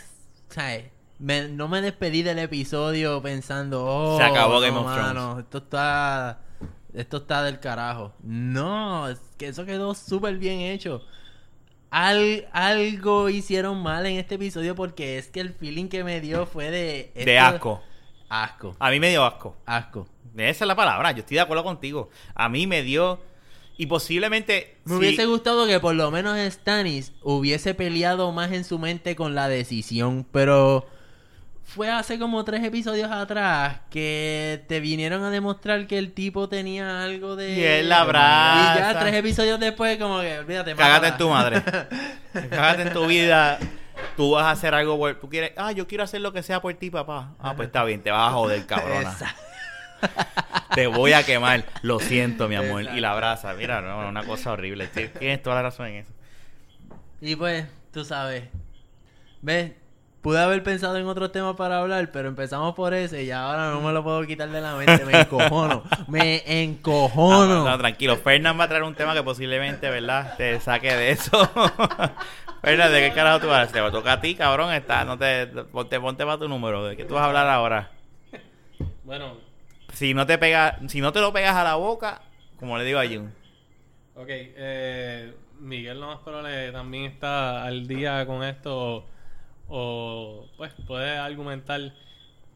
¿sabes? 0.49 0.85
Me- 1.19 1.47
no 1.47 1.67
me 1.67 1.81
despedí 1.81 2.21
del 2.21 2.39
episodio 2.39 3.21
pensando, 3.21 3.83
oh, 3.85 4.17
Se 4.17 4.23
acabó 4.23 4.55
no, 4.55 4.59
Game 4.61 4.77
of 4.77 4.85
mano, 4.85 5.39
esto 5.39 5.59
está... 5.59 6.41
Esto 6.93 7.17
está 7.17 7.43
del 7.43 7.59
carajo. 7.59 8.13
No, 8.23 9.07
es 9.09 9.19
que 9.37 9.47
eso 9.49 9.65
quedó 9.65 9.93
súper 9.93 10.37
bien 10.37 10.61
hecho. 10.61 11.03
Al- 11.89 12.47
algo 12.51 13.29
hicieron 13.29 13.81
mal 13.81 14.05
en 14.05 14.17
este 14.17 14.35
episodio 14.35 14.75
porque 14.75 15.17
es 15.17 15.27
que 15.27 15.39
el 15.39 15.53
feeling 15.53 15.87
que 15.87 16.03
me 16.03 16.19
dio 16.21 16.45
fue 16.45 16.69
de... 16.69 17.11
De 17.15 17.39
asco. 17.39 17.81
Asco. 18.29 18.75
A 18.79 18.89
mí 18.91 18.99
me 18.99 19.09
dio 19.09 19.23
asco. 19.23 19.55
Asco. 19.65 20.07
Esa 20.35 20.65
es 20.65 20.67
la 20.67 20.75
palabra. 20.75 21.11
Yo 21.11 21.19
estoy 21.19 21.35
de 21.35 21.41
acuerdo 21.41 21.63
contigo. 21.63 22.09
A 22.35 22.49
mí 22.49 22.67
me 22.67 22.83
dio. 22.83 23.19
Y 23.77 23.85
posiblemente. 23.85 24.77
Me 24.85 24.95
hubiese 24.97 25.25
gustado 25.25 25.65
que 25.65 25.79
por 25.79 25.95
lo 25.95 26.11
menos 26.11 26.37
Stannis 26.51 27.13
hubiese 27.23 27.73
peleado 27.73 28.31
más 28.31 28.51
en 28.51 28.63
su 28.63 28.79
mente 28.79 29.15
con 29.15 29.33
la 29.35 29.47
decisión, 29.47 30.25
pero 30.31 30.87
fue 31.67 31.91
hace 31.91 32.17
como 32.17 32.45
tres 32.45 32.63
episodios 32.63 33.11
atrás 33.11 33.81
que 33.89 34.63
te 34.69 34.79
vinieron 34.79 35.21
a 35.23 35.29
demostrar 35.29 35.85
que 35.85 35.97
el 35.97 36.13
tipo 36.13 36.47
tenía 36.47 37.03
algo 37.03 37.35
de... 37.35 37.55
Y 37.55 37.63
él 37.63 37.89
la 37.89 38.01
abraza. 38.01 38.75
Y 38.75 38.79
ya 38.79 38.99
tres 38.99 39.13
episodios 39.13 39.59
después 39.59 39.97
como 39.97 40.21
que, 40.21 40.39
olvídate. 40.39 40.75
Cágate 40.75 41.07
en 41.07 41.17
tu 41.17 41.29
madre. 41.29 41.61
Cágate 42.49 42.83
en 42.83 42.93
tu 42.93 43.05
vida. 43.05 43.59
Tú 44.15 44.31
vas 44.31 44.45
a 44.45 44.51
hacer 44.51 44.73
algo 44.73 44.97
por... 44.97 45.19
Tú 45.19 45.27
quieres... 45.29 45.51
Ah, 45.57 45.73
yo 45.73 45.87
quiero 45.87 46.05
hacer 46.05 46.21
lo 46.21 46.31
que 46.31 46.41
sea 46.41 46.61
por 46.61 46.73
ti, 46.75 46.89
papá. 46.89 47.33
Ah, 47.37 47.53
pues 47.53 47.67
está 47.67 47.83
bien. 47.83 48.01
Te 48.01 48.11
vas 48.11 48.29
a 48.29 48.31
joder, 48.31 48.65
cabrona. 48.65 49.11
Exacto. 49.11 49.41
Te 50.73 50.87
voy 50.87 51.11
a 51.11 51.23
quemar. 51.23 51.65
Lo 51.81 51.99
siento, 51.99 52.47
mi 52.47 52.55
amor. 52.55 52.79
Exacto. 52.81 52.97
Y 52.97 53.01
la 53.01 53.11
abraza. 53.11 53.53
Mira, 53.55 53.81
no, 53.81 54.07
una 54.07 54.23
cosa 54.23 54.53
horrible. 54.53 54.89
Tien- 54.89 55.11
Tienes 55.19 55.43
toda 55.43 55.57
la 55.57 55.63
razón 55.63 55.87
en 55.87 55.95
eso. 55.95 56.13
Y 57.19 57.35
pues, 57.35 57.65
tú 57.91 58.05
sabes. 58.05 58.45
¿Ves? 59.41 59.73
Pude 60.27 60.39
haber 60.39 60.61
pensado 60.61 60.97
en 60.97 61.07
otros 61.07 61.31
temas 61.31 61.55
para 61.55 61.79
hablar, 61.79 62.11
pero 62.11 62.27
empezamos 62.27 62.75
por 62.75 62.93
ese 62.93 63.23
y 63.23 63.31
ahora 63.31 63.71
no 63.71 63.79
me 63.79 63.93
lo 63.93 64.03
puedo 64.03 64.21
quitar 64.25 64.49
de 64.49 64.59
la 64.59 64.75
mente. 64.75 65.05
Me 65.05 65.21
encojono. 65.21 65.83
Me 66.09 66.63
encojono. 66.63 67.63
no, 67.63 67.77
tranquilo. 67.77 68.17
Fernán 68.17 68.59
va 68.59 68.65
a 68.65 68.67
traer 68.67 68.83
un 68.83 68.93
tema 68.93 69.13
que 69.13 69.23
posiblemente, 69.23 69.89
¿verdad? 69.89 70.35
Te 70.35 70.59
saque 70.59 70.93
de 70.93 71.11
eso. 71.11 71.31
Fernán, 72.61 72.91
¿de 72.91 73.07
qué 73.07 73.13
carajo 73.15 73.39
tú 73.39 73.47
vas 73.47 73.59
a 73.59 73.61
hacer? 73.61 73.85
Te 73.85 73.89
toca 73.89 74.11
a 74.11 74.19
ti, 74.19 74.35
cabrón. 74.35 74.73
Está, 74.73 75.05
no 75.05 75.17
te, 75.17 75.47
ponte, 75.47 75.97
ponte 75.97 76.25
para 76.25 76.37
tu 76.37 76.49
número. 76.49 76.83
¿De 76.83 76.97
qué 76.97 77.05
tú 77.05 77.13
vas 77.13 77.23
a 77.23 77.27
hablar 77.27 77.47
ahora? 77.47 77.91
Bueno, 79.05 79.37
Si 79.93 80.13
no 80.13 80.25
te 80.25 80.37
pega, 80.37 80.77
si 80.89 80.99
no 80.99 81.13
te 81.13 81.21
lo 81.21 81.31
pegas 81.31 81.55
a 81.55 81.63
la 81.63 81.75
boca, 81.75 82.19
como 82.59 82.77
le 82.77 82.83
digo 82.83 82.99
a 82.99 83.07
Jun. 83.07 83.33
ok. 84.13 84.27
Eh, 84.27 85.33
Miguel 85.61 86.01
lo 86.01 86.07
más 86.07 86.19
probable 86.19 86.69
también 86.73 87.05
está 87.05 87.63
al 87.63 87.87
día 87.87 88.25
con 88.25 88.43
esto. 88.43 89.05
O, 89.69 90.47
pues 90.57 90.73
puede 90.85 91.17
argumentar. 91.17 91.93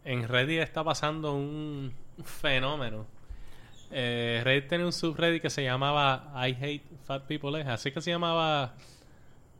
En 0.03 0.27
Reddit 0.27 0.59
está 0.61 0.83
pasando 0.83 1.33
un 1.33 1.93
fenómeno. 2.23 3.05
Eh, 3.91 4.41
Reddit 4.43 4.69
tiene 4.69 4.85
un 4.85 4.93
subreddit 4.93 5.41
que 5.41 5.49
se 5.49 5.63
llamaba 5.63 6.31
I 6.47 6.51
Hate 6.53 6.83
Fat 7.05 7.23
People. 7.27 7.59
¿eh? 7.59 7.65
Así 7.67 7.91
que 7.91 8.01
se 8.01 8.09
llamaba 8.11 8.73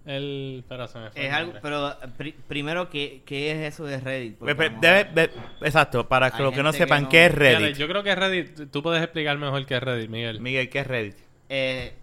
el... 0.06 0.58
Espera, 0.64 0.88
se 0.88 0.98
me 1.00 1.12
fue 1.12 1.22
Es 1.22 1.28
el 1.28 1.34
algo, 1.36 1.54
pero 1.62 1.96
pri- 2.18 2.34
primero, 2.48 2.90
¿qué, 2.90 3.22
¿qué 3.26 3.52
es 3.52 3.74
eso 3.74 3.86
de 3.86 4.00
Reddit? 4.00 4.40
Debe- 4.40 5.30
exacto, 5.62 6.08
para 6.08 6.28
Hay 6.28 6.42
los 6.42 6.54
que 6.54 6.64
no 6.64 6.72
que 6.72 6.78
sepan 6.80 7.04
no- 7.04 7.10
qué 7.10 7.26
es 7.28 7.36
Reddit. 7.36 7.78
yo 7.78 7.88
creo 7.88 8.02
que 8.02 8.16
Reddit, 8.16 8.72
tú 8.72 8.82
puedes 8.82 9.04
explicar 9.04 9.38
mejor 9.38 9.66
qué 9.66 9.76
es 9.76 9.84
Reddit, 9.84 10.10
Miguel. 10.10 10.40
Miguel, 10.40 10.70
¿qué 10.70 10.80
es 10.80 10.88
Reddit? 10.88 11.16
Eh, 11.50 11.94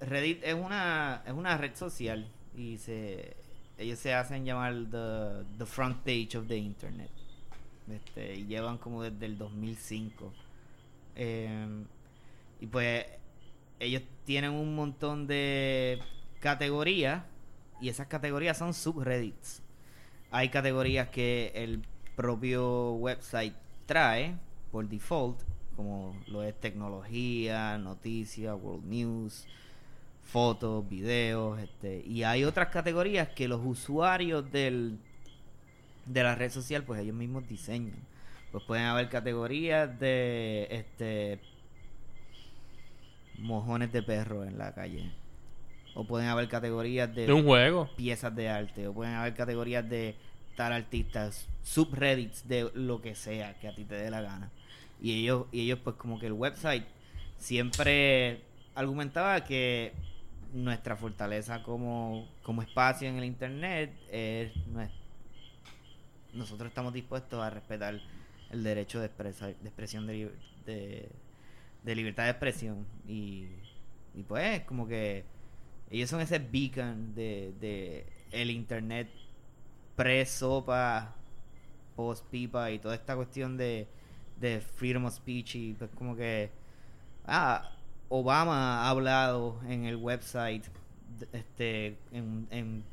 Reddit 0.00 0.42
es 0.44 0.54
una, 0.54 1.22
es 1.26 1.32
una 1.32 1.56
red 1.56 1.74
social 1.76 2.26
y 2.56 2.76
se 2.78 3.36
ellos 3.80 3.98
se 3.98 4.12
hacen 4.12 4.44
llamar 4.44 4.74
the, 4.90 5.44
the 5.58 5.64
front 5.64 5.96
page 6.04 6.36
of 6.36 6.46
the 6.48 6.56
internet. 6.56 7.10
Este, 7.90 8.34
y 8.34 8.46
llevan 8.46 8.76
como 8.76 9.02
desde 9.02 9.24
el 9.24 9.38
2005. 9.38 10.32
Eh, 11.16 11.84
y 12.60 12.66
pues 12.66 13.06
ellos 13.78 14.02
tienen 14.26 14.52
un 14.52 14.74
montón 14.74 15.26
de 15.26 15.98
categorías 16.40 17.24
y 17.80 17.88
esas 17.88 18.06
categorías 18.06 18.58
son 18.58 18.74
subreddits. 18.74 19.62
Hay 20.30 20.50
categorías 20.50 21.08
que 21.08 21.50
el 21.54 21.82
propio 22.16 22.92
website 22.92 23.54
trae 23.86 24.36
por 24.70 24.86
default, 24.86 25.40
como 25.74 26.14
lo 26.26 26.42
es 26.42 26.54
tecnología, 26.60 27.78
noticias, 27.78 28.54
world 28.60 28.84
news, 28.84 29.46
fotos, 30.30 30.88
videos, 30.88 31.58
este, 31.58 32.02
y 32.06 32.22
hay 32.22 32.44
otras 32.44 32.68
categorías 32.68 33.28
que 33.28 33.48
los 33.48 33.60
usuarios 33.64 34.50
del 34.52 34.98
de 36.06 36.22
la 36.22 36.34
red 36.34 36.50
social, 36.50 36.82
pues 36.84 37.00
ellos 37.00 37.14
mismos 37.14 37.48
diseñan. 37.48 37.96
Pues 38.52 38.64
pueden 38.64 38.86
haber 38.86 39.08
categorías 39.08 39.98
de 40.00 40.66
este 40.70 41.38
mojones 43.38 43.92
de 43.92 44.02
perro 44.02 44.44
en 44.44 44.58
la 44.58 44.74
calle. 44.74 45.10
O 45.94 46.04
pueden 46.04 46.28
haber 46.28 46.48
categorías 46.48 47.12
de 47.14 47.26
De 47.26 47.32
un 47.32 47.44
juego. 47.44 47.88
piezas 47.96 48.34
de 48.34 48.48
arte 48.48 48.86
o 48.86 48.92
pueden 48.92 49.14
haber 49.14 49.34
categorías 49.34 49.88
de 49.88 50.14
tal 50.56 50.72
artistas, 50.72 51.48
subreddits 51.62 52.46
de 52.46 52.70
lo 52.74 53.00
que 53.00 53.14
sea 53.14 53.58
que 53.58 53.68
a 53.68 53.74
ti 53.74 53.84
te 53.84 53.94
dé 53.94 54.10
la 54.10 54.20
gana. 54.20 54.50
Y 55.00 55.22
ellos 55.22 55.46
y 55.52 55.62
ellos 55.62 55.78
pues 55.82 55.96
como 55.96 56.18
que 56.18 56.26
el 56.26 56.32
website 56.32 56.84
siempre 57.38 58.42
argumentaba 58.74 59.44
que 59.44 59.92
nuestra 60.52 60.96
fortaleza 60.96 61.62
como, 61.62 62.28
como 62.42 62.62
espacio 62.62 63.08
en 63.08 63.16
el 63.16 63.24
internet 63.24 63.92
es 64.10 64.52
nosotros 66.32 66.68
estamos 66.68 66.92
dispuestos 66.92 67.42
a 67.42 67.50
respetar 67.50 68.00
el 68.50 68.62
derecho 68.62 69.00
de, 69.00 69.06
expresión 69.06 70.06
de, 70.06 70.12
li- 70.12 70.30
de, 70.66 71.08
de 71.82 71.94
libertad 71.94 72.24
de 72.24 72.30
expresión. 72.30 72.86
Y, 73.06 73.46
pues 74.28 74.62
como 74.62 74.86
que 74.86 75.24
ellos 75.90 76.08
son 76.10 76.20
ese 76.20 76.38
beacon 76.38 77.14
de, 77.14 77.52
de 77.60 78.06
el 78.30 78.50
internet 78.50 79.08
pre-sopa, 79.96 81.14
post-pipa 81.96 82.70
y 82.70 82.78
toda 82.78 82.94
esta 82.94 83.16
cuestión 83.16 83.56
de, 83.56 83.88
de 84.40 84.60
freedom 84.60 85.04
of 85.06 85.14
speech 85.14 85.56
y 85.56 85.72
pues 85.74 85.90
como 85.96 86.14
que 86.16 86.50
ah, 87.26 87.76
Obama 88.10 88.82
ha 88.84 88.90
hablado 88.90 89.58
en 89.68 89.84
el 89.86 89.96
website 89.96 90.64
este 91.32 91.96
en, 92.12 92.46
en 92.50 92.84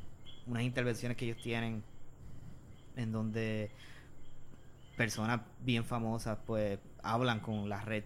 unas 0.46 0.64
intervenciones 0.64 1.18
que 1.18 1.26
ellos 1.26 1.42
tienen 1.42 1.84
en 2.96 3.12
donde 3.12 3.70
personas 4.96 5.42
bien 5.62 5.84
famosas 5.86 6.38
pues 6.46 6.80
hablan 7.04 7.40
con 7.40 7.68
la 7.70 7.82
red 7.82 8.04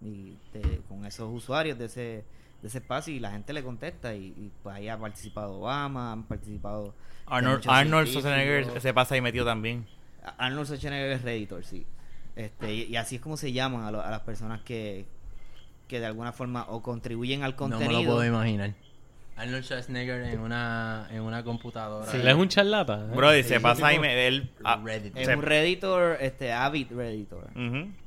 y 0.00 0.36
de- 0.52 0.82
con 0.88 1.04
esos 1.04 1.32
usuarios 1.32 1.78
de 1.78 1.86
ese 1.86 2.24
de 2.62 2.66
ese 2.68 2.78
espacio 2.78 3.14
y 3.14 3.20
la 3.20 3.30
gente 3.30 3.52
le 3.52 3.62
contesta 3.62 4.14
y, 4.16 4.26
y, 4.36 4.50
pues 4.64 4.74
ahí 4.74 4.88
ha 4.88 4.98
participado 4.98 5.60
Obama 5.60 6.10
han 6.12 6.24
participado 6.24 6.92
Arnold, 7.26 7.62
Arnold. 7.68 8.08
Schwarzenegger 8.08 8.80
se 8.80 8.92
pasa 8.94 9.14
ahí 9.14 9.20
metido 9.20 9.44
también. 9.44 9.86
Arnold 10.38 10.66
Schwarzenegger 10.66 11.12
es 11.12 11.22
Redditor, 11.22 11.64
sí. 11.64 11.86
Este, 12.34 12.74
y, 12.74 12.82
y 12.84 12.96
así 12.96 13.16
es 13.16 13.20
como 13.22 13.36
se 13.36 13.52
llaman 13.52 13.84
a, 13.84 13.90
lo- 13.92 14.00
a 14.02 14.10
las 14.10 14.20
personas 14.22 14.62
que, 14.62 15.06
que 15.88 15.98
de 16.00 16.06
alguna 16.06 16.32
forma 16.32 16.66
o 16.68 16.82
contribuyen 16.82 17.42
al 17.42 17.52
No 17.52 17.56
contenido. 17.56 17.88
me 18.00 18.04
lo 18.04 18.10
puedo 18.12 18.24
imaginar. 18.24 18.74
Arnold 19.36 19.62
Schwarzenegger 19.62 20.24
en 20.24 20.40
una, 20.40 21.06
en 21.12 21.22
una 21.22 21.44
computadora. 21.44 22.10
Él 22.12 22.26
es 22.26 22.34
un 22.34 22.48
charlata. 22.48 23.06
¿eh? 23.08 23.14
Brody, 23.14 23.44
sí, 23.44 23.50
se 23.50 23.60
pasa 23.60 23.86
ahí. 23.86 23.96
Él, 24.02 24.50
ah, 24.64 24.82
es 25.14 25.28
un 25.28 25.42
Redditor, 25.42 26.16
este, 26.20 26.52
avid 26.52 26.88
Redditor. 26.90 27.48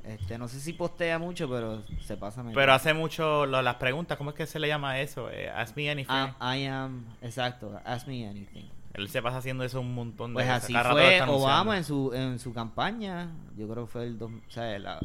Este, 0.04 0.36
no 0.36 0.46
sé 0.46 0.60
si 0.60 0.74
postea 0.74 1.18
mucho, 1.18 1.48
pero 1.48 1.82
se 2.02 2.18
pasa 2.18 2.42
medio. 2.42 2.54
Pero 2.54 2.74
hace 2.74 2.92
mucho 2.92 3.46
lo- 3.46 3.62
las 3.62 3.76
preguntas. 3.76 4.18
¿Cómo 4.18 4.28
es 4.30 4.36
que 4.36 4.44
se 4.46 4.58
le 4.60 4.68
llama 4.68 5.00
eso? 5.00 5.30
Eh, 5.30 5.48
ask 5.48 5.74
me 5.74 5.88
anything. 5.90 6.10
Ah, 6.12 6.54
I 6.54 6.66
am, 6.66 7.02
exacto, 7.22 7.80
ask 7.82 8.06
me 8.06 8.28
anything. 8.28 8.64
Él 8.92 9.08
se 9.08 9.22
pasa 9.22 9.38
haciendo 9.38 9.64
eso 9.64 9.80
un 9.80 9.94
montón 9.94 10.32
de 10.32 10.34
Pues 10.34 10.48
así 10.50 10.74
Cada 10.74 10.90
fue. 10.92 11.22
Obama 11.22 11.78
en 11.78 11.84
su, 11.84 12.12
en 12.12 12.38
su 12.38 12.52
campaña. 12.52 13.30
Yo 13.56 13.66
creo 13.68 13.86
que 13.86 13.90
fue 13.90 14.04
el. 14.04 14.18
dos- 14.18 14.30
o 14.32 14.50
sea, 14.50 14.78
la, 14.78 15.00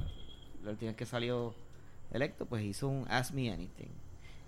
la 0.62 0.72
última 0.72 0.90
vez 0.92 0.98
que 0.98 1.06
salió 1.06 1.56
electo, 2.12 2.46
pues 2.46 2.64
hizo 2.64 2.88
un 2.88 3.06
Ask 3.10 3.34
Me 3.34 3.52
Anything. 3.52 3.90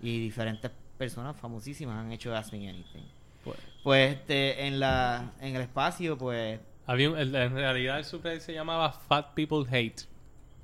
Y 0.02 0.18
diferentes 0.20 0.70
personas 0.98 1.36
famosísimas 1.36 1.96
han 1.98 2.12
hecho 2.12 2.34
Ask 2.34 2.52
Me 2.52 2.68
Anything. 2.68 3.04
Pues- 3.44 3.58
Pues 3.82 4.16
este, 4.16 4.66
en, 4.66 4.78
la, 4.80 5.32
en 5.40 5.56
el 5.56 5.62
espacio, 5.62 6.16
pues. 6.18 6.60
Había 6.86 7.10
un- 7.10 7.18
el- 7.18 7.34
en 7.34 7.54
realidad 7.54 7.98
el 7.98 8.04
subreddit 8.04 8.40
se 8.42 8.52
llamaba 8.52 8.92
Fat 8.92 9.32
People 9.34 9.64
Hate. 9.70 10.02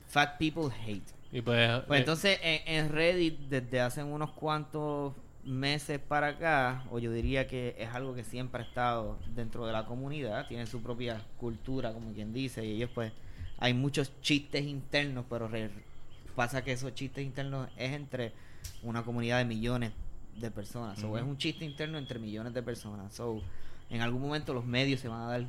Fat 0.09 0.37
People 0.39 0.69
Hate. 0.85 1.03
Y 1.33 1.41
pues, 1.41 1.83
Pues 1.87 1.99
eh, 1.99 2.01
entonces 2.01 2.39
en, 2.43 2.61
en 2.67 2.89
Reddit, 2.91 3.39
desde 3.49 3.81
hace 3.81 4.03
unos 4.03 4.31
cuantos 4.33 5.15
meses 5.45 5.99
para 6.01 6.29
acá, 6.29 6.85
o 6.91 6.99
yo 6.99 7.13
diría 7.13 7.47
que 7.47 7.75
es 7.79 7.89
algo 7.91 8.15
que 8.15 8.25
siempre 8.25 8.63
ha 8.63 8.65
estado 8.67 9.19
dentro 9.35 9.67
de 9.67 9.73
la 9.73 9.87
comunidad, 9.87 10.47
tiene 10.49 10.67
su 10.67 10.83
propia 10.83 11.21
cultura, 11.37 11.93
como 11.93 12.13
quien 12.13 12.33
dice, 12.33 12.65
y 12.65 12.73
ellos 12.77 12.91
pues, 12.95 13.13
hay 13.59 13.73
muchos 13.75 14.13
chistes 14.21 14.65
internos, 14.65 15.25
pero 15.31 15.47
re- 15.49 15.71
pasa 16.37 16.63
que 16.63 16.71
esos 16.73 16.95
chistes 16.95 17.25
internos 17.25 17.69
es 17.77 17.93
entre 17.93 18.33
una 18.83 19.03
comunidad 19.03 19.39
de 19.39 19.45
millones 19.47 19.93
de 20.37 20.51
personas, 20.51 21.03
o 21.03 21.17
es 21.17 21.25
un 21.25 21.39
chiste 21.39 21.65
interno 21.65 21.97
entre 21.99 22.19
millones 22.19 22.53
de 22.53 22.63
personas, 22.63 23.13
so 23.15 23.41
en 23.89 24.03
algún 24.03 24.21
momento 24.21 24.53
los 24.53 24.65
medios 24.67 25.01
se 25.01 25.09
van 25.09 25.23
a 25.23 25.27
dar 25.29 25.47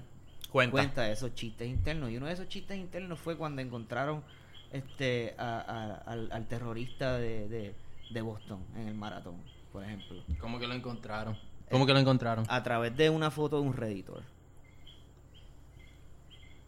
Cuenta. 0.51 0.71
cuenta 0.71 1.01
de 1.03 1.11
esos 1.11 1.35
chistes 1.35 1.67
internos. 1.67 2.09
Y 2.09 2.15
uno 2.17 2.27
de 2.27 2.33
esos 2.33 2.47
chistes 2.47 2.77
internos 2.77 3.19
fue 3.19 3.35
cuando 3.35 3.61
encontraron 3.61 4.23
este 4.71 5.35
a- 5.37 5.59
a- 5.59 5.95
al, 6.11 6.31
al 6.31 6.47
terrorista 6.47 7.17
de, 7.17 7.49
de, 7.49 7.75
de 8.11 8.21
Boston 8.21 8.59
en 8.77 8.87
el 8.87 8.93
maratón, 8.95 9.35
por 9.73 9.83
ejemplo. 9.83 10.23
¿Cómo 10.39 10.57
que 10.57 10.67
lo 10.67 10.73
encontraron? 10.73 11.37
¿Cómo 11.69 11.85
que 11.85 11.91
lo 11.93 11.99
encontraron? 11.99 12.45
A 12.47 12.63
través 12.63 12.95
de 12.95 13.09
una 13.09 13.29
foto 13.29 13.59
de 13.59 13.67
un 13.67 13.73
redditor. 13.73 14.23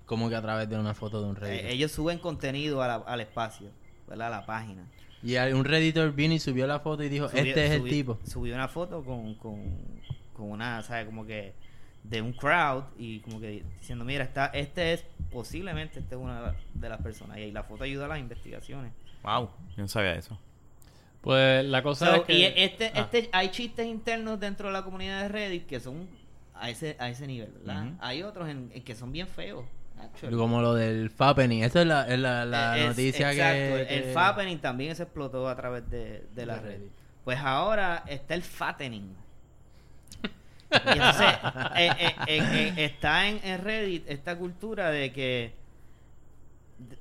¿Cómo 0.06 0.28
que 0.28 0.36
a 0.36 0.42
través 0.42 0.68
de 0.68 0.78
una 0.78 0.94
foto 0.94 1.22
de 1.22 1.30
un 1.30 1.36
Eh, 1.38 1.40
Reddit? 1.40 1.66
ellos 1.72 1.92
suben 1.92 2.18
contenido 2.20 2.82
a 2.82 2.88
la- 2.88 2.96
al 2.96 3.22
espacio, 3.22 3.70
la 4.18 4.46
página. 4.46 4.84
Y 5.22 5.36
un 5.38 5.66
Redditor 5.66 6.14
vino 6.14 6.34
y 6.34 6.40
subió 6.40 6.66
la 6.68 6.80
foto 6.80 7.04
y 7.04 7.10
dijo, 7.10 7.28
Subió- 7.30 7.44
este 7.44 7.66
es 7.66 7.72
el 7.72 7.84
tipo. 7.84 8.18
Subió 8.26 8.56
una 8.56 8.68
foto 8.70 9.04
con, 9.04 9.36
con, 9.36 9.62
con 10.34 10.52
una, 10.52 10.82
¿sabes? 10.84 11.06
Como 11.06 11.26
que 11.26 11.54
de 12.04 12.22
un 12.22 12.32
crowd 12.32 12.84
y 12.98 13.20
como 13.20 13.42
que 13.42 13.64
diciendo, 13.80 14.06
mira, 14.06 14.24
está, 14.24 14.46
este 14.48 14.94
es, 14.94 15.04
posiblemente 15.32 16.00
este 16.00 16.16
es 16.16 16.22
una 16.22 16.38
de 16.40 16.42
la- 16.48 16.56
de 16.74 16.90
las 16.90 17.02
personas. 17.02 17.38
Y 17.38 17.42
ahí 17.42 17.52
la 17.52 17.64
foto 17.64 17.84
ayuda 17.84 18.06
a 18.06 18.08
las 18.08 18.20
investigaciones. 18.20 18.94
Wow. 19.24 19.50
Yo 19.76 19.82
no 19.84 19.88
sabía 19.90 20.16
eso. 20.16 20.40
pues 21.22 21.66
la 21.66 21.84
cosa 21.84 22.06
So, 22.06 22.16
es 22.16 22.22
que... 22.22 22.34
Y 22.34 22.46
este, 22.46 22.92
Ah. 22.96 23.00
este, 23.02 23.30
hay 23.34 23.50
chistes 23.50 23.86
internos 23.86 24.40
dentro 24.40 24.68
de 24.68 24.74
la 24.74 24.84
comunidad 24.86 25.24
de 25.24 25.28
Reddit 25.28 25.66
que 25.68 25.82
son 25.82 26.08
a 26.56 26.70
ese, 26.70 26.96
a 26.98 27.10
ese 27.10 27.28
nivel, 27.28 27.52
¿verdad? 27.66 27.92
Hay 28.00 28.24
otros 28.24 28.48
en, 28.48 28.72
en 28.74 28.84
que 28.84 28.96
son 28.96 29.12
bien 29.12 29.28
feos. 29.28 29.66
Actually. 30.02 30.36
Como 30.38 30.62
lo 30.62 30.74
del 30.74 31.10
Fappening. 31.10 31.64
Esa 31.64 31.82
es 31.82 31.88
la, 31.88 32.08
es 32.08 32.20
la, 32.20 32.46
la 32.46 32.78
Eh, 32.78 32.82
es- 32.82 32.88
noticia 32.90 33.32
exacto, 33.32 33.76
que, 33.76 33.82
El 33.98 34.04
que- 34.04 34.12
fappening 34.14 34.60
también 34.60 34.96
se 34.96 35.04
explotó 35.04 35.48
a 35.48 35.56
través 35.56 35.90
de, 35.90 36.26
de 36.36 36.46
la 36.46 36.56
De 36.56 36.62
red. 36.62 36.70
Reddit. 36.78 36.92
Pues 37.24 37.40
ahora 37.40 38.04
está 38.08 38.34
el 38.34 38.44
fattening. 38.44 39.16
Y 40.72 40.76
entonces 40.92 41.28
eh, 41.78 41.90
eh, 42.00 42.16
eh, 42.28 42.42
eh, 42.52 42.74
está 42.86 43.28
en, 43.28 43.40
en 43.44 43.64
Reddit 43.64 44.04
esta 44.10 44.38
cultura 44.38 44.92
de 44.92 45.12
que 45.12 45.54
de- 46.78 46.98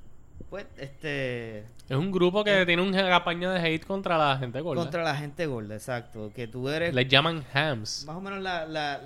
pues 0.49 0.65
este 0.77 1.59
Es 1.87 1.95
un 1.95 2.11
grupo 2.11 2.43
que 2.43 2.65
tiene 2.65 2.81
una 2.81 3.07
campaña 3.09 3.51
de 3.51 3.59
hate 3.59 3.85
contra 3.85 4.17
la 4.17 4.37
gente 4.37 4.59
gorda. 4.61 4.81
contra 4.81 5.03
la 5.03 5.15
gente 5.15 5.45
gorda, 5.45 5.75
exacto, 5.75 6.31
que 6.35 6.47
tú 6.47 6.67
eres 6.69 6.93
Les 6.95 7.07
llaman 7.07 7.43
hams. 7.53 8.05
más 8.05 8.15
o 8.15 8.21
menos 8.21 8.39
la, 8.41 8.65
la, 8.65 8.99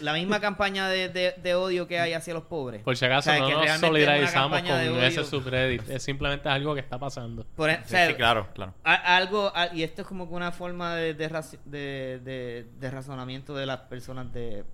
la, 0.00 0.12
misma 0.14 0.40
campaña 0.40 0.88
de, 0.88 1.08
de, 1.08 1.32
de 1.42 1.54
odio 1.54 1.86
que 1.86 1.98
hay 2.00 2.12
hacia 2.12 2.34
los 2.34 2.44
pobres. 2.44 2.82
Por 2.82 2.96
si 2.96 3.04
acaso 3.04 3.30
O 3.30 3.32
sea, 3.32 3.40
no 3.40 3.48
que 3.48 3.66
nos 3.66 3.80
solidarizamos 3.80 4.60
con 4.62 5.02
ese 5.02 5.24
subreddit. 5.24 5.88
Es 5.88 6.02
simplemente 6.02 6.48
algo 6.48 6.74
que 6.74 6.80
está 6.80 6.98
pasando. 6.98 7.44
Por 7.56 7.70
e- 7.70 7.74
o 7.74 7.82
Sí, 7.82 7.88
sea, 7.90 8.06
sí, 8.08 8.14
claro, 8.14 8.48
claro. 8.54 8.74
a- 8.84 9.16
algo, 9.16 9.52
a- 9.54 9.74
y 9.74 9.82
esto 9.82 10.02
es 10.02 10.08
como 10.08 10.28
que 10.28 10.34
una 10.34 10.52
forma 10.52 10.96
de, 10.96 11.14
de, 11.14 11.30
raci- 11.30 11.58
de, 11.64 12.20
de- 12.24 12.66
de 12.80 12.90
razonamiento 12.90 13.54
de 13.54 13.66
las 13.66 13.80
personas 13.80 14.32
de, 14.32 14.64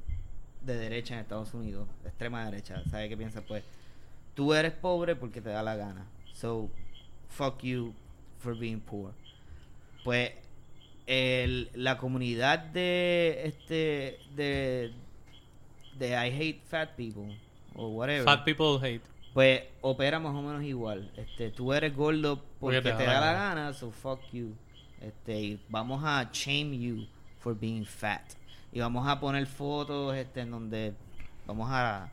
de 0.63 0.77
derecha 0.77 1.15
en 1.15 1.21
Estados 1.21 1.55
Unidos, 1.55 1.89
de 2.03 2.09
extrema 2.09 2.45
derecha. 2.45 2.83
¿Sabes 2.91 3.09
qué 3.09 3.17
piensas? 3.17 3.43
Pues 3.47 3.65
tú 4.35 4.55
eres 4.55 4.73
pobre 4.73 5.17
porque 5.17 5.41
te 5.41 5.51
da 5.51 5.63
la 5.63 5.77
gana. 5.77 6.07
So, 6.33 6.71
fuck 7.29 7.63
you 7.63 7.93
for 8.39 8.57
being 8.57 8.81
poor. 8.81 9.13
Pues 10.05 10.33
el, 11.07 11.71
la 11.75 11.97
comunidad 11.99 12.59
de 12.59 13.43
este 13.45 14.19
de 14.37 14.93
de 15.99 16.11
I 16.11 16.31
hate 16.31 16.61
fat 16.69 16.91
people 16.97 17.37
o 17.75 17.89
whatever 17.89 18.25
Fat 18.25 18.45
people 18.45 18.79
hate. 18.81 19.03
pues 19.35 19.63
opera 19.83 20.19
más 20.19 20.35
o 20.35 20.43
menos 20.43 20.63
igual. 20.63 21.11
Este, 21.17 21.51
tú 21.51 21.73
eres 21.73 21.95
gordo 21.95 22.43
porque, 22.61 22.81
te, 22.81 22.91
da 22.93 23.21
la 23.21 23.33
gana, 23.33 23.73
so 23.73 23.91
fuck 23.91 24.21
you. 24.33 24.55
Este, 25.01 25.41
y 25.41 25.61
vamos 25.69 26.03
a 26.05 26.29
shame 26.33 26.77
you 26.79 27.07
for 27.39 27.55
being 27.59 27.85
fat. 27.85 28.23
Y 28.73 28.81
vamos 28.81 29.07
a 29.09 29.19
poner 29.21 29.47
fotos 29.47 30.15
este 30.17 30.41
en 30.41 30.51
donde 30.51 30.93
vamos 31.47 31.69
a 31.71 32.11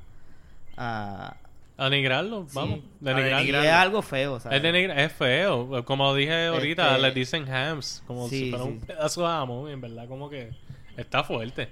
a 0.78 1.36
A 1.78 1.90
denigrarlo, 1.90 2.46
vamos. 2.54 2.80
sí, 3.04 3.50
es 3.50 3.72
algo 3.72 4.02
feo, 4.02 4.40
¿sabes? 4.40 4.64
Es, 4.64 5.12
feo. 5.14 5.84
Como 5.86 6.14
dije 6.16 6.48
ahorita, 6.48 6.92
Este- 6.92 7.02
les 7.02 7.16
dicen 7.16 7.50
hams. 7.52 8.04
Como 8.08 8.30
Sí, 8.30 8.46
si 8.46 8.50
fuera 8.52 8.66
sí. 8.66 8.72
un 8.72 8.80
pedazo 8.80 9.22
de 9.22 9.28
jamón. 9.28 9.70
En 9.72 9.82
verdad, 9.82 10.08
como 10.08 10.30
que 10.30 10.52
está 10.96 11.24
fuerte. 11.24 11.70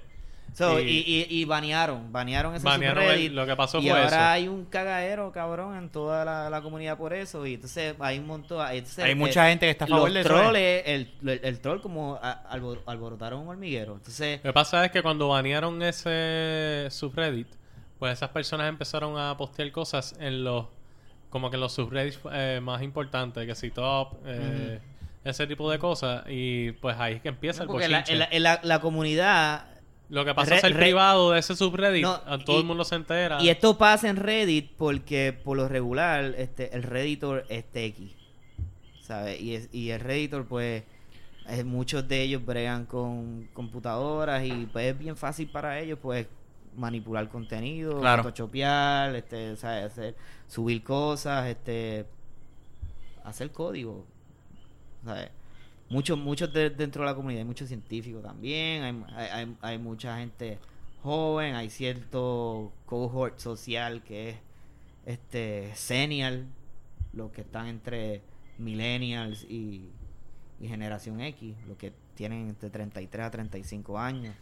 So, 0.54 0.78
y- 0.78 0.84
y, 1.04 1.26
y, 1.28 1.44
banearon, 1.46 2.12
banearon 2.12 2.54
ese 2.54 2.64
Banearon 2.64 3.02
subreddit. 3.02 3.26
el- 3.30 3.34
lo 3.34 3.44
que 3.44 3.56
pasó 3.56 3.78
y 3.78 3.82
fue 3.82 3.90
ahora 3.90 4.06
eso. 4.06 4.16
hay 4.16 4.46
un 4.46 4.64
cagadero, 4.66 5.32
cabrón, 5.32 5.76
en 5.76 5.88
toda 5.88 6.24
la, 6.24 6.48
la 6.48 6.62
comunidad 6.62 6.96
por 6.96 7.12
eso. 7.12 7.44
Y 7.44 7.54
entonces 7.54 7.96
hay 7.98 8.20
un 8.20 8.26
montón. 8.28 8.64
entonces, 8.70 9.04
Hay 9.04 9.10
eh, 9.10 9.14
mucha 9.16 9.48
gente 9.48 9.66
que 9.66 9.70
está 9.70 9.84
a 9.86 9.88
favor 9.88 10.08
los 10.10 10.14
de 10.14 10.20
eso. 10.20 10.28
¿eh? 10.30 10.40
troles, 10.40 10.82
el, 10.86 11.12
el, 11.28 11.40
el 11.42 11.60
troll 11.60 11.80
como 11.80 12.20
albor- 12.20 12.82
alborotaron 12.86 13.40
un 13.40 13.48
hormiguero. 13.48 13.94
Entonces, 13.94 14.38
Lo 14.44 14.50
que 14.50 14.52
pasa 14.54 14.84
es 14.84 14.92
que 14.92 15.02
cuando 15.02 15.26
banearon 15.28 15.82
ese 15.82 16.86
subreddit, 16.90 17.48
pues 17.98 18.12
esas 18.12 18.28
personas 18.30 18.68
empezaron 18.68 19.18
a 19.18 19.36
postear 19.36 19.70
cosas 19.72 20.14
en 20.20 20.44
los 20.44 20.66
como 21.30 21.50
que 21.50 21.56
en 21.56 21.62
los 21.62 21.72
subreddits 21.72 22.20
eh, 22.32 22.60
más 22.62 22.80
importantes, 22.82 23.44
que 23.44 23.56
si 23.56 23.72
top, 23.72 24.18
eh, 24.24 24.78
ese 25.24 25.48
tipo 25.48 25.68
de 25.68 25.80
cosas, 25.80 26.22
y 26.28 26.70
pues 26.72 26.96
ahí 26.96 27.14
es 27.14 27.22
que 27.22 27.28
empieza 27.28 27.62
el 27.62 27.66
porque 27.68 27.88
la, 27.88 28.04
la- 28.38 28.60
la 28.62 28.80
comunidad. 28.80 29.64
Lo 30.10 30.24
que 30.24 30.34
pasa 30.34 30.56
es 30.56 30.64
el 30.64 30.74
privado 30.74 31.30
de 31.32 31.40
ese 31.40 31.56
subreddit, 31.56 32.02
No, 32.02 32.12
a 32.26 32.38
todo 32.38 32.56
y- 32.56 32.60
el 32.60 32.66
mundo 32.66 32.84
se 32.84 32.94
entera. 32.94 33.42
Y 33.42 33.48
esto 33.48 33.78
pasa 33.78 34.08
en 34.08 34.16
Reddit 34.16 34.70
porque 34.76 35.32
por 35.32 35.56
lo 35.56 35.66
regular 35.68 36.24
este 36.36 36.74
el 36.76 36.82
Redditor 36.82 37.44
es 37.48 37.64
techie. 37.70 38.14
¿Sabes? 39.00 39.40
Y, 39.40 39.54
es- 39.54 39.68
y 39.72 39.90
el 39.90 40.00
Redditor, 40.00 40.46
pues. 40.46 40.82
eh, 41.46 41.62
muchos 41.62 42.08
de 42.08 42.22
ellos 42.22 42.42
bregan 42.44 42.86
con 42.86 43.48
computadoras 43.52 44.42
y 44.46 44.66
pues 44.72 44.86
es 44.92 44.98
bien 44.98 45.14
fácil 45.16 45.48
para 45.48 45.78
ellos, 45.80 45.98
pues. 46.00 46.26
manipular 46.76 47.28
contenido, 47.28 48.00
Claro. 48.00 48.28
este, 48.28 49.56
¿sabes? 49.56 49.84
Hacer, 49.92 50.16
subir 50.48 50.82
cosas, 50.82 51.46
este, 51.46 52.04
hacer 53.22 53.52
código, 53.52 54.04
¿sabes? 55.04 55.30
Muchos, 55.88 56.18
muchos 56.18 56.52
de- 56.52 56.70
dentro 56.70 57.02
de 57.02 57.10
la 57.10 57.14
comunidad, 57.14 57.40
hay 57.40 57.44
muchos 57.46 57.68
científicos 57.68 58.22
también, 58.22 59.04
hay, 59.14 59.56
hay, 59.60 59.78
mucha 59.78 60.16
gente 60.18 60.58
joven, 61.02 61.54
hay 61.54 61.68
cierto 61.70 62.72
cohort 62.86 63.38
social 63.38 64.02
que 64.02 64.30
es 64.30 64.36
este 65.06 65.74
senior, 65.74 66.40
los 67.12 67.30
que 67.32 67.42
están 67.42 67.66
entre 67.66 68.22
millennials 68.58 69.44
y, 69.44 69.90
y 70.60 70.68
generación 70.68 71.20
X, 71.20 71.54
los 71.68 71.76
que 71.76 71.92
tienen 72.14 72.48
entre 72.48 72.70
33 72.70 73.26
a 73.26 73.30
35 73.30 73.98
años. 73.98 74.34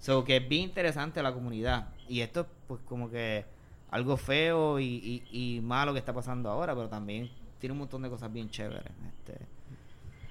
So 0.00 0.24
que 0.24 0.36
es 0.36 0.48
bien 0.48 0.62
interesante 0.62 1.22
la 1.22 1.32
comunidad. 1.34 1.88
Y 2.08 2.20
esto 2.20 2.40
es 2.42 2.46
pues 2.66 2.80
como 2.86 3.10
que 3.10 3.44
algo 3.90 4.16
feo 4.16 4.78
y, 4.80 5.22
y, 5.30 5.56
y 5.56 5.60
malo 5.60 5.92
que 5.92 5.98
está 5.98 6.12
pasando 6.12 6.48
ahora, 6.50 6.74
pero 6.74 6.88
también 6.88 7.30
tiene 7.58 7.72
un 7.72 7.80
montón 7.80 8.02
de 8.02 8.08
cosas 8.08 8.32
bien 8.32 8.48
chéveres. 8.48 8.92
Este, 9.08 9.38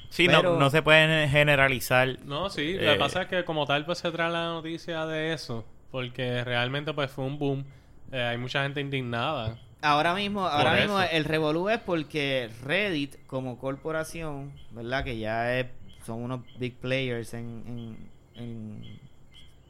Sí, 0.09 0.27
Pero- 0.27 0.43
no, 0.43 0.59
no 0.59 0.69
se 0.69 0.81
pueden 0.81 1.29
generalizar. 1.29 2.17
No, 2.25 2.49
sí, 2.49 2.73
lo 2.73 2.81
Eh, 2.89 2.93
que 2.93 2.99
pasa 2.99 3.23
es 3.23 3.27
que 3.27 3.43
como 3.45 3.65
tal 3.65 3.85
pues 3.85 3.97
se 3.99 4.11
trae 4.11 4.31
la 4.31 4.45
noticia 4.47 5.05
de 5.05 5.33
eso, 5.33 5.65
porque 5.91 6.43
realmente 6.43 6.93
pues 6.93 7.11
fue 7.11 7.25
un 7.25 7.37
boom, 7.39 7.65
Eh, 8.11 8.21
hay 8.21 8.37
mucha 8.37 8.61
gente 8.63 8.79
indignada. 8.81 9.57
Ahora 9.81 10.13
mismo, 10.13 10.45
ahora 10.47 10.73
mismo 10.75 11.01
el 11.01 11.25
revolú 11.25 11.69
es 11.69 11.79
porque 11.79 12.49
Reddit 12.63 13.15
como 13.27 13.57
corporación, 13.57 14.51
¿verdad? 14.71 15.03
Que 15.03 15.17
ya 15.17 15.57
es, 15.59 15.67
son 16.05 16.21
unos 16.23 16.41
big 16.59 16.75
players 16.75 17.33
en, 17.33 17.97
en, 18.35 18.43
en 18.43 18.99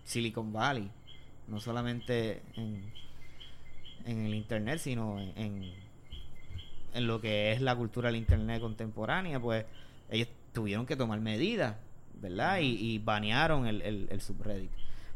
Silicon 0.03 0.51
Valley, 0.53 0.89
no 1.47 1.59
solamente 1.61 2.41
en, 2.55 2.91
en 4.05 4.25
el 4.25 4.35
internet, 4.35 4.79
sino 4.79 5.17
en, 5.19 5.33
en, 5.37 5.73
en 6.93 7.07
lo 7.07 7.19
que 7.21 7.51
es 7.53 7.61
la 7.61 7.75
cultura 7.75 8.07
del 8.09 8.17
internet 8.17 8.61
contemporánea, 8.61 9.39
pues 9.39 9.65
ellos 10.09 10.27
tuvieron 10.53 10.85
que 10.85 10.95
tomar 10.95 11.19
medidas, 11.19 11.75
¿verdad? 12.21 12.59
Y, 12.59 12.75
y 12.79 12.99
banearon 12.99 13.67
el, 13.67 13.81
el, 13.81 14.07
el 14.11 14.21
subreddit. 14.21 14.71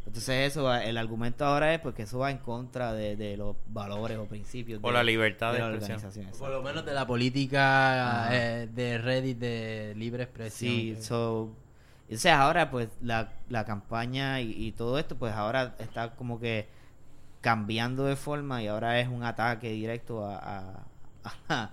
Entonces 0.06 0.52
eso, 0.52 0.64
va- 0.64 0.84
el 0.84 0.98
argumento 0.98 1.46
ahora 1.46 1.74
es 1.74 1.80
porque 1.80 2.04
eso 2.04 2.20
va 2.20 2.32
en 2.32 2.40
contra 2.40 2.94
de, 2.94 3.16
de 3.16 3.38
los 3.38 3.56
valores 3.68 4.18
o 4.18 4.26
principios 4.26 4.80
O 4.82 4.88
de, 4.88 4.94
la 4.94 5.04
libertad 5.04 5.54
de 5.54 5.60
la 5.60 5.68
expresión. 5.70 5.98
organización. 5.98 6.40
Por 6.40 6.50
lo 6.50 6.64
menos 6.64 6.84
de 6.86 6.94
la 6.94 7.06
política 7.06 8.30
eh, 8.32 8.68
de 8.74 8.98
Reddit 8.98 9.38
de 9.38 9.94
libre 9.96 10.24
expresión. 10.24 10.72
Sí, 10.72 10.94
que- 10.96 11.02
so, 11.04 11.42
o 12.12 12.18
sea, 12.18 12.42
ahora 12.42 12.72
pues 12.72 12.90
la, 13.02 13.34
la 13.50 13.66
campaña 13.66 14.42
y, 14.42 14.52
y 14.52 14.72
todo 14.72 14.98
esto 14.98 15.16
pues 15.16 15.34
ahora 15.36 15.76
está 15.80 16.16
como 16.16 16.40
que 16.40 16.68
cambiando 17.42 18.06
de 18.06 18.16
forma 18.16 18.62
y 18.64 18.68
ahora 18.68 19.00
es 19.00 19.08
un 19.08 19.24
ataque 19.24 19.70
directo 19.70 20.26
a, 20.26 20.38
a, 20.38 20.86
a, 21.50 21.70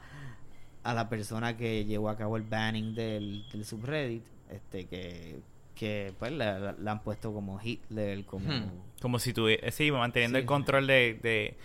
a 0.90 0.94
la 0.94 1.08
persona 1.08 1.56
que 1.56 1.84
llevó 1.84 2.08
a 2.10 2.16
cabo 2.16 2.36
el 2.36 2.42
banning 2.44 2.94
del, 2.94 3.44
del 3.50 3.64
subreddit, 3.64 4.24
este 4.50 4.86
que, 4.86 5.36
que 5.74 6.12
pues 6.18 6.32
la, 6.32 6.74
han 6.86 7.02
puesto 7.02 7.32
como 7.32 7.60
Hitler, 7.62 8.24
como... 8.24 8.48
Hmm. 8.50 8.70
Como 9.00 9.18
si 9.18 9.32
tuviera... 9.32 9.70
Sí, 9.70 9.90
manteniendo 9.90 10.38
Sí. 10.38 10.40
el 10.42 10.46
control 10.46 10.86
de... 10.86 11.18
de- 11.22 11.56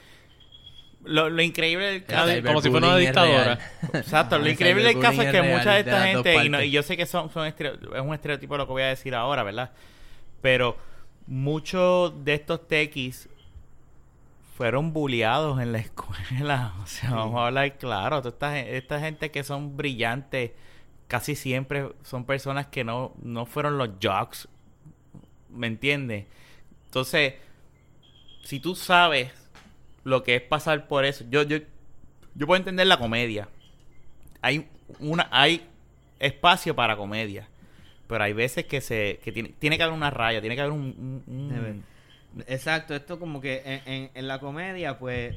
Lo, 1.04 1.30
lo 1.30 1.42
increíble 1.42 1.86
del 1.86 1.96
El 1.96 2.04
caso... 2.06 2.44
Como 2.46 2.62
si 2.62 2.70
fuera 2.70 2.88
una 2.88 2.98
dictadora. 2.98 3.60
Exacto, 3.94 4.38
lo 4.38 4.50
increíble 4.50 4.84
del 4.84 5.00
caso 5.00 5.22
es 5.22 5.32
que 5.32 5.42
muchas 5.42 5.74
de 5.76 5.80
esta 5.80 6.04
gente, 6.08 6.44
y, 6.46 6.50
no- 6.50 6.62
y 6.62 6.72
yo 6.72 6.84
sé 6.84 6.98
que 6.98 7.06
son, 7.06 7.30
son 7.32 7.48
estereo- 7.48 7.96
es 7.96 8.02
un 8.02 8.14
estereotipo 8.14 8.58
lo 8.58 8.66
que 8.68 8.72
voy 8.74 8.84
a 8.84 8.88
decir 8.88 9.16
ahora, 9.16 9.44
¿verdad? 9.44 9.72
Pero 10.42 10.76
muchos 11.28 12.26
de 12.26 12.34
estos 12.34 12.68
techies 12.68 13.30
fueron 14.62 14.94
bulleados 14.94 15.60
en 15.60 15.72
la 15.72 15.80
escuela. 15.80 16.76
O 16.84 16.86
sea, 16.86 17.12
vamos 17.16 17.42
a 17.42 17.48
hablar 17.48 17.78
claro. 17.80 18.20
Esta, 18.20 18.54
gen- 18.54 18.68
esta 18.76 19.00
gente 19.00 19.32
que 19.32 19.44
son 19.44 19.76
brillantes, 19.76 20.52
casi 21.08 21.36
siempre 21.36 21.90
son 22.04 22.26
personas 22.26 22.68
que 22.68 22.84
no, 22.84 23.14
no 23.24 23.48
fueron 23.48 23.80
los 23.80 23.90
jocks. 24.00 24.48
¿Me 25.50 25.66
entiendes? 25.66 26.26
Entonces, 26.86 27.34
si 28.44 28.60
tú 28.60 28.76
sabes 28.76 29.32
lo 30.04 30.22
que 30.22 30.36
es 30.36 30.42
pasar 30.44 30.88
por 30.88 31.06
eso, 31.06 31.26
yo, 31.30 31.42
yo, 31.42 31.58
yo 32.36 32.46
puedo 32.46 32.58
entender 32.60 32.86
la 32.86 32.98
comedia. 33.00 33.50
Hay 34.44 34.68
una, 35.00 35.28
hay 35.32 35.68
espacio 36.20 36.76
para 36.76 36.96
comedia. 36.98 37.48
Pero 38.08 38.24
hay 38.24 38.34
veces 38.34 38.66
que 38.66 38.80
se, 38.82 39.20
que 39.24 39.32
tiene, 39.32 39.50
tiene 39.58 39.78
que 39.78 39.84
haber 39.84 39.96
una 39.96 40.12
raya, 40.12 40.40
tiene 40.40 40.56
que 40.56 40.62
haber 40.62 40.74
un, 40.74 41.24
un- 41.28 41.50
un-. 41.50 41.84
Exacto, 42.48 42.96
esto 42.96 43.20
como 43.20 43.42
que 43.42 43.62
en, 43.66 43.94
en, 43.94 44.12
en 44.14 44.28
la 44.28 44.40
comedia, 44.40 44.98
pues, 45.00 45.36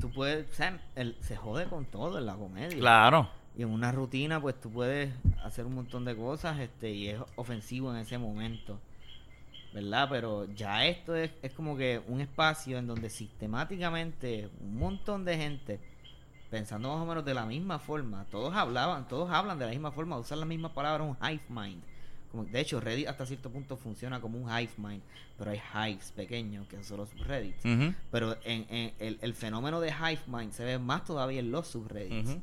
tú 0.00 0.10
puedes, 0.10 0.50
o 0.50 0.54
sea, 0.54 0.80
el- 0.94 1.16
se 1.20 1.36
jode 1.36 1.66
con 1.66 1.84
todo 1.86 2.18
en 2.18 2.26
la 2.26 2.34
comedia. 2.34 2.78
Claro. 2.78 3.28
Y 3.56 3.62
en 3.62 3.70
una 3.70 3.92
rutina, 3.92 4.40
pues 4.40 4.60
tú 4.60 4.70
puedes 4.70 5.12
hacer 5.44 5.64
un 5.66 5.74
montón 5.74 6.04
de 6.04 6.14
cosas, 6.16 6.58
este, 6.60 6.90
y 6.90 7.08
es 7.08 7.20
ofensivo 7.36 7.90
en 7.92 7.98
ese 8.00 8.18
momento. 8.18 8.78
¿Verdad? 9.74 10.08
Pero 10.10 10.46
ya 10.54 10.86
esto 10.86 11.14
es, 11.14 11.30
es 11.42 11.52
como 11.52 11.76
que 11.76 12.00
un 12.08 12.20
espacio 12.22 12.78
en 12.78 12.86
donde 12.86 13.10
sistemáticamente 13.10 14.48
un 14.60 14.78
montón 14.78 15.24
de 15.24 15.36
gente, 15.36 15.80
pensando 16.50 16.88
más 16.90 17.02
o 17.02 17.06
menos 17.06 17.24
de 17.26 17.34
la 17.34 17.44
misma 17.44 17.78
forma, 17.78 18.24
todos 18.30 18.54
hablaban, 18.54 19.06
todos 19.06 19.30
hablan 19.30 19.58
de 19.58 19.66
la 19.66 19.70
misma 19.72 19.90
forma, 19.90 20.18
usan 20.18 20.40
las 20.40 20.48
mismas 20.48 20.72
palabras, 20.72 21.06
un 21.08 21.16
hive 21.28 21.42
mind. 21.50 21.82
Como, 22.36 22.48
de 22.48 22.60
hecho, 22.60 22.80
Reddit 22.80 23.08
hasta 23.08 23.24
cierto 23.26 23.50
punto 23.50 23.76
funciona 23.76 24.20
como 24.20 24.38
un 24.38 24.44
hive 24.50 24.70
mind, 24.76 25.02
pero 25.38 25.50
hay 25.50 25.60
hives 25.92 26.12
pequeños 26.12 26.66
que 26.68 26.82
son 26.84 26.98
los 26.98 27.08
subreddits. 27.10 27.64
Ujú, 27.64 27.94
Pero 28.10 28.36
en, 28.44 28.66
en 28.70 28.92
el, 28.98 29.18
el 29.22 29.34
fenómeno 29.34 29.80
de 29.80 29.88
hive 29.88 30.20
mind 30.26 30.52
se 30.52 30.64
ve 30.64 30.78
más 30.78 31.04
todavía 31.04 31.40
en 31.40 31.50
los 31.50 31.66
subreddits. 31.68 32.36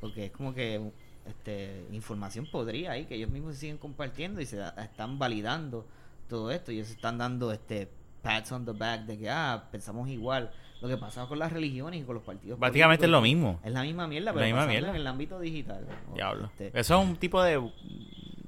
Porque 0.00 0.26
es 0.26 0.30
como 0.32 0.54
que 0.54 0.80
este, 1.26 1.86
información 1.92 2.46
podría 2.50 2.92
ahí, 2.92 3.04
que 3.06 3.14
ellos 3.16 3.30
mismos 3.30 3.54
se 3.54 3.60
siguen 3.60 3.78
compartiendo 3.78 4.40
y 4.40 4.46
se 4.46 4.56
da- 4.56 4.74
están 4.78 5.18
validando 5.18 5.86
todo 6.28 6.50
esto. 6.50 6.70
Y 6.72 6.76
ellos 6.76 6.90
están 6.90 7.18
dando 7.18 7.52
este 7.52 7.88
pats 8.22 8.50
on 8.52 8.64
the 8.64 8.72
back 8.72 9.02
de 9.06 9.18
que, 9.18 9.30
ah, 9.30 9.68
pensamos 9.70 10.08
igual. 10.08 10.50
Lo 10.82 10.88
que 10.88 10.98
pasa 10.98 11.26
con 11.26 11.38
las 11.38 11.50
religiones 11.52 12.02
y 12.02 12.04
con 12.04 12.14
los 12.16 12.22
partidos. 12.24 12.58
Básicamente 12.58 13.06
es 13.06 13.10
lo 13.10 13.22
mismo. 13.22 13.58
Es 13.64 13.72
la 13.72 13.82
misma 13.82 14.06
mierda, 14.06 14.26
La 14.26 14.32
pero 14.34 14.44
misma 14.44 14.58
pasando 14.60 14.72
mierda. 14.72 14.90
en 14.90 14.96
el 14.96 15.06
ámbito 15.06 15.40
digital. 15.40 15.86
Diablo. 16.14 16.46
Este, 16.58 16.78
Eso 16.78 17.00
es 17.02 17.08
un 17.08 17.16
tipo 17.16 17.42
de, 17.42 17.70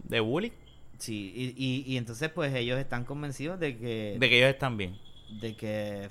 de 0.04 0.20
bullying. 0.20 0.50
Sí, 0.98 1.32
y, 1.34 1.64
y, 1.64 1.94
y 1.94 1.96
entonces 1.96 2.30
pues 2.30 2.54
ellos 2.54 2.78
están 2.78 3.04
convencidos 3.04 3.58
de 3.58 3.76
que... 3.78 4.16
De 4.18 4.28
que 4.28 4.38
ellos 4.38 4.50
están 4.50 4.76
bien. 4.76 4.98
de 5.40 5.54
que 5.56 6.08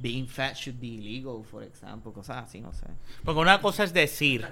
being 0.00 0.26
fat 0.26 0.54
should 0.56 0.80
be 0.80 0.86
illegal, 0.88 1.42
por 1.50 1.62
ejemplo, 1.62 2.12
cosas 2.12 2.44
así, 2.44 2.60
no 2.60 2.72
sé. 2.72 2.86
Porque 3.24 3.40
una 3.40 3.60
cosa 3.60 3.84
es 3.84 3.92
decir. 3.92 4.46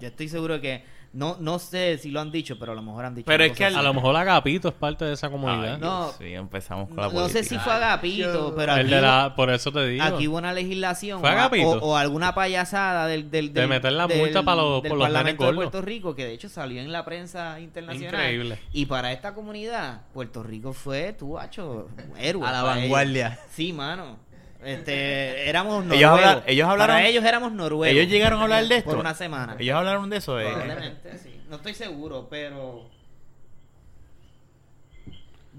Yo 0.00 0.08
estoy 0.08 0.28
seguro 0.28 0.60
que 0.60 0.82
no 1.14 1.36
no 1.40 1.58
sé 1.58 1.98
si 1.98 2.10
lo 2.10 2.20
han 2.20 2.30
dicho, 2.32 2.58
pero 2.58 2.72
a 2.72 2.74
lo 2.74 2.82
mejor 2.82 3.04
han 3.04 3.14
dicho. 3.14 3.26
Pero 3.26 3.44
es 3.44 3.52
que 3.52 3.64
A 3.66 3.82
lo 3.82 3.92
mejor 3.94 4.16
Agapito 4.16 4.68
es 4.68 4.74
parte 4.74 5.04
de 5.04 5.12
esa 5.12 5.28
comunidad. 5.30 5.74
Ay, 5.74 5.80
No. 5.80 6.10
Sí, 6.18 6.32
empezamos 6.32 6.88
con 6.88 6.96
la 6.96 7.08
No, 7.08 7.12
no 7.12 7.28
sé 7.28 7.44
si 7.44 7.58
fue 7.58 7.72
Agapito, 7.72 8.54
pero 8.56 8.72
el 8.74 8.80
aquí, 8.80 8.90
de 8.94 9.00
la, 9.00 9.34
por 9.36 9.50
eso 9.50 9.70
te 9.72 9.86
digo. 9.86 10.02
aquí 10.04 10.26
hubo 10.28 10.38
una 10.38 10.52
legislación 10.52 11.20
¿Fue 11.20 11.28
o, 11.28 11.32
Agapito? 11.32 11.68
o- 11.70 11.78
o 11.92 11.96
alguna 11.96 12.34
payasada 12.34 13.06
del, 13.06 13.30
del, 13.30 13.52
De 13.52 13.60
del- 13.60 13.68
meter 13.70 13.92
la 13.92 14.06
del- 14.06 14.18
multa 14.18 14.42
pa' 14.42 14.54
los- 14.54 14.82
del 14.82 14.88
por 14.90 14.98
los 14.98 15.06
Parlamento 15.08 15.46
de. 15.46 15.52
Puerto 15.54 15.82
Rico, 15.82 16.14
que 16.14 16.24
de 16.24 16.32
hecho 16.32 16.48
salió 16.48 16.80
en 16.80 16.90
la 16.92 17.04
prensa 17.04 17.60
internacional. 17.60 18.14
Increíble. 18.14 18.58
Y 18.72 18.86
para 18.86 19.12
esta 19.12 19.34
comunidad, 19.34 20.02
Puerto 20.14 20.42
Rico 20.42 20.72
fue, 20.72 21.12
tú, 21.12 21.38
hacho, 21.38 21.88
héroe. 22.18 22.46
A 22.46 22.52
la 22.52 22.62
para 22.62 22.74
vanguardia. 22.80 23.26
ellos. 23.26 23.38
Sí, 23.50 23.72
mano. 23.72 24.16
Este, 24.64 25.48
éramos 25.48 25.84
Ellos 25.92 26.10
noruegos. 26.10 26.42
ellos 26.46 26.68
hablaron- 26.68 26.94
Para 26.96 27.06
ellos 27.06 27.24
éramos 27.24 27.52
noruegos. 27.52 27.88
Ellos 27.96 28.08
llegaron 28.10 28.40
a 28.40 28.42
hablar 28.44 28.64
de 28.66 28.76
esto. 28.76 28.90
Por 28.90 28.98
una 28.98 29.14
semana. 29.14 29.56
Ellos 29.58 29.76
hablaron 29.76 30.08
de 30.10 30.16
eso. 30.18 30.38
eh. 30.40 30.44
Probablemente, 30.46 31.18
sí. 31.18 31.40
No 31.48 31.56
estoy 31.56 31.74
seguro, 31.74 32.28
pero. 32.30 32.88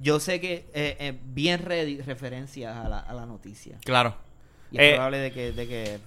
Yo 0.02 0.20
sé 0.20 0.42
que 0.42 0.66
eh, 0.74 0.98
eh, 1.00 1.20
bien 1.24 1.60
ready 1.64 2.02
referencias 2.02 2.76
a 2.76 2.90
la, 2.90 3.00
a 3.00 3.14
la 3.14 3.26
noticia. 3.26 3.78
Claro. 3.86 4.16
Y 4.72 4.78
es 4.78 4.84
Eh, 4.84 4.94
probable 4.96 5.18
de 5.20 5.32
que, 5.32 5.52
de 5.52 5.68
que 5.68 6.00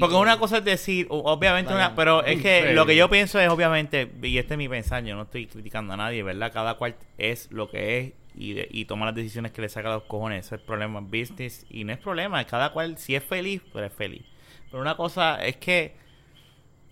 Porque 0.00 0.14
una 0.14 0.38
cosa 0.38 0.58
es 0.58 0.64
decir, 0.64 1.06
obviamente, 1.10 1.74
una, 1.74 1.94
pero 1.94 2.24
es 2.24 2.40
que 2.40 2.68
Sí. 2.68 2.74
lo 2.74 2.86
que 2.86 2.96
yo 2.96 3.10
pienso 3.10 3.38
es, 3.38 3.48
obviamente, 3.50 4.10
y 4.22 4.38
este 4.38 4.54
es 4.54 4.58
mi 4.58 4.70
pensar, 4.70 5.04
yo 5.04 5.14
no 5.16 5.22
estoy 5.22 5.46
criticando 5.46 5.92
a 5.92 5.96
nadie, 5.98 6.22
¿verdad? 6.22 6.50
Cada 6.50 6.74
cual 6.74 6.94
es 7.18 7.52
lo 7.52 7.68
que 7.70 7.98
es 7.98 8.12
y, 8.40 8.54
de- 8.54 8.68
y 8.70 8.86
toma 8.86 9.06
las 9.06 9.14
decisiones 9.14 9.52
que 9.52 9.60
le 9.62 9.68
saca 9.68 9.90
a 9.90 9.94
los 9.94 10.04
cojones. 10.04 10.46
Eso 10.46 10.54
es 10.56 10.60
problema 10.62 11.00
business 11.00 11.66
y 11.70 11.84
no 11.84 11.92
es 11.92 11.98
problema. 11.98 12.44
Cada 12.46 12.72
cual, 12.72 12.96
si 12.98 13.14
es 13.14 13.22
feliz, 13.22 13.62
pues 13.72 13.84
es 13.90 13.92
feliz. 13.96 14.22
Pero 14.70 14.80
una 14.82 14.96
cosa 14.96 15.44
es 15.44 15.56
que 15.56 15.94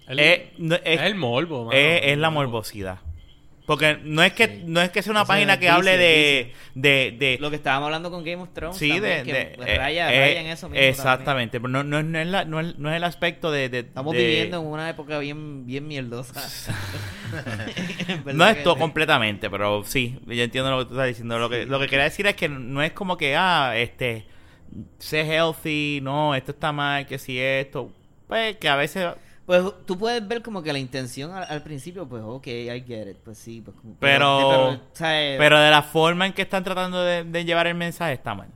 El- 0.07 0.19
eh, 0.21 0.53
no- 0.59 0.75
es, 0.77 0.83
es 0.85 1.01
el 1.03 1.15
morbo, 1.15 1.65
mano. 1.67 1.77
es- 1.79 2.01
es 2.05 2.19
la 2.19 2.31
morbosidad. 2.31 2.99
Porque 3.69 3.99
no 4.03 4.23
es 4.23 4.33
que 4.33 4.47
Sí. 4.47 4.63
no 4.67 4.81
es 4.81 4.89
que 4.89 5.03
sea 5.03 5.11
una 5.11 5.27
página 5.27 5.59
que 5.61 5.69
hable 5.69 5.99
de, 5.99 6.55
de, 6.75 7.15
de 7.19 7.37
Lo 7.39 7.51
que 7.51 7.57
estábamos 7.57 7.87
hablando 7.89 8.11
con 8.11 8.25
Game 8.25 8.43
of 8.43 8.49
Thrones. 8.55 8.79
sí 8.79 8.99
de, 8.99 9.23
que 9.25 9.33
de- 9.33 9.41
eh, 9.67 9.77
raya, 9.77 10.11
eh, 10.13 10.21
raya 10.21 10.41
en 10.41 10.47
eso 10.47 10.71
mismo. 10.71 10.83
exactamente 10.85 11.61
pero 11.61 11.69
no, 11.69 11.85
no, 11.85 12.03
no, 12.03 12.19
es 12.19 12.27
la- 12.27 12.47
no, 12.47 12.61
es, 12.61 12.79
no 12.79 12.91
es 12.91 12.97
el 12.97 13.05
aspecto 13.05 13.51
de, 13.53 13.69
de- 13.69 13.81
Estamos 13.81 14.15
de- 14.15 14.21
viviendo 14.27 14.59
en 14.59 14.67
una 14.67 14.89
época 14.89 15.19
bien, 15.19 15.67
bien 15.67 15.87
mierdosa. 15.87 16.33
No 18.33 18.47
es 18.49 18.63
todo 18.63 18.77
completamente 18.79 19.51
pero 19.51 19.85
sí 19.85 20.19
yo 20.27 20.43
entiendo 20.43 20.71
lo 20.71 20.79
que 20.79 20.85
tú 20.87 20.95
estás 20.95 21.09
diciendo 21.09 21.39
lo 21.39 21.51
que 21.51 21.67
lo 21.67 21.79
que 21.79 21.87
quería 21.89 22.05
decir 22.05 22.27
es 22.27 22.35
que 22.37 22.49
no 22.49 22.83
es 22.83 22.93
como 22.93 23.17
que 23.19 23.37
ah 23.37 23.75
este 23.77 24.25
sé 24.99 25.21
healthy 25.27 26.01
no 26.03 26.35
esto 26.35 26.53
está 26.53 26.73
mal 26.73 27.07
que 27.07 27.19
si 27.19 27.39
esto 27.39 27.93
pues 28.27 28.57
que 28.57 28.69
a 28.69 28.77
veces 28.77 29.09
Pues 29.49 29.65
tú 29.87 29.97
puedes 29.97 30.29
ver 30.29 30.43
como 30.43 30.63
que 30.63 30.71
la 30.75 30.79
intención 30.79 31.33
al, 31.33 31.43
al 31.49 31.63
principio, 31.63 32.07
pues 32.07 32.23
ok, 32.23 32.47
I 32.49 32.85
get 32.87 33.09
it. 33.09 33.17
Pues 33.25 33.39
sí, 33.39 33.63
pues 33.65 33.75
como- 33.81 33.95
Pero- 33.99 34.69
o 34.73 34.79
sea, 34.93 35.23
eh, 35.35 35.37
pero 35.39 35.59
de 35.59 35.71
la 35.71 35.81
forma 35.83 36.27
en 36.27 36.35
que 36.35 36.43
están 36.43 36.63
tratando 36.63 37.03
de, 37.03 37.25
de 37.25 37.45
llevar 37.47 37.67
el 37.67 37.75
mensaje 37.75 38.13
está 38.13 38.35
mal 38.35 38.49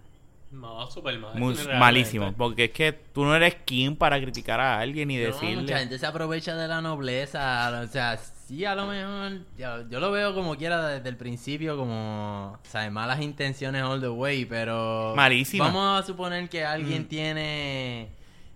No, 0.51 0.91
súper 0.91 1.19
mal. 1.19 1.35
Muy- 1.39 1.57
malísimo 1.79 2.35
porque 2.37 2.65
es 2.65 2.71
que 2.73 2.93
tú 2.93 3.25
no 3.25 3.35
eres 3.35 3.57
quien 3.65 3.97
para 3.97 4.21
criticar 4.21 4.61
a 4.61 4.81
alguien 4.81 5.11
y 5.11 5.17
No, 5.17 5.23
decirle 5.25 5.57
mucha 5.63 5.79
gente 5.79 5.99
se 5.99 6.05
aprovecha 6.05 6.55
de 6.57 6.69
la 6.69 6.83
nobleza. 6.83 7.81
O 7.83 7.87
sea, 7.87 8.19
sí, 8.19 8.67
a 8.67 8.75
lo 8.75 8.87
mejor. 8.87 9.39
Yo, 9.57 9.89
yo 9.89 9.99
lo 9.99 10.11
veo 10.11 10.35
como 10.35 10.57
quiera 10.57 10.87
desde 10.89 11.09
el 11.09 11.17
principio, 11.17 11.79
como. 11.79 12.59
O 12.63 12.71
sea, 12.71 12.91
malas 12.91 13.23
intenciones 13.23 13.83
all 13.83 13.99
the 14.03 14.11
way, 14.11 14.45
pero. 14.45 15.15
Malísima. 15.17 15.65
Vamos 15.69 16.03
a 16.03 16.07
suponer 16.07 16.51
que 16.51 16.63
alguien 16.67 17.09
tiene. 17.09 18.09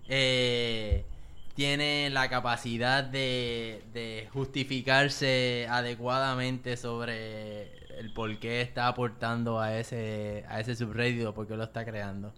eh, 0.07 1.03
tiene 1.57 2.09
la 2.11 2.29
capacidad 2.29 3.03
de, 3.03 3.83
de 3.93 4.29
justificarse 4.31 5.67
adecuadamente 5.69 6.77
sobre 6.77 7.99
el 7.99 8.13
por 8.13 8.39
qué 8.39 8.61
está 8.61 8.87
aportando 8.87 9.59
a 9.59 9.77
ese 9.79 10.45
a 10.49 10.59
ese 10.61 10.75
subreddit 10.75 11.25
o 11.25 11.33
por 11.33 11.47
qué 11.47 11.57
lo 11.57 11.63
está 11.63 11.83
creando. 11.83 12.33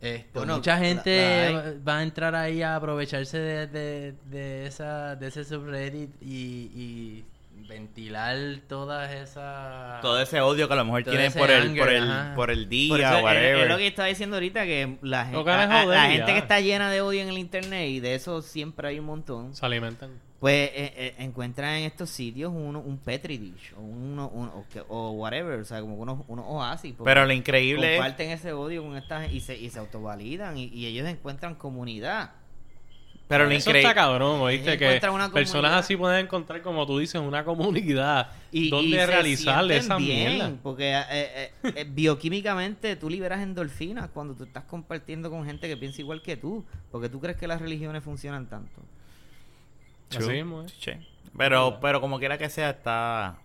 Esto, 0.00 0.40
Bueno, 0.40 0.56
mucha 0.56 0.76
gente 0.78 1.52
la 1.52 1.60
va- 1.62 1.72
va 1.88 1.98
a 1.98 2.02
entrar 2.02 2.34
ahí 2.34 2.62
a 2.62 2.76
aprovecharse 2.76 3.38
de, 3.38 3.66
de, 3.66 4.12
de 4.26 4.66
esa, 4.66 5.16
de 5.16 5.28
ese 5.28 5.42
subreddit 5.44 6.10
y, 6.20 6.70
y 6.74 7.24
ventilar 7.68 8.36
todas 8.68 9.12
esas... 9.12 10.00
todo 10.00 10.20
ese 10.20 10.40
odio 10.40 10.66
que 10.68 10.74
a 10.74 10.76
lo 10.76 10.84
mejor 10.84 11.04
tienen 11.04 11.32
por 11.32 11.50
el 11.50 11.62
anger, 11.62 11.82
por 11.84 11.92
el 11.92 12.10
ajá. 12.10 12.34
por 12.34 12.50
el 12.50 12.58
por 12.64 12.72
eso 12.72 12.96
día 12.96 13.10
es- 13.10 13.16
es, 13.18 13.22
whatever 13.24 13.68
lo 13.68 13.76
que 13.78 13.86
estaba 13.86 14.08
diciendo 14.08 14.36
ahorita, 14.36 14.64
que 14.64 14.98
la, 15.02 15.24
gen- 15.26 15.34
Lo 15.34 15.44
que 15.44 15.50
a- 15.50 15.82
joder, 15.82 15.98
la 15.98 16.06
gente 16.10 16.32
que 16.32 16.38
está 16.38 16.60
llena 16.60 16.90
de 16.90 17.00
odio 17.00 17.22
en 17.22 17.28
el 17.28 17.38
internet, 17.38 17.88
y 17.88 18.00
de 18.00 18.14
eso 18.14 18.42
siempre 18.42 18.88
hay 18.88 18.98
un 18.98 19.06
montón, 19.06 19.54
Se 19.54 19.64
alimentan. 19.66 20.10
pues 20.38 20.70
eh, 20.74 20.92
eh, 20.96 21.14
encuentran 21.18 21.74
en 21.76 21.84
estos 21.84 22.10
sitios 22.10 22.52
uno, 22.54 22.80
un 22.80 22.98
petri 22.98 23.38
dish 23.38 23.72
o, 23.76 23.80
uno, 23.80 24.28
un- 24.28 24.48
o, 24.48 24.64
que- 24.72 24.82
o 24.88 25.10
whatever, 25.12 25.58
o 25.60 25.64
sea, 25.64 25.80
como 25.80 25.96
unos, 25.96 26.24
unos 26.28 26.44
oasis. 26.48 26.94
pero 27.04 27.24
lo 27.26 27.32
increíble 27.32 27.94
es 27.94 27.98
comparten 28.00 28.30
ese 28.30 28.52
odio 28.52 28.82
con 28.82 28.96
esta 28.96 29.22
gen- 29.22 29.34
y 29.34 29.40
se, 29.40 29.56
y 29.56 29.70
se 29.70 29.78
autovalidan 29.78 30.56
y, 30.58 30.66
y 30.66 30.86
ellos 30.86 31.08
encuentran 31.08 31.54
comunidad. 31.54 32.30
Pero 33.28 33.44
lo 33.44 33.50
Eso 33.50 33.70
increíble 33.70 33.88
está 33.88 34.00
cabrón, 34.00 34.40
oíste, 34.40 34.78
que 34.78 35.00
personas 35.32 35.72
así 35.72 35.96
pueden 35.96 36.26
encontrar, 36.26 36.62
como 36.62 36.86
tú 36.86 36.98
dices, 36.98 37.20
una 37.20 37.44
comunidad 37.44 38.30
Y, 38.52 38.70
donde 38.70 38.88
y 38.88 39.06
realizarle 39.06 39.78
esa 39.78 39.96
bien, 39.96 40.36
mierda. 40.36 40.52
Porque 40.62 40.92
eh, 40.94 41.04
eh, 41.10 41.52
eh, 41.64 41.86
bioquímicamente 41.88 42.94
tú 42.94 43.10
liberas 43.10 43.42
endorfinas 43.42 44.10
cuando 44.14 44.34
tú 44.34 44.44
estás 44.44 44.64
compartiendo 44.64 45.28
con 45.28 45.44
gente 45.44 45.66
que 45.66 45.76
piensa 45.76 46.00
igual 46.00 46.22
que 46.22 46.36
tú. 46.36 46.64
Porque 46.92 47.08
tú 47.08 47.20
crees 47.20 47.36
que 47.36 47.48
las 47.48 47.60
religiones 47.60 48.04
funcionan 48.04 48.46
tanto. 48.48 48.80
Así 50.16 50.30
mismo, 50.30 50.62
¿eh? 50.62 51.00
Pero 51.36 51.80
pero 51.80 52.00
como 52.00 52.20
quiera 52.20 52.38
que 52.38 52.48
sea 52.48 52.70
está 52.70 53.38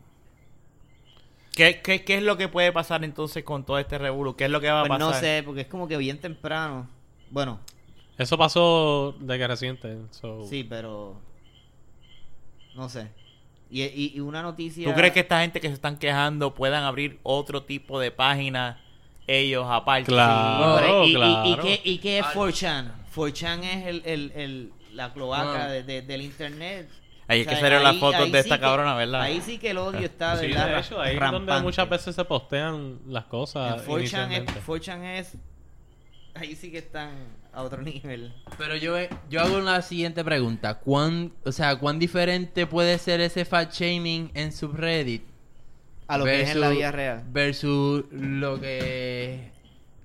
¿Qué, 1.54 1.82
qué, 1.82 2.04
qué 2.04 2.18
es 2.18 2.24
lo 2.24 2.38
que 2.38 2.48
puede 2.48 2.72
pasar 2.72 3.04
entonces 3.04 3.44
con 3.44 3.66
todo 3.66 3.78
este 3.78 3.98
revuelo? 3.98 4.38
¿Qué 4.38 4.46
es 4.46 4.52
lo 4.52 4.62
que 4.62 4.70
va 4.70 4.82
a 4.82 4.84
Pues 4.84 5.00
pasar? 5.00 5.14
no 5.16 5.20
sé, 5.20 5.44
porque 5.44 5.62
es 5.62 5.68
como 5.68 5.88
que 5.88 5.98
bien 5.98 6.20
temprano. 6.20 6.88
Bueno, 7.30 7.60
Eso 8.22 8.38
pasó 8.38 9.16
de 9.20 9.38
que 9.38 9.48
reciente. 9.48 9.98
so- 10.12 10.46
sí, 10.48 10.64
pero... 10.64 11.20
No 12.76 12.88
sé. 12.90 13.10
Y, 13.70 13.84
y- 13.84 14.12
y 14.16 14.20
una 14.20 14.42
noticia... 14.42 14.88
¿Tú 14.88 14.94
crees 14.94 15.14
que 15.14 15.22
esta 15.22 15.42
gente 15.42 15.60
que 15.62 15.68
se 15.68 15.74
están 15.74 15.98
quejando 15.98 16.54
puedan 16.54 16.84
abrir 16.84 17.20
otro 17.24 17.64
tipo 17.64 18.00
de 18.00 18.12
página 18.12 18.82
ellos 19.28 19.66
aparte? 19.70 20.06
Claro. 20.12 20.76
Pero, 20.80 21.06
y, 21.06 21.12
y- 21.12 21.16
claro. 21.16 21.46
y 21.50 21.56
qué, 21.58 21.82
y 21.84 21.98
qué 22.00 22.20
es 22.20 22.26
4chan? 22.26 22.92
4chan 23.16 23.64
es 23.64 23.86
el, 23.88 24.02
el, 24.06 24.32
el- 24.36 24.74
la 24.94 25.14
cloaca 25.14 25.66
Ah. 25.66 25.68
de- 25.70 25.84
de- 25.84 26.02
del 26.02 26.22
internet. 26.22 26.90
Ahí 27.28 27.42
es 27.42 27.48
O 27.48 27.50
que 27.50 27.56
sea, 27.56 27.62
salieron 27.62 27.84
las 27.84 27.98
fotos 27.98 28.26
de 28.32 28.32
sí 28.42 28.46
esta 28.46 28.58
que- 28.58 28.62
cabrona, 28.62 28.94
¿verdad? 28.96 29.22
Ahí 29.22 29.40
sí 29.42 29.58
que 29.58 29.72
el 29.72 29.78
odio 29.78 30.00
está 30.00 30.38
Sí, 30.38 30.48
¿verdad? 30.48 30.68
de 30.74 30.80
hecho, 30.80 31.00
ahí 31.00 31.16
es 31.16 31.32
donde 31.32 31.62
muchas 31.62 31.88
veces 31.90 32.14
se 32.16 32.26
postean 32.26 33.00
las 33.08 33.24
cosas. 33.26 33.82
En 33.84 33.88
4chan 33.88 33.96
es, 33.96 34.00
inicialmente. 34.02 34.54
4chan 34.66 35.04
es... 35.04 35.38
Ahí 36.34 36.56
sí 36.56 36.72
que 36.72 36.78
están 36.80 37.12
a 37.54 37.62
otro 37.64 37.82
nivel. 37.84 38.34
Pero 38.58 38.76
yo, 38.76 38.96
yo 39.30 39.42
hago 39.42 39.60
la 39.60 39.82
siguiente 39.82 40.24
pregunta. 40.24 40.76
¿Cuán, 40.80 41.34
o 41.44 41.52
sea, 41.52 41.78
¿cuán 41.78 42.00
diferente 42.00 42.66
puede 42.68 42.98
ser 42.98 43.22
ese 43.22 43.46
fat 43.46 43.72
shaming 43.74 44.32
en 44.34 44.52
subreddit 44.52 45.24
A 46.08 46.18
lo 46.18 46.26
que 46.26 46.42
es 46.42 46.50
en 46.52 46.62
la 46.62 46.70
vida 46.70 46.92
real. 46.92 47.24
versus 47.32 48.06
lo 48.12 48.60
que 48.60 49.52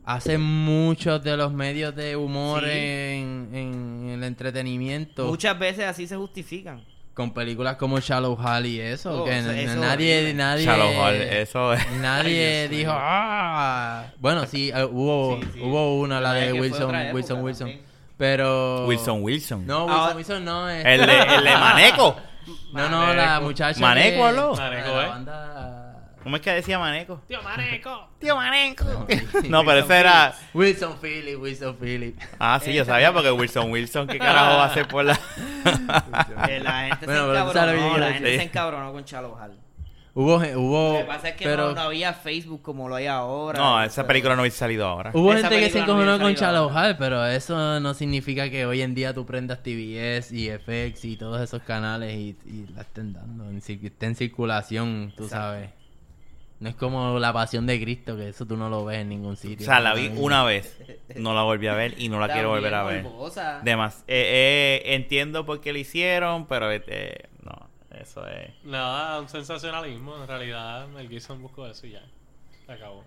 hacen 0.04 0.40
muchos 0.40 1.22
de 1.24 1.36
los 1.36 1.52
medios 1.52 1.94
de 1.96 2.16
humor 2.16 2.62
Sí. 2.64 2.70
en, 2.70 3.48
en 3.52 4.08
el 4.10 4.22
entretenimiento 4.24 5.26
Muchas 5.26 5.58
veces 5.58 5.84
así 5.84 6.06
se 6.06 6.16
justifican. 6.16 6.84
Con 7.16 7.32
películas 7.32 7.76
como 7.76 7.98
Shallow 7.98 8.38
Hal 8.38 8.66
y 8.66 8.78
eso, 8.78 9.22
Oh, 9.22 9.24
que 9.24 9.38
eso- 9.38 9.50
n- 9.50 9.62
eso 9.64 9.80
nadie 9.80 10.34
nadie 10.34 10.66
Shallow 10.66 11.02
Hall, 11.02 11.14
eso 11.14 11.72
es. 11.72 11.90
nadie 12.02 12.62
Ay, 12.62 12.68
dijo 12.68 12.92
ah 12.94 14.04
bueno 14.18 14.44
sí 14.46 14.70
eh, 14.72 14.84
hubo 14.84 15.38
Sí, 15.40 15.48
sí. 15.54 15.60
hubo 15.62 15.98
una 16.00 16.20
la 16.20 16.34
de 16.34 16.52
Wilson 16.52 16.94
Wilson 17.14 17.42
Wilson 17.42 17.68
también. 17.68 17.86
pero 18.18 18.86
Wilson 18.86 19.22
Wilson. 19.22 19.66
no 19.66 19.86
Wilson 19.86 20.00
Ah, 20.10 20.12
Wilson 20.14 20.44
no 20.44 20.68
es 20.68 20.84
El 20.84 21.06
de, 21.06 21.18
el 21.22 21.44
de 21.44 21.56
Maneco. 21.56 22.16
no 22.74 22.88
no 22.90 23.14
la 23.14 23.40
muchacha 23.40 23.80
Maneco 23.80 24.16
que- 24.18 24.22
habló. 24.22 24.54
Maneco, 24.54 24.88
la 24.96 25.02
¿eh? 25.04 25.08
banda- 25.08 25.75
¿Cómo 26.26 26.34
es 26.34 26.42
que 26.42 26.50
decía 26.50 26.76
Maneco? 26.76 27.20
Tío 27.28 27.40
Maneco. 27.40 28.08
Tío 28.18 28.34
Maneco. 28.34 28.84
No. 28.84 29.48
No, 29.48 29.64
pero 29.64 29.78
ese 29.84 29.96
era... 29.96 30.34
Wilson 30.54 30.96
Phillips 31.00 31.38
Wilson 31.38 31.76
Phillips 31.76 32.26
Ah, 32.40 32.58
sí, 32.60 32.72
yo 32.74 32.84
sabía 32.84 33.12
porque 33.12 33.30
Wilson 33.30 33.70
Wilson, 33.70 34.08
¿qué 34.08 34.18
carajo 34.18 34.56
va 34.56 34.64
a 34.64 34.66
hacer 34.66 34.88
por 34.88 35.04
la...? 35.04 35.16
La 35.64 36.88
gente 36.88 37.06
Bueno, 37.06 37.32
se 37.32 37.38
encabronó, 37.40 37.98
la 37.98 38.12
gente 38.12 38.30
Sí. 38.32 38.36
se 38.38 38.42
encabronó 38.42 38.92
con 38.92 39.04
Chalo 39.04 39.36
Hall. 39.40 39.56
Hubo, 40.14 40.36
hubo, 40.38 40.92
Lo 40.94 40.98
que 40.98 41.04
pasa 41.04 41.28
es 41.28 41.36
que 41.36 41.44
pero 41.44 41.68
no, 41.68 41.74
no 41.74 41.80
había 41.82 42.12
Facebook 42.12 42.60
como 42.62 42.88
lo 42.88 42.96
hay 42.96 43.06
ahora. 43.06 43.60
No, 43.60 43.82
esa 43.84 44.04
película 44.04 44.34
no 44.34 44.42
hubiese 44.42 44.56
salido 44.56 44.84
ahora. 44.84 45.12
hubo 45.14 45.32
Esa 45.32 45.48
gente 45.48 45.64
que 45.64 45.70
se 45.70 45.78
no 45.78 45.84
encojonó 45.84 46.16
hubiera 46.16 46.58
con. 46.64 46.76
Hal, 46.76 46.96
pero 46.96 47.24
eso 47.26 47.78
no 47.78 47.94
significa 47.94 48.50
que 48.50 48.66
hoy 48.66 48.82
en 48.82 48.96
día 48.96 49.14
tú 49.14 49.24
prendas 49.26 49.62
TBS 49.62 50.32
y 50.32 50.48
FX 50.50 51.04
y 51.04 51.16
todos 51.16 51.40
esos 51.40 51.62
canales 51.62 52.14
y, 52.16 52.36
y 52.46 52.66
la 52.74 52.80
estén 52.82 53.12
dando, 53.12 53.44
en, 53.44 53.60
cir- 53.60 53.84
esté 53.84 54.06
en 54.06 54.14
circulación, 54.16 55.12
tú 55.16 55.24
Exacto. 55.24 55.28
sabes. 55.44 55.70
No 56.58 56.70
es 56.70 56.74
como 56.74 57.18
la 57.18 57.32
pasión 57.34 57.66
de 57.66 57.78
Cristo, 57.80 58.16
que 58.16 58.30
eso 58.30 58.46
tú 58.46 58.56
no 58.56 58.70
lo 58.70 58.84
ves 58.84 59.00
en 59.00 59.10
ningún 59.10 59.32
O 59.32 59.36
sitio. 59.36 59.66
sea, 59.66 59.78
la 59.78 59.92
vi 59.94 60.10
una 60.16 60.42
vez, 60.42 60.78
no 61.16 61.34
la 61.34 61.42
volví 61.42 61.66
a 61.66 61.74
ver 61.74 62.00
y 62.00 62.08
no 62.08 62.18
la 62.18 62.32
quiero 62.32 62.48
volver 62.48 62.72
a 62.74 62.82
ver. 62.82 63.04
Demás. 63.62 64.04
Eh, 64.08 64.82
eh, 64.86 64.94
entiendo 64.94 65.44
por 65.44 65.60
qué 65.60 65.72
lo 65.72 65.78
hicieron, 65.78 66.46
pero 66.46 66.72
eh, 66.72 67.28
no, 67.42 67.68
eso 68.00 68.26
es... 68.26 68.52
Nada, 68.64 69.20
un 69.20 69.28
sensacionalismo. 69.28 70.16
En 70.22 70.26
realidad, 70.28 70.86
el 70.98 71.08
Gibson 71.10 71.42
buscó 71.42 71.66
eso 71.66 71.86
y 71.86 71.92
ya. 71.92 72.02
Se 72.64 72.72
acabó. 72.72 73.04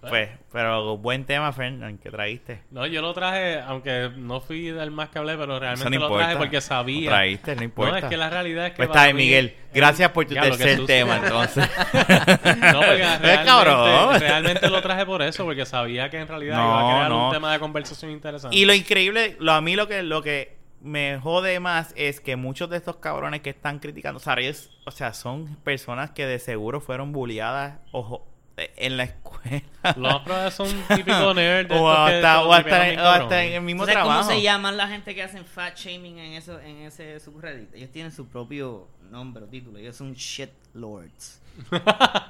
Pues, 0.00 0.28
pero 0.52 0.96
buen 0.98 1.24
tema, 1.24 1.52
Fernand, 1.52 1.98
que 2.00 2.10
trajiste. 2.10 2.62
No, 2.70 2.86
yo 2.86 3.02
lo 3.02 3.12
traje, 3.12 3.58
aunque 3.60 4.10
no 4.16 4.40
fui 4.40 4.66
del 4.70 4.92
más 4.92 5.08
que 5.08 5.18
hablé, 5.18 5.36
pero 5.36 5.58
realmente 5.58 5.90
no 5.90 5.98
lo 5.98 6.04
importa. 6.06 6.24
traje 6.26 6.36
porque 6.38 6.60
sabía. 6.60 7.10
Lo 7.10 7.16
trajiste, 7.16 7.56
no 7.56 7.62
importa. 7.64 7.90
No, 7.92 7.96
es 7.98 8.04
que 8.04 8.16
la 8.16 8.30
realidad 8.30 8.66
es 8.66 8.72
que. 8.72 8.76
Pues 8.76 8.88
está 8.90 9.04
bien, 9.04 9.16
Miguel. 9.16 9.56
Gracias 9.74 10.10
por 10.12 10.24
tu 10.26 10.34
Ya, 10.34 10.42
tercer 10.42 10.86
tema, 10.86 11.16
entonces. 11.16 11.68
No, 11.92 12.78
porque 12.80 12.96
realmente, 13.20 13.44
cabrón. 13.44 14.20
realmente 14.20 14.70
lo 14.70 14.80
traje 14.82 15.04
por 15.06 15.22
eso, 15.22 15.44
porque 15.44 15.66
sabía 15.66 16.08
que 16.08 16.18
en 16.20 16.28
realidad 16.28 16.56
No, 16.56 16.64
iba 16.64 16.78
a 16.80 16.92
crear 16.94 17.10
no. 17.10 17.26
un 17.26 17.32
tema 17.32 17.52
de 17.52 17.58
conversación 17.58 18.10
interesante. 18.12 18.56
Y 18.56 18.64
lo 18.64 18.74
increíble, 18.74 19.36
lo, 19.40 19.52
a 19.52 19.60
mí 19.60 19.74
lo 19.76 19.88
que, 19.88 20.02
lo 20.02 20.22
que 20.22 20.56
me 20.80 21.18
jode 21.18 21.58
más 21.58 21.92
es 21.96 22.20
que 22.20 22.36
muchos 22.36 22.70
de 22.70 22.76
estos 22.76 22.96
cabrones 22.96 23.40
que 23.40 23.50
están 23.50 23.80
criticando, 23.80 24.18
o 24.18 24.20
sea, 24.20 24.34
ellos- 24.34 24.70
o 24.84 24.90
sea, 24.92 25.12
son 25.14 25.56
personas 25.64 26.12
que 26.12 26.26
de 26.26 26.38
seguro 26.38 26.80
fueron 26.80 27.12
bulliadas 27.12 27.78
ojo, 27.92 28.24
en 28.56 28.96
la 28.96 29.04
escuela. 29.04 29.62
Los 29.96 30.22
probables 30.22 30.54
son 30.54 30.68
típicos 30.88 31.34
nerds. 31.34 31.68
de 31.68 31.74
o 31.78 31.90
hasta, 31.90 32.42
o 32.42 32.52
hasta, 32.52 32.84
bien 32.84 32.98
o 33.00 33.02
hasta 33.06 33.44
en 33.44 33.52
el 33.54 33.60
mismo 33.62 33.82
¿Tú 33.82 33.86
sabes 33.86 34.02
trabajo. 34.02 34.20
¿Cómo 34.22 34.30
se 34.36 34.42
llaman 34.42 34.76
la 34.76 34.88
gente 34.88 35.14
que 35.14 35.22
hacen 35.22 35.44
fat 35.44 35.76
shaming 35.76 36.18
en, 36.18 36.32
eso, 36.32 36.58
en 36.60 36.78
ese 36.78 37.20
subreddit? 37.20 37.74
Ellos 37.74 37.90
tienen 37.90 38.12
su 38.12 38.26
propio 38.26 38.88
nombre 39.10 39.44
o 39.44 39.46
título. 39.46 39.78
Ellos 39.78 39.96
son 39.96 40.14
shit 40.14 40.50
lords. 40.74 41.40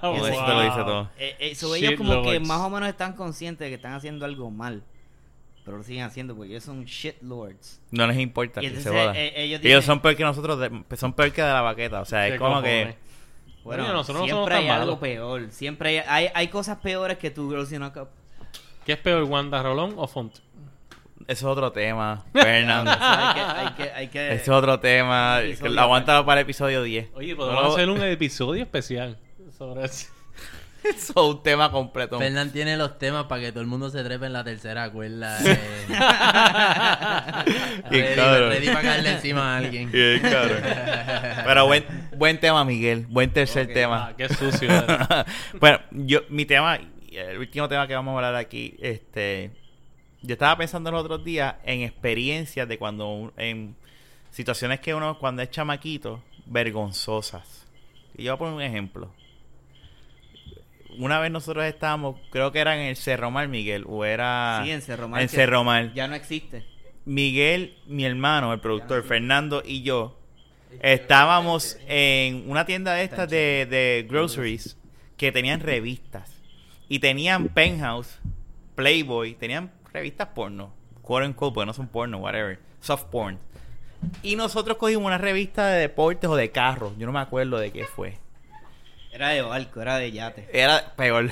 Oh, 0.03 0.15
Eso 0.17 0.25
te 0.25 0.31
wow. 0.33 0.49
lo 0.49 0.61
dice 0.63 0.77
todo. 0.77 1.11
Eh, 1.19 1.37
eh, 1.39 1.55
so 1.55 1.75
ellos 1.75 1.95
como 1.97 2.23
que 2.23 2.41
más 2.41 2.61
o 2.61 2.71
menos 2.71 2.89
están 2.89 3.13
conscientes 3.15 3.65
de 3.65 3.69
que 3.71 3.77
están 3.77 3.93
haciendo 3.93 4.25
algo 4.25 4.51
mal. 4.51 4.83
Pero 5.65 5.79
lo 5.79 5.83
siguen 5.83 6.05
haciendo 6.05 6.37
porque 6.37 6.53
ellos 6.53 6.63
son 6.65 6.85
shit 6.85 7.21
lords. 7.23 7.81
No 7.91 8.07
les 8.07 8.19
importa 8.19 8.63
Y 8.63 8.71
que 8.71 8.81
se 8.81 8.91
eh, 8.95 9.59
ellos 9.63 9.85
son 9.85 10.01
peor 10.01 10.15
que 10.15 10.23
nosotros, 10.23 10.61
de- 10.61 10.97
son 10.97 11.13
peor 11.13 11.33
que 11.33 11.43
de 11.43 11.53
la 11.53 11.61
baqueta. 11.61 12.01
O 12.01 12.05
sea, 12.05 12.29
es 12.29 12.39
como 12.39 12.57
cojones. 12.57 12.95
que... 12.95 13.06
Bueno, 13.67 13.83
Oye, 13.85 13.93
nosotros 13.93 14.23
no 14.23 14.29
somos 14.29 14.49
siempre 14.49 14.55
tan 14.55 14.63
hay 14.65 14.69
algo 14.71 14.85
malos. 14.87 14.99
peor. 15.01 15.47
Siempre 15.51 15.89
hay, 16.01 16.05
hay, 16.27 16.31
hay 16.35 16.49
cosas 16.49 16.79
peores 16.79 17.19
que 17.19 17.31
tu 17.31 17.51
Girls 17.51 17.71
in 17.73 17.83
a 17.83 17.93
Cup. 17.93 18.09
¿Qué 18.85 18.93
es 18.93 18.99
peor, 18.99 19.25
Wanda 19.25 19.63
Rolón 19.63 19.95
o 19.97 20.07
Font? 20.07 20.35
Eso 20.37 20.43
es 21.29 21.43
otro 21.45 21.73
tema, 21.73 22.25
Fernando. 22.33 22.91
Eso 22.93 23.01
hay 23.03 23.35
que, 23.35 23.41
hay 23.41 23.69
que, 23.75 23.83
hay 23.93 24.09
que... 24.09 24.27
Ese 24.35 24.43
es 24.45 24.49
otro 24.49 24.79
tema. 24.79 25.39
aguántalo 25.79 26.25
para 26.25 26.41
el 26.41 26.45
episodio 26.45 26.83
10. 26.85 27.09
Oye, 27.15 27.33
No 27.33 27.39
podemos 27.39 27.63
lo- 27.65 27.73
hacer 27.73 27.91
un 27.91 28.03
episodio 28.03 28.63
especial 28.63 29.19
sobre 29.59 29.85
eso. 29.85 30.09
Eso 30.97 31.13
es 31.13 31.17
un 31.17 31.43
tema 31.43 31.71
completo. 31.71 32.19
Fernán 32.19 32.53
tiene 32.53 32.77
los 32.77 32.99
temas 32.99 33.25
para 33.27 33.41
que 33.41 33.51
todo 33.53 33.61
el 33.61 33.67
mundo 33.67 33.91
se 33.91 34.03
trepe 34.05 34.27
en 34.27 34.33
la 34.33 34.45
tercera 34.45 34.91
cuerda. 34.91 35.39
eh. 35.45 35.59
Ready, 37.91 38.15
cabrón. 38.17 38.51
ready 38.51 38.67
para 38.67 38.83
caerle 38.83 39.13
encima 39.13 39.55
a 39.55 39.59
alguien. 39.59 39.91
Bien, 39.91 40.21
cabrón. 40.21 40.59
Pero 41.45 41.67
buen, 41.67 41.85
buen 42.17 42.41
tema, 42.41 42.65
Miguel. 42.65 43.07
Buen 43.09 43.33
tercer 43.33 43.73
tema. 43.73 44.09
Ah, 44.09 44.15
qué 44.17 44.29
sucio. 44.29 44.69
bueno, 45.61 45.81
yo, 45.91 46.21
mi 46.29 46.47
tema, 46.47 46.79
el 47.11 47.39
último 47.39 47.69
tema 47.69 47.87
que 47.87 47.95
vamos 47.95 48.13
a 48.13 48.17
hablar 48.17 48.37
aquí, 48.37 48.77
este, 48.81 49.51
yo 50.23 50.35
estaba 50.35 50.57
pensando 50.57 50.91
los 50.91 51.03
otros 51.03 51.25
días 51.25 51.55
en 51.65 51.83
experiencias 51.83 52.69
de 52.69 52.79
cuando, 52.79 53.33
en 53.37 53.77
situaciones 54.31 54.81
que 54.81 54.95
uno 54.95 55.19
cuando 55.19 55.43
es 55.43 55.51
chamaquito, 55.51 56.23
vergonzosas. 56.47 57.67
Y 58.17 58.25
yo 58.25 58.33
voy 58.33 58.37
a 58.37 58.39
poner 58.39 58.55
un 58.55 58.63
ejemplo. 58.63 59.11
Una 60.99 61.19
vez 61.21 61.31
nosotros 61.31 61.65
estábamos, 61.65 62.21
creo 62.31 62.53
que 62.53 62.59
era 62.61 62.75
en 62.77 62.89
el 62.89 62.97
Cerro 62.97 63.31
Mar, 63.31 63.49
Miguel, 63.49 63.85
o 63.87 64.05
era 64.05 64.63
Sí, 64.65 64.71
en 64.71 64.83
Cerro 64.83 65.09
Mar, 65.09 65.23
en 65.23 65.29
Cerro 65.29 65.65
Mar. 65.65 65.93
Ya 65.95 66.09
no 66.09 66.15
existe. 66.15 66.65
Miguel, 67.05 67.77
mi 67.87 68.05
hermano, 68.05 68.53
el 68.53 68.61
productor, 68.61 69.05
Fernando 69.05 69.63
y 69.65 69.83
yo 69.83 70.19
estábamos 70.81 71.79
en 71.87 72.49
una 72.51 72.67
tienda 72.67 72.95
de 72.95 73.05
estas 73.05 73.31
de, 73.31 73.67
de 73.69 74.07
groceries 74.09 74.77
que 75.17 75.33
tenían 75.33 75.61
revistas 75.61 76.43
y 76.89 76.99
tenían 76.99 77.49
Penthouse, 77.49 78.19
Playboy, 78.75 79.35
tenían 79.35 79.73
revistas 79.93 80.29
porno, 80.29 80.75
quote 81.03 81.27
unquote, 81.27 81.55
porque 81.55 81.67
no 81.67 81.73
son 81.73 81.89
porno, 81.89 82.19
whatever, 82.19 82.59
soft 82.81 83.05
porn. 83.05 83.39
Y 84.23 84.37
nosotros 84.37 84.77
cogimos 84.77 85.07
una 85.07 85.19
revista 85.19 85.69
de 85.69 85.81
deportes 85.81 86.29
o 86.29 86.37
de 86.37 86.51
carros, 86.51 86.93
yo 86.99 87.07
no 87.07 87.13
me 87.13 87.21
acuerdo 87.21 87.59
de 87.59 87.73
qué 87.73 87.85
fue. 87.85 88.19
Era 89.17 89.31
de 89.31 89.41
barco, 89.41 89.81
era 89.81 89.97
de 89.97 90.13
yate. 90.13 90.47
Era 90.53 90.93
peor. 90.95 91.31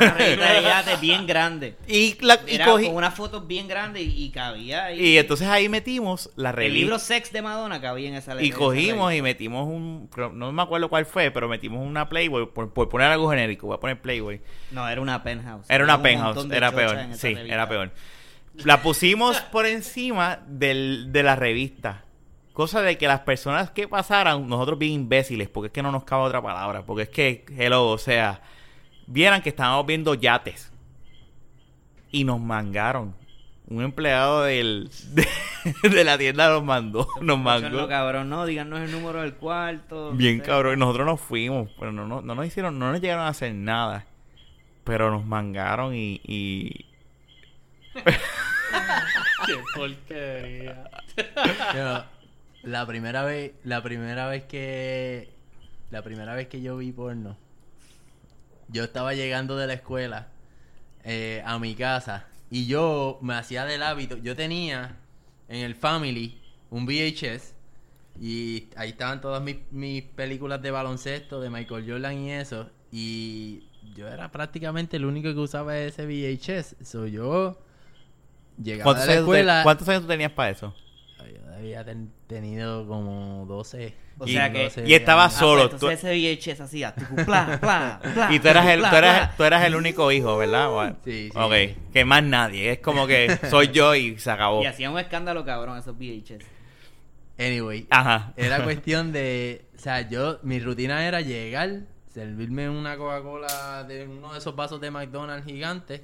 Era 0.00 0.06
una 0.10 0.14
revista 0.14 0.52
de 0.54 0.62
yate 0.62 0.96
bien 0.96 1.26
grande. 1.26 1.76
y, 1.86 2.16
la, 2.24 2.40
y, 2.46 2.54
Era 2.54 2.66
cogí- 2.66 2.86
con 2.86 2.96
unas 2.96 3.14
fotos 3.14 3.46
bien 3.46 3.68
grandes 3.68 4.02
y, 4.02 4.24
y 4.24 4.30
cabía 4.30 4.86
ahí. 4.86 5.00
y 5.00 5.18
entonces 5.18 5.46
ahí 5.46 5.68
metimos 5.68 6.30
la 6.36 6.48
el 6.50 6.56
revista. 6.56 6.78
libro 6.78 6.98
Sex 6.98 7.30
de 7.32 7.42
Madonna 7.42 7.78
cabía 7.80 8.08
en 8.08 8.14
esa 8.14 8.42
Y 8.42 8.50
cogimos 8.50 9.12
y 9.12 9.20
metimos 9.20 9.66
un. 9.68 10.08
No 10.32 10.50
me 10.50 10.62
acuerdo 10.62 10.88
cuál 10.88 11.04
fue, 11.04 11.30
pero 11.30 11.46
metimos 11.46 11.86
una 11.86 12.08
Playboy. 12.08 12.46
Por, 12.46 12.72
por 12.72 12.88
poner 12.88 13.08
algo 13.10 13.28
genérico, 13.28 13.66
voy 13.66 13.76
a 13.76 13.80
poner 13.80 14.00
Playboy. 14.00 14.40
No, 14.70 14.88
era 14.88 15.02
una 15.02 15.22
penthouse. 15.22 15.66
Era 15.68 15.84
una 15.84 15.96
un 15.96 16.02
penthouse, 16.02 16.46
era 16.50 16.72
peor. 16.72 16.98
Sí, 17.16 17.34
revista. 17.34 17.54
era 17.54 17.68
peor. 17.68 17.90
La 18.64 18.80
pusimos 18.80 19.38
por 19.52 19.66
encima 19.66 20.40
del, 20.46 21.12
de 21.12 21.22
la 21.22 21.36
revista. 21.36 22.04
Cosa 22.56 22.80
de 22.80 22.96
que 22.96 23.06
las 23.06 23.20
personas 23.20 23.70
que 23.70 23.86
pasaran, 23.86 24.48
nosotros 24.48 24.78
bien 24.78 24.92
imbéciles, 24.92 25.46
porque 25.46 25.66
es 25.66 25.72
que 25.74 25.82
no 25.82 25.92
nos 25.92 26.04
cabe 26.04 26.22
otra 26.22 26.40
palabra. 26.40 26.86
Porque 26.86 27.02
es 27.02 27.10
que, 27.10 27.44
hello, 27.58 27.88
o 27.88 27.98
sea, 27.98 28.40
vieran 29.06 29.42
que 29.42 29.50
estábamos 29.50 29.84
viendo 29.84 30.14
yates. 30.14 30.72
Y 32.10 32.24
nos 32.24 32.40
mangaron. 32.40 33.14
Un 33.68 33.82
empleado 33.82 34.44
del, 34.44 34.88
de, 35.82 35.88
de 35.90 36.02
la 36.02 36.16
tienda 36.16 36.48
nos 36.48 36.64
mandó. 36.64 37.06
Nos 37.20 37.38
mangó. 37.38 37.88
cabrón, 37.88 38.30
no, 38.30 38.46
díganos 38.46 38.80
el 38.80 38.90
número 38.90 39.20
del 39.20 39.34
cuarto. 39.34 40.12
Bien 40.12 40.38
no 40.38 40.44
sé. 40.44 40.50
cabrón, 40.50 40.78
nosotros 40.78 41.04
nos 41.04 41.20
fuimos, 41.20 41.68
pero 41.78 41.92
no, 41.92 42.06
no, 42.06 42.22
no 42.22 42.34
nos 42.34 42.46
hicieron, 42.46 42.78
no 42.78 42.90
nos 42.90 43.02
llegaron 43.02 43.26
a 43.26 43.28
hacer 43.28 43.54
nada. 43.54 44.06
Pero 44.82 45.10
nos 45.10 45.26
mangaron 45.26 45.94
y, 45.94 46.22
y 46.24 46.86
Qué 49.44 49.58
porquería. 49.74 50.90
La 52.66 52.84
primera 52.84 53.22
vez, 53.24 53.52
la 53.64 53.82
primera 53.82 54.26
vez 54.26 54.44
que 54.44 55.30
la 55.90 56.02
primera 56.02 56.34
vez 56.34 56.48
que 56.48 56.60
yo 56.60 56.76
vi 56.76 56.90
porno, 56.90 57.36
yo 58.68 58.82
estaba 58.82 59.14
llegando 59.14 59.56
de 59.56 59.68
la 59.68 59.74
escuela 59.74 60.26
eh, 61.04 61.42
a 61.46 61.60
mi 61.60 61.76
casa 61.76 62.26
y 62.50 62.66
yo 62.66 63.18
me 63.22 63.34
hacía 63.34 63.64
del 63.64 63.84
hábito, 63.84 64.16
yo 64.16 64.34
tenía 64.34 64.96
en 65.48 65.60
el 65.64 65.76
Family 65.76 66.40
un 66.70 66.86
VHS 66.86 67.54
y 68.20 68.66
ahí 68.76 68.90
estaban 68.90 69.20
todas 69.20 69.40
mis, 69.40 69.58
mis 69.70 70.02
películas 70.02 70.60
de 70.60 70.72
baloncesto 70.72 71.40
de 71.40 71.50
Michael 71.50 71.88
Jordan 71.88 72.18
y 72.18 72.32
eso 72.32 72.68
y 72.90 73.62
yo 73.94 74.08
era 74.08 74.32
prácticamente 74.32 74.96
el 74.96 75.04
único 75.04 75.32
que 75.32 75.38
usaba 75.38 75.78
ese 75.78 76.04
VHS, 76.04 76.76
so 76.84 77.06
yo 77.06 77.60
llegaba 78.60 78.82
¿cuántos, 78.84 79.06
de 79.06 79.06
la 79.06 79.12
te- 79.14 79.18
escuela 79.20 79.62
cuántos 79.62 79.88
años 79.88 80.02
tú 80.02 80.08
tenías 80.08 80.32
para 80.32 80.50
eso? 80.50 80.74
Yo 81.32 81.40
había 81.54 81.84
ten- 81.84 82.10
tenido 82.26 82.86
como 82.86 83.44
12. 83.46 83.94
O 84.18 84.26
Y- 84.26 84.32
sea 84.32 84.50
que. 84.50 84.64
doce 84.64 84.84
y 84.86 84.94
estaba 84.94 85.26
Ah, 85.26 85.30
solo. 85.30 85.68
pues 85.68 85.80
tú- 85.80 85.88
entonces 85.90 86.04
ese 86.04 86.14
VHS 86.54 86.60
hacía. 86.62 86.94
tipo, 86.94 87.14
pla, 87.16 87.58
pla, 87.60 88.00
pla, 88.14 88.28
y 88.32 88.38
tú 88.40 88.48
eras, 88.48 88.66
el, 88.68 88.80
tú, 88.80 88.96
eras, 88.96 89.36
tú 89.36 89.44
eras 89.44 89.64
el 89.64 89.74
único 89.74 90.10
hijo, 90.10 90.36
¿verdad? 90.38 90.96
Sí, 91.04 91.28
sí. 91.32 91.38
Ok, 91.38 91.92
que 91.92 92.04
más 92.04 92.22
nadie. 92.22 92.72
Es 92.72 92.78
como 92.78 93.06
que 93.06 93.38
soy 93.50 93.68
yo 93.68 93.94
y 93.94 94.18
se 94.18 94.30
acabó. 94.30 94.62
Y 94.64 94.66
hacían 94.66 94.92
un 94.92 94.98
escándalo 94.98 95.44
cabrón 95.44 95.76
esos 95.78 95.96
VHS. 95.98 96.44
Anyway, 97.38 97.86
Ajá. 97.90 98.32
era 98.36 98.62
cuestión 98.64 99.12
de. 99.12 99.66
O 99.76 99.78
sea, 99.78 100.08
yo. 100.08 100.38
Mi 100.42 100.58
rutina 100.60 101.06
era 101.06 101.20
llegar, 101.20 101.80
servirme 102.12 102.70
una 102.70 102.96
Coca-Cola 102.96 103.84
de 103.86 104.06
uno 104.08 104.32
de 104.32 104.38
esos 104.38 104.56
vasos 104.56 104.80
de 104.80 104.90
McDonald's 104.90 105.44
gigantes 105.44 106.00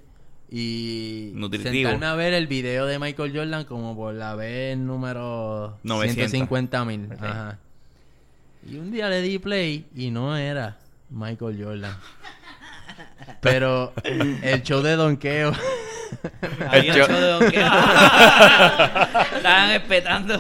y. 0.53 1.31
Nutritivo. 1.35 1.91
Sentarme 1.91 2.07
a 2.07 2.15
ver 2.15 2.35
el 2.35 2.47
video 2.47 2.87
de 2.87 2.99
Michael 2.99 3.33
Jordan 3.35 3.65
como 3.65 3.97
por 3.97 4.13
la 4.15 4.35
vez 4.35 4.77
número 4.77 5.79
900. 5.83 6.15
150 6.31 6.85
mil. 6.85 7.09
Ajá. 7.19 7.59
Y 8.71 8.77
un 8.77 8.93
día 8.93 9.09
le 9.09 9.23
di 9.23 9.39
play 9.39 9.87
y 9.97 10.11
no 10.11 10.37
era 10.37 10.77
Michael 11.11 11.59
Jordan. 11.65 11.97
Pero 13.41 13.93
el 14.05 14.63
show 14.63 14.83
de 14.83 14.95
Donkeo. 14.97 15.53
Había 16.69 16.93
un 16.93 16.99
show- 16.99 17.07
show 17.09 17.17
de 17.21 17.27
donkeo. 17.29 17.63
Estaban 19.37 19.71
espetando. 19.71 20.35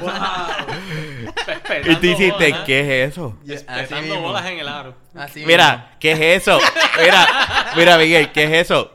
Y 1.90 1.96
tú 1.96 2.06
hiciste, 2.06 2.54
¿qué 2.66 2.80
es 3.04 3.10
eso? 3.12 3.36
Así 3.44 3.64
Petando 3.64 4.02
mismo. 4.14 4.20
bolas 4.28 4.46
en 4.46 4.58
el 4.58 4.68
aro. 4.68 4.94
Así 5.14 5.44
Mira, 5.46 5.96
¿qué 5.98 6.12
es 6.12 6.42
eso? 6.42 6.58
Mira, 7.00 7.26
mira, 7.76 7.98
Miguel, 7.98 8.30
¿qué 8.32 8.44
es 8.44 8.52
eso? 8.70 8.92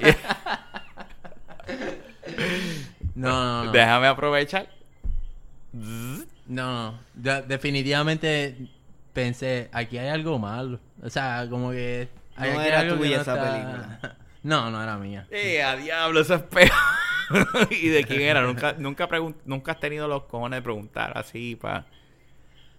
No, 3.14 3.28
no, 3.30 3.64
no. 3.66 3.72
Déjame 3.72 4.06
aprovechar. 4.08 4.68
No, 6.46 6.98
definitivamente 7.14 8.56
pensé, 9.12 9.68
aquí 9.72 9.98
hay 9.98 10.08
algo 10.08 10.38
malo. 10.38 10.80
O 11.02 11.08
sea, 11.10 11.46
como 11.48 11.70
que... 11.70 12.08
hay 12.36 12.52
No 12.52 12.58
aquí 12.60 12.68
era 12.68 12.88
tuya 12.88 13.16
no 13.16 13.22
esa 13.22 13.34
está- 13.34 13.52
película. 13.52 14.16
No, 14.44 14.70
no 14.70 14.82
era 14.82 14.98
mía. 14.98 15.26
Eh, 15.30 15.62
a 15.62 15.74
diablo, 15.74 16.20
eso 16.20 16.34
es 16.34 16.42
peor. 16.42 16.70
¿Y 17.70 17.88
de 17.88 18.04
quién 18.04 18.20
era? 18.20 18.42
Nunca, 18.42 18.74
nunca, 18.76 19.08
pregun- 19.08 19.36
nunca 19.46 19.72
has 19.72 19.80
tenido 19.80 20.06
los 20.06 20.24
cojones 20.24 20.58
de 20.58 20.62
preguntar 20.62 21.16
así, 21.16 21.56
pa. 21.56 21.86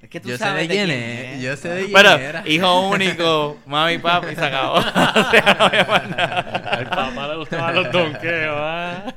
Es 0.06 0.10
que 0.12 0.20
tú 0.20 0.30
Yo 0.30 0.38
sé 0.38 0.44
sabes 0.44 0.68
de 0.68 0.76
quién 0.76 0.92
es. 0.92 1.42
Yo 1.42 1.56
sé 1.58 1.70
de 1.70 1.80
quién 1.82 1.92
Bueno, 1.94 2.12
era. 2.12 2.44
hijo 2.48 2.90
único, 2.90 3.58
mami, 3.66 3.98
papi, 3.98 4.36
se 4.36 4.46
acabó. 4.46 4.76
O 4.78 4.82
sea, 4.84 5.56
no 5.58 5.66
había 5.66 5.84
más 5.86 6.10
nada. 6.10 6.40
Al 6.78 6.88
papá 6.90 7.28
le 7.30 7.36
gustaban 7.38 7.74
los 7.76 7.92
donkeos, 7.92 8.56
¿ah? 8.56 9.16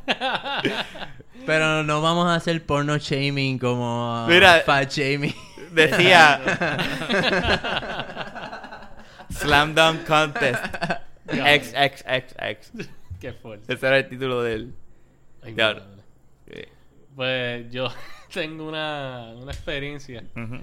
Pero 1.45 1.83
no 1.83 2.01
vamos 2.01 2.27
a 2.29 2.37
hacer 2.37 2.65
porno 2.65 2.97
shaming 2.97 3.59
como 3.59 4.27
Mira. 4.29 4.63
fat 4.65 4.91
shaming. 4.91 5.35
Decía 5.73 6.41
Slam 9.31 9.75
Dunk 9.75 10.07
Contest. 10.07 10.65
X, 11.29 11.73
X, 11.77 12.05
X, 12.07 12.35
X. 12.41 12.73
Qué 13.21 13.33
fuerte. 13.35 13.75
Ese 13.75 13.87
era 13.87 13.99
el 13.99 14.09
título 14.09 14.43
del. 14.43 14.73
Ay, 15.43 15.55
Ya. 15.55 15.75
madre. 15.75 16.69
Pues 17.15 17.71
yo 17.71 17.93
tengo 18.33 18.67
una, 18.69 19.33
una 19.37 19.53
experiencia. 19.53 20.23
Ujú. 20.37 20.61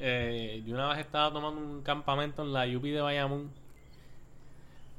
Eh, 0.00 0.62
yo 0.66 0.74
una 0.74 0.88
vez 0.88 0.98
estaba 0.98 1.32
tomando 1.32 1.60
un 1.60 1.82
campamento 1.82 2.42
en 2.42 2.52
la 2.52 2.64
UP 2.66 2.82
de 2.82 3.00
Bayamón. 3.00 3.50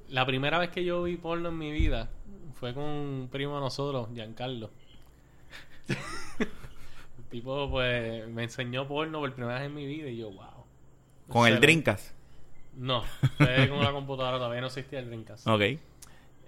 La 0.10 0.26
primera 0.26 0.58
vez 0.58 0.70
que 0.70 0.84
yo 0.86 1.04
vi 1.04 1.18
porno 1.18 1.50
en 1.50 1.58
mi 1.58 1.72
vida 1.72 2.10
fue 2.56 2.74
con 2.74 2.84
un 2.84 3.30
primo 3.32 3.56
de 3.56 3.62
nosotros, 3.62 4.08
Giancarlo. 4.14 4.70
el 5.90 7.24
tipo, 7.30 7.70
pues, 7.70 8.28
me 8.30 8.44
enseñó 8.44 8.88
porno 8.88 9.20
por 9.20 9.34
primera 9.34 9.56
vez 9.60 9.66
en 9.68 9.76
mi 9.76 9.86
vida 9.86 10.10
y 10.10 10.18
yo, 10.18 10.32
wow. 10.32 10.66
Con 11.28 11.48
el 11.48 11.60
Drinkas. 11.60 12.14
No, 12.76 13.04
fue 13.38 13.68
con 13.70 13.80
la 13.84 13.92
computadora, 13.92 14.38
todavía 14.38 14.62
no 14.62 14.68
existía 14.68 15.00
el 15.00 15.08
Dreamcast. 15.08 15.48
Ok. 15.48 15.62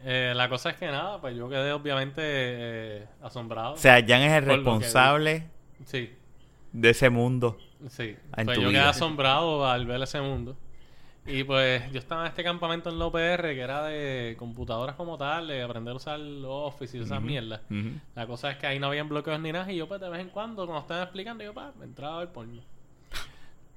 Eh, 0.05 0.31
la 0.35 0.47
cosa 0.47 0.69
es 0.69 0.77
que 0.77 0.85
nada, 0.87 1.19
pues 1.19 1.35
yo 1.35 1.49
quedé 1.49 1.73
obviamente 1.73 2.21
eh, 2.23 3.05
asombrado. 3.21 3.73
O 3.73 3.77
sea, 3.77 3.95
Jan 4.05 4.21
es 4.21 4.31
el 4.33 4.45
responsable 4.45 5.43
Sí. 5.85 6.13
de 6.71 6.89
ese 6.91 7.09
mundo. 7.09 7.57
Sí, 7.87 8.15
en 8.35 8.45
pues 8.45 8.57
tu 8.57 8.63
yo 8.63 8.69
quedé 8.69 8.79
asombrado 8.79 9.65
al 9.65 9.85
ver 9.85 10.01
ese 10.01 10.19
mundo. 10.19 10.57
Y 11.25 11.43
pues 11.43 11.91
yo 11.91 11.99
estaba 11.99 12.21
en 12.21 12.27
este 12.27 12.43
campamento 12.43 12.89
en 12.89 12.97
la 12.97 13.05
OPR 13.05 13.53
que 13.53 13.59
era 13.59 13.83
de 13.83 14.35
computadoras 14.37 14.95
como 14.95 15.17
tal, 15.17 15.47
de 15.47 15.61
aprender 15.61 15.93
a 15.93 15.97
usar 15.97 16.19
Office 16.45 16.97
y 16.97 17.01
esas 17.01 17.21
mierdas. 17.21 17.61
Ujú. 17.69 17.91
La 18.15 18.25
cosa 18.25 18.51
es 18.51 18.57
que 18.57 18.65
ahí 18.67 18.79
no 18.79 18.87
habían 18.87 19.07
bloqueos 19.07 19.39
ni 19.39 19.51
nada 19.51 19.71
y 19.71 19.77
yo 19.77 19.87
pues 19.87 20.01
de 20.01 20.09
vez 20.09 20.21
en 20.21 20.29
cuando 20.29 20.65
cuando 20.65 20.81
estaban 20.81 21.03
explicando 21.03 21.43
yo 21.43 21.53
pa, 21.53 21.71
me 21.77 21.85
entraba 21.85 22.19
ver 22.19 22.29
porno. 22.29 22.61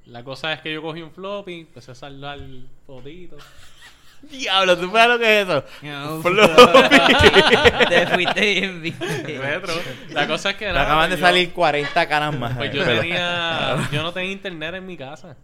La 0.07 0.25
cosa 0.25 0.53
es 0.53 0.61
que 0.61 0.73
yo 0.73 0.83
cogí 0.83 1.03
un 1.03 1.13
floppy, 1.13 1.61
empecé 1.61 1.93
a 1.93 1.95
salvar 1.95 2.41
fotitos. 2.87 3.43
Diablo, 4.31 4.79
¿tú 4.79 4.91
sabes 4.91 5.09
lo 5.09 5.19
que 5.19 5.41
es 5.41 5.49
eso? 5.49 5.65
No, 5.83 6.23
Floppy. 6.23 7.87
Te 7.89 8.07
fuiste 8.07 8.41
bien, 8.55 8.83
bien. 8.83 8.97
Retro. 9.41 9.75
La 10.11 10.27
cosa 10.27 10.51
es 10.51 10.57
que 10.57 10.67
nada, 10.67 10.83
acaban 10.83 11.11
de 11.11 11.17
yo- 11.17 11.23
salir 11.27 11.53
40 11.53 12.09
caras 12.09 12.39
más. 12.39 12.57
Pues 12.57 12.73
yo 12.73 12.85
Pero- 12.85 13.01
tenía. 13.01 13.89
Yo 13.93 14.03
no 14.03 14.13
tenía 14.13 14.33
internet 14.33 14.75
en 14.75 14.87
mi 14.87 14.97
casa. 14.97 15.37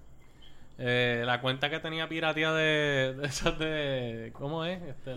Eh, 0.81 1.25
la 1.27 1.41
cuenta 1.41 1.69
que 1.71 1.81
tenía 1.81 2.09
pirateada 2.09 2.57
de, 2.57 3.15
de 3.15 3.27
esas 3.27 3.59
de. 3.59 4.31
¿Cómo 4.33 4.65
es? 4.65 4.81
Este, 4.83 5.15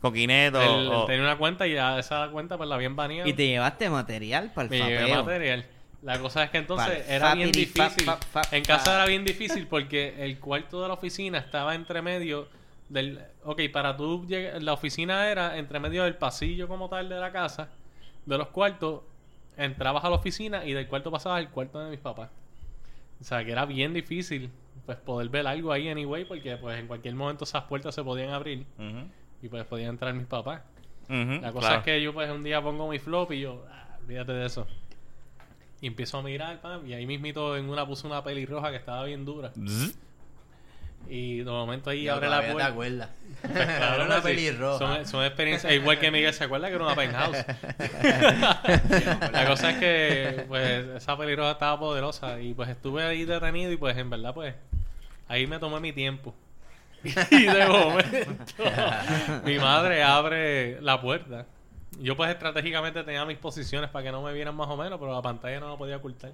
Coquinet, 0.00 0.54
o- 0.54 1.06
tenía 1.06 1.22
una 1.22 1.38
cuenta 1.38 1.66
y 1.66 1.72
esa 1.76 2.28
cuenta 2.30 2.56
pues 2.58 2.68
la 2.68 2.74
habían 2.74 2.94
baneado. 2.94 3.28
Y 3.28 3.32
te 3.32 3.46
llevaste 3.46 3.88
material 3.88 4.52
para 4.54 4.64
el 4.66 4.70
Me 4.70 4.78
llevé 4.78 5.14
material. 5.16 5.64
La 6.02 6.18
cosa 6.18 6.44
es 6.44 6.50
que 6.50 6.58
entonces 6.58 7.04
era 7.08 7.34
bien 7.34 7.50
difícil. 7.50 8.06
en 8.52 8.64
casa 8.64 8.94
era 8.96 9.06
bien 9.06 9.24
difícil 9.24 9.66
porque 9.66 10.14
el 10.18 10.38
cuarto 10.38 10.82
de 10.82 10.88
la 10.88 10.94
oficina 10.94 11.38
estaba 11.38 11.74
entre 11.74 12.02
medio 12.02 12.48
del. 12.88 13.20
Ok, 13.44 13.62
para 13.72 13.96
tú 13.96 14.26
llegar. 14.26 14.62
La 14.62 14.72
oficina 14.72 15.28
era 15.28 15.58
entre 15.58 15.80
medio 15.80 16.04
del 16.04 16.16
pasillo 16.16 16.68
como 16.68 16.88
tal 16.88 17.08
de 17.08 17.18
la 17.18 17.32
casa, 17.32 17.68
de 18.24 18.38
los 18.38 18.48
cuartos. 18.48 19.02
Entrabas 19.56 20.04
a 20.04 20.10
la 20.10 20.16
oficina 20.16 20.66
y 20.66 20.74
del 20.74 20.86
cuarto 20.86 21.10
pasabas 21.10 21.38
al 21.38 21.50
cuarto 21.50 21.78
de 21.80 21.90
mis 21.90 22.00
papás. 22.00 22.30
O 23.20 23.24
sea, 23.24 23.44
que 23.44 23.52
era 23.52 23.64
bien 23.64 23.94
difícil 23.94 24.50
pues 24.84 24.98
poder 24.98 25.28
ver 25.28 25.46
algo 25.46 25.72
ahí 25.72 25.88
anyway 25.88 26.24
porque 26.24 26.56
pues 26.56 26.78
en 26.78 26.86
cualquier 26.86 27.14
momento 27.14 27.44
esas 27.44 27.64
puertas 27.64 27.94
se 27.94 28.04
podían 28.04 28.30
abrir 28.30 28.64
y 29.42 29.48
pues 29.48 29.64
podían 29.64 29.90
entrar 29.90 30.14
mis 30.14 30.26
papás. 30.26 30.62
La 31.08 31.52
cosa 31.52 31.68
claro. 31.68 31.78
es 31.78 31.84
que 31.84 32.02
yo 32.02 32.12
pues 32.12 32.30
un 32.30 32.42
día 32.42 32.62
pongo 32.62 32.88
mi 32.88 32.98
flop 32.98 33.32
y 33.32 33.40
yo, 33.40 33.64
ah, 33.70 33.96
olvídate 34.02 34.32
de 34.32 34.46
eso. 34.46 34.66
Y 35.80 35.88
empiezo 35.88 36.18
a 36.18 36.22
mirar, 36.22 36.60
pam, 36.60 36.86
y 36.86 36.94
ahí 36.94 37.06
mismito 37.06 37.56
en 37.56 37.68
una 37.68 37.86
puse 37.86 38.06
una 38.06 38.24
pelirroja 38.24 38.70
que 38.70 38.76
estaba 38.76 39.04
bien 39.04 39.24
dura. 39.24 39.52
Bzz. 39.54 39.98
Y 41.08 41.38
de 41.38 41.44
momento 41.50 41.90
ahí 41.90 42.04
Ya, 42.04 42.14
abre 42.14 42.28
la 42.28 42.40
te 42.40 42.52
puerta. 42.52 42.66
acuerdas. 42.66 43.08
Pues, 43.46 43.52
claro, 43.52 43.94
Era 43.96 44.04
una 44.06 44.16
sí. 44.16 44.22
pelirroja. 44.22 44.78
Son, 44.78 45.06
son 45.06 45.24
experiencias, 45.24 45.72
igual 45.72 45.98
que 46.00 46.10
Miguel 46.10 46.32
se 46.34 46.42
acuerda 46.44 46.68
que 46.68 46.74
era 46.74 46.84
una 46.84 46.96
penthouse. 46.96 47.44
la 49.32 49.44
cosa 49.46 49.70
es 49.70 49.76
que 49.78 50.44
pues 50.48 50.86
esa 50.96 51.16
pelirroja 51.16 51.52
estaba 51.52 51.78
poderosa 51.78 52.40
y 52.40 52.54
pues 52.54 52.68
estuve 52.70 53.04
ahí 53.04 53.24
detenido 53.24 53.70
y 53.70 53.76
pues 53.76 53.96
en 53.98 54.10
verdad 54.10 54.34
pues 54.34 54.54
ahí 55.28 55.46
me 55.46 55.58
tomé 55.58 55.78
mi 55.80 55.92
tiempo. 55.92 56.34
y 57.30 57.42
de 57.44 57.66
momento 57.66 58.32
mi 59.44 59.58
madre 59.58 60.02
abre 60.02 60.80
la 60.80 61.00
puerta. 61.00 61.46
Yo 62.00 62.16
pues 62.16 62.30
estratégicamente 62.30 63.04
tenía 63.04 63.24
mis 63.24 63.38
posiciones 63.38 63.90
para 63.90 64.04
que 64.06 64.12
no 64.12 64.22
me 64.22 64.32
vieran 64.32 64.56
más 64.56 64.68
o 64.68 64.76
menos, 64.76 64.98
pero 64.98 65.14
la 65.14 65.22
pantalla 65.22 65.60
no 65.60 65.70
la 65.70 65.76
podía 65.76 65.96
ocultar. 65.98 66.32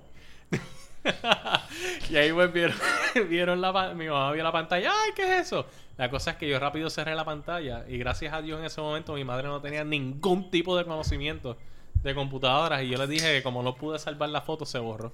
y 2.11 2.17
ahí 2.17 2.33
pues 2.33 2.53
vieron, 2.53 2.77
vieron 3.29 3.61
la 3.61 3.95
mi 3.95 4.09
mamá 4.09 4.33
vio 4.33 4.43
la 4.43 4.53
pantalla, 4.53 4.91
¡ay, 4.91 5.11
qué 5.15 5.23
es 5.23 5.47
eso! 5.47 5.67
La 5.99 6.11
cosa 6.11 6.33
es 6.33 6.37
que 6.37 6.49
yo 6.49 6.59
rápido 6.59 6.91
cerré 6.91 7.15
la 7.15 7.25
pantalla 7.25 7.85
y 7.89 7.99
gracias 7.99 8.33
a 8.33 8.41
Dios 8.41 8.59
en 8.59 8.67
ese 8.67 8.81
momento 8.81 9.15
mi 9.15 9.25
madre 9.25 9.49
no 9.49 9.61
tenía 9.61 9.85
ningún 9.85 10.51
tipo 10.51 10.77
de 10.77 10.85
conocimiento 10.85 11.57
de 12.03 12.15
computadoras 12.15 12.83
y 12.83 12.89
yo 12.89 12.99
le 12.99 13.07
dije 13.07 13.33
que 13.33 13.43
como 13.43 13.63
no 13.63 13.75
pude 13.75 13.99
salvar 13.99 14.29
la 14.31 14.41
foto 14.43 14.65
se 14.65 14.79
borró. 14.79 15.13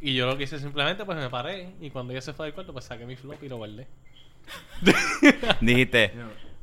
Y 0.00 0.14
yo 0.14 0.26
lo 0.26 0.36
que 0.36 0.44
hice 0.44 0.58
simplemente 0.58 1.04
pues 1.04 1.16
me 1.16 1.30
paré 1.30 1.74
y 1.80 1.90
cuando 1.90 2.12
ella 2.12 2.22
se 2.22 2.32
fue 2.32 2.46
del 2.46 2.54
cuarto 2.54 2.72
pues 2.72 2.86
saqué 2.86 3.06
mi 3.06 3.16
flop 3.16 3.42
y 3.42 3.48
lo 3.48 3.58
guardé. 3.58 3.86
Dijiste, 5.60 6.12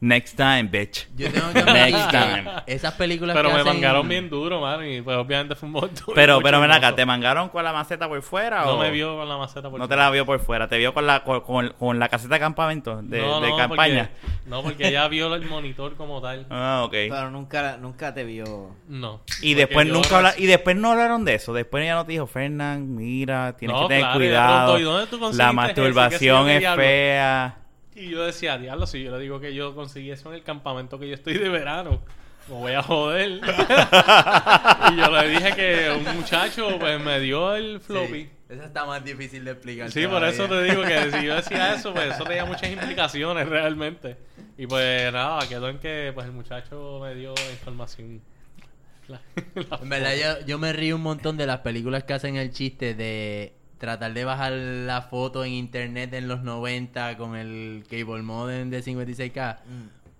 next 0.01 0.35
time, 0.37 0.63
bitch. 0.63 1.07
Yo 1.15 1.31
tengo 1.31 1.51
que 1.51 1.63
Next 1.73 2.09
time. 2.11 2.45
esas 2.67 2.93
películas 2.93 3.35
Pero 3.35 3.49
que 3.49 3.55
me 3.55 3.61
hacen- 3.61 3.73
mangaron 3.73 4.07
bien 4.07 4.29
duro, 4.29 4.61
mano, 4.61 4.85
y 4.85 5.01
pues 5.01 5.17
obviamente 5.17 5.55
fue 5.55 5.67
un 5.67 5.73
montón. 5.73 6.13
Pero, 6.15 6.39
pero 6.41 6.61
ven 6.61 6.71
acá, 6.71 6.95
¿te 6.95 7.05
mangaron 7.05 7.49
con 7.49 7.63
la 7.63 7.73
maceta 7.73 8.07
por 8.07 8.21
fuera 8.21 8.63
No 8.65 8.75
o...? 8.75 8.79
me 8.79 8.91
vio 8.91 9.17
con 9.17 9.27
la 9.27 9.37
maceta 9.37 9.69
por 9.69 9.79
No 9.79 9.87
te 9.87 9.95
la 9.95 10.09
vio 10.09 10.25
por 10.25 10.39
fuera, 10.39 10.67
te 10.67 10.77
vio 10.77 10.93
con 10.93 11.05
la, 11.05 11.23
con, 11.23 11.41
con- 11.41 11.69
con 11.77 11.99
la 11.99 12.07
caseta 12.09 12.35
de 12.35 12.39
campamento, 12.39 13.01
de, 13.01 13.21
No, 13.21 13.41
de 13.41 13.49
no, 13.49 13.57
campaña. 13.57 14.09
porque- 14.21 14.39
no, 14.49 14.63
porque 14.63 14.87
ella 14.87 15.07
vio 15.09 15.33
el 15.35 15.45
monitor 15.47 15.95
como 15.95 16.21
tal. 16.21 16.45
Ah, 16.49 16.83
ok. 16.85 16.91
Pero 16.91 17.29
nunca, 17.31 17.77
nunca 17.77 18.13
te 18.13 18.23
vio. 18.23 18.75
No. 18.87 19.21
Y 19.41 19.53
después 19.53 19.87
nunca 19.87 20.17
habla- 20.17 20.33
y 20.37 20.45
después 20.45 20.75
no 20.75 20.91
hablaron 20.91 21.25
de 21.25 21.35
eso. 21.35 21.53
Después 21.53 21.83
ella 21.83 21.95
no 21.95 22.05
te 22.05 22.13
dijo, 22.13 22.27
Fernán, 22.27 22.95
mira, 22.95 23.55
tienes 23.57 23.75
No, 23.75 23.83
que 23.83 23.87
tener 23.89 24.03
claro, 24.03 24.17
cuidado. 24.19 24.65
pronto, 24.73 24.79
¿y 24.79 24.83
dónde 24.83 25.07
tú 25.07 25.19
conseguiste 25.19 25.43
la 25.45 25.53
masturbación 25.53 26.49
es 26.49 26.59
diablo? 26.59 26.83
fea. 26.83 27.55
Y 27.95 28.09
yo 28.11 28.23
decía, 28.25 28.57
diablo, 28.57 28.85
si 28.87 29.03
yo 29.03 29.11
le 29.11 29.19
digo 29.21 29.39
que 29.39 29.53
yo 29.53 29.75
conseguí 29.75 30.11
eso 30.11 30.29
en 30.29 30.35
el 30.35 30.43
campamento 30.43 30.99
que 30.99 31.07
yo 31.09 31.15
estoy 31.15 31.37
de 31.37 31.49
verano, 31.49 32.01
me 32.47 32.53
voy 32.55 32.71
a 32.73 32.81
joder. 32.83 33.29
y 34.91 34.95
yo 34.97 35.11
le 35.11 35.27
dije 35.29 35.53
que 35.55 35.91
un 35.91 36.15
muchacho 36.17 36.77
pues 36.79 36.99
me 37.01 37.19
dio 37.19 37.55
el 37.55 37.79
floppy. 37.79 38.23
Sí, 38.25 38.29
Eso 38.49 38.63
está 38.63 38.85
más 38.85 39.03
difícil 39.03 39.43
de 39.43 39.51
explicar. 39.51 39.91
Sí, 39.91 40.07
por 40.07 40.23
eso 40.23 40.47
te 40.47 40.63
digo 40.63 40.81
que 40.83 41.11
si 41.11 41.25
yo 41.25 41.35
decía 41.35 41.73
eso, 41.75 41.93
pues 41.93 42.13
eso 42.15 42.23
tenía 42.23 42.45
muchas 42.45 42.71
implicaciones 42.71 43.47
realmente. 43.49 44.17
Y 44.57 44.67
pues 44.67 45.11
nada, 45.11 45.47
quedó 45.47 45.69
en 45.69 45.79
que 45.79 46.11
pues 46.13 46.25
el 46.25 46.31
muchacho 46.33 46.99
me 47.01 47.15
dio 47.15 47.33
la 47.35 47.51
información. 47.51 48.21
La- 49.07 49.21
la 49.55 49.79
En 49.81 49.89
verdad, 49.89 50.13
yo, 50.39 50.45
yo 50.45 50.59
me 50.59 50.71
río 50.71 50.95
un 50.95 51.01
montón 51.01 51.35
de 51.37 51.47
las 51.47 51.59
películas 51.61 52.03
que 52.03 52.13
hacen 52.13 52.35
el 52.35 52.51
chiste 52.51 52.93
de 52.93 53.53
tratar 53.79 54.13
de 54.13 54.23
bajar 54.25 54.51
la 54.51 55.01
foto 55.01 55.43
en 55.43 55.53
internet 55.53 56.13
en 56.13 56.27
los 56.27 56.41
90 56.43 57.17
con 57.17 57.35
el 57.35 57.83
cable 57.89 58.21
modem 58.21 58.69
de 58.69 58.83
56K. 58.83 59.57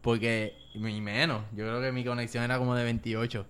Porque, 0.02 0.56
y 0.74 0.80
menos, 0.80 1.44
yo 1.56 1.66
creo 1.68 1.82
que 1.82 1.92
mi 1.92 2.04
conexión 2.04 2.44
era 2.44 2.58
como 2.58 2.74
de 2.76 2.84
28. 2.86 3.46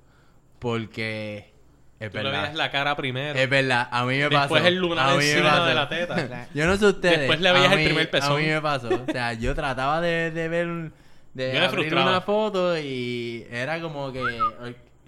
Porque, 0.57 1.53
es 1.99 2.12
Tú 2.12 2.18
le 2.18 2.24
verdad. 2.24 2.41
veías 2.41 2.55
la 2.55 2.72
cara 2.72 2.95
primero. 2.95 3.38
Es 3.38 3.49
verdad, 3.49 3.88
a 3.91 4.03
mí 4.05 4.18
me 4.18 4.30
pasó. 4.30 4.55
Después 4.55 4.66
el 4.66 4.76
lunar 4.76 5.16
encima 5.16 5.68
de 5.68 5.74
la 5.76 5.88
teta. 5.89 6.47
yo 6.53 6.66
no 6.66 6.76
sé 6.78 6.86
ustedes. 6.88 7.20
Después 7.20 7.39
le 7.41 7.51
veías 7.51 7.72
a 7.72 7.76
el 7.76 7.86
primer 7.86 8.10
pezón. 8.10 8.32
A 8.34 8.39
mí 8.39 8.47
me 8.47 8.62
pasó. 8.62 8.89
O 8.89 9.12
sea, 9.12 9.34
yo 9.34 9.53
trataba 9.55 10.01
de, 10.01 10.32
de 10.32 10.47
ver, 10.49 10.68
un- 10.68 10.93
de 11.34 11.53
Yo 11.53 11.64
abrir 11.64 11.93
una 11.93 12.22
foto 12.22 12.78
y 12.78 13.45
era 13.51 13.80
como 13.80 14.12
que 14.12 14.24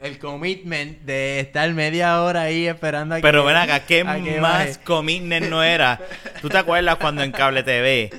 el, 0.02 0.20
commitment 0.20 1.02
de 1.02 1.40
estar 1.40 1.72
media 1.74 2.22
hora 2.22 2.42
ahí 2.44 2.68
esperando 2.68 3.16
a 3.16 3.18
que 3.18 3.22
Pero 3.22 3.46
ven 3.46 3.56
acá, 3.56 3.80
¿qué 3.88 4.06
que 4.24 4.40
más 4.40 4.78
commitment 4.80 5.48
no 5.48 5.64
era? 5.64 6.00
¿Tú 6.42 6.50
te 6.50 6.58
acuerdas 6.58 6.98
cuando 6.98 7.24
en 7.24 7.32
Cable 7.32 7.64
TV 7.64 8.10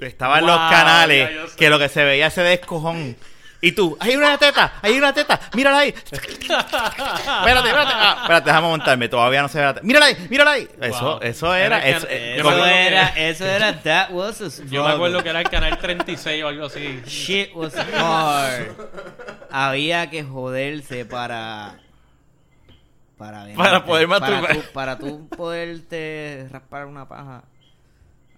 estaban 0.00 0.46
los 0.46 0.58
Wow, 0.58 0.70
canales 0.70 1.28
ya 1.28 1.34
yo 1.34 1.48
sé. 1.48 1.56
que 1.56 1.70
lo 1.70 1.78
que 1.78 1.88
se 1.88 2.04
veía 2.04 2.28
ese 2.28 2.42
descojón? 2.42 3.16
Y 3.62 3.72
tú, 3.72 3.94
hay 4.00 4.16
una 4.16 4.38
teta, 4.38 4.72
hay 4.80 4.96
una 4.96 5.12
teta, 5.12 5.38
mírala 5.54 5.78
ahí. 5.80 5.88
espérate, 6.10 7.68
espérate, 7.68 7.92
ah, 7.94 8.18
espérate, 8.22 8.46
déjame 8.50 8.68
montarme, 8.68 9.08
todavía 9.08 9.42
no 9.42 9.48
se 9.48 9.58
ve 9.58 9.64
la 9.64 9.74
teta. 9.74 9.86
Mírala 9.86 10.06
ahí, 10.06 10.26
mírala 10.30 10.50
ahí. 10.52 10.68
Eso, 10.80 11.00
Wow. 11.04 11.18
eso 11.22 11.54
Era 11.54 11.78
eso, 11.86 12.06
can- 12.06 12.16
yo 12.16 12.18
me 12.18 12.34
Eso 12.36 12.42
como- 12.42 12.56
acuerdo 12.56 12.66
era, 12.74 13.06
eso 13.08 13.44
era 13.46 13.82
That 13.82 14.10
Was 14.12 14.40
a 14.40 14.64
Yo 14.70 14.84
me 14.84 14.92
acuerdo 14.92 15.22
que 15.22 15.28
era 15.28 15.40
el 15.40 15.50
canal 15.50 15.78
36 15.78 16.42
o 16.42 16.48
algo 16.48 16.66
así. 16.66 17.02
Shit 17.06 17.50
was 17.54 17.74
hard. 17.76 18.72
Había 19.50 20.08
que 20.08 20.22
joderse 20.24 21.04
para. 21.04 21.74
Para, 23.18 23.44
Para 23.54 23.84
poder 23.84 24.08
para 24.08 24.20
masturbar. 24.40 24.56
tú, 24.56 24.72
para 24.72 24.98
tú 24.98 25.28
poderte 25.28 26.48
raspar 26.50 26.86
una 26.86 27.06
paja. 27.06 27.42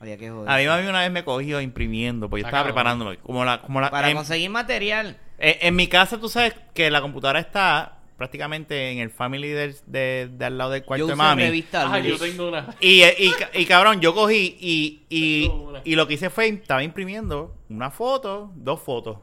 Había 0.03 0.17
que 0.19 0.31
joderse. 0.31 0.53
A 0.53 0.59
mí 0.59 0.67
mami 0.67 0.89
una 0.89 1.01
vez 1.01 1.11
me 1.13 1.23
cogió 1.25 1.61
imprimiendo, 1.61 2.29
porque 2.29 2.43
yo 2.43 2.47
estaba 2.49 2.65
cabrón. 2.65 2.75
preparándome. 2.75 3.17
Como 3.19 3.45
la, 3.45 3.63
como 3.63 3.81
la, 3.81 3.89
Para 3.91 4.11
en, 4.11 4.17
conseguir 4.17 4.51
material. 4.51 5.17
en- 5.39 5.57
en 5.61 5.77
mi 5.77 5.87
casa, 5.87 6.19
tú 6.19 6.29
sabes 6.29 6.55
que 6.75 6.91
la 6.91 7.01
computadora 7.01 7.39
está 7.39 7.99
prácticamente 8.19 8.91
en 8.91 8.99
el 8.99 9.11
family 9.11 9.49
del- 9.49 9.77
de, 9.87 10.29
de 10.33 10.45
al 10.45 10.59
lado 10.59 10.71
del 10.73 10.85
cuarto 10.85 11.05
Yo 11.05 11.09
de 11.09 11.15
mami. 11.17 11.43
revista 11.45 11.93
Ah, 11.93 11.99
yo 12.01 12.19
tengo 12.19 12.49
una. 12.49 12.75
Y, 12.81 13.03
y, 13.05 13.33
y 13.55 13.65
cabrón, 13.67 14.01
yo 14.01 14.13
cogí 14.15 14.57
y, 14.61 15.03
y, 15.09 15.51
y 15.85 15.95
lo 15.95 16.07
que 16.09 16.15
hice 16.15 16.31
fue, 16.31 16.49
estaba 16.49 16.83
imprimiendo 16.83 17.55
una 17.69 17.91
foto, 17.93 18.51
dos 18.57 18.81
fotos, 18.81 19.19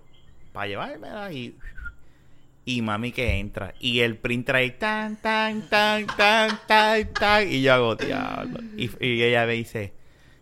para 0.54 0.68
llevármela 0.68 1.32
y... 1.32 1.56
Y 2.66 2.82
mami 2.84 3.12
que 3.12 3.38
entra. 3.40 3.74
Y 3.80 4.02
el 4.02 4.16
printer 4.18 4.56
ahí, 4.58 4.72
tan, 4.72 5.16
tan, 5.22 5.68
tan, 5.70 6.06
tan, 6.06 6.60
tan, 6.68 7.14
tan. 7.14 7.52
Y 7.52 7.64
yo 7.64 7.74
hago, 7.74 7.96
diablo. 7.96 8.60
Y, 8.78 8.92
y 9.04 9.24
ella 9.24 9.46
me 9.48 9.54
dice, 9.54 9.94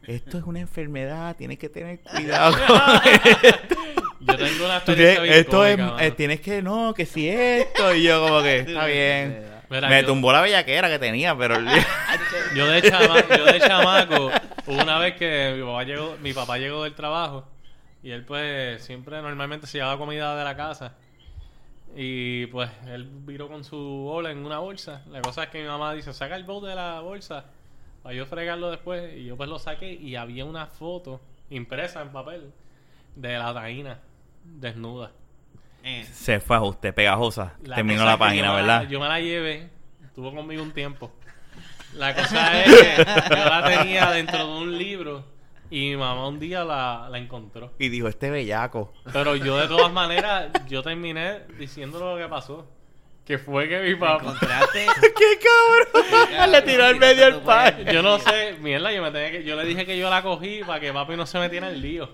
esto 0.07 0.37
es 0.37 0.43
una 0.45 0.59
enfermedad, 0.59 1.35
tienes 1.35 1.57
que 1.59 1.69
tener 1.69 1.99
cuidado 2.15 2.53
con 2.65 2.77
esto. 3.13 3.75
Yo 4.19 4.35
tengo 4.37 4.65
una 4.65 4.79
Tú 4.85 4.91
experiencia 4.91 4.95
tienes- 4.95 5.21
bien 5.21 5.33
esto 5.35 5.65
es, 5.65 5.77
cómica, 5.77 6.05
eh, 6.05 6.11
tienes 6.11 6.41
que, 6.41 6.61
no, 6.61 6.93
que 6.93 7.05
si 7.05 7.29
esto. 7.29 7.93
Y 7.93 8.03
yo 8.03 8.21
como 8.25 8.41
que, 8.41 8.59
está 8.59 8.85
bien. 8.85 9.45
Mira, 9.69 9.89
me 9.89 10.01
yo- 10.01 10.07
tumbó 10.07 10.31
la 10.31 10.41
bellaquera 10.41 10.89
que 10.89 10.97
tenía, 10.99 11.37
pero... 11.37 11.55
Yo 12.55 12.65
de, 12.67 12.81
chama- 12.81 13.25
yo 13.37 13.45
de 13.45 13.59
chamaco, 13.59 14.31
hubo 14.65 14.81
una 14.81 14.97
vez 14.99 15.15
que 15.15 15.53
mi 15.57 15.61
papá 15.63 15.83
llegó, 15.83 16.15
mi 16.21 16.33
papá 16.33 16.57
llegó 16.57 16.83
del 16.85 16.95
trabajo 16.95 17.45
y 18.01 18.11
él 18.11 18.23
pues 18.23 18.81
siempre 18.83 19.21
normalmente 19.21 19.67
se 19.67 19.77
llevaba 19.79 19.97
comida 19.97 20.35
de 20.37 20.43
la 20.45 20.55
casa. 20.55 20.93
Y 21.95 22.45
pues 22.47 22.69
él 22.87 23.07
viró 23.25 23.47
con 23.49 23.63
su 23.65 23.77
bola 23.77 24.31
en 24.31 24.45
una 24.45 24.59
bolsa. 24.59 25.01
La 25.11 25.21
cosa 25.21 25.43
es 25.43 25.49
que 25.49 25.61
mi 25.61 25.67
mamá 25.67 25.93
dice, 25.93 26.13
saca 26.13 26.35
el 26.37 26.43
bowl 26.45 26.65
de 26.65 26.73
la 26.75 27.01
bolsa 27.01 27.45
para 28.07 28.15
yo 28.15 28.25
fregarlo 28.25 28.71
después. 28.71 29.17
Y 29.17 29.25
yo 29.25 29.35
pues 29.35 29.49
lo 29.49 29.59
saqué 29.59 29.91
y 29.91 30.15
había 30.15 30.45
una 30.45 30.67
foto 30.67 31.19
impresa 31.49 32.01
en 32.01 32.13
papel 32.13 32.53
de 33.17 33.37
la 33.37 33.53
taína 33.53 33.99
desnuda. 34.45 35.11
Eh, 35.83 36.05
Se 36.09 36.39
fue 36.39 36.55
a 36.55 36.59
ajuste, 36.59 36.93
pegajosa. 36.93 37.55
La 37.65 37.75
Terminó 37.75 38.05
la 38.05 38.17
página, 38.17 38.45
yo 38.47 38.51
me 38.53 38.61
¿verdad? 38.61 38.87
yo 38.87 38.99
me 39.01 39.09
la 39.09 39.19
llevé, 39.19 39.69
estuvo 40.05 40.33
conmigo 40.33 40.63
un 40.63 40.71
tiempo. 40.71 41.11
La 41.95 42.15
cosa 42.15 42.63
es 42.63 42.73
que 42.73 42.95
yo 43.29 43.43
la 43.43 43.65
tenía 43.65 44.09
dentro 44.11 44.37
de 44.37 44.57
un 44.57 44.77
libro 44.77 45.25
y 45.69 45.89
mi 45.89 45.97
mamá 45.97 46.29
un 46.29 46.39
día 46.39 46.63
la, 46.63 47.09
la 47.11 47.17
encontró. 47.17 47.73
Y 47.77 47.89
dijo, 47.89 48.07
este 48.07 48.29
bellaco. 48.29 48.93
Pero 49.11 49.35
yo 49.35 49.57
de 49.57 49.67
todas 49.67 49.91
maneras, 49.91 50.47
yo 50.69 50.81
terminé 50.81 51.41
diciendo 51.59 51.99
lo 51.99 52.17
que 52.17 52.29
pasó. 52.29 52.69
Que 53.27 53.37
fue 53.37 53.67
que 53.67 53.79
mi 53.81 53.95
papá... 53.95 54.23
encontraste. 54.23 54.85
¡Qué 55.01 55.39
cabrón! 55.93 56.51
Le 56.51 56.61
tiró 56.61 56.85
al 56.85 56.95
medio 56.97 57.27
el 57.27 57.35
pan. 57.41 57.83
Yo 57.91 58.01
no 58.01 58.19
sé, 58.19 58.55
mierda, 58.61 58.91
yo 58.93 59.01
me 59.01 59.11
tenía 59.11 59.31
que, 59.31 59.43
yo 59.43 59.55
le 59.57 59.65
dije 59.65 59.85
que 59.85 59.97
yo 59.97 60.09
la 60.09 60.23
cogí 60.23 60.61
para 60.65 60.79
que 60.79 60.93
papi 60.93 61.15
no 61.17 61.25
se 61.25 61.37
metiera 61.39 61.69
en 61.69 61.81
lío. 61.81 62.09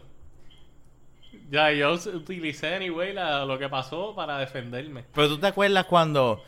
Ya, 1.52 1.72
yo 1.72 1.94
utilicé 1.94 2.73
anyway 2.73 3.14
la- 3.14 3.45
lo 3.45 3.60
que 3.60 3.69
pasó 3.69 4.15
para 4.15 4.40
defenderme. 4.40 5.06
Pero 5.14 5.27
tú 5.30 5.38
te 5.40 5.45
acuerdas 5.48 5.85
cuando 5.85 6.44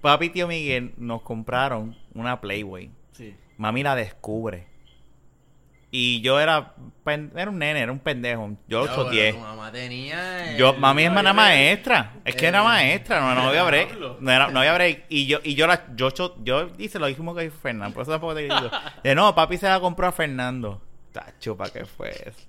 papi 0.00 0.26
y 0.26 0.30
tío 0.30 0.48
Miguel 0.48 0.94
nos 0.96 1.20
compraron 1.20 1.94
una 2.14 2.40
Playboy. 2.40 2.90
Sí. 3.12 3.34
Mami 3.58 3.82
la 3.82 3.94
descubre. 3.94 4.68
Y 5.94 6.22
yo 6.22 6.40
era, 6.40 6.72
era 7.36 7.50
un 7.50 7.58
nene, 7.58 7.80
era 7.80 7.92
un 7.92 7.98
pendejo. 7.98 8.56
Yo 8.66 8.86
lo 8.86 8.94
choteé. 8.94 9.34
Mamá 9.34 9.70
tenía. 9.70 10.56
Yo, 10.56 10.70
el- 10.70 10.78
mami 10.78 11.02
es 11.04 11.12
no, 11.12 11.22
yo- 11.22 11.34
maestra. 11.34 12.12
Es 12.24 12.34
que 12.34 12.46
era 12.46 12.62
maestra, 12.62 13.20
no, 13.20 13.34
no 13.34 13.48
había 13.50 13.62
break. 13.64 13.98
No, 14.18 14.32
era- 14.32 14.48
no 14.48 14.60
había 14.60 14.72
break. 14.72 15.04
Y 15.10 15.26
yo, 15.26 15.40
y 15.44 15.54
yo 15.54 15.66
la, 15.66 15.84
yo, 15.94 16.10
cho- 16.10 16.34
yo 16.42 16.70
hice 16.78 16.98
lo 16.98 17.08
mismo 17.08 17.34
que 17.34 17.50
Fernando. 17.50 17.92
Por 17.92 18.04
eso 18.04 18.10
tampoco 18.10 18.34
te 18.34 18.44
digo. 18.44 18.56
De 19.04 19.14
no, 19.14 19.34
papi 19.34 19.58
se 19.58 19.68
la 19.68 19.80
compró 19.80 20.06
a 20.06 20.12
Fernando. 20.12 20.80
Tacho, 21.12 21.58
¿para 21.58 21.70
qué 21.70 21.84
fue 21.84 22.08
eso? 22.08 22.40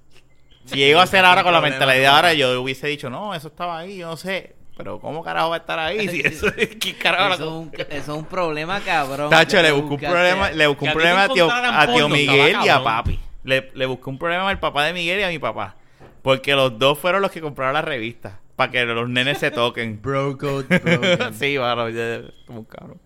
Si 0.64 0.80
yo 0.80 0.86
iba 0.86 1.02
a 1.02 1.04
hacer 1.04 1.26
ahora 1.26 1.44
con 1.44 1.52
la 1.52 1.60
mentalidad 1.60 2.16
ahora, 2.16 2.34
yo 2.34 2.62
hubiese 2.62 2.88
dicho, 2.88 3.10
no, 3.10 3.36
eso 3.36 3.50
estaba 3.50 3.80
ahí, 3.80 3.98
yo 3.98 4.08
no 4.08 4.16
sé. 4.16 4.56
Pero 4.78 5.00
¿cómo 5.02 5.22
carajo 5.22 5.50
va 5.50 5.58
a 5.58 5.60
estar 5.60 5.78
ahí? 5.78 6.08
Si 6.08 6.22
eso 6.22 6.48
¿Qué 6.80 6.96
carajo? 6.98 7.34
Eso 7.34 7.44
es, 7.44 7.50
un, 7.50 7.72
eso 7.90 8.12
es 8.14 8.18
un 8.20 8.26
problema, 8.26 8.80
cabrón. 8.80 9.30
Tacho, 9.30 9.62
le 9.62 9.72
busqué 9.74 10.06
un 10.06 10.12
problema, 10.12 10.50
le 10.52 10.64
Que 10.64 10.68
un 10.70 10.92
problema 10.94 11.24
a 11.24 11.30
tío, 11.30 11.52
a 11.52 11.88
tío 11.94 12.08
Miguel 12.08 12.56
y 12.64 12.70
a 12.70 12.82
papi. 12.82 13.20
Le, 13.44 13.72
le 13.74 13.86
busqué 13.86 14.10
un 14.10 14.18
problema 14.18 14.50
al 14.50 14.60
papá 14.60 14.86
de 14.86 14.94
Miguel 14.94 15.20
y 15.20 15.24
a 15.24 15.30
mi 15.30 15.40
papá. 15.40 15.76
Porque 16.22 16.54
los 16.56 16.80
dos 16.80 16.98
fueron 16.98 17.22
los 17.22 17.32
que 17.32 17.42
compraron 17.42 17.74
la 17.74 17.82
revista. 17.82 18.40
Para 18.56 18.72
que 18.72 18.86
los 18.86 19.10
nenes 19.10 19.40
se 19.40 19.52
toquen. 19.52 20.00
Bro 20.02 20.38
code 20.38 20.80
broken. 20.80 21.34
sí, 21.34 21.58
bueno, 21.58 21.90
ya- 21.90 22.22
como 22.46 22.60
un 22.60 22.66
cabrón. 22.66 23.00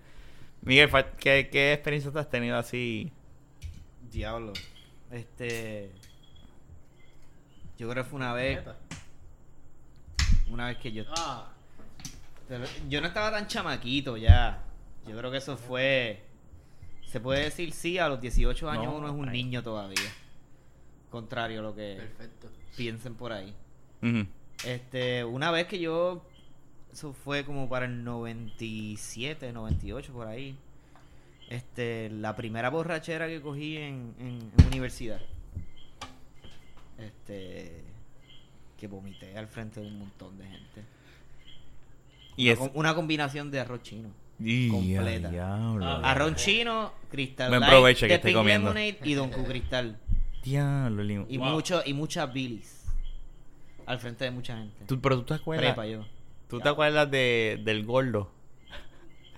Miguel, 0.61 0.89
¿qué, 1.19 1.49
¿qué 1.49 1.73
experiencia 1.73 2.11
te 2.11 2.19
has 2.19 2.30
tenido 2.30 2.57
así? 2.57 3.11
Diablo. 4.11 4.53
Este. 5.11 5.91
Yo 7.77 7.89
creo 7.89 8.03
que 8.03 8.09
fue 8.09 8.18
una 8.18 8.34
vez. 8.34 8.59
Una 10.49 10.68
vez 10.68 10.77
que 10.77 10.91
yo. 10.91 11.03
Ah, 11.18 11.51
Yo 12.89 13.01
no 13.01 13.07
estaba 13.07 13.31
tan 13.31 13.47
chamaquito 13.47 14.18
ya. 14.18 14.61
Yo 15.07 15.18
creo 15.18 15.31
que 15.31 15.38
eso 15.38 15.57
fue. 15.57 16.23
Se 17.05 17.19
puede 17.22 17.45
decir 17.45 17.72
sí, 17.72 17.97
a 17.97 18.09
los 18.09 18.19
18 18.19 18.69
años 18.69 18.85
No, 18.85 18.95
uno 18.97 19.07
es 19.07 19.14
un 19.14 19.31
niño 19.31 19.64
todavía. 19.64 20.11
Contrario 21.09 21.59
a 21.59 21.63
lo 21.63 21.75
que 21.75 21.95
Perfecto. 21.97 22.49
piensen 22.75 23.15
por 23.15 23.31
ahí. 23.31 23.53
Este, 24.65 25.23
una 25.23 25.51
vez 25.51 25.67
que 25.67 25.79
yo. 25.79 26.23
Eso 26.91 27.13
fue 27.13 27.45
como 27.45 27.69
para 27.69 27.85
el 27.85 28.03
97, 28.03 29.51
98, 29.53 30.11
por 30.13 30.27
ahí. 30.27 30.55
Este, 31.49 32.09
la 32.09 32.35
primera 32.35 32.69
borrachera 32.69 33.27
que 33.27 33.39
cogí 33.41 33.77
en, 33.77 34.13
en, 34.19 34.51
en 34.57 34.67
universidad. 34.67 35.21
Este. 36.97 37.84
Que 38.79 38.88
vomité 38.88 39.38
al 39.38 39.47
frente 39.47 39.79
de 39.81 39.88
un 39.88 39.99
montón 39.99 40.38
de 40.38 40.45
gente. 40.45 40.84
Y 42.35 42.51
Una, 42.51 42.65
es... 42.65 42.71
una 42.73 42.95
combinación 42.95 43.49
de 43.51 43.59
arroz 43.59 43.81
chino. 43.84 44.09
Y 44.39 44.69
completa. 44.69 45.29
diablo. 45.29 45.85
Arroz 45.85 46.35
chino, 46.35 46.93
cristal. 47.09 47.49
Buen 47.49 47.61
Light, 47.61 47.71
provecho 47.71 48.01
que 48.01 48.09
de 48.09 48.15
estoy 48.15 48.34
comiendo. 48.34 48.71
Lemonade 48.73 48.99
y 49.09 49.13
Don 49.15 49.29
Q 49.31 49.43
Cristal. 49.45 49.97
Diablo, 50.49 51.03
Limo. 51.03 51.26
Y 51.30 51.38
Wow. 51.38 51.49
mucho, 51.49 51.82
y 51.86 51.94
muchas 51.94 52.32
bilis. 52.32 52.86
Al 53.86 53.99
frente 53.99 54.26
de 54.26 54.32
mucha 54.32 54.57
gente. 54.57 54.86
Tú- 54.86 54.99
pero 55.02 55.18
tú 55.18 55.24
te 55.24 55.34
acuerdas... 55.36 55.65
Prepa 55.74 55.86
yo. 55.88 56.06
¿Tú 56.49 56.60
te 56.60 56.69
acuerdas 56.69 57.10
de, 57.11 57.60
del 57.64 57.86
gordo? 57.86 58.32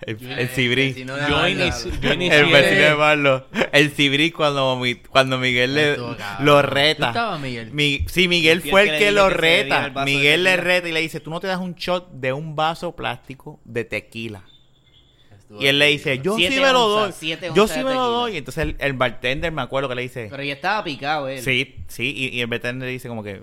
El, 0.02 0.16
el 0.30 0.48
cibrí. 0.48 0.94
Yo 0.94 1.44
El 1.44 2.46
vecino 2.50 2.84
de 2.88 2.94
Marlo. 2.96 3.46
El 3.72 3.90
cibrí 3.90 4.30
cuando, 4.30 4.76
mi- 4.76 4.94
cuando 4.94 5.36
Miguel 5.36 5.74
le, 5.74 5.96
lo 5.96 6.14
¿Tú 6.62 6.62
reta. 6.62 7.08
estabas, 7.08 7.40
Miguel? 7.40 7.70
Mi, 7.72 8.04
sí, 8.08 8.26
Miguel 8.26 8.62
fue 8.62 8.84
el 8.84 8.90
que 8.92 8.98
que 9.06 9.12
lo 9.12 9.28
que 9.28 9.34
reta. 9.34 9.92
Miguel 10.04 10.44
le 10.44 10.56
reta 10.56 10.88
y 10.88 10.92
le 10.92 11.00
dice, 11.00 11.20
tú 11.20 11.30
no 11.30 11.38
te 11.40 11.48
das 11.48 11.58
un 11.60 11.74
shot 11.74 12.10
de 12.12 12.32
un 12.32 12.56
vaso 12.56 12.94
plástico 12.96 13.60
de 13.64 13.84
tequila. 13.84 14.44
Y 15.58 15.66
él 15.66 15.78
le 15.78 15.86
dice, 15.86 16.18
yo 16.20 16.36
Siete 16.36 16.54
sí 16.56 16.60
me 16.60 16.72
lo 16.72 16.88
doy. 16.88 17.12
Yo 17.54 17.66
sí 17.66 17.82
me 17.82 17.94
lo 17.94 18.08
doy. 18.10 18.34
Y 18.34 18.36
entonces 18.36 18.62
el, 18.62 18.76
el 18.78 18.92
bartender 18.92 19.50
me 19.50 19.62
acuerdo 19.62 19.88
que 19.88 19.94
le 19.96 20.02
dice, 20.02 20.28
Pero 20.30 20.42
ya 20.42 20.52
estaba 20.52 20.84
picado 20.84 21.28
él. 21.28 21.40
sí, 21.42 21.76
sí. 21.88 22.12
Y, 22.16 22.36
y 22.36 22.40
el 22.40 22.46
bartender 22.46 22.88
dice 22.88 23.08
como 23.08 23.22
que, 23.24 23.42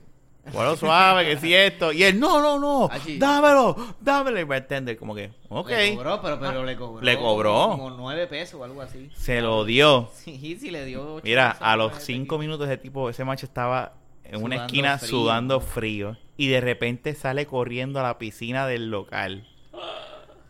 bueno, 0.53 0.77
suave, 0.77 1.25
que 1.25 1.38
si 1.38 1.53
esto. 1.53 1.91
Y 1.91 2.03
él, 2.03 2.17
no, 2.17 2.39
no, 2.41 2.57
no, 2.57 2.89
Allí. 2.89 3.17
dámelo, 3.19 3.75
dámelo. 3.99 4.38
Y 4.38 4.39
el 4.41 4.45
bartender 4.45 4.95
como 4.97 5.13
que, 5.13 5.31
ok. 5.49 5.69
Le 5.69 5.95
cobró, 5.95 6.21
pero, 6.21 6.39
pero 6.39 6.63
le 6.63 6.75
cobró. 6.77 7.01
Le 7.03 7.17
cobró. 7.17 7.67
Como 7.71 7.89
nueve 7.89 8.27
pesos 8.27 8.61
o 8.61 8.63
algo 8.63 8.81
así. 8.81 9.09
Se 9.17 9.41
lo 9.41 9.65
dio. 9.65 10.09
Sí, 10.13 10.57
sí, 10.57 10.71
le 10.71 10.85
dio. 10.85 11.15
ocho 11.15 11.23
Mira, 11.25 11.49
pesos 11.51 11.67
a 11.67 11.75
los 11.75 11.93
cinco 12.01 12.35
tequila. 12.35 12.39
minutos 12.39 12.67
ese 12.69 12.77
tipo, 12.77 13.09
ese 13.09 13.25
macho 13.25 13.45
estaba 13.45 13.95
en 14.23 14.41
una 14.41 14.65
esquina 14.65 14.97
frío. 14.97 15.09
sudando 15.09 15.59
frío. 15.59 16.15
Y 16.38 16.47
de 16.47 16.61
repente 16.61 17.13
sale 17.15 17.45
corriendo 17.45 17.99
a 17.99 18.03
la 18.03 18.17
piscina 18.17 18.65
del 18.67 18.89
local. 18.89 19.45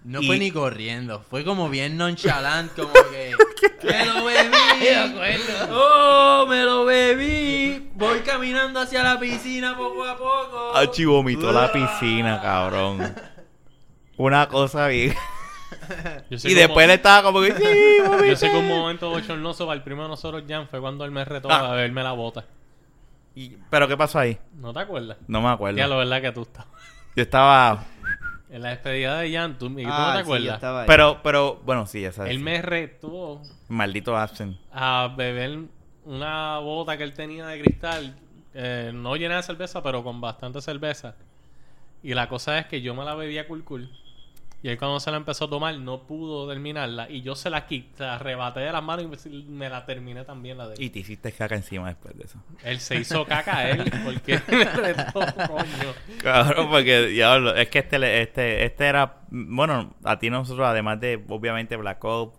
No 0.03 0.21
Y- 0.21 0.27
fue 0.27 0.37
ni 0.37 0.51
corriendo, 0.51 1.21
fue 1.29 1.43
como 1.43 1.69
bien 1.69 1.97
nonchalant, 1.97 2.73
como 2.75 2.93
que. 3.11 3.35
¡Me 3.83 4.05
lo 4.05 4.25
bebí! 4.25 4.55
¡Oh, 5.71 6.45
me 6.47 6.63
lo 6.63 6.85
bebí! 6.85 7.89
Voy 7.95 8.19
caminando 8.19 8.79
hacia 8.79 9.03
la 9.03 9.19
piscina 9.19 9.75
poco 9.77 10.05
a 10.05 10.17
poco. 10.17 10.75
Achi 10.75 11.05
vomitó 11.05 11.51
la 11.51 11.71
piscina, 11.71 12.39
cabrón. 12.41 13.13
Una 14.17 14.47
cosa 14.47 14.87
bien. 14.87 15.13
yo 16.29 16.39
sé 16.39 16.49
Y 16.49 16.53
cómo- 16.53 16.61
después 16.61 16.87
le 16.87 16.93
estaba 16.95 17.23
como 17.23 17.41
que, 17.41 17.53
sí, 17.53 18.07
vomité". 18.07 18.29
Yo 18.29 18.35
sé 18.35 18.49
que 18.49 18.57
un 18.57 18.67
momento 18.67 19.09
bochornoso 19.09 19.65
para 19.67 19.77
el 19.77 19.83
primo 19.83 20.03
de 20.03 20.09
nosotros, 20.09 20.43
Jan, 20.47 20.67
fue 20.67 20.79
cuando 20.79 21.03
él 21.05 21.11
me 21.11 21.23
retó 21.25 21.51
Ah. 21.51 21.67
a 21.67 21.71
beberme 21.71 22.03
la 22.03 22.13
bota. 22.13 22.45
Y- 23.35 23.57
Pero 23.69 23.87
¿qué 23.87 23.95
pasó 23.97 24.19
ahí? 24.19 24.37
¿No 24.55 24.73
te 24.73 24.79
acuerdas? 24.79 25.17
No 25.27 25.41
me 25.41 25.49
acuerdo. 25.49 25.77
Ya, 25.77 25.87
lo 25.87 25.97
verdad 25.97 26.21
que 26.21 26.31
tú 26.31 26.41
estabas. 26.43 26.67
Yo 27.15 27.23
estaba... 27.23 27.83
En 28.49 28.61
la 28.61 28.69
despedida 28.69 29.19
de 29.19 29.33
Jan, 29.33 29.57
tú, 29.57 29.65
y 29.77 29.83
tú 29.83 29.89
Ah, 29.91 30.07
no 30.09 30.13
te 30.13 30.19
acuerdas. 30.21 30.55
estaba 30.55 30.81
ahí. 30.81 30.87
Pero, 30.87 31.19
pero, 31.21 31.61
bueno, 31.65 31.85
sí, 31.85 32.01
ya 32.01 32.11
sabes. 32.13 32.31
él 32.31 32.39
me 32.39 32.61
retó 32.61 33.41
Maldito 33.67 34.15
absent. 34.17 34.57
a 34.71 35.13
beber 35.17 35.59
una 36.05 36.59
bota 36.59 36.97
que 36.97 37.03
él 37.03 37.13
tenía 37.13 37.45
de 37.47 37.61
cristal, 37.61 38.15
eh, 38.53 38.91
no 38.93 39.15
llena 39.17 39.35
de 39.35 39.43
cerveza, 39.43 39.83
pero 39.83 40.01
con 40.03 40.21
bastante 40.21 40.61
cerveza. 40.61 41.15
Y 42.01 42.13
la 42.13 42.29
cosa 42.29 42.57
es 42.59 42.67
que 42.67 42.81
yo 42.81 42.95
me 42.95 43.03
la 43.03 43.15
bebía 43.15 43.47
cool 43.47 43.63
cool. 43.65 43.89
Y 44.67 44.71
él 44.71 44.77
cuando 44.77 44.99
se 44.99 45.09
la 45.11 45.15
empezó 45.15 45.45
a 45.45 45.49
tomar 45.49 45.73
no 45.79 46.01
pudo 46.03 46.45
terminarla. 46.45 47.09
Y 47.09 47.21
yo 47.21 47.35
se 47.35 47.49
la 47.49 47.65
quité, 47.65 48.03
la 48.03 48.15
arrebaté 48.15 48.59
de 48.59 48.71
las 48.73 48.83
manos 48.83 49.05
y 49.25 49.29
me 49.47 49.69
la 49.69 49.85
terminé 49.85 50.25
también 50.25 50.57
la 50.57 50.67
de 50.67 50.73
él. 50.75 50.83
Y 50.83 50.89
te 50.89 50.99
hiciste 50.99 51.31
caca 51.31 51.55
encima 51.55 51.87
después 51.87 52.17
de 52.17 52.25
eso. 52.25 52.37
Él 52.65 52.81
se 52.81 52.97
hizo 52.97 53.23
caca 53.25 53.59
a 53.59 53.69
él 53.69 53.89
porque 54.03 54.41
me 54.49 54.65
retó, 54.65 55.21
coño. 55.47 55.93
Cabrón, 56.21 56.69
porque 56.69 57.07
diablo, 57.07 57.55
es 57.55 57.69
que 57.69 57.79
este, 57.79 57.97
le- 57.97 58.21
este, 58.23 58.65
este 58.65 58.85
era, 58.87 59.21
bueno, 59.29 59.93
a 60.03 60.19
ti 60.19 60.29
nosotros, 60.29 60.67
además 60.67 60.99
de, 60.99 61.23
obviamente, 61.29 61.77
Black 61.77 62.03
Ops, 62.03 62.37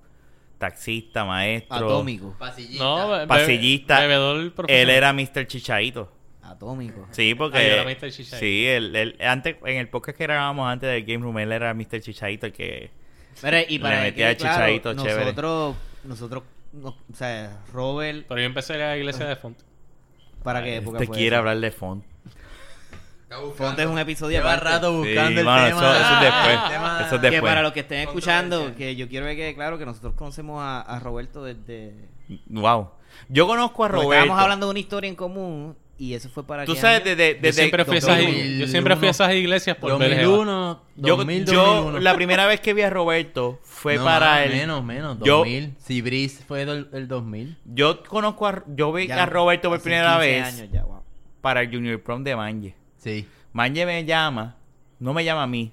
taxista, 0.59 1.25
maestro, 1.25 1.77
Atómico. 1.77 2.35
Pasillita. 2.39 2.85
No, 2.85 3.09
be- 3.11 3.27
pasillista, 3.27 4.01
bebedor 4.01 4.41
él 4.41 4.53
profesional. 4.53 4.91
era 4.95 5.13
Mr. 5.15 5.47
Chichaito. 5.47 6.13
Atómico. 6.51 7.07
Sí, 7.13 7.35
porque, 7.35 7.59
Ah, 7.59 7.63
yo 7.63 7.69
era 7.69 7.85
Mr. 7.85 8.11
Chichaito. 8.11 8.37
sí, 8.39 8.67
él, 8.67 8.95
él- 8.97 9.17
antes, 9.21 9.57
en 9.65 9.77
el 9.79 9.89
podcast 9.89 10.17
que 10.19 10.25
grabábamos 10.25 10.69
antes 10.69 10.89
del 10.91 11.05
Game 11.05 11.23
Room, 11.25 11.39
él 11.39 11.53
era 11.53 11.73
Mr. 11.75 12.01
Chichaito, 12.01 12.47
el 12.47 12.53
que, 12.53 12.91
Pero, 13.41 13.57
y 13.69 13.79
para 13.79 13.97
Le 13.97 14.01
que 14.01 14.07
metía 14.11 14.25
quede 14.25 14.31
el 14.31 14.37
chichadito 14.37 14.95
chévere. 14.95 15.25
nosotros, 15.25 15.77
nosotros, 16.05 16.43
no- 16.73 16.89
o 16.89 17.15
sea, 17.15 17.59
Robert, 17.73 18.27
Pero 18.29 18.41
yo 18.41 18.47
empecé 18.47 18.75
en 18.75 18.81
la 18.81 18.97
iglesia 18.97 19.27
de 19.27 19.37
Font. 19.37 19.59
¿para 20.43 20.63
qué 20.63 20.77
época 20.77 20.99
te 20.99 21.09
quiere 21.09 21.29
eso? 21.29 21.37
hablar 21.37 21.59
de 21.59 21.71
font. 21.71 22.05
Fonte 23.57 23.83
es 23.83 23.89
un 23.89 23.99
episodio 23.99 24.39
Lleva 24.39 24.57
rato 24.57 24.91
buscando 24.93 25.33
Sí, 25.33 25.39
el 25.41 25.45
mano, 25.45 25.67
tema. 25.67 25.79
eso- 25.79 25.95
eso 26.01 26.15
es 26.15 26.21
después. 26.23 26.55
el 26.65 26.71
tema- 26.71 26.97
Eso 27.05 27.15
es 27.17 27.21
Que 27.21 27.31
después. 27.31 27.51
para 27.51 27.63
los 27.63 27.73
que 27.73 27.81
estén 27.81 27.99
escuchando, 28.01 28.75
que 28.75 28.97
yo 28.97 29.07
quiero 29.09 29.27
que 29.27 29.37
quede 29.37 29.55
claro 29.55 29.77
que 29.79 29.85
nosotros 29.85 30.15
conocemos 30.15 30.63
a, 30.63 30.81
a 30.81 30.99
Roberto 30.99 31.45
desde... 31.45 31.95
Wow. 32.47 32.91
Yo 33.29 33.47
conozco 33.47 33.85
a 33.85 33.89
Roberto. 33.89 34.13
Estábamos 34.15 34.43
hablando 34.43 34.67
de 34.67 34.71
una 34.71 34.79
historia 34.79 35.09
en 35.09 35.15
común 35.17 35.77
Y 36.01 36.15
eso 36.15 36.29
fue 36.29 36.45
para 36.47 36.65
Tú 36.65 36.75
qué 36.75 36.81
sabes, 36.81 37.03
desde... 37.03 37.35
Yo 37.35 37.41
desde 37.43 37.53
siempre, 37.61 37.85
fui 37.85 37.97
a 37.97 37.99
esas, 37.99 38.19
2001. 38.19 38.61
yo 38.61 38.67
siempre 38.69 38.95
fui 38.97 39.09
a 39.09 39.11
esas 39.11 39.35
iglesias 39.35 39.77
por 39.77 39.99
ver 39.99 40.11
Jeva. 40.15 40.23
2001, 40.31 40.83
yo, 40.95 41.17
2000, 41.17 41.45
yo 41.47 41.65
2001. 41.65 41.99
la 42.01 42.15
primera 42.15 42.47
vez 42.47 42.61
que 42.61 42.73
vi 42.73 42.83
a 42.83 42.91
Roberto 42.91 43.59
fue 43.65 43.97
No, 43.97 44.05
para 44.05 44.45
el... 44.45 44.53
Menos, 44.53 44.85
menos, 44.85 45.19
yo- 45.25 45.39
2000. 45.39 45.75
Si 45.79 46.01
Brice 46.01 46.45
fue 46.45 46.65
del, 46.65 46.89
el 46.93 47.09
2000. 47.09 47.59
Yo 47.65 48.05
conozco 48.05 48.47
a... 48.47 48.63
Yo 48.69 48.93
vi 48.93 49.09
Ya, 49.09 49.25
a 49.25 49.27
Roberto 49.27 49.71
por 49.71 49.81
primera 49.81 50.19
15 50.21 50.27
vez 50.27 50.45
años 50.45 50.69
ya, 50.73 50.85
wow. 50.85 51.03
para 51.41 51.63
el 51.63 51.71
Junior 51.75 52.01
Prom 52.01 52.23
de 52.23 52.37
Manje. 52.37 52.75
Sí. 52.99 53.27
Manje 53.53 53.85
me 53.85 54.05
llama, 54.05 54.57
no 55.01 55.13
me 55.13 55.25
llama 55.25 55.43
a 55.43 55.47
mí. 55.49 55.73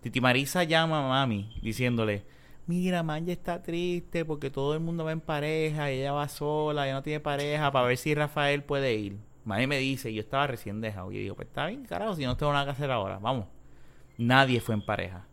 Titi 0.00 0.22
Marisa 0.22 0.64
llama 0.64 1.04
a 1.04 1.08
mami 1.08 1.50
diciéndole, 1.60 2.24
mira, 2.66 3.02
Manje 3.02 3.32
está 3.32 3.62
triste 3.62 4.24
porque 4.24 4.48
todo 4.50 4.72
el 4.72 4.80
mundo 4.80 5.04
va 5.04 5.12
en 5.12 5.20
pareja 5.20 5.92
y 5.92 5.98
ella 6.00 6.12
va 6.12 6.28
sola, 6.28 6.84
ella 6.86 6.94
no 6.94 7.02
tiene 7.02 7.20
pareja, 7.20 7.70
para 7.72 7.86
ver 7.88 7.98
si 7.98 8.14
Rafael 8.14 8.62
puede 8.62 8.94
ir. 8.94 9.16
Mami 9.46 9.66
me 9.66 9.78
dice, 9.78 10.12
yo 10.12 10.20
estaba 10.20 10.46
recién 10.48 10.80
dejado. 10.82 11.10
Y 11.10 11.14
yo 11.14 11.20
digo, 11.22 11.34
pues 11.36 11.48
está 11.48 11.66
bien, 11.66 11.84
carajo, 11.86 12.14
si 12.14 12.24
no 12.24 12.36
tengo 12.36 12.52
nada 12.52 12.64
que 12.66 12.72
hacer 12.72 12.90
ahora, 12.90 13.18
vamos. 13.18 13.46
Nadie 14.18 14.60
fue 14.60 14.74
en 14.74 14.84
pareja, 14.84 15.24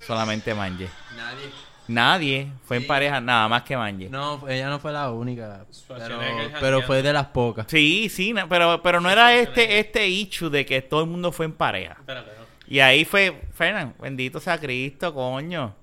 solamente 0.00 0.52
Manje. 0.54 0.88
Nadie. 1.16 1.50
Nadie 1.88 2.52
fue 2.64 2.76
en 2.78 2.86
pareja, 2.86 3.20
nada 3.20 3.48
más 3.48 3.62
que 3.64 3.76
Manje. 3.76 4.08
No, 4.08 4.46
ella 4.48 4.68
no 4.68 4.78
fue 4.78 4.92
la 4.92 5.10
única. 5.10 5.64
Pero, 5.88 6.18
pero 6.60 6.82
fue 6.82 7.02
de 7.02 7.12
las 7.12 7.26
pocas. 7.26 7.66
Sí, 7.68 8.08
sí, 8.08 8.34
pero, 8.48 8.80
pero 8.82 9.00
no 9.00 9.10
era 9.10 9.34
este, 9.34 9.78
este 9.80 10.08
issue 10.08 10.48
de 10.50 10.64
que 10.66 10.82
todo 10.82 11.00
el 11.02 11.08
mundo 11.08 11.32
fue 11.32 11.46
en 11.46 11.52
pareja. 11.52 11.96
Espérate, 11.98 12.30
no. 12.38 12.42
Y 12.68 12.80
ahí 12.80 13.04
fue, 13.04 13.42
Fernan, 13.52 13.94
bendito 14.00 14.40
sea 14.40 14.58
Cristo, 14.58 15.12
coño. 15.12 15.74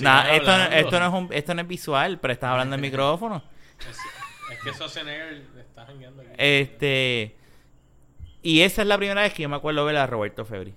Nah, 0.00 0.28
esto, 0.34 0.52
esto, 0.54 0.98
no 1.00 1.06
es 1.06 1.12
un- 1.12 1.28
esto 1.32 1.54
no 1.54 1.62
es 1.62 1.68
visual, 1.68 2.18
pero 2.20 2.32
estás 2.32 2.50
hablando 2.50 2.74
en 2.76 2.80
micrófono. 2.82 3.42
Es, 4.52 4.58
que 4.62 4.72
Schwarzenegger 4.72 5.42
está 5.58 5.86
jangueando 5.86 6.22
aquí. 6.22 6.30
Este. 6.38 7.36
Y 8.42 8.60
esa 8.62 8.82
es 8.82 8.88
la 8.88 8.98
primera 8.98 9.22
vez 9.22 9.32
que 9.34 9.42
yo 9.42 9.48
me 9.48 9.56
acuerdo 9.56 9.84
ver 9.84 9.96
a 9.96 10.06
Roberto 10.06 10.44
Febri. 10.44 10.74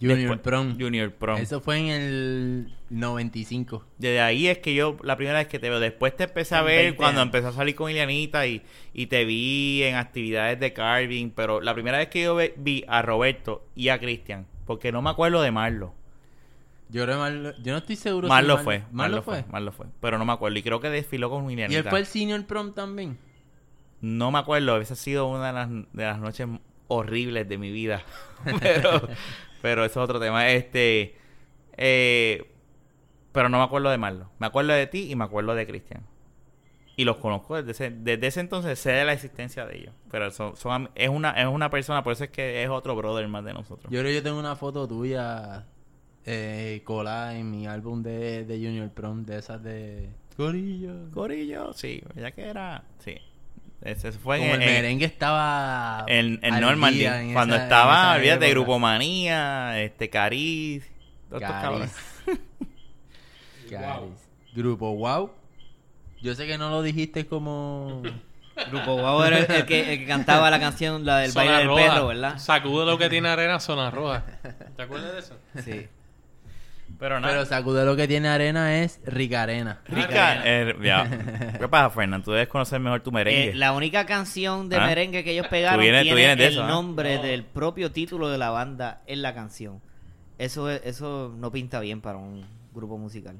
Junior 0.00 0.18
Después- 0.18 0.40
Prom. 0.40 0.76
Junior 0.78 1.12
Prom. 1.12 1.38
Eso 1.38 1.60
fue 1.60 1.78
en 1.78 1.86
el 1.88 2.74
95. 2.90 3.86
Desde 3.96 4.20
ahí 4.20 4.48
es 4.48 4.58
que 4.58 4.74
yo, 4.74 4.96
la 5.02 5.16
primera 5.16 5.38
vez 5.38 5.46
que 5.48 5.58
te 5.58 5.70
veo. 5.70 5.80
Después 5.80 6.16
te 6.16 6.24
empecé 6.24 6.54
a 6.56 6.60
En 6.60 6.66
ver 6.66 6.82
20 6.82 6.96
cuando 6.96 7.20
años. 7.20 7.28
empezó 7.34 7.48
a 7.48 7.52
salir 7.52 7.74
con 7.74 7.90
Ilianita 7.90 8.46
y, 8.46 8.62
y 8.92 9.06
te 9.06 9.24
vi 9.24 9.82
en 9.84 9.94
actividades 9.94 10.58
de 10.60 10.72
carving. 10.72 11.30
Pero 11.30 11.60
la 11.60 11.74
primera 11.74 11.98
vez 11.98 12.08
que 12.08 12.22
yo 12.22 12.36
vi 12.56 12.84
a 12.88 13.02
Roberto 13.02 13.66
y 13.74 13.88
a 13.88 13.98
Cristian, 13.98 14.46
porque 14.66 14.92
no 14.92 15.00
me 15.00 15.10
acuerdo 15.10 15.40
de 15.42 15.50
Marlo. 15.52 15.94
Yo, 16.94 17.02
creo 17.04 17.18
Marlo- 17.18 17.54
yo 17.60 17.72
no 17.72 17.78
estoy 17.78 17.96
seguro 17.96 18.28
Marlo 18.28 18.56
si 18.58 18.62
fue, 18.62 18.78
Marlo, 18.92 18.92
Marlo 18.92 19.22
fue, 19.22 19.44
Marlo 19.50 19.72
fue. 19.72 19.86
Pero 20.00 20.16
no 20.16 20.24
me 20.24 20.32
acuerdo. 20.32 20.56
Y 20.56 20.62
creo 20.62 20.78
que 20.78 20.90
desfiló 20.90 21.28
con 21.28 21.50
Y 21.50 21.54
Ilianita. 21.54 21.80
él 21.80 21.88
fue 21.90 21.98
el 21.98 22.06
Senior 22.06 22.46
Prom 22.46 22.72
también. 22.72 23.18
No 24.00 24.30
me 24.30 24.38
acuerdo, 24.38 24.76
esa 24.80 24.94
ha 24.94 24.96
sido 24.96 25.26
una 25.26 25.48
de 25.48 25.52
las, 25.54 25.68
de 25.70 26.04
las 26.04 26.20
noches 26.20 26.46
horribles 26.86 27.48
de 27.48 27.58
mi 27.58 27.72
vida. 27.72 28.04
pero, 28.60 29.08
pero 29.60 29.84
eso 29.84 30.00
es 30.00 30.04
otro 30.04 30.20
tema. 30.20 30.48
Este, 30.50 31.16
eh, 31.76 32.48
pero 33.32 33.48
no 33.48 33.58
me 33.58 33.64
acuerdo 33.64 33.90
de 33.90 33.98
Marlo. 33.98 34.30
Me 34.38 34.46
acuerdo 34.46 34.72
de 34.72 34.86
ti 34.86 35.10
y 35.10 35.16
me 35.16 35.24
acuerdo 35.24 35.56
de 35.56 35.66
Cristian. 35.66 36.06
Y 36.94 37.02
los 37.04 37.16
conozco 37.16 37.60
desde 37.60 37.72
ese, 37.72 37.90
desde 37.90 38.28
ese 38.28 38.38
entonces, 38.38 38.78
sé 38.78 38.92
de 38.92 39.04
la 39.04 39.14
existencia 39.14 39.66
de 39.66 39.78
ellos. 39.78 39.94
Pero 40.12 40.30
son, 40.30 40.54
son 40.56 40.90
es, 40.94 41.08
una, 41.08 41.32
es 41.32 41.48
una 41.48 41.70
persona, 41.70 42.04
por 42.04 42.12
eso 42.12 42.22
es 42.22 42.30
que 42.30 42.62
es 42.62 42.70
otro 42.70 42.94
brother 42.94 43.26
más 43.26 43.44
de 43.44 43.52
nosotros. 43.52 43.92
Yo 43.92 43.98
creo 43.98 44.10
que 44.12 44.14
yo 44.14 44.22
tengo 44.22 44.38
una 44.38 44.54
foto 44.54 44.86
tuya 44.86 45.66
eh, 46.26 46.82
colada 46.84 47.36
en 47.36 47.50
mi 47.50 47.66
álbum 47.66 48.02
de, 48.02 48.44
de 48.44 48.56
Junior 48.56 48.90
Prom, 48.90 49.24
de 49.24 49.38
esas 49.38 49.62
de... 49.62 50.08
Corillo. 50.36 51.10
Corillo, 51.12 51.72
sí, 51.74 52.02
ya 52.16 52.30
que 52.32 52.42
era, 52.48 52.82
sí. 52.98 53.16
Ese 53.82 54.12
fue 54.12 54.38
Como 54.38 54.54
en, 54.54 54.62
el 54.62 54.68
en- 54.68 54.74
merengue 54.74 55.04
estaba... 55.04 56.04
en, 56.08 56.40
en 56.42 56.54
al 56.54 56.60
Normandy. 56.62 57.04
en 57.04 57.32
cuando 57.34 57.54
esa- 57.54 57.64
estaba, 57.64 58.14
olvídate, 58.14 58.46
época. 58.46 58.50
Grupomanía, 58.50 59.80
este, 59.82 60.08
Cariz, 60.10 60.90
todos 61.28 61.42
estos. 61.42 61.54
Caris. 63.70 64.28
Grupo 64.54 64.94
Wow. 64.94 65.30
Yo 66.22 66.34
sé 66.34 66.46
que 66.46 66.56
no 66.56 66.70
lo 66.70 66.82
dijiste 66.82 67.26
como... 67.26 68.02
Grupo 68.70 68.94
Guau 68.94 69.22
era 69.24 69.38
el, 69.40 69.50
el 69.50 69.66
que, 69.66 69.92
el 69.94 69.98
que 69.98 70.06
cantaba 70.06 70.48
la 70.48 70.60
canción, 70.60 71.04
la 71.04 71.18
del 71.18 71.32
Zona 71.32 71.44
baile 71.44 71.58
del 71.58 71.66
roja. 71.68 71.82
perro, 71.94 72.06
¿verdad? 72.06 72.38
Sacude 72.38 72.86
lo 72.86 72.96
que 72.96 73.10
tiene 73.10 73.28
arena, 73.28 73.58
zona 73.58 73.90
roja. 73.90 74.24
¿Te 74.76 74.82
acuerdas 74.82 75.12
de 75.12 75.18
eso? 75.18 75.36
Sí. 75.64 75.86
Pero 77.04 77.20
nada. 77.20 77.34
Pero 77.34 77.44
sacude 77.44 77.84
lo 77.84 77.96
que 77.96 78.08
tiene 78.08 78.28
arena 78.28 78.78
es 78.82 78.98
Rica 79.04 79.42
Arena. 79.42 79.80
Rica, 79.88 80.40
eh, 80.42 80.74
ya. 80.82 81.04
¿Qué 81.60 81.68
pasa, 81.68 81.90
Fernando? 81.90 82.24
Tú 82.24 82.30
debes 82.32 82.48
conocer 82.48 82.80
mejor 82.80 83.02
tu 83.02 83.12
merengue. 83.12 83.50
Eh, 83.50 83.54
la 83.54 83.72
única 83.74 84.06
canción 84.06 84.70
de 84.70 84.76
Ah. 84.78 84.86
merengue 84.86 85.22
que 85.22 85.32
ellos 85.32 85.46
pegaron 85.48 85.80
Tú 85.80 85.82
vienes- 85.82 86.00
tú 86.00 86.04
tiene 86.06 86.16
vienes 86.16 86.38
de 86.38 86.46
el 86.46 86.52
eso, 86.54 86.64
¿ah? 86.64 86.68
nombre 86.68 87.18
del 87.18 87.44
propio 87.44 87.92
título 87.92 88.30
de 88.30 88.38
la 88.38 88.48
banda 88.48 89.02
en 89.06 89.20
la 89.20 89.34
canción. 89.34 89.82
Eso 90.38 90.70
es- 90.70 90.80
eso 90.86 91.30
no 91.36 91.52
pinta 91.52 91.78
bien 91.80 92.00
para 92.00 92.16
un 92.16 92.46
grupo 92.72 92.96
musical. 92.96 93.36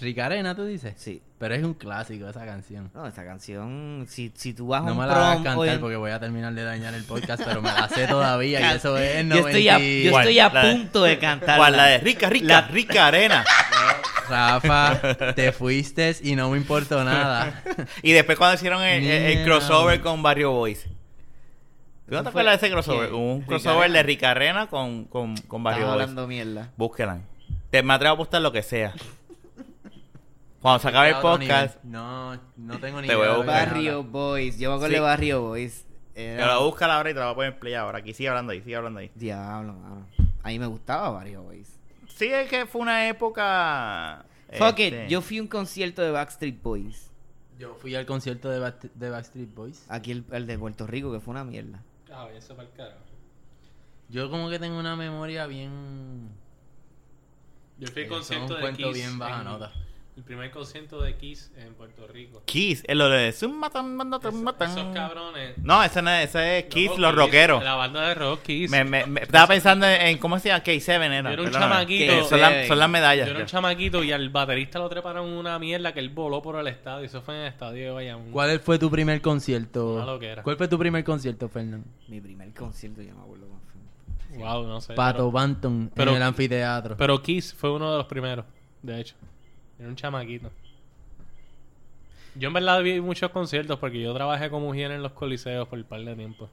Rica 0.00 0.26
Arena, 0.26 0.54
tú 0.54 0.64
dices. 0.64 0.94
Sí. 0.96 1.22
Pero 1.38 1.54
es 1.54 1.62
un 1.64 1.74
clásico 1.74 2.28
esa 2.28 2.44
canción. 2.46 2.90
No, 2.94 3.06
esa 3.06 3.24
canción, 3.24 4.06
si, 4.08 4.32
si 4.34 4.54
tú 4.54 4.68
vas 4.68 4.82
a 4.82 4.86
No 4.86 4.92
un 4.92 4.98
me 4.98 5.06
la 5.06 5.12
hagas 5.14 5.32
prom 5.34 5.44
cantar 5.44 5.68
en- 5.74 5.80
porque 5.80 5.96
voy 5.96 6.10
a 6.10 6.18
terminar 6.20 6.54
de 6.54 6.64
dañar 6.64 6.94
el 6.94 7.04
podcast, 7.04 7.42
pero 7.44 7.60
me 7.60 7.70
la 7.72 7.88
sé 7.88 8.06
todavía 8.06 8.60
y 8.60 8.76
eso 8.76 8.96
es 8.96 9.26
yo 9.28 9.46
estoy 9.46 9.68
a, 9.68 9.74
90 9.78 10.04
yo 10.04 10.10
¿Cuál? 10.10 10.22
estoy 10.24 10.38
a 10.38 10.48
La 10.48 10.64
de- 10.66 10.72
punto 10.74 11.02
de 11.04 11.18
cantar. 11.18 11.58
¿Cuál? 11.58 11.76
La 11.76 11.86
de 11.86 11.98
Rica, 11.98 12.28
Rica, 12.30 12.46
La- 12.46 12.60
Rica 12.68 13.06
Arena. 13.06 13.44
Rafa, 14.28 15.34
te 15.34 15.52
fuiste 15.52 16.16
y 16.22 16.34
no 16.34 16.48
me 16.50 16.56
importó 16.56 17.04
nada. 17.04 17.62
Y 18.02 18.12
después 18.12 18.38
cuando 18.38 18.54
hicieron 18.54 18.82
el, 18.82 19.04
el- 19.04 19.10
el 19.10 19.22
Mierda. 19.36 19.44
crossover 19.44 20.00
con 20.00 20.22
Barrio 20.22 20.50
Boys. 20.52 20.82
¿Tú 22.06 22.14
no 22.14 22.18
te 22.18 22.22
fue- 22.30 22.40
acuerdas 22.42 22.60
de 22.60 22.66
ese 22.66 22.72
crossover? 22.74 23.08
¿qué? 23.08 23.14
Hubo 23.14 23.32
un 23.32 23.40
Rica 23.40 23.46
crossover 23.48 23.78
Arena. 23.82 23.96
de 23.98 24.02
Rica 24.02 24.30
Arena 24.30 24.66
con, 24.68 25.04
con, 25.04 25.36
con 25.36 25.62
Barrio 25.62 25.80
Estás 25.84 25.94
Boys. 25.94 26.02
hablando 26.02 26.26
mierda. 26.26 26.70
Búsquela. 26.76 27.18
Te 27.70 27.82
me 27.82 27.92
atrevo 27.92 28.12
a 28.12 28.14
apostar 28.14 28.40
lo 28.40 28.50
que 28.52 28.62
sea. 28.62 28.94
Cuando 30.64 30.78
se 30.80 30.88
acabe 30.88 31.10
el 31.10 31.16
podcast. 31.16 31.84
No, 31.84 32.40
no 32.56 32.78
tengo 32.80 33.02
ni 33.02 33.06
Te 33.06 33.14
voy 33.14 33.26
a 33.26 33.32
idea 33.32 33.40
qué 33.42 33.46
Barrio. 33.46 34.02
Boys. 34.02 34.58
Yo 34.58 34.70
me 34.70 34.76
acuerdo 34.76 34.88
Sí. 34.92 34.94
de 34.94 35.00
Barrio 35.00 35.42
Boys. 35.42 35.86
Era- 36.14 36.42
pero 36.46 36.64
búscala 36.64 36.96
ahora 36.96 37.10
y 37.10 37.12
te 37.12 37.20
la 37.20 37.26
voy 37.26 37.32
a 37.32 37.34
poner 37.34 37.52
en 37.52 37.60
play 37.60 37.74
ahora. 37.74 37.98
Aquí 37.98 38.14
sigue 38.14 38.30
hablando 38.30 38.52
ahí, 38.52 38.62
sigue 38.62 38.74
hablando 38.76 38.98
ahí. 39.00 39.10
Diablo, 39.14 39.74
mano. 39.74 40.06
A 40.42 40.48
mí 40.48 40.58
me 40.58 40.64
gustaba 40.66 41.10
Barrio 41.10 41.42
Boys. 41.42 41.78
Sí, 42.08 42.28
es 42.32 42.48
que 42.48 42.64
fue 42.64 42.80
una 42.80 43.06
época... 43.08 44.24
Fuck 44.56 44.78
este, 44.78 45.04
it, 45.04 45.10
yo 45.10 45.20
fui 45.20 45.36
a 45.36 45.42
un 45.42 45.48
concierto 45.48 46.00
de 46.00 46.12
Backstreet 46.12 46.62
Boys. 46.62 47.10
Yo 47.58 47.74
fui 47.74 47.94
al 47.94 48.06
concierto 48.06 48.48
de, 48.48 48.58
Back- 48.58 48.90
de 48.94 49.10
Backstreet 49.10 49.54
Boys. 49.54 49.84
Aquí 49.90 50.12
el, 50.12 50.24
el 50.32 50.46
de 50.46 50.58
Puerto 50.58 50.86
Rico, 50.86 51.12
que 51.12 51.20
fue 51.20 51.32
una 51.32 51.44
mierda. 51.44 51.82
Ah, 52.10 52.26
eso 52.34 52.56
para 52.56 52.68
el 52.68 52.74
carajo. 52.74 53.00
Yo 54.08 54.30
como 54.30 54.48
que 54.48 54.58
tengo 54.58 54.78
una 54.78 54.96
memoria 54.96 55.46
bien... 55.46 56.30
Yo 57.78 57.88
fui 57.88 58.02
al 58.02 58.06
es 58.06 58.10
un 58.12 58.16
concierto 58.16 58.54
de 58.54 58.60
cuento 58.62 58.82
Kiss. 58.88 58.94
bien 58.94 59.18
baja 59.18 59.38
en- 59.40 59.44
nota. 59.44 59.72
El 60.16 60.22
primer 60.22 60.48
concierto 60.52 61.02
de 61.02 61.16
Kiss 61.16 61.50
en 61.56 61.74
Puerto 61.74 62.06
Rico. 62.06 62.40
Kiss, 62.46 62.84
es 62.86 62.96
lo 62.96 63.08
de... 63.08 63.32
Zumba, 63.32 63.68
tan, 63.68 63.98
banda, 63.98 64.20
tan, 64.20 64.32
Esos, 64.32 64.94
cabrones. 64.94 65.58
No, 65.58 65.82
ese, 65.82 66.02
no 66.02 66.10
es, 66.10 66.28
ese 66.28 66.58
es 66.60 66.64
Kiss, 66.66 66.86
Loco, 66.90 67.00
los 67.00 67.14
rockeros. 67.16 67.64
La 67.64 67.74
banda 67.74 68.08
de 68.08 68.14
rock 68.14 68.42
Kiss. 68.42 68.70
Me, 68.70 68.84
me- 68.84 69.06
me- 69.06 69.22
estaba 69.22 69.48
pensando 69.48 69.84
en, 69.88 70.00
en- 70.02 70.18
cómo 70.18 70.38
se 70.38 70.50
llama 70.50 70.62
K7 70.62 70.88
era. 70.88 71.06
Yo 71.08 71.28
era 71.30 71.30
un 71.30 71.36
perdóname. 71.50 71.52
chamaquito. 71.74 72.12
Que 72.14 72.24
son, 72.28 72.40
las- 72.40 72.52
K7. 72.52 72.68
son 72.68 72.78
las 72.78 72.90
medallas. 72.90 73.26
Yo 73.26 73.30
era 73.32 73.40
un 73.40 73.46
chamaquito 73.46 74.04
y 74.04 74.12
al 74.12 74.30
baterista 74.30 74.78
lo 74.78 74.88
treparon 74.88 75.32
una 75.32 75.58
mierda 75.58 75.92
que 75.92 75.98
él 75.98 76.10
voló 76.10 76.40
por 76.40 76.60
el 76.60 76.68
estadio. 76.68 77.04
Eso 77.06 77.20
fue 77.20 77.34
en 77.34 77.40
el 77.40 77.48
estadio 77.48 77.84
de 77.86 77.90
Bayamón. 77.90 78.30
¿Cuál 78.30 78.60
fue 78.60 78.78
tu 78.78 78.88
primer 78.88 79.20
concierto? 79.20 79.94
Una 79.96 80.06
loquera. 80.06 80.44
¿Cuál 80.44 80.56
fue 80.56 80.68
tu 80.68 80.78
primer 80.78 81.02
concierto, 81.02 81.48
Fernando? 81.48 81.88
Mi 82.06 82.20
primer 82.20 82.52
concierto, 82.54 83.02
yo 83.02 83.12
me 83.16 83.20
acuerdo. 83.20 83.46
Wow, 84.36 84.64
no 84.66 84.80
sé. 84.80 84.94
Pato 84.94 85.16
pero, 85.18 85.30
Banton 85.32 85.90
pero- 85.92 86.10
en 86.12 86.16
el 86.18 86.22
anfiteatro. 86.22 86.96
pero 86.96 87.20
Kiss 87.20 87.52
fue 87.52 87.72
uno 87.72 87.90
de 87.92 87.98
los 87.98 88.06
primeros, 88.06 88.44
de 88.82 89.00
hecho. 89.00 89.16
Era 89.78 89.88
un 89.88 89.96
chamaquito. 89.96 90.50
Yo 92.36 92.48
en 92.48 92.54
verdad 92.54 92.82
vi 92.82 93.00
muchos 93.00 93.30
conciertos 93.30 93.78
porque 93.78 94.00
yo 94.00 94.12
trabajé 94.14 94.50
como 94.50 94.66
mujer 94.66 94.90
en 94.90 95.02
los 95.02 95.12
coliseos 95.12 95.68
por 95.68 95.78
un 95.78 95.84
par 95.84 96.00
de 96.00 96.14
tiempo. 96.16 96.50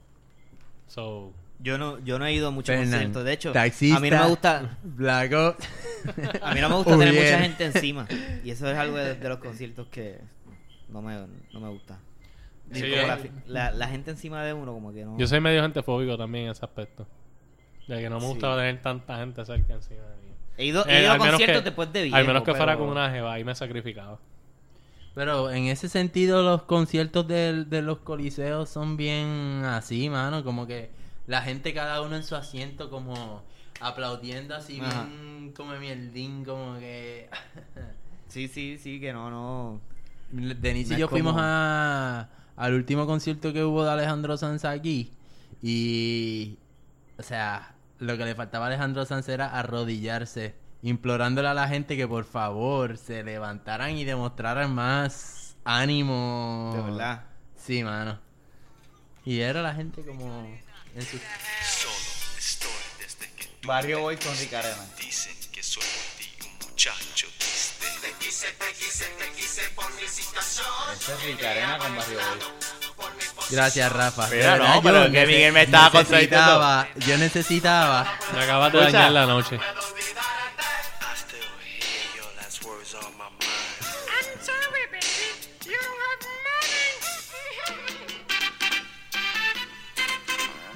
So, 0.86 1.32
Yo 1.58 1.78
no, 1.78 1.98
yo 2.00 2.18
no 2.18 2.26
he 2.26 2.32
ido 2.32 2.48
a 2.48 2.50
muchos 2.50 2.74
Fernan, 2.74 2.90
conciertos. 2.90 3.24
De 3.24 3.32
hecho, 3.32 3.52
taxista, 3.52 3.96
a 3.98 4.00
mí 4.00 4.10
no 4.10 4.22
me 4.22 4.28
gusta, 4.28 4.78
Blaco. 4.84 5.56
a 6.42 6.54
mí 6.54 6.60
no 6.60 6.68
me 6.68 6.74
gusta 6.76 6.98
tener 6.98 7.14
mucha 7.14 7.38
gente 7.40 7.64
encima. 7.64 8.06
Y 8.44 8.50
eso 8.50 8.70
es 8.70 8.76
algo 8.78 8.96
de, 8.96 9.14
de 9.16 9.28
los 9.28 9.38
conciertos 9.38 9.88
que 9.88 10.18
no 10.88 11.02
me, 11.02 11.16
no 11.52 11.60
me 11.60 11.68
gusta. 11.68 11.98
Sí, 12.72 12.80
Como 12.82 12.94
yo- 12.94 13.06
la, 13.06 13.18
la- 13.46 13.70
la 13.72 13.88
gente 13.88 14.10
encima 14.12 14.42
de 14.44 14.52
uno, 14.52 14.72
como 14.72 14.92
que 14.92 15.04
no. 15.04 15.18
yo 15.18 15.26
soy 15.26 15.40
medio 15.40 15.62
gentefóbico 15.62 16.16
también 16.16 16.46
en 16.46 16.50
ese 16.52 16.64
aspecto. 16.64 17.06
De 17.88 18.00
que 18.00 18.08
no 18.08 18.16
me 18.16 18.20
Sí. 18.22 18.26
gusta 18.28 18.56
tener 18.56 18.80
tanta 18.80 19.18
gente 19.18 19.44
cerca 19.44 19.74
encima 19.74 20.02
de 20.02 20.16
mí. 20.16 20.21
He 20.56 20.66
ido, 20.66 20.84
he 20.86 21.02
Eh, 21.02 21.06
a 21.08 21.12
al 21.12 21.18
menos 21.18 21.32
conciertos 21.34 21.62
que- 21.62 21.64
después 21.70 21.92
de 21.92 22.02
viejo. 22.02 22.16
Al 22.16 22.26
menos 22.26 22.42
que 22.42 22.54
fuera 22.54 22.76
con 22.76 22.88
una 22.88 23.10
jeva, 23.10 23.32
ahí 23.34 23.44
me 23.44 23.54
sacrificaba. 23.54 24.18
Pero 25.14 25.50
en 25.50 25.64
ese 25.64 25.88
sentido 25.88 26.42
los 26.42 26.62
conciertos 26.62 27.26
del- 27.28 27.68
de, 27.68 27.82
los 27.82 27.98
coliseos 27.98 28.68
son 28.70 28.96
bien 28.96 29.62
así, 29.66 30.08
mano. 30.08 30.42
Como 30.44 30.66
que 30.66 30.90
la 31.26 31.42
gente 31.42 31.74
cada 31.74 32.00
uno 32.02 32.16
en 32.16 32.22
su 32.24 32.34
asiento 32.36 32.88
como 32.90 33.42
aplaudiendo 33.80 34.54
así 34.54 34.80
Ajá. 34.80 35.04
bien 35.04 35.52
como 35.56 35.72
mierdín, 35.76 36.44
como 36.44 36.78
que... 36.78 37.28
Sí, 38.28 38.48
sí, 38.48 38.78
sí, 38.78 38.98
que 38.98 39.12
no, 39.12 39.28
no. 39.30 39.80
Denise 40.30 40.92
No 40.92 40.96
y 40.96 41.00
yo 41.00 41.08
fuimos 41.08 41.34
a, 41.36 42.30
al 42.56 42.72
último 42.72 43.04
concierto 43.04 43.52
que 43.52 43.62
hubo 43.62 43.84
de 43.84 43.90
Alejandro 43.90 44.38
Sanz 44.38 44.64
aquí. 44.64 45.10
Y. 45.62 46.56
O 47.18 47.22
sea, 47.22 47.71
lo 48.02 48.18
que 48.18 48.24
le 48.24 48.34
faltaba 48.34 48.64
a 48.64 48.68
Alejandro 48.68 49.06
Sanz 49.06 49.28
era 49.28 49.56
arrodillarse, 49.56 50.56
implorándole 50.82 51.46
a 51.48 51.54
la 51.54 51.68
gente 51.68 51.96
que 51.96 52.08
por 52.08 52.24
favor 52.24 52.98
se 52.98 53.22
levantaran 53.22 53.96
y 53.96 54.04
demostraran 54.04 54.74
más 54.74 55.56
ánimo. 55.64 56.72
De 56.74 56.82
verdad. 56.82 57.24
Sí, 57.56 57.84
mano. 57.84 58.18
Y 59.24 59.38
era 59.40 59.62
la 59.62 59.72
gente 59.72 60.04
como. 60.04 60.44
En 60.94 61.02
su... 61.02 61.16
Solo 61.16 61.94
estoy 62.38 62.70
desde 62.98 63.30
que 63.34 63.48
Barrio 63.64 64.00
Boy 64.00 64.16
con 64.16 64.36
Ricarena. 64.36 64.84
dicen 64.98 65.32
que 65.52 65.62
soy 65.62 65.84
por 65.84 66.18
ti 66.18 66.28
un 66.44 66.70
muchacho 66.70 67.28
triste. 67.38 67.86
Ese 68.20 68.48
es 71.12 71.24
Ricarena 71.24 71.78
con 71.78 71.96
Barrio 71.96 72.18
Boy. 72.18 72.81
Gracias, 73.52 73.92
Rafa. 73.92 74.28
Verdad, 74.30 74.58
no, 74.58 74.82
pero 74.82 75.06
yo 75.06 75.12
que 75.12 75.26
Miguel 75.26 75.52
me 75.52 75.62
estaba 75.64 76.00
necesitaba, 76.00 76.88
Yo 77.06 77.18
necesitaba. 77.18 78.06
Me 78.34 78.44
acabas 78.44 78.72
de 78.72 78.78
Escucha. 78.78 78.98
dañar 78.98 79.12
la 79.12 79.26
noche. 79.26 79.58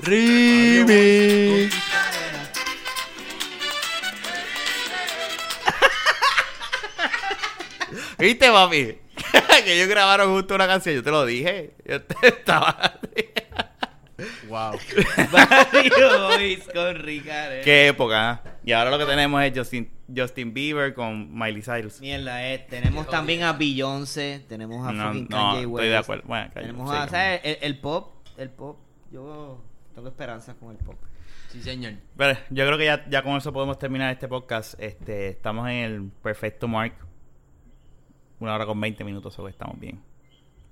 Remix. 0.07 1.75
¿Viste, 8.19 8.51
papi? 8.51 8.99
que 9.65 9.75
ellos 9.75 9.89
grabaron 9.89 10.33
justo 10.35 10.55
una 10.55 10.67
canción. 10.67 10.95
Yo 10.95 11.03
te 11.03 11.11
lo 11.11 11.25
dije. 11.25 11.75
Yo 11.85 12.03
te- 12.03 12.15
estaba... 12.29 12.99
Wow. 14.49 14.73
Boys 16.37 16.65
con 16.73 16.95
Ricardo. 16.97 17.57
Qué 17.65 17.89
época. 17.89 18.31
¿ah? 18.31 18.43
Y 18.65 18.73
ahora 18.73 18.91
lo 18.91 18.99
que 18.99 19.05
tenemos 19.05 19.43
es 19.43 19.53
Justin, 19.55 19.91
Justin 20.15 20.55
Bieber 20.55 20.95
con 20.95 21.37
Miley 21.39 21.63
Cyrus. 21.63 22.01
Mierda, 22.01 22.47
eh, 22.51 22.67
tenemos 22.71 23.09
también 23.09 23.43
a 23.43 23.53
Beyoncé, 23.53 24.43
tenemos 24.49 24.87
a 24.89 24.93
No, 24.93 25.09
fucking 25.09 25.27
no, 25.29 25.37
Kanye 25.37 25.59
estoy 25.59 25.67
West. 25.67 25.89
de 25.89 25.97
acuerdo. 25.99 26.23
Bueno, 26.27 26.51
Kanye, 26.55 26.67
tenemos 26.69 26.91
sí, 26.91 26.97
a, 26.97 27.09
¿sabes? 27.09 27.41
El, 27.45 27.59
el 27.61 27.79
pop, 27.79 28.27
el 28.39 28.51
pop, 28.51 28.79
yo 29.13 29.63
tengo 29.95 30.09
esperanzas 30.09 30.55
con 30.57 30.71
el 30.71 30.79
pop. 30.79 30.97
Sí, 31.53 31.61
señor. 31.61 31.93
Pero 32.17 32.39
yo 32.51 32.67
creo 32.67 32.79
que 32.79 32.85
ya, 32.87 33.05
ya 33.11 33.23
con 33.23 33.37
eso 33.37 33.53
podemos 33.53 33.79
terminar 33.79 34.13
este 34.13 34.29
podcast. 34.29 34.81
Este, 34.81 35.29
estamos 35.29 35.69
en 35.69 35.75
el 35.77 36.03
perfecto 36.23 36.69
mark. 36.69 36.95
Una 38.41 38.55
hora 38.55 38.67
con 38.67 38.81
20 38.81 39.05
minutos, 39.05 39.35
so 39.35 39.45
que 39.45 39.51
estamos 39.51 39.79
bien. 39.79 40.01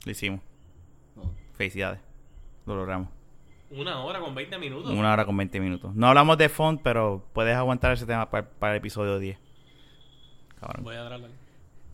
Lo 0.05 0.11
hicimos. 0.11 0.41
Felicidades. 1.55 2.01
Lo 2.67 2.77
logramos. 2.77 3.09
Una 3.71 4.01
hora 4.05 4.21
con 4.21 4.35
20 4.35 4.59
minutos. 4.59 4.91
Una 4.93 5.13
hora 5.13 5.25
con 5.25 5.37
20 5.37 5.61
minutos. 5.61 5.95
No 5.95 6.09
hablamos 6.09 6.39
de 6.39 6.49
font, 6.49 6.81
pero 6.83 7.27
puedes 7.33 7.57
aguantar 7.57 7.93
ese 7.93 8.07
tema 8.07 8.31
para, 8.31 8.49
para 8.49 8.75
el 8.75 8.79
episodio 8.79 9.19
10. 9.19 9.39
Cabrón. 10.61 10.85
Voy 10.85 10.97
a 10.97 11.03
darle. 11.03 11.29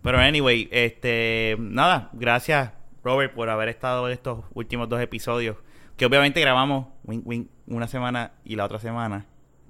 Pero 0.03 0.19
anyway, 0.19 0.69
este, 0.71 1.57
nada, 1.59 2.11
gracias 2.13 2.73
Robert 3.05 3.35
por 3.35 3.49
haber 3.49 3.69
estado 3.69 4.07
en 4.07 4.13
estos 4.13 4.45
últimos 4.55 4.89
dos 4.89 5.01
episodios, 5.01 5.57
que 5.97 6.07
obviamente 6.07 6.41
grabamos 6.41 6.87
wink, 7.05 7.27
wink, 7.27 7.49
una 7.67 7.87
semana 7.87 8.33
y 8.45 8.57
la 8.57 8.65
otra 8.65 8.79
semana. 8.79 9.27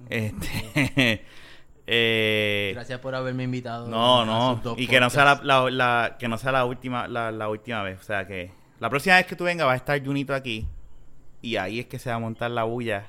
Este, 0.08 1.24
eh, 1.92 2.70
Gracias 2.74 3.00
por 3.00 3.14
haberme 3.14 3.42
invitado. 3.44 3.88
no, 3.88 4.20
a 4.22 4.24
no, 4.24 4.54
sus 4.54 4.62
dos 4.62 4.78
y 4.78 4.86
que 4.86 5.00
no 5.00 5.10
sea 5.10 5.24
la, 5.24 5.40
la- 5.42 5.70
la- 5.70 6.16
que 6.18 6.28
no 6.28 6.38
sea 6.38 6.52
la 6.52 6.64
última, 6.64 7.08
la, 7.08 7.32
la 7.32 7.48
última 7.48 7.82
vez, 7.82 7.98
o 8.00 8.02
sea 8.04 8.26
que 8.26 8.52
la 8.78 8.88
próxima 8.88 9.16
vez 9.16 9.26
que 9.26 9.34
tú 9.36 9.44
vengas 9.44 9.66
va 9.66 9.72
a 9.72 9.76
estar 9.76 10.00
Junito 10.04 10.34
aquí 10.34 10.66
y 11.42 11.56
ahí 11.56 11.80
es 11.80 11.86
que 11.86 11.98
se 11.98 12.10
va 12.10 12.16
a 12.16 12.18
montar 12.20 12.50
la 12.52 12.62
bulla 12.64 13.06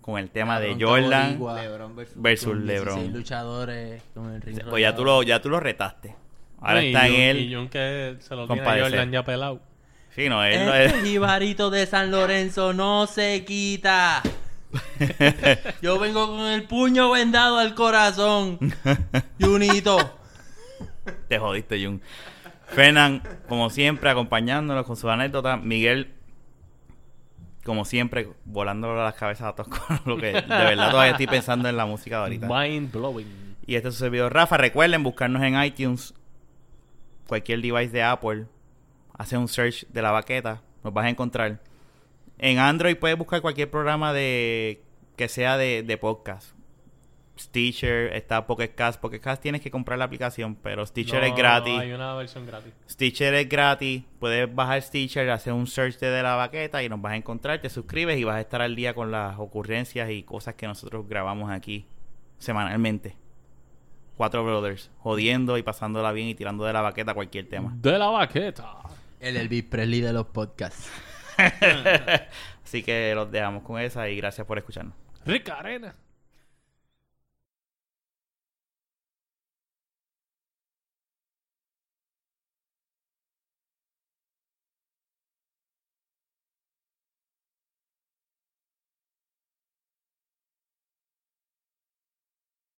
con 0.00 0.18
el 0.18 0.30
tema 0.30 0.58
de 0.60 0.70
Cabrón, 0.70 0.88
Jordan 1.02 1.26
boricua, 1.38 1.62
LeBron 1.62 1.96
versus 1.96 2.22
versus 2.22 2.48
con 2.48 2.66
16 2.66 2.86
LeBron. 2.86 3.12
luchadores 3.12 4.02
con 4.14 4.32
el 4.32 4.40
ring 4.40 4.60
Pues 4.70 4.80
ya 4.80 4.94
tú 4.94 5.04
lo, 5.04 5.22
ya 5.22 5.42
tú 5.42 5.48
lo 5.50 5.60
retaste. 5.60 6.14
Ahora 6.60 6.74
No, 6.76 6.82
y 6.82 6.86
está 6.86 7.06
en 7.08 7.14
él. 7.14 7.38
Y 7.40 7.54
Jun 7.54 7.68
que 7.68 8.16
se 8.20 8.34
lo 8.34 8.46
tiene 8.46 8.62
a. 8.62 8.80
Jordan 8.82 9.10
ya 9.12 9.22
pelado. 9.24 9.60
Sí, 10.14 10.28
no, 10.30 10.42
él, 10.42 10.54
él- 10.54 10.86
Este 10.86 11.02
jibarito 11.02 11.68
de 11.70 11.84
San 11.86 12.10
Lorenzo 12.10 12.72
no 12.72 13.06
se 13.06 13.44
quita. 13.44 14.22
Yo 15.82 15.98
vengo 15.98 16.26
con 16.28 16.46
el 16.46 16.64
puño 16.64 17.10
vendado 17.10 17.58
al 17.58 17.74
corazón. 17.74 18.58
Junito. 19.40 20.18
Te 21.28 21.38
jodiste, 21.38 21.84
Jun. 21.84 22.00
Fernan, 22.66 23.22
como 23.48 23.70
siempre, 23.70 24.10
acompañándonos 24.10 24.84
con 24.86 24.96
sus 24.96 25.10
anécdotas. 25.10 25.62
Miguel, 25.62 26.12
como 27.64 27.84
siempre, 27.84 28.28
volando 28.44 28.94
las 28.94 29.14
cabezas 29.14 29.48
a 29.48 29.54
todos 29.54 29.68
con 29.68 30.00
lo 30.04 30.16
que 30.16 30.26
de 30.26 30.42
verdad 30.42 30.90
todavía 30.90 31.12
estoy 31.12 31.26
pensando 31.26 31.68
en 31.68 31.76
la 31.76 31.86
música 31.86 32.16
de 32.16 32.22
ahorita. 32.22 32.48
Mind 32.48 32.92
blowing. 32.92 33.56
Y 33.66 33.74
este 33.74 33.88
es 33.88 33.94
su 33.94 34.00
servidor 34.00 34.32
Rafa. 34.32 34.56
Recuerden 34.56 35.02
buscarnos 35.02 35.42
en 35.42 35.60
iTunes, 35.62 36.14
cualquier 37.26 37.60
device 37.60 37.90
de 37.90 38.02
Apple. 38.02 38.46
Hace 39.18 39.36
un 39.36 39.48
search 39.48 39.86
de 39.88 40.02
la 40.02 40.10
baqueta, 40.10 40.62
nos 40.84 40.92
vas 40.92 41.06
a 41.06 41.08
encontrar. 41.08 41.60
En 42.38 42.58
Android 42.58 42.96
puedes 42.96 43.16
buscar 43.16 43.40
cualquier 43.40 43.70
programa 43.70 44.12
de 44.12 44.82
que 45.16 45.28
sea 45.28 45.56
de, 45.56 45.82
de 45.82 45.96
podcast. 45.96 46.56
Stitcher, 47.38 48.14
está 48.14 48.46
Pocket 48.46 48.68
Cast. 48.74 49.00
Pocket 49.00 49.20
Cast 49.20 49.42
tienes 49.42 49.60
que 49.60 49.70
comprar 49.70 49.98
la 49.98 50.06
aplicación, 50.06 50.54
pero 50.56 50.86
Stitcher 50.86 51.20
No, 51.20 51.26
es 51.26 51.36
gratis. 51.36 51.78
Hay 51.78 51.92
una 51.92 52.14
versión 52.14 52.46
gratis. 52.46 52.72
Stitcher 52.88 53.34
es 53.34 53.48
gratis. 53.48 54.02
Puedes 54.18 54.52
bajar 54.54 54.80
Stitcher, 54.80 55.28
hacer 55.30 55.52
un 55.52 55.66
search 55.66 55.98
de, 55.98 56.08
de 56.08 56.22
la 56.22 56.34
baqueta 56.34 56.82
y 56.82 56.88
nos 56.88 57.00
vas 57.00 57.12
a 57.12 57.16
encontrar. 57.16 57.60
Te 57.60 57.68
suscribes 57.68 58.18
y 58.18 58.24
vas 58.24 58.36
a 58.36 58.40
estar 58.40 58.62
al 58.62 58.74
día 58.74 58.94
con 58.94 59.10
las 59.10 59.38
ocurrencias 59.38 60.10
y 60.10 60.22
cosas 60.22 60.54
que 60.54 60.66
nosotros 60.66 61.06
grabamos 61.08 61.50
aquí 61.50 61.86
semanalmente. 62.38 63.16
Cuatro 64.16 64.42
brothers, 64.42 64.90
jodiendo 64.98 65.58
y 65.58 65.62
pasándola 65.62 66.12
bien 66.12 66.28
y 66.28 66.34
tirando 66.34 66.64
de 66.64 66.72
la 66.72 66.80
baqueta 66.80 67.12
cualquier 67.12 67.48
tema. 67.50 67.74
De 67.76 67.98
la 67.98 68.06
baqueta. 68.06 68.76
El 69.20 69.36
Elvis 69.36 69.64
Presley 69.64 70.00
de 70.00 70.14
los 70.14 70.26
podcasts. 70.26 70.90
Así 72.64 72.82
que 72.82 73.14
los 73.14 73.30
dejamos 73.30 73.62
con 73.62 73.80
esa 73.80 74.08
y 74.08 74.16
gracias 74.16 74.46
por 74.46 74.58
escucharnos. 74.58 74.94
Rica 75.24 75.58
Arena. 75.58 75.94